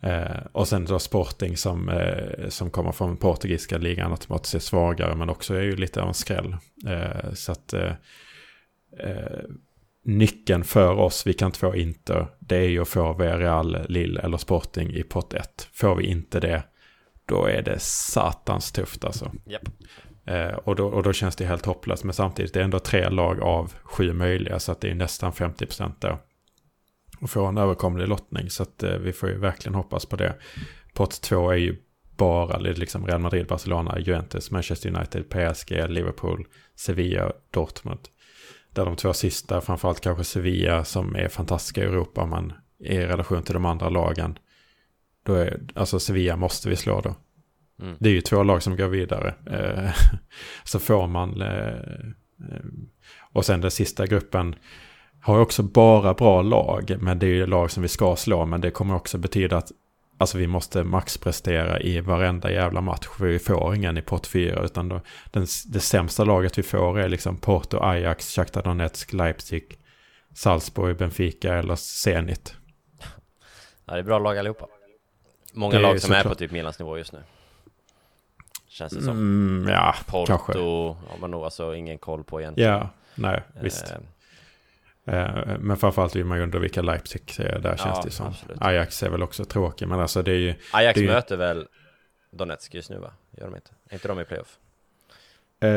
Eh, 0.00 0.46
och 0.52 0.68
sen 0.68 0.84
då 0.84 0.98
Sporting 0.98 1.56
som, 1.56 1.88
eh, 1.88 2.48
som 2.48 2.70
kommer 2.70 2.92
från 2.92 3.16
portugisiska 3.16 3.78
ligan 3.78 4.12
automatiskt 4.12 4.54
är 4.54 4.58
svagare 4.58 5.14
men 5.14 5.30
också 5.30 5.54
är 5.54 5.62
ju 5.62 5.76
lite 5.76 6.02
av 6.02 6.08
en 6.08 6.14
skräll. 6.14 6.56
Eh, 6.86 7.32
så 7.32 7.52
att 7.52 7.72
eh, 7.72 7.92
eh, 8.98 9.40
nyckeln 10.04 10.64
för 10.64 10.92
oss, 10.92 11.26
vi 11.26 11.32
kan 11.32 11.46
inte 11.46 11.58
få 11.58 11.76
Inter, 11.76 12.26
det 12.38 12.56
är 12.56 12.68
ju 12.68 12.82
att 12.82 12.88
få 12.88 13.12
Villarreal, 13.12 13.78
Lille 13.88 14.20
eller 14.20 14.36
Sporting 14.36 14.90
i 14.90 15.02
pott 15.02 15.34
1. 15.34 15.68
Får 15.72 15.94
vi 15.94 16.06
inte 16.06 16.40
det, 16.40 16.62
då 17.26 17.46
är 17.46 17.62
det 17.62 17.78
satans 17.80 18.72
tufft 18.72 19.04
alltså. 19.04 19.32
Japp. 19.46 19.68
Eh, 20.24 20.54
och, 20.54 20.76
då, 20.76 20.86
och 20.86 21.02
då 21.02 21.12
känns 21.12 21.36
det 21.36 21.46
helt 21.46 21.66
hopplöst. 21.66 22.04
Men 22.04 22.14
samtidigt 22.14 22.54
det 22.54 22.60
är 22.60 22.64
ändå 22.64 22.78
tre 22.78 23.08
lag 23.08 23.40
av 23.40 23.74
sju 23.82 24.12
möjliga. 24.12 24.58
Så 24.58 24.72
att 24.72 24.80
det 24.80 24.90
är 24.90 24.94
nästan 24.94 25.32
50% 25.32 25.92
då. 25.98 26.18
Och 27.20 27.30
få 27.30 27.46
en 27.46 27.58
överkomlig 27.58 28.08
lottning. 28.08 28.50
Så 28.50 28.62
att 28.62 28.82
eh, 28.82 28.96
vi 28.96 29.12
får 29.12 29.28
ju 29.28 29.38
verkligen 29.38 29.74
hoppas 29.74 30.06
på 30.06 30.16
det. 30.16 30.34
Pott 30.94 31.22
två 31.22 31.50
är 31.50 31.56
ju 31.56 31.76
bara 32.16 32.58
liksom 32.58 33.06
Real 33.06 33.20
Madrid, 33.20 33.46
Barcelona, 33.46 33.98
Juventus, 33.98 34.50
Manchester 34.50 34.96
United, 34.96 35.28
PSG, 35.28 35.70
Liverpool, 35.88 36.46
Sevilla, 36.76 37.32
Dortmund. 37.50 38.00
Där 38.72 38.84
de 38.84 38.96
två 38.96 39.12
sista, 39.12 39.60
framförallt 39.60 40.00
kanske 40.00 40.24
Sevilla 40.24 40.84
som 40.84 41.16
är 41.16 41.28
fantastiska 41.28 41.80
i 41.82 41.86
Europa, 41.86 42.26
men 42.26 42.52
i 42.78 42.98
relation 42.98 43.42
till 43.42 43.54
de 43.54 43.64
andra 43.64 43.88
lagen. 43.88 44.38
Då 45.24 45.34
är, 45.34 45.60
alltså 45.74 46.00
Sevilla 46.00 46.36
måste 46.36 46.68
vi 46.68 46.76
slå 46.76 47.00
då. 47.00 47.14
Mm. 47.82 47.96
Det 48.00 48.08
är 48.08 48.12
ju 48.12 48.20
två 48.20 48.42
lag 48.42 48.62
som 48.62 48.76
går 48.76 48.88
vidare. 48.88 49.34
Eh, 49.46 49.90
så 50.64 50.78
får 50.78 51.06
man... 51.06 51.42
Eh, 51.42 51.68
eh, 52.48 52.64
och 53.32 53.44
sen 53.44 53.60
den 53.60 53.70
sista 53.70 54.06
gruppen 54.06 54.54
har 55.20 55.38
också 55.38 55.62
bara 55.62 56.14
bra 56.14 56.42
lag. 56.42 56.96
Men 57.00 57.18
det 57.18 57.26
är 57.26 57.34
ju 57.34 57.46
lag 57.46 57.70
som 57.70 57.82
vi 57.82 57.88
ska 57.88 58.16
slå. 58.16 58.46
Men 58.46 58.60
det 58.60 58.70
kommer 58.70 58.94
också 58.94 59.18
betyda 59.18 59.56
att 59.56 59.72
alltså, 60.20 60.38
vi 60.38 60.46
måste 60.46 60.84
maxprestera 60.84 61.80
i 61.80 62.00
varenda 62.00 62.52
jävla 62.52 62.80
match. 62.80 63.06
För 63.18 63.24
vi 63.24 63.38
får 63.38 63.74
ingen 63.74 63.98
i 63.98 64.02
pott 64.02 64.26
4. 64.26 64.62
Utan 64.62 64.88
då, 64.88 65.00
den, 65.30 65.46
det 65.66 65.80
sämsta 65.80 66.24
laget 66.24 66.58
vi 66.58 66.62
får 66.62 66.98
är 66.98 67.08
liksom 67.08 67.36
Porto, 67.36 67.78
Ajax, 67.82 68.34
Shakhtar 68.34 68.62
Donetsk, 68.62 69.12
Leipzig, 69.12 69.78
Salzburg, 70.34 70.96
Benfica 70.96 71.54
eller 71.54 71.76
Zenit. 71.76 72.54
Ja, 73.84 73.92
det 73.92 73.98
är 73.98 74.02
bra 74.02 74.18
lag 74.18 74.38
allihopa. 74.38 74.66
Många 75.52 75.76
Det 75.76 75.82
lag 75.82 76.00
som 76.00 76.12
är 76.12 76.24
på 76.24 76.34
typ 76.34 76.50
Milans 76.50 76.78
nivå 76.78 76.98
just 76.98 77.12
nu. 77.12 77.22
Känns 78.68 78.92
det 78.92 79.02
som. 79.02 79.16
Mm, 79.16 79.68
ja, 79.68 79.94
Porto 80.06 80.26
kanske. 80.26 80.58
har 80.58 81.18
man 81.20 81.30
nog 81.30 81.44
alltså 81.44 81.74
ingen 81.74 81.98
koll 81.98 82.24
på 82.24 82.40
egentligen. 82.40 82.70
Ja, 82.70 82.88
nej, 83.14 83.42
visst. 83.60 83.90
Eh, 83.90 83.96
Men 85.60 85.76
framförallt 85.76 86.16
vill 86.16 86.24
man 86.24 86.38
ju 86.38 86.44
undra 86.44 86.58
vilka 86.58 86.82
Leipzig 86.82 87.22
är. 87.38 87.58
Där 87.58 87.76
känns 87.76 87.80
Ja, 87.96 88.02
det 88.04 88.10
som. 88.10 88.26
absolut. 88.26 88.58
Ajax 88.60 89.02
är 89.02 89.10
väl 89.10 89.22
också 89.22 89.44
tråkig. 89.44 89.88
Men 89.88 90.00
alltså 90.00 90.22
det 90.22 90.30
är 90.32 90.36
ju... 90.38 90.54
Ajax 90.72 90.96
är 90.98 91.02
ju- 91.02 91.08
möter 91.08 91.36
väl 91.36 91.66
Donetsk 92.32 92.74
just 92.74 92.90
nu 92.90 92.98
va? 92.98 93.12
Gör 93.36 93.46
de 93.46 93.54
inte? 93.56 93.70
Är 93.88 93.94
inte 93.94 94.08
de 94.08 94.20
i 94.20 94.24
playoff? 94.24 94.58
Eh, 95.62 95.68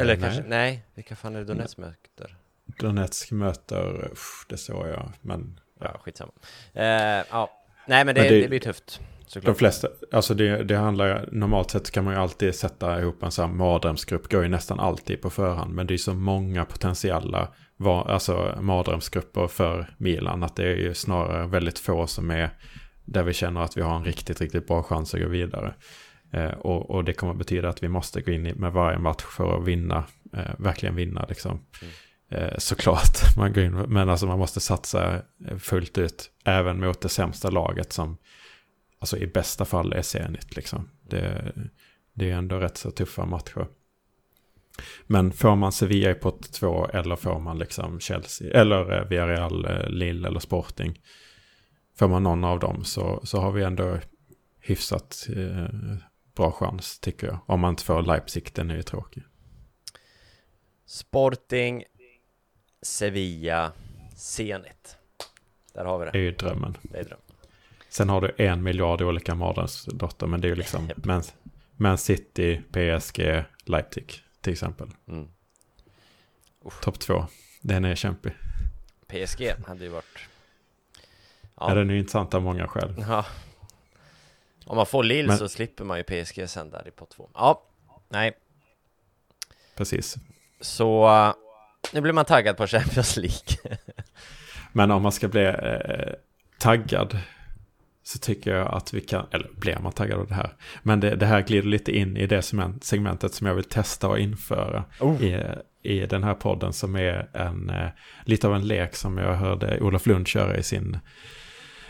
Eller 0.00 0.16
kanske, 0.16 0.42
nej, 0.46 0.84
vilka 0.94 1.16
fan 1.16 1.34
är 1.34 1.38
det 1.38 1.44
Donetsk 1.44 1.78
möter? 1.78 2.36
Donetsk 2.78 3.30
möter, 3.30 4.08
uff, 4.12 4.46
det 4.48 4.56
såg 4.56 4.88
jag. 4.88 5.12
Men 5.20 5.60
Ja, 5.80 5.98
skitsamma. 6.04 6.32
Eh, 6.72 6.84
ja, 7.30 7.50
nej 7.86 8.04
men 8.04 8.14
det, 8.14 8.20
Men 8.20 8.30
det- 8.30 8.40
det, 8.40 8.48
blir 8.48 8.60
tufft. 8.60 9.00
de 9.24 9.30
Såklart. 9.30 9.58
flesta, 9.58 9.88
alltså 10.12 10.34
det, 10.34 10.64
det 10.64 10.76
handlar 10.76 11.28
normalt 11.32 11.70
sett 11.70 11.90
kan 11.90 12.04
man 12.04 12.14
ju 12.14 12.20
alltid 12.20 12.54
sätta 12.54 13.00
ihop 13.00 13.22
en 13.22 13.30
sån 13.30 13.48
här 13.50 13.56
mardrömsgrupp. 13.56 14.30
Går 14.30 14.42
ju 14.42 14.48
nästan 14.48 14.80
alltid 14.80 15.22
på 15.22 15.30
förhand. 15.30 15.74
Men 15.74 15.86
det 15.86 15.94
är 15.94 15.98
så 15.98 16.14
många 16.14 16.64
potentiella 16.64 17.48
var, 17.76 18.04
alltså 18.04 18.58
mardrömsgrupper 18.60 19.46
för 19.46 19.94
Milan. 19.98 20.42
Att 20.42 20.56
det 20.56 20.64
är 20.64 20.76
ju 20.76 20.94
snarare 20.94 21.46
väldigt 21.46 21.78
få 21.78 22.06
som 22.06 22.30
är 22.30 22.50
där 23.04 23.22
vi 23.22 23.32
känner 23.32 23.60
att 23.60 23.76
vi 23.76 23.82
har 23.82 23.96
en 23.96 24.04
riktigt, 24.04 24.40
riktigt 24.40 24.66
bra 24.66 24.82
chans 24.82 25.14
att 25.14 25.20
gå 25.20 25.28
vidare. 25.28 25.74
Eh, 26.32 26.50
och, 26.50 26.90
och 26.90 27.04
det 27.04 27.12
kommer 27.12 27.34
betyda 27.34 27.68
att 27.68 27.82
vi 27.82 27.88
måste 27.88 28.20
gå 28.20 28.32
in 28.32 28.42
med 28.42 28.72
varje 28.72 28.98
match 28.98 29.22
för 29.22 29.58
att 29.58 29.64
vinna, 29.64 30.04
eh, 30.32 30.54
verkligen 30.58 30.94
vinna 30.94 31.26
liksom. 31.28 31.60
Eh, 32.30 32.58
såklart, 32.58 33.18
man 33.36 33.52
går 33.52 33.64
in, 33.64 33.72
men 33.72 34.08
alltså 34.08 34.26
man 34.26 34.38
måste 34.38 34.60
satsa 34.60 35.14
eh, 35.48 35.56
fullt 35.58 35.98
ut, 35.98 36.30
även 36.44 36.80
mot 36.80 37.00
det 37.00 37.08
sämsta 37.08 37.50
laget 37.50 37.92
som, 37.92 38.16
alltså 38.98 39.18
i 39.18 39.26
bästa 39.26 39.64
fall 39.64 39.92
är 39.92 40.02
Zenit 40.02 40.56
liksom. 40.56 40.90
Det, 41.02 41.52
det 42.14 42.30
är 42.30 42.34
ändå 42.34 42.56
rätt 42.56 42.76
så 42.76 42.90
tuffa 42.90 43.26
matcher. 43.26 43.66
Men 45.06 45.32
får 45.32 45.56
man 45.56 45.72
Sevilla 45.72 46.10
i 46.10 46.14
pott 46.14 46.52
2 46.52 46.86
eller 46.86 47.16
får 47.16 47.40
man 47.40 47.58
liksom 47.58 48.00
Chelsea, 48.00 48.60
eller 48.60 48.98
eh, 48.98 49.08
Villarreal, 49.08 49.64
eh, 49.64 49.88
Lille 49.88 50.28
eller 50.28 50.40
Sporting. 50.40 51.00
Får 51.98 52.08
man 52.08 52.22
någon 52.22 52.44
av 52.44 52.58
dem 52.58 52.84
så, 52.84 53.20
så 53.24 53.40
har 53.40 53.52
vi 53.52 53.62
ändå 53.62 53.98
hyfsat 54.60 55.26
eh, 55.36 55.96
bra 56.36 56.52
chans 56.52 56.98
tycker 56.98 57.26
jag. 57.26 57.38
Om 57.46 57.60
man 57.60 57.70
inte 57.70 57.84
får 57.84 58.02
Leipzig, 58.02 58.50
den 58.54 58.70
är 58.70 58.76
ju 58.76 58.82
tråkig. 58.82 59.22
Sporting, 60.86 61.84
Sevilla, 62.82 63.72
Zenit. 64.16 64.96
Där 65.74 65.84
har 65.84 65.98
vi 65.98 66.04
Det 66.04 66.10
det. 66.10 66.18
är 66.18 66.22
ju 66.22 66.30
drömmen. 66.32 66.76
Det 66.82 66.98
är 66.98 67.04
dröm. 67.04 67.18
Sen 67.88 68.08
har 68.08 68.20
du 68.20 68.34
en 68.44 68.62
miljard 68.62 69.02
olika 69.02 69.34
mardrömsdotter, 69.34 70.26
men 70.26 70.40
det 70.40 70.46
är 70.46 70.50
ju 70.50 70.54
liksom. 70.54 70.90
Man, 71.04 71.22
Man 71.76 71.98
City, 71.98 72.60
PSG, 72.72 73.44
Leipzig 73.64 74.23
till 74.44 74.52
exempel. 74.52 74.88
Mm. 75.08 75.28
Topp 76.82 76.98
två. 76.98 77.26
Den 77.60 77.84
är 77.84 77.94
kämpig. 77.94 78.32
PSG 79.06 79.52
hade 79.66 79.84
ju 79.84 79.90
varit... 79.90 80.18
Ja. 81.40 81.68
Ja, 81.68 81.74
den 81.74 81.90
är 81.90 81.94
ju 81.94 82.00
intressant 82.00 82.34
av 82.34 82.42
många 82.42 82.68
skäl. 82.68 82.94
ja. 83.08 83.26
Om 84.66 84.76
man 84.76 84.86
får 84.86 85.04
Lille 85.04 85.28
Men- 85.28 85.38
så 85.38 85.48
slipper 85.48 85.84
man 85.84 85.98
ju 85.98 86.02
PSG 86.04 86.48
sen 86.48 86.70
där 86.70 86.88
i 86.88 86.90
pott 86.90 87.10
två. 87.10 87.30
Ja, 87.34 87.62
nej. 88.08 88.32
Precis. 89.74 90.16
Så 90.60 91.08
uh, 91.08 91.34
nu 91.92 92.00
blir 92.00 92.12
man 92.12 92.24
taggad 92.24 92.56
på 92.56 92.66
Champions 92.66 93.16
League. 93.16 93.56
Men 94.72 94.90
om 94.90 95.02
man 95.02 95.12
ska 95.12 95.28
bli 95.28 95.44
eh, 95.44 96.14
taggad 96.58 97.18
så 98.06 98.18
tycker 98.18 98.54
jag 98.54 98.74
att 98.74 98.94
vi 98.94 99.00
kan, 99.00 99.26
eller 99.30 99.50
blir 99.56 99.78
man 99.82 99.92
taggad 99.92 100.20
av 100.20 100.26
det 100.26 100.34
här? 100.34 100.52
Men 100.82 101.00
det, 101.00 101.16
det 101.16 101.26
här 101.26 101.40
glider 101.42 101.68
lite 101.68 101.96
in 101.96 102.16
i 102.16 102.26
det 102.26 102.40
segment- 102.40 102.84
segmentet 102.84 103.34
som 103.34 103.46
jag 103.46 103.54
vill 103.54 103.64
testa 103.64 104.08
och 104.08 104.18
införa 104.18 104.84
i, 105.20 105.36
i 105.82 106.06
den 106.06 106.24
här 106.24 106.34
podden 106.34 106.72
som 106.72 106.96
är 106.96 107.28
en, 107.32 107.70
eh, 107.70 107.88
lite 108.24 108.46
av 108.46 108.54
en 108.54 108.66
lek 108.66 108.94
som 108.94 109.18
jag 109.18 109.34
hörde 109.34 109.80
Olof 109.80 110.06
Lund 110.06 110.28
köra 110.28 110.56
i 110.56 110.62
sin, 110.62 110.98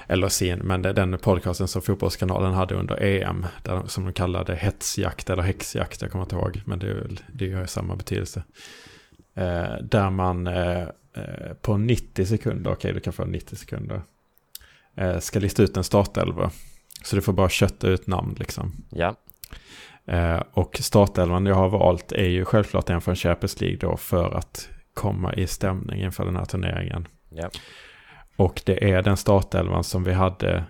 eller 0.07 0.29
sin, 0.29 0.59
men 0.59 0.83
det, 0.83 0.93
den 0.93 1.19
podcasten 1.19 1.69
som 1.69 1.83
Fotbollskanalen 1.83 2.55
hade 2.55 2.75
under 2.75 3.03
EM, 3.03 3.47
där, 3.63 3.83
som 3.87 4.05
de 4.05 4.13
kallade 4.13 4.57
hetsjakt 4.57 5.31
eller 5.31 5.43
häxjakt, 5.43 6.03
jag 6.03 6.11
kommer 6.11 6.25
inte 6.25 6.37
ihåg, 6.37 6.63
men 6.65 6.79
det, 6.79 7.07
det 7.33 7.47
gör 7.47 7.61
ju 7.61 7.67
samma 7.67 7.97
betydelse. 7.97 8.45
Eh, 9.37 9.75
där 9.83 10.11
man 10.11 10.47
eh, 10.47 10.83
eh, 11.17 11.55
på 11.63 11.77
90 11.77 12.27
sekunder, 12.27 12.73
okej 12.73 12.93
du 12.93 13.01
kan 13.01 13.13
få 13.13 13.25
90 13.25 13.57
sekunder, 13.57 14.03
eh, 14.97 15.19
ska 15.19 15.39
lista 15.39 15.63
ut 15.63 15.77
en 15.77 15.85
startelva. 15.85 16.51
Så 17.05 17.17
du 17.17 17.23
får 17.23 17.33
bara 17.33 17.49
kötta 17.49 17.89
ut 17.89 18.07
namn 18.07 18.37
liksom. 18.39 18.73
ja, 18.91 19.17
Eh, 20.07 20.43
och 20.53 20.77
startelvan 20.81 21.47
jag 21.47 21.55
har 21.55 21.69
valt 21.69 22.13
är 22.13 22.29
ju 22.29 22.45
självklart 22.45 22.91
en 22.91 23.01
från 23.01 23.17
Champions 23.17 23.61
League 23.61 23.79
då 23.79 23.97
för 23.97 24.31
att 24.31 24.69
komma 24.95 25.35
i 25.35 25.47
stämning 25.47 26.01
inför 26.01 26.25
den 26.25 26.37
här 26.37 26.45
turneringen. 26.45 27.09
ja. 27.31 27.51
Och 28.37 28.63
det 28.67 28.91
är 28.91 29.03
den 29.03 29.17
startelvan 29.17 29.85
som 29.85 30.05
vi 30.05 30.13
hade 30.13 30.65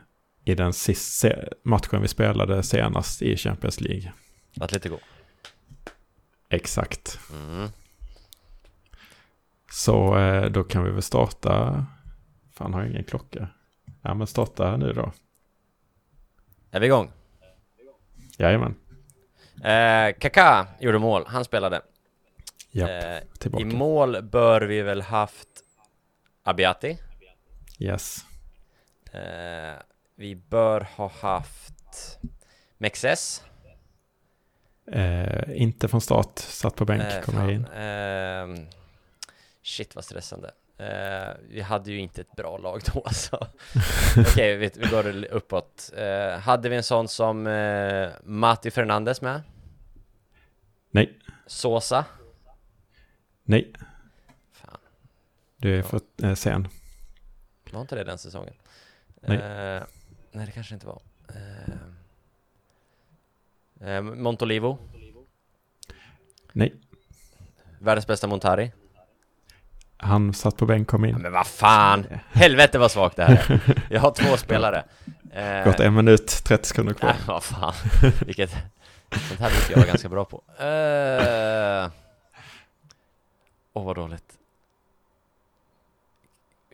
i 0.44 0.54
den 0.54 0.72
sista 0.72 1.28
matchen 1.62 2.02
vi 2.02 2.08
spelade 2.08 2.62
senast 2.62 3.22
i 3.22 3.36
Champions 3.36 3.80
League. 3.80 4.12
Atletico. 4.60 4.98
Exakt. 6.48 7.18
Mm. 7.32 7.68
Så 9.70 10.18
eh, 10.18 10.50
då 10.50 10.64
kan 10.64 10.84
vi 10.84 10.90
väl 10.90 11.02
starta. 11.02 11.86
Fan 12.52 12.74
har 12.74 12.80
jag 12.80 12.90
ingen 12.90 13.04
klocka. 13.04 13.48
Ja 14.04 14.14
men 14.14 14.26
starta 14.26 14.76
nu 14.76 14.92
då. 14.92 15.12
Är 16.70 16.80
vi 16.80 16.86
igång? 16.86 17.12
Jajamän. 18.38 18.74
Eh, 19.64 20.18
Kaká 20.18 20.66
gjorde 20.80 20.98
mål, 20.98 21.24
han 21.26 21.44
spelade. 21.44 21.82
Japp, 22.70 22.90
Eh, 22.90 23.18
tillbaka. 23.38 23.62
I 23.62 23.64
mål 23.66 24.22
bör 24.22 24.60
vi 24.60 24.82
väl 24.82 25.02
haft 25.02 25.48
Abiati. 26.42 26.98
Yes. 27.78 28.24
Eh, 29.12 29.74
vi 30.16 30.36
bör 30.36 30.80
ha 30.96 31.08
haft 31.20 32.18
Mexes. 32.78 33.44
Eh, 34.92 35.60
inte 35.62 35.88
från 35.88 36.00
start, 36.00 36.38
satt 36.38 36.76
på 36.76 36.84
bänk, 36.84 37.02
Eh, 37.02 37.22
fan, 37.22 37.50
in. 37.50 37.64
ehm, 37.66 38.66
shit 39.62 39.94
vad 39.94 40.04
stressande. 40.04 40.50
Eh, 40.78 41.34
vi 41.48 41.60
hade 41.60 41.90
ju 41.90 41.98
inte 41.98 42.20
ett 42.20 42.36
bra 42.36 42.58
lag 42.58 42.80
då 42.94 43.02
alltså. 43.04 43.46
Okej, 44.18 44.56
vi, 44.56 44.70
vi 44.76 44.86
går 44.88 45.24
uppåt. 45.24 45.92
Eh, 45.96 46.38
hade 46.38 46.68
vi 46.68 46.76
en 46.76 46.82
sån 46.82 47.08
som 47.08 47.46
eh, 47.46 48.10
Mati 48.24 48.70
Fernandes 48.70 49.20
med? 49.20 49.42
Nej, 50.90 51.18
Sosa? 51.46 52.04
nej. 53.42 53.72
Fan, 54.52 54.78
Du 55.56 55.78
är 55.78 55.82
för 55.82 56.00
eh, 56.22 56.34
sen. 56.34 56.68
var 57.72 57.80
inte 57.80 57.96
det 57.96 58.04
den 58.04 58.18
säsongen? 58.18 58.54
Nej. 59.20 59.38
Nej, 60.32 60.46
det 60.46 60.52
kanske 60.52 60.74
inte 60.74 60.86
var. 60.86 61.00
Montolivo. 64.02 64.78
Nej, 66.52 66.74
Världens 67.78 68.06
bästa 68.06 68.26
Montari. 68.26 68.72
Han 70.04 70.34
satt 70.34 70.56
på 70.56 70.66
bänk 70.66 70.88
kom 70.88 71.04
Ja, 71.04 71.10
in. 71.10 71.22
men 71.22 71.32
vad 71.32 71.46
fan! 71.46 72.06
Helvete 72.32 72.78
vad 72.78 72.90
svagt 72.90 73.16
det 73.16 73.24
här 73.24 73.32
är. 73.52 73.82
Jag 73.90 74.00
har 74.00 74.10
två 74.10 74.36
spelare. 74.36 74.84
Eh, 75.32 75.64
Gått 75.64 75.80
en 75.80 75.94
minut, 75.94 76.26
30 76.44 76.68
sekunder 76.68 76.94
kvar. 76.94 77.08
Nej, 77.10 77.18
vad 77.26 77.42
fan. 77.42 77.74
Vilket... 78.26 78.50
Sånt 79.28 79.40
här 79.40 79.50
brukar 79.50 79.70
jag 79.70 79.76
vara 79.76 79.86
ganska 79.86 80.08
bra 80.08 80.24
på. 80.24 80.42
Åh, 83.72 83.82
oh, 83.82 83.86
vad 83.86 83.96
dåligt. 83.96 84.38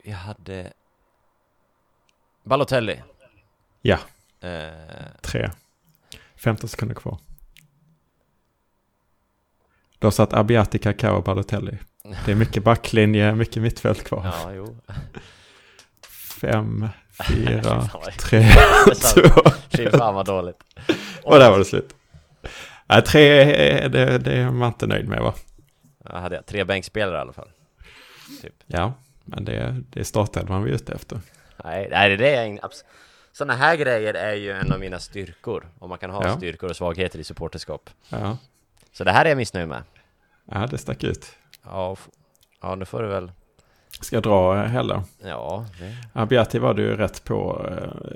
Jag 0.02 0.16
hade... 0.16 0.73
Balotelli. 2.44 3.02
Ja, 3.82 3.98
Eh, 4.43 4.70
tre. 5.20 5.51
15 6.36 6.69
sekunder 6.69 6.94
kvar. 6.94 7.19
Då 10.01 10.10
satt 10.10 10.32
Abiati, 10.32 10.78
Kakao 10.78 11.16
och 11.16 11.22
Balotelli. 11.24 11.78
Det 12.27 12.32
är 12.32 12.36
mycket 12.36 12.64
backlinje, 12.64 13.35
mycket 13.35 13.62
mittfält 13.62 14.05
kvar. 14.05 14.22
ja, 14.44 14.52
jo. 14.52 14.77
Fem, 16.40 16.89
fyra, 17.28 17.89
tre, 18.18 18.39
Det 18.86 18.94
två. 18.94 19.51
Fy 19.77 19.90
fan 19.90 20.14
vad 20.14 20.27
dåligt. 20.27 20.56
Och 21.22 21.39
där 21.39 21.51
var 21.51 21.59
det 21.59 21.64
slut. 21.64 21.94
Nej, 22.86 23.02
tre, 23.02 23.44
det, 23.89 24.18
det 24.18 24.32
är 24.32 24.51
man 24.51 24.68
inte 24.68 24.86
nöjd 24.86 25.09
med 25.09 25.20
va? 25.22 25.35
Jag 26.05 26.20
hade 26.20 26.43
tre 26.43 26.64
bänkspelare 26.64 27.16
i 27.16 27.20
alla 27.20 27.32
fall. 27.32 27.48
Typ. 28.43 28.55
Ja, 28.66 28.93
men 29.24 29.44
det, 29.44 29.77
det 29.90 30.01
är 30.01 30.05
startelvan 30.05 30.62
vi 30.62 30.70
är 30.70 30.74
ute 30.74 30.93
efter. 30.93 31.20
Nej, 31.64 31.89
nej 31.90 32.16
det 32.16 32.36
är 32.36 32.44
ing- 32.47 32.60
abs- 32.60 32.85
Sådana 33.32 33.55
här 33.55 33.77
grejer 33.77 34.14
är 34.14 34.35
ju 34.35 34.51
en 34.52 34.72
av 34.72 34.81
mina 34.81 34.98
styrkor. 34.98 35.68
Om 35.78 35.89
man 35.89 35.98
kan 35.98 36.10
ha 36.10 36.24
Ja. 36.27 36.36
styrkor 36.36 36.70
och 36.70 36.77
svagheter 36.77 37.18
i 37.18 37.24
supporterskap. 37.24 37.90
Ja, 38.09 38.36
Så 38.92 39.04
det 39.04 39.12
här 39.12 39.24
är 39.24 39.28
jag 39.28 39.36
missnöjd 39.38 39.68
med. 39.68 39.82
ja 40.44 40.66
det 40.66 40.78
stack 40.78 41.04
ut. 41.04 41.26
Ja, 41.64 41.96
ja 42.62 42.74
nu 42.74 42.84
får 42.84 43.02
du 43.02 43.08
väl... 43.08 43.32
Ska 44.00 44.16
jag 44.16 44.22
dra 44.22 44.54
heller? 44.62 45.02
Ja, 45.24 45.66
det... 45.78 45.96
Abiati 46.12 46.58
var 46.58 46.74
du 46.74 46.96
rätt 46.96 47.24
på. 47.24 47.66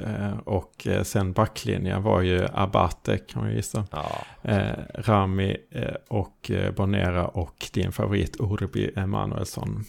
eh, 0.07 0.39
Och 0.45 0.87
eh, 0.87 1.03
sen 1.03 1.33
backlinjen 1.33 2.03
var 2.03 2.21
ju 2.21 2.49
Abate 2.55 3.19
kan 3.19 3.43
man 3.43 3.53
gissa. 3.53 3.85
Ja, 3.91 4.11
Eh, 4.43 4.79
Rami 4.95 5.57
eh, 5.71 5.95
och 6.09 6.51
eh, 6.51 6.71
Bonera 6.75 7.27
och 7.29 7.69
din 7.73 7.93
favorit 7.93 8.37
Urbi 8.41 8.93
Emanuelsson. 8.97 9.85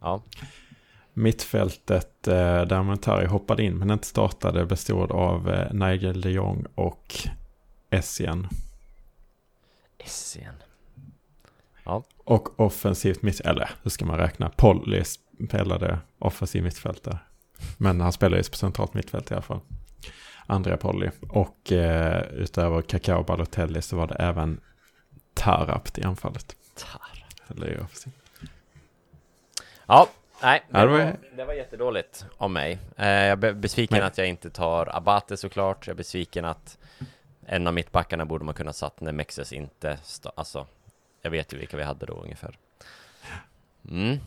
ja. 0.00 0.22
Mittfältet 1.12 2.28
eh, 2.28 2.62
där 2.62 2.82
Montari 2.82 3.26
hoppade 3.26 3.62
in 3.62 3.74
men 3.78 3.90
inte 3.90 4.06
startade 4.06 4.66
bestod 4.66 5.12
av 5.12 5.50
eh, 5.50 5.72
Nigel 5.72 6.20
de 6.20 6.30
Jong 6.30 6.66
och 6.74 7.14
Essien. 7.90 8.48
Essien. 10.04 10.54
Och 12.24 12.60
offensivt 12.60 13.22
mitt, 13.22 13.40
eller 13.40 13.70
hur 13.82 13.90
ska 13.90 14.04
man 14.04 14.18
räkna? 14.18 14.50
Polly 14.56 15.04
spelade 15.04 15.98
offensiv 16.18 16.62
mittfältare. 16.62 17.18
Men 17.76 18.00
han 18.00 18.12
spelade 18.12 18.42
ju 18.42 18.50
på 18.50 18.56
centralt 18.56 18.94
mittfält 18.94 19.30
i 19.30 19.34
alla 19.34 19.42
fall. 19.42 19.60
Andrea 20.46 20.76
Polly. 20.76 21.10
Och 21.28 21.72
eh, 21.72 22.22
utöver 22.32 22.82
Kakao 22.82 23.22
Balotelli 23.24 23.82
så 23.82 23.96
var 23.96 24.06
det 24.06 24.14
även 24.14 24.60
Tarapt 25.34 25.98
i 25.98 26.02
anfallet. 26.04 26.56
Tar. 26.74 27.26
Eller 27.48 27.70
i 27.72 27.76
offensiv. 27.76 28.12
Ja, 29.86 30.08
nej, 30.42 30.62
det, 30.70 30.78
Ja, 30.78 30.86
det 30.86 30.92
var- 30.92 30.98
var, 31.04 31.16
det 31.36 31.44
var 31.44 31.54
jättedåligt 31.54 32.26
av 32.36 32.50
mig. 32.50 32.78
Eh, 32.96 33.08
jag 33.08 33.44
är 33.44 33.52
besviken 33.52 33.98
Nej. 33.98 34.06
att 34.06 34.18
jag 34.18 34.26
inte 34.28 34.50
tar 34.50 34.96
Abate 34.96 35.36
såklart. 35.36 35.86
Jag 35.86 35.94
är 35.94 35.98
besviken 35.98 36.44
att 36.44 36.78
en 37.46 37.66
av 37.66 37.74
mittbackarna 37.74 38.24
borde 38.24 38.44
man 38.44 38.54
kunna 38.54 38.72
satt 38.72 39.00
när 39.00 39.12
Mexes 39.12 39.52
inte... 39.52 39.98
Alltså, 40.34 40.66
jag 41.22 41.30
vet 41.30 41.52
ju 41.54 41.58
vilka 41.58 41.76
vi 41.76 41.82
hade 41.82 42.06
då 42.06 42.14
ungefär. 42.22 42.58
Mm. 43.90 44.18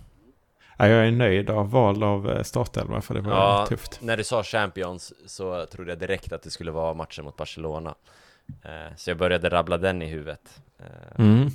Ja, 0.77 0.87
jag 0.87 1.07
är 1.07 1.11
nöjd 1.11 1.49
av 1.49 1.71
val 1.71 2.03
av 2.03 2.31
eh, 2.31 2.43
startelva 2.43 3.01
för 3.01 3.13
det 3.13 3.21
var 3.21 3.31
Ja. 3.31 3.65
tufft. 3.69 3.99
När 4.01 4.17
du 4.17 4.23
sa 4.23 4.43
Champions 4.43 5.13
så 5.25 5.65
trodde 5.65 5.91
jag 5.91 5.99
direkt 5.99 6.33
att 6.33 6.41
det 6.43 6.49
skulle 6.51 6.71
vara 6.71 6.93
matchen 6.93 7.25
mot 7.25 7.37
Barcelona. 7.37 7.95
Eh, 8.63 8.95
så 8.95 9.09
jag 9.09 9.17
började 9.17 9.49
rabbla 9.49 9.77
den 9.77 10.01
i 10.01 10.05
huvudet. 10.07 10.61
Eh, 10.79 10.85
Mm. 11.25 11.49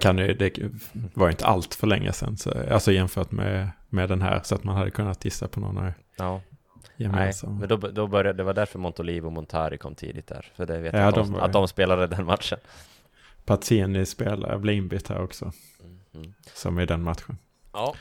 Kan 0.00 0.18
ju, 0.18 0.34
det 0.34 0.58
var 1.14 1.30
inte 1.30 1.46
allt 1.46 1.74
för 1.74 1.86
länge 1.86 2.12
sedan. 2.12 2.36
Så, 2.36 2.72
alltså 2.72 2.92
jämfört 2.92 3.30
med, 3.30 3.68
med 3.88 4.08
den 4.08 4.22
här. 4.22 4.40
Så 4.44 4.54
att 4.54 4.64
man 4.64 4.76
hade 4.76 4.90
kunnat 4.90 5.24
gissa 5.24 5.48
på 5.48 5.60
någon 5.60 5.76
här 5.76 5.94
Ja, 6.16 6.40
nej, 6.98 7.06
gemensam. 7.18 7.58
men 7.58 7.68
då, 7.68 7.76
då 7.76 8.06
började, 8.06 8.36
det 8.36 8.42
var 8.42 8.54
därför 8.54 8.78
Montolivo 8.78 9.26
och 9.26 9.32
Montari 9.32 9.78
kom 9.78 9.94
tidigt 9.94 10.26
där. 10.26 10.52
För 10.54 10.66
det 10.66 10.78
vet 10.78 10.92
Ja, 10.92 10.98
jag 10.98 11.08
att, 11.08 11.14
de 11.14 11.34
att 11.34 11.52
de 11.52 11.68
spelade 11.68 12.06
den 12.06 12.24
matchen. 12.24 12.58
Pazzini 13.44 14.06
spelar, 14.06 14.58
blir 14.58 14.74
inbytt 14.74 15.08
här 15.08 15.22
också. 15.22 15.52
Mm, 15.84 16.00
mm. 16.14 16.34
Som 16.54 16.80
i 16.80 16.86
den 16.86 17.02
matchen. 17.02 17.38
Ja, 17.72 17.94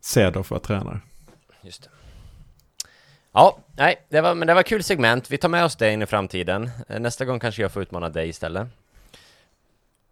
Cedorf 0.00 0.50
var 0.50 0.58
tränare. 0.58 1.00
just 1.62 1.82
det. 1.82 1.88
Ja, 3.32 3.58
nej, 3.76 4.06
det 4.08 4.20
var, 4.20 4.34
men 4.34 4.46
det 4.48 4.54
var 4.54 4.62
kul 4.62 4.82
segment. 4.82 5.30
Vi 5.30 5.38
tar 5.38 5.48
med 5.48 5.64
oss 5.64 5.76
det 5.76 5.92
in 5.92 6.02
i 6.02 6.06
framtiden. 6.06 6.70
Eh, 6.88 7.00
Nästa 7.00 7.24
gång 7.24 7.40
kanske 7.40 7.62
jag 7.62 7.72
får 7.72 7.82
utmana 7.82 8.08
dig 8.08 8.28
istället. 8.28 8.68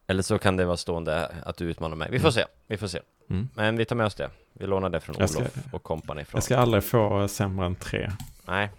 Eller 0.07 0.23
så 0.23 0.39
kan 0.39 0.57
det 0.57 0.65
vara 0.65 0.77
stående 0.77 1.35
att 1.45 1.57
du 1.57 1.65
utmanar 1.65 1.97
mig. 1.97 2.09
Vi 2.11 2.19
får 2.19 2.31
se, 2.31 2.45
vi 2.67 2.77
får 2.77 2.87
se. 2.87 3.01
Mm. 3.31 3.49
Men 3.55 3.77
vi 3.77 3.85
tar 3.85 3.97
med 3.97 4.07
oss 4.07 4.15
det. 4.15 4.31
Vi 4.53 4.67
lånar 4.67 4.91
det 4.91 5.01
från 5.01 5.17
Jag 5.19 5.31
ska- 5.31 5.39
Olof 5.41 5.53
och 5.73 5.83
kompani 5.83 6.25
från... 6.25 6.37
Jag 6.39 6.45
ska 6.45 6.57
aldrig 6.57 6.85
få 6.85 7.29
sämre 7.29 7.67
än 7.67 7.75
tre. 7.75 8.11
Nej. 8.45 8.71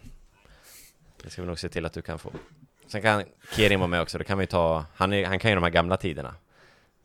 Det 1.23 1.29
ska 1.29 1.41
vi 1.41 1.47
nog 1.47 1.59
se 1.59 1.69
till 1.69 1.85
att 1.85 1.93
du 1.93 2.01
kan 2.01 2.19
få. 2.19 2.31
Sen 2.87 3.01
kan 3.01 3.23
Kerim 3.55 3.79
vara 3.79 3.87
med 3.87 4.01
också, 4.01 4.17
då 4.17 4.23
kan 4.23 4.37
vi 4.37 4.47
ta... 4.47 4.85
Han, 4.95 5.13
är, 5.13 5.25
han 5.25 5.39
kan 5.39 5.51
ju 5.51 5.55
de 5.55 5.63
här 5.63 5.69
gamla 5.71 5.97
tiderna. 5.97 6.35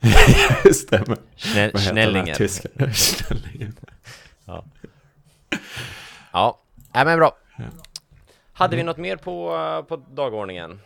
Stämmer. 0.74 1.18
Här 1.54 1.70
Schnellinger. 1.78 2.34
Schnellinger. 2.92 3.72
Ja, 6.32 6.58
nej 6.94 7.04
men 7.04 7.18
bra. 7.18 7.36
Ja. 7.56 7.64
Hade 8.52 8.76
vi 8.76 8.82
något 8.82 8.96
mer 8.96 9.16
på, 9.16 9.48
på 9.88 9.96
dagordningen? 9.96 10.80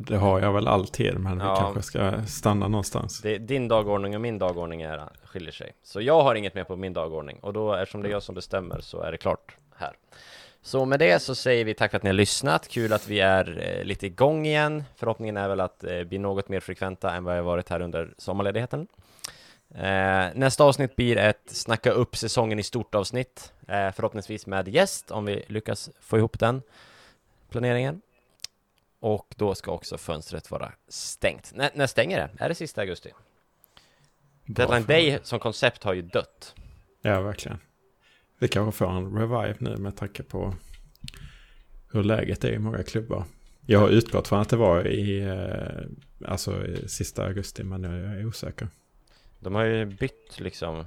Det 0.00 0.16
har 0.16 0.40
jag 0.40 0.52
väl 0.52 0.68
alltid, 0.68 1.18
men 1.18 1.40
Ja. 1.40 1.54
vi 1.54 1.60
kanske 1.60 1.82
ska 1.82 2.22
stanna 2.26 2.68
någonstans. 2.68 3.20
Det, 3.20 3.38
din 3.38 3.68
dagordning 3.68 4.14
och 4.14 4.20
min 4.20 4.38
dagordning 4.38 4.82
är, 4.82 5.08
skiljer 5.24 5.52
sig. 5.52 5.72
Så 5.82 6.00
jag 6.00 6.22
har 6.22 6.34
inget 6.34 6.54
mer 6.54 6.64
på 6.64 6.76
min 6.76 6.92
dagordning. 6.92 7.38
Och 7.40 7.52
då, 7.52 7.74
eftersom 7.74 8.02
det 8.02 8.08
är 8.08 8.12
jag 8.12 8.22
som 8.22 8.34
bestämmer, 8.34 8.80
så 8.80 9.00
är 9.02 9.12
det 9.12 9.18
klart 9.18 9.56
här. 9.76 9.92
Så 10.62 10.84
med 10.84 10.98
det 10.98 11.22
så 11.22 11.34
säger 11.34 11.64
vi 11.64 11.74
tack 11.74 11.90
för 11.90 11.96
att 11.96 12.02
ni 12.02 12.08
har 12.08 12.14
lyssnat. 12.14 12.68
Kul 12.68 12.92
att 12.92 13.08
vi 13.08 13.20
är 13.20 13.76
eh, 13.78 13.84
lite 13.84 14.06
igång 14.06 14.46
igen. 14.46 14.84
Förhoppningen 14.96 15.36
är 15.36 15.48
väl 15.48 15.60
att 15.60 15.84
eh, 15.84 16.02
bli 16.04 16.18
något 16.18 16.48
mer 16.48 16.60
frekventa 16.60 17.14
än 17.14 17.24
vad 17.24 17.36
jag 17.38 17.42
varit 17.42 17.68
här 17.68 17.80
under 17.80 18.14
sommarledigheten. 18.18 18.86
Eh, 19.74 20.26
nästa 20.34 20.64
avsnitt 20.64 20.96
blir 20.96 21.16
ett 21.16 21.42
snacka 21.46 21.90
upp 21.90 22.16
säsongen 22.16 22.58
i 22.58 22.62
stort 22.62 22.94
avsnitt. 22.94 23.52
Eh, 23.68 23.90
förhoppningsvis 23.92 24.46
med 24.46 24.68
gäst, 24.68 25.10
om 25.10 25.24
vi 25.24 25.44
lyckas 25.46 25.90
få 26.00 26.18
ihop 26.18 26.38
den 26.38 26.62
planeringen. 27.50 28.00
Och 29.00 29.34
då 29.36 29.54
ska 29.54 29.72
också 29.72 29.98
fönstret 29.98 30.50
vara 30.50 30.72
stängt. 30.88 31.52
N- 31.56 31.70
när 31.74 31.86
stänger 31.86 32.16
det? 32.18 32.44
Är 32.44 32.48
det 32.48 32.54
sista 32.54 32.80
augusti? 32.80 33.10
Bra 34.46 34.66
Deadline. 34.66 34.86
Day 34.86 35.18
som 35.22 35.38
koncept 35.38 35.84
har 35.84 35.94
ju 35.94 36.02
dött. 36.02 36.54
Ja, 37.02 37.20
verkligen. 37.20 37.58
Vi 38.38 38.48
kanske 38.48 38.78
får 38.78 38.90
en 38.90 39.18
revive 39.18 39.56
nu 39.58 39.76
med 39.76 39.96
tanke 39.96 40.22
på 40.22 40.54
hur 41.92 42.02
läget 42.02 42.44
är 42.44 42.52
i 42.52 42.58
många 42.58 42.82
klubbar. 42.82 43.24
Jag 43.66 43.78
har 43.80 43.88
utgått 43.88 44.28
från 44.28 44.40
att 44.40 44.48
det 44.48 44.56
var 44.56 44.86
i, 44.88 45.20
eh, 45.20 46.28
alltså, 46.30 46.66
i 46.66 46.88
sista 46.88 47.24
augusti, 47.24 47.64
men 47.64 47.82
jag 47.82 47.92
är 47.94 48.26
osäker. 48.26 48.68
De 49.40 49.54
har 49.54 49.64
ju 49.64 49.86
bytt 49.86 50.40
liksom 50.40 50.86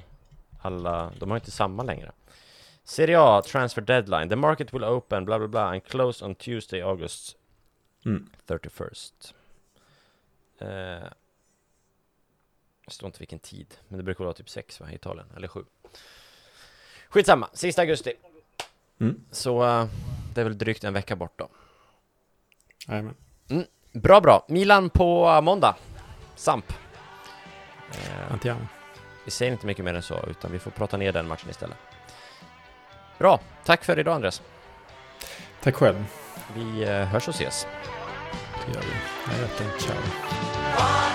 alla, 0.61 1.11
de 1.19 1.29
har 1.29 1.37
inte 1.37 1.51
samma 1.51 1.83
längre. 1.83 2.11
Serie 2.83 3.19
A, 3.19 3.41
transfer 3.41 3.81
deadline. 3.81 4.29
The 4.29 4.35
market 4.35 4.73
will 4.73 4.83
open, 4.83 5.25
bla 5.25 5.39
bla 5.39 5.47
bla, 5.47 5.63
and 5.69 5.83
close 5.83 6.25
on 6.25 6.35
Tuesday, 6.35 6.81
August 6.81 7.37
Mm. 8.05 8.29
31st. 8.47 9.33
Eh, 10.57 10.67
det 12.85 12.91
står 12.91 13.07
inte 13.07 13.19
vilken 13.19 13.39
tid, 13.39 13.75
men 13.87 13.97
det 13.97 14.03
brukar 14.03 14.23
vara 14.23 14.33
typ 14.33 14.49
6 14.49 14.79
va, 14.79 14.91
i 14.91 14.95
Italien, 14.95 15.27
eller 15.35 15.47
7. 15.47 15.65
Skitsamma, 17.09 17.49
sista 17.53 17.81
augusti. 17.81 18.13
Mm. 18.99 19.23
Så 19.31 19.63
eh, 19.63 19.87
det 20.33 20.41
är 20.41 20.45
väl 20.45 20.57
drygt 20.57 20.83
en 20.83 20.93
vecka 20.93 21.15
bort 21.15 21.39
då. 21.39 21.49
Jajamän. 22.87 23.15
Bra, 23.91 24.21
bra. 24.21 24.45
Milan 24.47 24.89
på 24.89 25.41
måndag. 25.41 25.75
Samp. 26.35 26.73
Eh, 27.91 28.31
Antiamo. 28.31 28.67
vi 29.25 29.31
säger 29.31 29.51
inte 29.51 29.65
mycket 29.65 29.85
mer 29.85 29.93
än 29.93 30.01
så, 30.01 30.25
utan 30.27 30.51
vi 30.51 30.59
får 30.59 30.71
prata 30.71 30.97
ner 30.97 31.11
den 31.11 31.27
matchen 31.27 31.49
istället. 31.49 31.77
Bra, 33.17 33.39
tack 33.63 33.83
för 33.83 33.99
idag 33.99 34.15
Andreas. 34.15 34.41
Tack 35.61 35.75
själv. 35.75 36.05
Vi 36.55 36.83
eh, 36.83 37.05
hörs 37.05 37.27
och 37.27 37.35
ses. 37.35 37.67
Det 38.65 38.73
gör 38.73 38.81
vi. 38.81 39.41
Jag 39.41 39.81
Ciao. 39.81 41.10